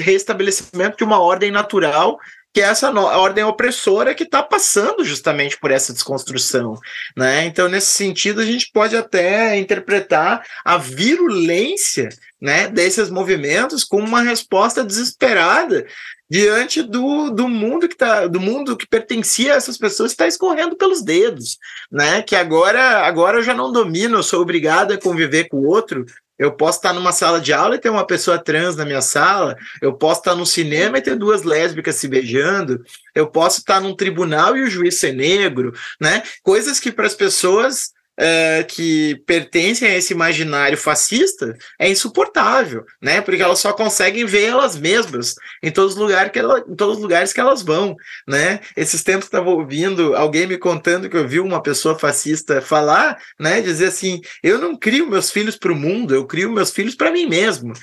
restabelecimento 0.02 0.98
de 0.98 1.03
uma 1.03 1.20
ordem 1.20 1.52
natural 1.52 2.18
que 2.52 2.61
é 2.61 2.66
essa 2.66 2.91
ordem 2.91 3.44
opressora 3.44 4.16
que 4.16 4.24
está 4.24 4.41
passando 4.41 5.03
justamente 5.03 5.57
por 5.60 5.70
essa 5.70 5.94
desconstrução, 5.94 6.80
né? 7.16 7.45
Então, 7.45 7.70
nesse 7.70 7.88
sentido, 7.94 8.41
a 8.41 8.45
gente 8.45 8.72
pode 8.74 8.98
até 8.98 9.56
interpretar 9.57 10.44
a 10.66 10.78
virulência, 10.78 12.10
né, 12.41 12.68
desses 12.68 13.10
movimentos 13.10 13.84
como 13.84 14.07
uma 14.07 14.22
resposta 14.22 14.84
desesperada 14.84 15.86
diante 16.30 16.84
do, 16.84 17.31
do 17.31 17.49
mundo 17.49 17.89
que 17.89 17.95
tá, 17.95 18.27
do 18.27 18.39
mundo 18.39 18.77
que 18.77 18.88
pertencia 18.88 19.53
a 19.53 19.57
essas 19.57 19.77
pessoas 19.77 20.11
está 20.11 20.27
escorrendo 20.27 20.76
pelos 20.76 21.01
dedos, 21.01 21.57
né? 21.91 22.22
Que 22.22 22.35
agora, 22.35 23.06
agora 23.06 23.39
eu 23.39 23.43
já 23.43 23.53
não 23.53 23.72
domino, 23.72 24.18
eu 24.18 24.23
sou 24.23 24.41
obrigado 24.41 24.93
a 24.93 24.97
conviver 24.97 25.49
com 25.49 25.57
o 25.57 25.68
outro. 25.68 26.06
Eu 26.38 26.53
posso 26.53 26.77
estar 26.77 26.93
numa 26.93 27.11
sala 27.11 27.41
de 27.41 27.51
aula 27.51 27.76
e 27.76 27.80
ter 27.80 27.89
uma 27.89 28.07
pessoa 28.07 28.38
trans 28.38 28.77
na 28.77 28.85
minha 28.85 29.01
sala. 29.01 29.57
Eu 29.81 29.93
posso 29.93 30.22
estar 30.22 30.35
no 30.35 30.45
cinema 30.45 30.97
e 30.97 31.01
ter 31.01 31.18
duas 31.18 31.43
lésbicas 31.43 31.95
se 31.95 32.07
beijando. 32.07 32.81
Eu 33.14 33.27
posso 33.27 33.60
estar 33.60 33.81
num 33.81 33.93
tribunal 33.93 34.56
e 34.56 34.64
o 34.64 34.69
juiz 34.69 34.99
ser 34.99 35.11
negro, 35.11 35.73
né? 35.99 36.23
Coisas 36.41 36.80
que 36.80 36.93
para 36.93 37.07
as 37.07 37.14
pessoas 37.14 37.91
uh, 38.20 38.66
que 38.68 39.16
pertencem 39.26 39.88
a 39.88 39.96
esse 39.96 40.14
imaginário 40.14 40.78
fascista 40.78 41.56
é 41.80 41.90
insuportável, 41.90 42.86
né? 43.02 43.22
Porque 43.22 43.41
elas 43.41 43.60
só 43.60 43.72
conseguem 43.72 44.26
ver 44.26 44.46
elas 44.46 44.78
mesmas 44.78 45.36
em 45.64 45.72
todos 45.72 45.94
os 45.94 46.00
lugares 46.00 46.32
que, 46.32 46.40
ela, 46.40 46.60
em 46.60 46.76
todos 46.76 46.98
os 46.98 47.02
lugares 47.02 47.32
que 47.32 47.40
elas 47.40 47.62
vão, 47.62 47.96
né? 48.28 48.60
Esses 48.76 49.04
tempos 49.04 49.26
estava 49.26 49.50
ouvindo 49.50 50.16
alguém 50.16 50.46
me 50.46 50.58
contando 50.58 51.10
que 51.10 51.18
eu 51.18 51.28
vi 51.28 51.40
uma 51.40 51.64
pessoa 51.64 51.98
fascista 51.98 52.62
falar, 52.62 53.18
né? 53.40 53.62
Dizer 53.62 53.88
assim: 53.88 54.22
eu 54.44 54.58
não 54.58 54.78
crio 54.78 55.08
meus 55.08 55.32
filhos 55.32 55.56
para 55.56 55.72
o 55.72 55.76
mundo, 55.76 56.14
eu 56.14 56.26
crio 56.26 56.52
meus 56.52 56.72
filhos 56.72 56.96
para 56.96 57.12
mim 57.12 57.26
mesmo. 57.26 57.74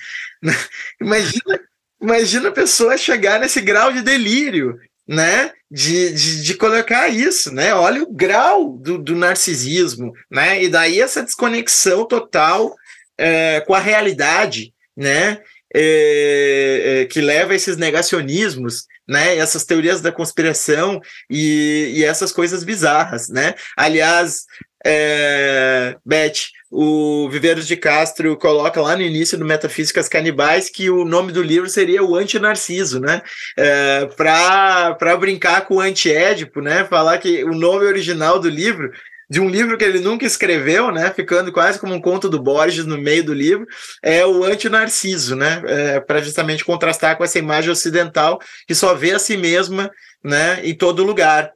Imagina. 1.00 1.60
Imagina 1.98 2.50
a 2.50 2.52
pessoa 2.52 2.98
chegar 2.98 3.40
nesse 3.40 3.58
grau 3.62 3.90
de 3.90 4.02
delírio 4.02 4.78
né, 5.06 5.52
de, 5.70 6.12
de, 6.12 6.42
de, 6.42 6.54
colocar 6.54 7.08
isso, 7.08 7.52
né? 7.52 7.74
Olha 7.74 8.02
o 8.02 8.12
grau 8.12 8.76
do, 8.76 8.98
do 8.98 9.14
narcisismo, 9.14 10.12
né? 10.30 10.62
E 10.62 10.68
daí 10.68 11.00
essa 11.00 11.22
desconexão 11.22 12.04
total 12.04 12.74
é, 13.16 13.60
com 13.60 13.74
a 13.74 13.78
realidade, 13.78 14.72
né? 14.96 15.40
É, 15.74 17.02
é, 17.02 17.04
que 17.06 17.20
leva 17.20 17.52
a 17.52 17.56
esses 17.56 17.76
negacionismos, 17.76 18.86
né? 19.06 19.36
Essas 19.36 19.64
teorias 19.64 20.00
da 20.00 20.10
conspiração 20.10 21.00
e, 21.30 21.92
e 21.96 22.04
essas 22.04 22.32
coisas 22.32 22.64
bizarras, 22.64 23.28
né? 23.28 23.54
Aliás, 23.76 24.44
é, 24.84 25.96
Beth, 26.04 26.50
o 26.70 27.28
Viveiros 27.30 27.66
de 27.66 27.76
Castro 27.76 28.36
coloca 28.36 28.80
lá 28.80 28.96
no 28.96 29.02
início 29.02 29.38
do 29.38 29.44
Metafísicas 29.44 30.08
Canibais 30.08 30.68
que 30.68 30.90
o 30.90 31.04
nome 31.04 31.32
do 31.32 31.42
livro 31.42 31.68
seria 31.68 32.02
o 32.02 32.16
Anti-Narciso, 32.16 33.00
né? 33.00 33.22
É, 33.56 34.06
Para 34.16 35.16
brincar 35.18 35.66
com 35.66 35.76
o 35.76 35.80
Anti-Édipo, 35.80 36.60
né? 36.60 36.84
Falar 36.84 37.18
que 37.18 37.44
o 37.44 37.54
nome 37.54 37.84
original 37.86 38.38
do 38.38 38.48
livro 38.48 38.90
de 39.28 39.40
um 39.40 39.48
livro 39.48 39.76
que 39.76 39.84
ele 39.84 39.98
nunca 39.98 40.24
escreveu, 40.24 40.92
né, 40.92 41.12
ficando 41.12 41.50
quase 41.52 41.80
como 41.80 41.92
um 41.92 42.00
conto 42.00 42.28
do 42.28 42.40
Borges 42.40 42.86
no 42.86 42.96
meio 42.96 43.24
do 43.24 43.34
livro, 43.34 43.66
é 44.02 44.24
o 44.24 44.44
Anti-Narciso, 44.44 45.34
né, 45.34 45.62
é, 45.66 46.00
para 46.00 46.20
justamente 46.20 46.64
contrastar 46.64 47.16
com 47.16 47.24
essa 47.24 47.38
imagem 47.38 47.70
ocidental 47.70 48.38
que 48.66 48.74
só 48.74 48.94
vê 48.94 49.12
a 49.12 49.18
si 49.18 49.36
mesma, 49.36 49.90
né, 50.22 50.64
em 50.64 50.74
todo 50.74 51.02
lugar. 51.02 51.52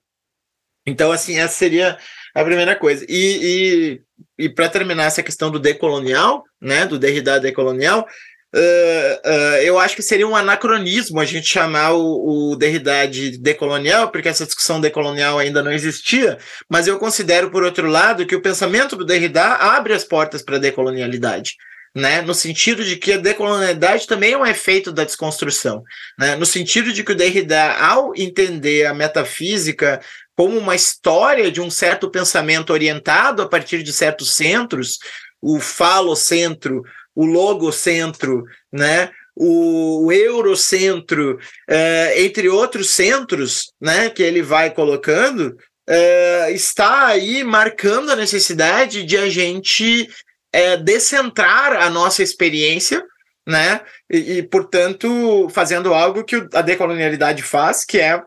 Então, 0.84 1.12
assim, 1.12 1.38
essa 1.38 1.54
seria 1.54 1.96
a 2.34 2.44
primeira 2.44 2.74
coisa. 2.74 3.04
E, 3.08 3.12
e, 3.12 4.02
e 4.38 4.48
para 4.48 4.68
terminar 4.68 5.04
essa 5.04 5.22
questão 5.22 5.50
do 5.50 5.58
decolonial, 5.58 6.44
né, 6.60 6.86
do 6.86 6.98
Derrida 6.98 7.38
decolonial, 7.38 8.06
uh, 8.54 9.28
uh, 9.28 9.56
eu 9.62 9.78
acho 9.78 9.96
que 9.96 10.02
seria 10.02 10.26
um 10.26 10.36
anacronismo 10.36 11.20
a 11.20 11.24
gente 11.24 11.46
chamar 11.46 11.92
o, 11.92 12.52
o 12.52 12.56
Derrida 12.56 13.06
de 13.06 13.38
decolonial, 13.38 14.10
porque 14.10 14.28
essa 14.28 14.46
discussão 14.46 14.80
decolonial 14.80 15.38
ainda 15.38 15.62
não 15.62 15.72
existia, 15.72 16.38
mas 16.68 16.86
eu 16.86 16.98
considero, 16.98 17.50
por 17.50 17.62
outro 17.62 17.88
lado, 17.88 18.26
que 18.26 18.36
o 18.36 18.42
pensamento 18.42 18.96
do 18.96 19.04
Derrida 19.04 19.42
abre 19.42 19.92
as 19.92 20.04
portas 20.04 20.42
para 20.42 20.56
a 20.56 20.60
decolonialidade. 20.60 21.54
Né, 21.92 22.22
no 22.22 22.32
sentido 22.32 22.84
de 22.84 22.94
que 22.94 23.14
a 23.14 23.16
decolonialidade 23.16 24.06
também 24.06 24.34
é 24.34 24.38
um 24.38 24.46
efeito 24.46 24.92
da 24.92 25.02
desconstrução, 25.02 25.82
né, 26.16 26.36
no 26.36 26.46
sentido 26.46 26.92
de 26.92 27.02
que 27.02 27.10
o 27.10 27.16
Derrida, 27.16 27.72
ao 27.80 28.12
entender 28.14 28.86
a 28.86 28.94
metafísica 28.94 30.00
como 30.40 30.56
uma 30.56 30.74
história 30.74 31.52
de 31.52 31.60
um 31.60 31.68
certo 31.68 32.10
pensamento 32.10 32.72
orientado 32.72 33.42
a 33.42 33.46
partir 33.46 33.82
de 33.82 33.92
certos 33.92 34.34
centros, 34.34 34.98
o 35.38 35.60
falocentro, 35.60 36.82
o 37.14 37.26
logocentro, 37.26 38.44
né? 38.72 39.10
o 39.36 40.10
eurocentro, 40.10 41.34
uh, 41.36 42.18
entre 42.18 42.48
outros 42.48 42.88
centros 42.88 43.70
né, 43.78 44.08
que 44.08 44.22
ele 44.22 44.40
vai 44.40 44.70
colocando, 44.70 45.58
uh, 45.86 46.50
está 46.52 47.08
aí 47.08 47.44
marcando 47.44 48.10
a 48.10 48.16
necessidade 48.16 49.04
de 49.04 49.18
a 49.18 49.28
gente 49.28 50.08
uh, 50.56 50.82
descentrar 50.82 51.74
a 51.74 51.90
nossa 51.90 52.22
experiência, 52.22 53.04
né? 53.46 53.82
E, 54.10 54.38
e, 54.38 54.42
portanto, 54.42 55.50
fazendo 55.50 55.92
algo 55.92 56.24
que 56.24 56.36
a 56.54 56.62
decolonialidade 56.62 57.42
faz, 57.42 57.84
que 57.84 57.98
é 57.98 58.22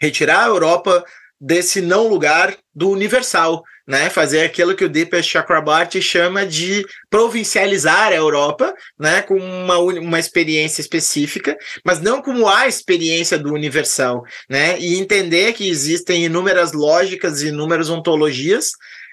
retirar 0.00 0.44
a 0.44 0.48
Europa 0.48 1.04
desse 1.40 1.80
não 1.80 2.08
lugar 2.08 2.56
do 2.74 2.90
universal, 2.90 3.62
né? 3.86 4.10
Fazer 4.10 4.40
aquilo 4.40 4.74
que 4.74 4.84
o 4.84 4.88
Deepesh 4.88 5.26
Chakrabarti 5.26 6.00
chama 6.00 6.46
de 6.46 6.84
provincializar 7.10 8.08
a 8.08 8.14
Europa, 8.14 8.74
né? 8.98 9.22
Com 9.22 9.36
uma, 9.36 9.78
uma 9.78 10.18
experiência 10.18 10.80
específica, 10.80 11.56
mas 11.84 12.00
não 12.00 12.22
como 12.22 12.48
a 12.48 12.66
experiência 12.66 13.38
do 13.38 13.52
universal, 13.52 14.24
né? 14.48 14.78
E 14.80 14.98
entender 14.98 15.52
que 15.52 15.68
existem 15.68 16.24
inúmeras 16.24 16.72
lógicas 16.72 17.42
e 17.42 17.48
inúmeras 17.48 17.90
ontologias 17.90 18.70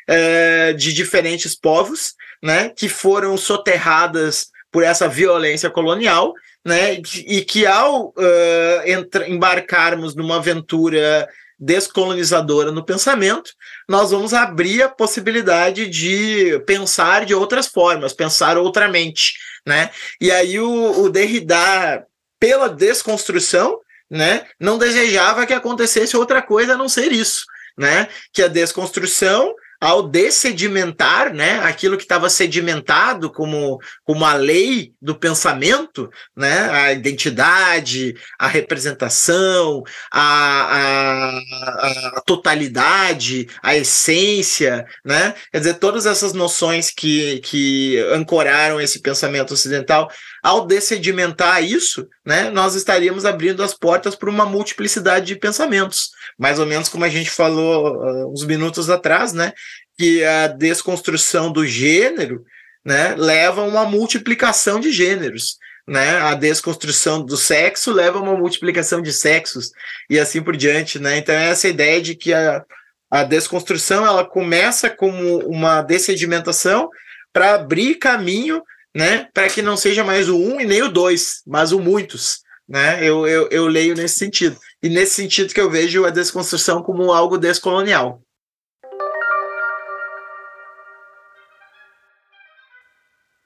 é, 0.07 0.73
de 0.73 0.93
diferentes 0.93 1.55
povos, 1.55 2.13
né? 2.41 2.69
Que 2.69 2.87
foram 2.87 3.37
soterradas 3.37 4.47
por 4.71 4.81
essa 4.81 5.07
violência 5.07 5.69
colonial, 5.69 6.33
né? 6.65 7.01
E 7.25 7.43
que 7.43 7.65
ao 7.65 8.09
uh, 8.09 9.23
embarcarmos 9.27 10.15
numa 10.15 10.37
aventura 10.37 11.27
descolonizadora 11.59 12.71
no 12.71 12.83
pensamento, 12.83 13.51
nós 13.87 14.11
vamos 14.11 14.33
abrir 14.33 14.81
a 14.81 14.89
possibilidade 14.89 15.87
de 15.87 16.61
pensar 16.65 17.25
de 17.25 17.33
outras 17.33 17.67
formas, 17.67 18.13
pensar 18.13 18.57
outramente, 18.57 19.33
né? 19.65 19.89
E 20.19 20.31
aí 20.31 20.59
o, 20.59 21.03
o 21.03 21.09
Derrida, 21.09 22.05
pela 22.39 22.67
desconstrução, 22.67 23.79
né, 24.09 24.45
não 24.59 24.77
desejava 24.77 25.45
que 25.45 25.53
acontecesse 25.53 26.15
outra 26.15 26.41
coisa 26.41 26.73
a 26.73 26.77
não 26.77 26.89
ser 26.89 27.11
isso, 27.11 27.45
né? 27.77 28.09
Que 28.31 28.43
a 28.43 28.47
desconstrução 28.47 29.53
ao 29.83 30.01
dessedimentar, 30.07 31.33
né, 31.33 31.59
aquilo 31.59 31.97
que 31.97 32.03
estava 32.03 32.29
sedimentado 32.29 33.29
como, 33.29 33.81
como 34.05 34.23
a 34.23 34.33
lei 34.33 34.93
do 35.01 35.13
pensamento, 35.13 36.09
né, 36.33 36.69
a 36.69 36.93
identidade, 36.93 38.15
a 38.39 38.47
representação, 38.47 39.83
a, 40.09 40.21
a, 40.21 42.17
a 42.17 42.21
totalidade, 42.25 43.49
a 43.61 43.75
essência, 43.75 44.85
né, 45.03 45.35
quer 45.51 45.59
dizer, 45.59 45.73
todas 45.73 46.05
essas 46.05 46.31
noções 46.31 46.89
que, 46.89 47.41
que 47.41 47.99
ancoraram 48.13 48.79
esse 48.79 49.01
pensamento 49.01 49.53
ocidental, 49.53 50.09
ao 50.41 50.65
dessedimentar 50.65 51.61
isso, 51.61 52.07
né, 52.25 52.49
nós 52.49 52.73
estaríamos 52.73 53.25
abrindo 53.25 53.61
as 53.61 53.73
portas 53.73 54.15
para 54.15 54.29
uma 54.29 54.45
multiplicidade 54.45 55.25
de 55.25 55.35
pensamentos, 55.35 56.11
mais 56.37 56.59
ou 56.59 56.65
menos 56.65 56.89
como 56.89 57.05
a 57.05 57.09
gente 57.09 57.29
falou 57.29 57.95
uh, 57.95 58.31
uns 58.31 58.45
minutos 58.45 58.89
atrás, 58.89 59.33
né, 59.33 59.53
que 59.97 60.23
a 60.23 60.47
desconstrução 60.47 61.51
do 61.51 61.65
gênero 61.65 62.43
né, 62.85 63.15
leva 63.17 63.61
a 63.61 63.65
uma 63.65 63.85
multiplicação 63.85 64.79
de 64.79 64.91
gêneros. 64.91 65.57
Né? 65.87 66.17
A 66.17 66.33
desconstrução 66.33 67.23
do 67.23 67.35
sexo 67.35 67.91
leva 67.91 68.17
a 68.17 68.21
uma 68.21 68.37
multiplicação 68.37 69.01
de 69.01 69.11
sexos 69.11 69.71
e 70.09 70.19
assim 70.19 70.41
por 70.41 70.55
diante. 70.55 70.99
Né? 70.99 71.17
Então, 71.17 71.35
é 71.35 71.49
essa 71.49 71.67
ideia 71.67 72.01
de 72.01 72.15
que 72.15 72.33
a, 72.33 72.63
a 73.11 73.23
desconstrução 73.23 74.05
ela 74.05 74.25
começa 74.25 74.89
como 74.89 75.39
uma 75.39 75.81
dessedimentação 75.81 76.89
para 77.31 77.55
abrir 77.55 77.95
caminho 77.95 78.61
né, 78.95 79.27
para 79.33 79.49
que 79.49 79.61
não 79.61 79.75
seja 79.75 80.03
mais 80.03 80.29
o 80.29 80.37
um 80.37 80.61
e 80.61 80.65
nem 80.65 80.83
o 80.83 80.89
dois, 80.89 81.41
mas 81.47 81.71
o 81.71 81.79
muitos. 81.79 82.41
Né? 82.67 82.99
Eu, 83.01 83.27
eu, 83.27 83.47
eu 83.49 83.67
leio 83.67 83.95
nesse 83.95 84.15
sentido. 84.15 84.57
E 84.83 84.89
nesse 84.89 85.15
sentido 85.15 85.53
que 85.53 85.61
eu 85.61 85.71
vejo 85.71 86.05
a 86.05 86.09
desconstrução 86.09 86.83
como 86.83 87.13
algo 87.13 87.37
descolonial. 87.37 88.21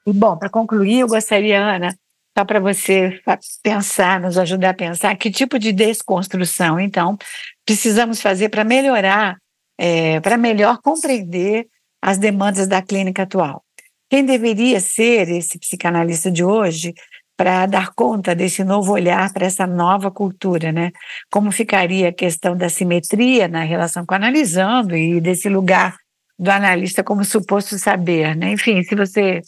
Bom, 0.04 0.36
para 0.36 0.50
concluir, 0.50 1.00
eu 1.00 1.06
gostaria, 1.06 1.60
Ana, 1.60 1.96
só 2.36 2.44
para 2.44 2.58
você 2.58 3.20
pensar, 3.62 4.20
nos 4.20 4.36
ajudar 4.36 4.70
a 4.70 4.74
pensar, 4.74 5.16
que 5.16 5.30
tipo 5.30 5.60
de 5.60 5.70
desconstrução, 5.70 6.80
então, 6.80 7.16
precisamos 7.64 8.20
fazer 8.20 8.48
para 8.48 8.64
melhorar, 8.64 9.36
é, 9.78 10.18
para 10.18 10.36
melhor 10.36 10.78
compreender 10.82 11.68
as 12.02 12.18
demandas 12.18 12.66
da 12.66 12.82
clínica 12.82 13.22
atual. 13.22 13.62
Quem 14.10 14.24
deveria 14.24 14.80
ser 14.80 15.28
esse 15.28 15.58
psicanalista 15.58 16.32
de 16.32 16.42
hoje 16.42 16.94
para 17.38 17.66
dar 17.66 17.94
conta 17.94 18.34
desse 18.34 18.64
novo 18.64 18.92
olhar 18.92 19.32
para 19.32 19.46
essa 19.46 19.64
nova 19.64 20.10
cultura, 20.10 20.72
né? 20.72 20.90
Como 21.30 21.52
ficaria 21.52 22.08
a 22.08 22.12
questão 22.12 22.56
da 22.56 22.68
simetria 22.68 23.46
na 23.46 23.62
relação 23.62 24.04
com 24.04 24.12
o 24.12 24.16
analisando 24.16 24.96
e 24.96 25.20
desse 25.20 25.48
lugar 25.48 25.96
do 26.36 26.50
analista 26.50 27.04
como 27.04 27.24
suposto 27.24 27.78
saber, 27.78 28.34
né? 28.34 28.50
Enfim, 28.50 28.82
se 28.82 28.96
você 28.96 29.40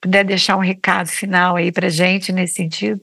puder 0.00 0.24
deixar 0.24 0.56
um 0.56 0.60
recado 0.60 1.08
final 1.08 1.56
aí 1.56 1.70
para 1.70 1.90
gente 1.90 2.32
nesse 2.32 2.54
sentido. 2.54 3.02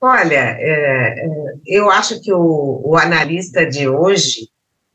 Olha, 0.00 0.56
é, 0.58 1.26
é, 1.26 1.26
eu 1.66 1.90
acho 1.90 2.18
que 2.22 2.32
o, 2.32 2.80
o, 2.82 2.96
analista 2.96 3.66
de 3.66 3.86
hoje, 3.86 4.48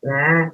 né, 0.04 0.52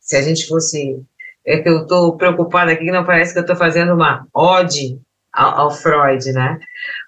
se 0.00 0.16
a 0.16 0.22
gente 0.22 0.48
fosse, 0.48 1.00
é 1.46 1.58
que 1.58 1.68
eu 1.68 1.82
estou 1.82 2.16
preocupada 2.16 2.72
aqui, 2.72 2.90
não 2.90 3.06
parece 3.06 3.32
que 3.32 3.38
eu 3.38 3.42
estou 3.42 3.54
fazendo 3.54 3.94
uma 3.94 4.26
ode 4.34 5.00
ao, 5.32 5.58
ao, 5.60 5.70
Freud, 5.70 6.32
né, 6.32 6.58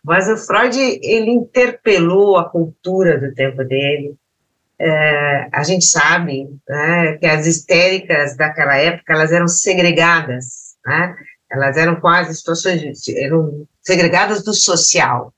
mas 0.04 0.28
o 0.28 0.36
Freud, 0.36 0.78
ele 0.78 1.30
interpelou 1.30 2.36
a 2.36 2.48
cultura 2.48 3.18
do 3.18 3.34
tempo 3.34 3.64
dele, 3.64 4.14
é, 4.78 5.48
a 5.52 5.62
gente 5.62 5.84
sabe 5.84 6.48
né, 6.68 7.18
que 7.18 7.26
as 7.26 7.46
histéricas 7.46 8.34
daquela 8.36 8.76
época, 8.76 9.12
elas 9.12 9.30
eram 9.30 9.46
segregadas, 9.46 10.76
né, 10.86 11.14
elas 11.50 11.76
eram 11.76 12.00
quase 12.00 12.34
situações, 12.34 13.06
eram 13.08 13.66
segregadas 13.82 14.42
do 14.42 14.54
social. 14.54 15.34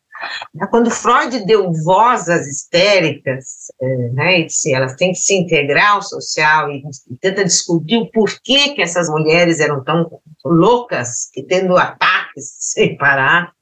Quando 0.70 0.90
Freud 0.90 1.44
deu 1.44 1.72
voz 1.72 2.28
às 2.28 2.46
histéricas, 2.46 3.72
é, 3.80 3.86
né, 4.10 4.40
e 4.40 4.46
disse, 4.46 4.72
elas 4.72 4.94
têm 4.94 5.10
que 5.10 5.18
se 5.18 5.34
integrar 5.34 5.94
ao 5.94 6.02
social 6.02 6.70
e, 6.70 6.82
e 7.10 7.16
tenta 7.16 7.44
descobrir 7.44 7.96
o 7.96 8.10
porquê 8.10 8.70
que 8.74 8.82
essas 8.82 9.08
mulheres 9.08 9.58
eram 9.58 9.82
tão 9.82 10.20
loucas 10.44 11.30
e 11.36 11.42
tendo 11.42 11.76
ataques 11.76 12.21
sem 12.40 12.96
parar, 12.96 13.52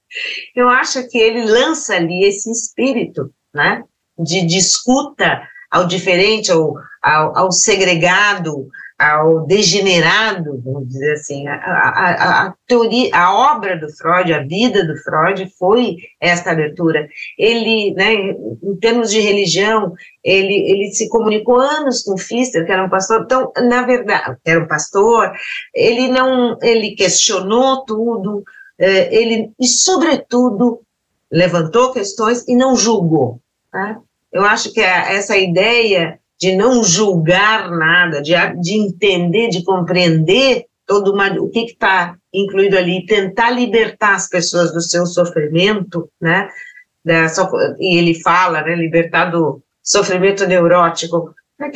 eu 0.55 0.68
acho 0.68 1.09
que 1.09 1.18
ele 1.18 1.44
lança 1.44 1.94
ali 1.94 2.24
esse 2.24 2.51
espírito, 2.51 3.32
né, 3.55 3.82
de, 4.18 4.44
de 4.44 4.59
escuta 4.59 5.42
ao 5.70 5.86
diferente, 5.86 6.51
ao, 6.51 6.74
ao, 7.02 7.38
ao 7.38 7.52
segregado, 7.52 8.68
ao 9.01 9.47
degenerado, 9.47 10.60
vamos 10.62 10.88
dizer 10.88 11.12
assim, 11.12 11.48
a, 11.48 11.55
a, 11.55 12.47
a, 12.47 12.55
teoria, 12.66 13.09
a 13.14 13.55
obra 13.55 13.78
do 13.78 13.88
Freud, 13.97 14.30
a 14.30 14.42
vida 14.42 14.86
do 14.86 14.94
Freud 14.98 15.51
foi 15.59 15.97
esta 16.20 16.51
abertura. 16.51 17.09
Ele, 17.38 17.94
né, 17.94 18.12
em 18.12 18.76
termos 18.78 19.10
de 19.10 19.20
religião, 19.20 19.94
ele, 20.22 20.55
ele 20.70 20.92
se 20.92 21.09
comunicou 21.09 21.59
anos 21.59 22.02
com 22.02 22.14
Pfister, 22.14 22.66
que 22.66 22.72
era 22.72 22.84
um 22.84 22.90
pastor, 22.90 23.22
então, 23.22 23.51
na 23.56 23.82
verdade, 23.86 24.36
era 24.44 24.62
um 24.62 24.68
pastor, 24.68 25.32
ele 25.74 26.09
não, 26.09 26.59
ele 26.60 26.94
questionou 26.94 27.86
tudo, 27.86 28.44
eh, 28.81 29.15
ele, 29.15 29.52
e 29.61 29.66
sobretudo, 29.66 30.81
levantou 31.31 31.93
questões 31.93 32.47
e 32.48 32.57
não 32.57 32.74
julgou, 32.74 33.40
tá? 33.70 34.01
Eu 34.32 34.44
acho 34.44 34.73
que 34.73 34.81
essa 34.81 35.36
ideia 35.36 36.19
de 36.39 36.57
não 36.57 36.82
julgar 36.82 37.70
nada, 37.70 38.23
de, 38.23 38.32
de 38.61 38.74
entender, 38.74 39.48
de 39.48 39.62
compreender 39.62 40.65
todo 40.86 41.12
uma, 41.12 41.28
o 41.35 41.51
que 41.51 41.61
está 41.61 42.16
incluído 42.32 42.78
ali, 42.78 43.05
tentar 43.07 43.51
libertar 43.51 44.15
as 44.15 44.28
pessoas 44.28 44.73
do 44.73 44.81
seu 44.81 45.05
sofrimento, 45.05 46.09
né? 46.20 46.48
e 47.78 47.97
ele 47.97 48.20
fala, 48.20 48.62
né, 48.62 48.74
libertar 48.74 49.27
do 49.27 49.62
sofrimento 49.82 50.47
neurótico, 50.47 51.35
né, 51.59 51.70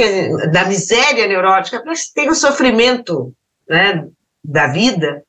da 0.53 0.67
miséria 0.67 1.27
neurótica, 1.27 1.83
mas 1.85 2.11
tem 2.11 2.29
o 2.29 2.35
sofrimento, 2.35 3.33
né, 3.69 4.07
da 4.45 4.67
vida. 4.69 5.23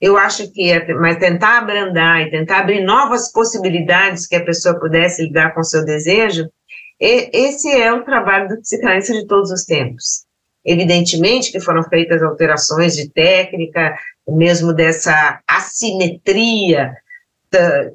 Eu 0.00 0.16
acho 0.16 0.50
que 0.50 0.70
é, 0.70 0.94
mas 0.94 1.18
tentar 1.18 1.58
abrandar 1.58 2.22
e 2.22 2.30
tentar 2.30 2.60
abrir 2.60 2.82
novas 2.82 3.30
possibilidades 3.30 4.26
que 4.26 4.36
a 4.36 4.44
pessoa 4.44 4.78
pudesse 4.78 5.22
lidar 5.22 5.52
com 5.52 5.60
o 5.60 5.64
seu 5.64 5.84
desejo, 5.84 6.48
e, 6.98 7.30
esse 7.32 7.70
é 7.70 7.92
o 7.92 8.04
trabalho 8.04 8.48
do 8.48 8.60
psicanalista 8.60 9.12
de 9.12 9.26
todos 9.26 9.50
os 9.50 9.64
tempos. 9.64 10.24
Evidentemente 10.64 11.52
que 11.52 11.60
foram 11.60 11.82
feitas 11.84 12.22
alterações 12.22 12.94
de 12.94 13.10
técnica, 13.10 13.94
mesmo 14.28 14.72
dessa 14.72 15.40
assimetria 15.46 16.92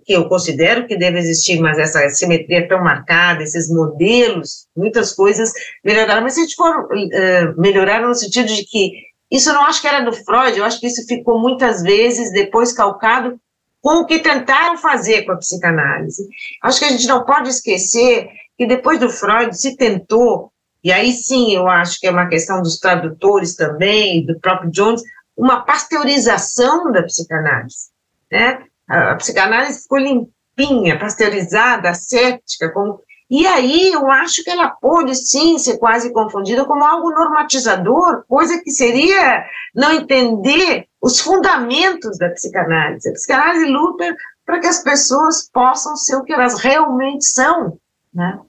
que 0.06 0.14
eu 0.14 0.28
considero 0.28 0.86
que 0.86 0.98
deve 0.98 1.18
existir, 1.18 1.60
mas 1.60 1.78
essa 1.80 2.04
assimetria 2.04 2.68
tão 2.68 2.84
marcada, 2.84 3.42
esses 3.42 3.70
modelos, 3.70 4.68
muitas 4.76 5.14
coisas 5.14 5.52
melhoraram, 5.84 6.24
mas 6.24 6.34
se 6.34 6.42
a 6.42 6.44
gente 6.44 6.56
for 6.56 6.86
uh, 6.86 7.62
melhoraram 7.62 8.10
no 8.10 8.16
sentido 8.16 8.48
de 8.48 8.66
que 8.66 8.92
isso 9.32 9.50
eu 9.50 9.54
não 9.54 9.66
acho 9.66 9.82
que 9.82 9.88
era 9.88 10.04
do 10.04 10.14
Freud, 10.14 10.58
eu 10.58 10.66
acho 10.66 10.80
que 10.80 10.88
isso 10.88 11.06
ficou 11.08 11.40
muitas 11.40 11.82
vezes 11.82 12.32
depois 12.32 12.74
calcado 12.74 13.40
com 13.82 14.00
o 14.00 14.06
que 14.06 14.20
tentaram 14.20 14.78
fazer 14.78 15.24
com 15.24 15.34
a 15.34 15.38
psicanálise. 15.38 16.28
Acho 16.64 16.80
que 16.80 16.86
a 16.86 16.90
gente 16.90 17.08
não 17.08 17.24
pode 17.24 17.50
esquecer 17.50 18.30
que 18.58 18.66
depois 18.66 19.00
do 19.00 19.10
Freud 19.10 19.56
se 19.56 19.76
tentou, 19.76 20.52
e 20.84 20.92
aí 20.92 21.12
sim 21.12 21.56
eu 21.56 21.68
acho 21.68 22.00
que 22.00 22.08
é 22.08 22.12
uma 22.12 22.28
questão 22.28 22.62
dos 22.62 22.80
tradutores 22.80 23.56
também, 23.56 24.26
do 24.26 24.40
próprio 24.40 24.72
Jones, 24.72 25.02
uma 25.36 25.62
pasteurização 25.62 26.92
da 26.92 27.04
psicanálise. 27.04 27.90
Né? 28.32 28.64
A, 28.88 29.16
psicanálise 29.16 29.84
ficou 29.84 30.00
limpinha, 30.00 30.98
pasteurizada, 30.98 31.90
ascética, 31.90 32.72
como 32.72 33.02
E 33.30 33.48
aí 33.48 33.92
eu 33.92 34.10
acho 34.12 34.44
que 34.44 34.50
ela 34.50 34.70
pode 34.70 35.16
sim 35.16 35.58
ser 35.58 35.78
quase 35.78 36.14
confundida 36.14 36.64
como 36.66 36.84
algo 36.84 37.10
normatizador, 37.10 38.24
coisa 38.28 38.62
que 38.62 38.70
seria 38.70 39.44
não 39.74 39.94
entender 39.94 40.86
os 41.02 41.20
fundamentos 41.20 42.18
da 42.20 42.30
psicanálise. 42.30 43.10
A 43.10 43.14
psicanálise 43.14 43.66
luta 43.66 44.16
para 44.46 44.60
que 44.60 44.68
as 44.68 44.84
pessoas 44.84 45.50
possam 45.52 45.96
ser 45.96 46.16
o 46.18 46.24
que 46.24 46.34
elas 46.34 46.60
realmente 46.60 47.26
são, 47.26 47.80
né? 48.14 48.40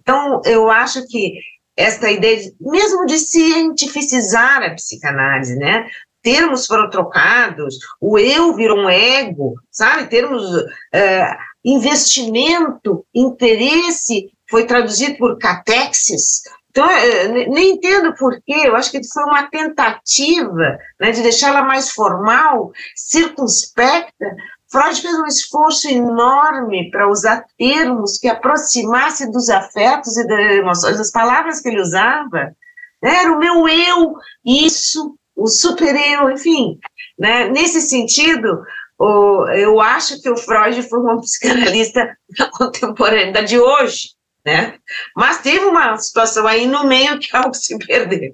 Então, 0.00 0.40
eu 0.44 0.68
acho 0.68 1.06
que 1.06 1.34
esta 1.76 2.10
ideia, 2.10 2.38
de, 2.38 2.56
mesmo 2.60 3.06
de 3.06 3.18
cientificizar 3.18 4.64
a 4.64 4.74
psicanálise, 4.74 5.54
né? 5.54 5.86
Termos 6.20 6.66
foram 6.66 6.90
trocados, 6.90 7.76
o 8.00 8.18
eu 8.18 8.54
virou 8.56 8.78
um 8.78 8.90
ego, 8.90 9.54
sabe? 9.70 10.08
Termos 10.08 10.42
uh, 10.42 11.36
investimento, 11.64 13.04
interesse, 13.14 14.30
foi 14.48 14.64
traduzido 14.66 15.16
por 15.18 15.38
catexis. 15.38 16.42
Então, 16.70 16.88
eu 16.90 17.50
nem 17.50 17.72
entendo 17.72 18.14
por 18.14 18.40
quê, 18.42 18.62
eu 18.64 18.76
acho 18.76 18.90
que 18.90 19.00
foi 19.12 19.24
uma 19.24 19.48
tentativa 19.50 20.78
né, 21.00 21.10
de 21.10 21.22
deixá-la 21.22 21.62
mais 21.62 21.90
formal, 21.90 22.72
circunspecta. 22.94 24.36
Freud 24.70 25.00
fez 25.00 25.18
um 25.18 25.26
esforço 25.26 25.88
enorme 25.88 26.90
para 26.90 27.08
usar 27.08 27.44
termos 27.58 28.18
que 28.18 28.28
aproximassem 28.28 29.30
dos 29.30 29.48
afetos 29.48 30.16
e 30.16 30.26
das 30.26 30.52
emoções, 30.52 30.98
das 30.98 31.10
palavras 31.10 31.60
que 31.60 31.68
ele 31.68 31.80
usava. 31.80 32.54
Era 33.02 33.32
o 33.32 33.38
meu 33.38 33.66
eu, 33.66 34.14
isso, 34.44 35.16
o 35.34 35.46
super-eu, 35.46 36.30
enfim. 36.30 36.78
Né? 37.18 37.48
Nesse 37.48 37.80
sentido, 37.80 38.62
eu 39.00 39.80
acho 39.80 40.20
que 40.20 40.28
o 40.28 40.36
Freud 40.36 40.82
foi 40.82 40.98
um 41.00 41.20
psicanalista 41.22 42.16
contemporânea 42.52 43.44
de 43.44 43.58
hoje, 43.58 44.10
né? 44.44 44.74
Mas 45.16 45.38
teve 45.38 45.64
uma 45.64 45.96
situação 45.98 46.46
aí 46.46 46.66
no 46.66 46.84
meio 46.84 47.18
que 47.18 47.34
algo 47.36 47.54
se 47.54 47.76
perdeu. 47.78 48.32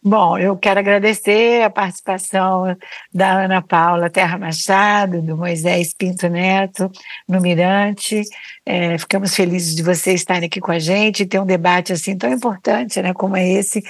Bom, 0.00 0.38
eu 0.38 0.56
quero 0.56 0.78
agradecer 0.78 1.62
a 1.62 1.70
participação 1.70 2.76
da 3.12 3.44
Ana 3.44 3.60
Paula 3.60 4.08
Terra 4.08 4.38
Machado, 4.38 5.20
do 5.20 5.36
Moisés 5.36 5.92
Pinto 5.92 6.28
Neto, 6.28 6.90
no 7.28 7.40
Mirante. 7.40 8.22
É, 8.64 8.96
ficamos 8.96 9.34
felizes 9.34 9.74
de 9.74 9.82
vocês 9.82 10.20
estarem 10.20 10.46
aqui 10.46 10.60
com 10.60 10.70
a 10.70 10.78
gente 10.78 11.24
e 11.24 11.26
ter 11.26 11.40
um 11.40 11.44
debate 11.44 11.92
assim 11.92 12.16
tão 12.16 12.32
importante, 12.32 13.02
né, 13.02 13.12
como 13.12 13.36
é 13.36 13.46
esse 13.46 13.82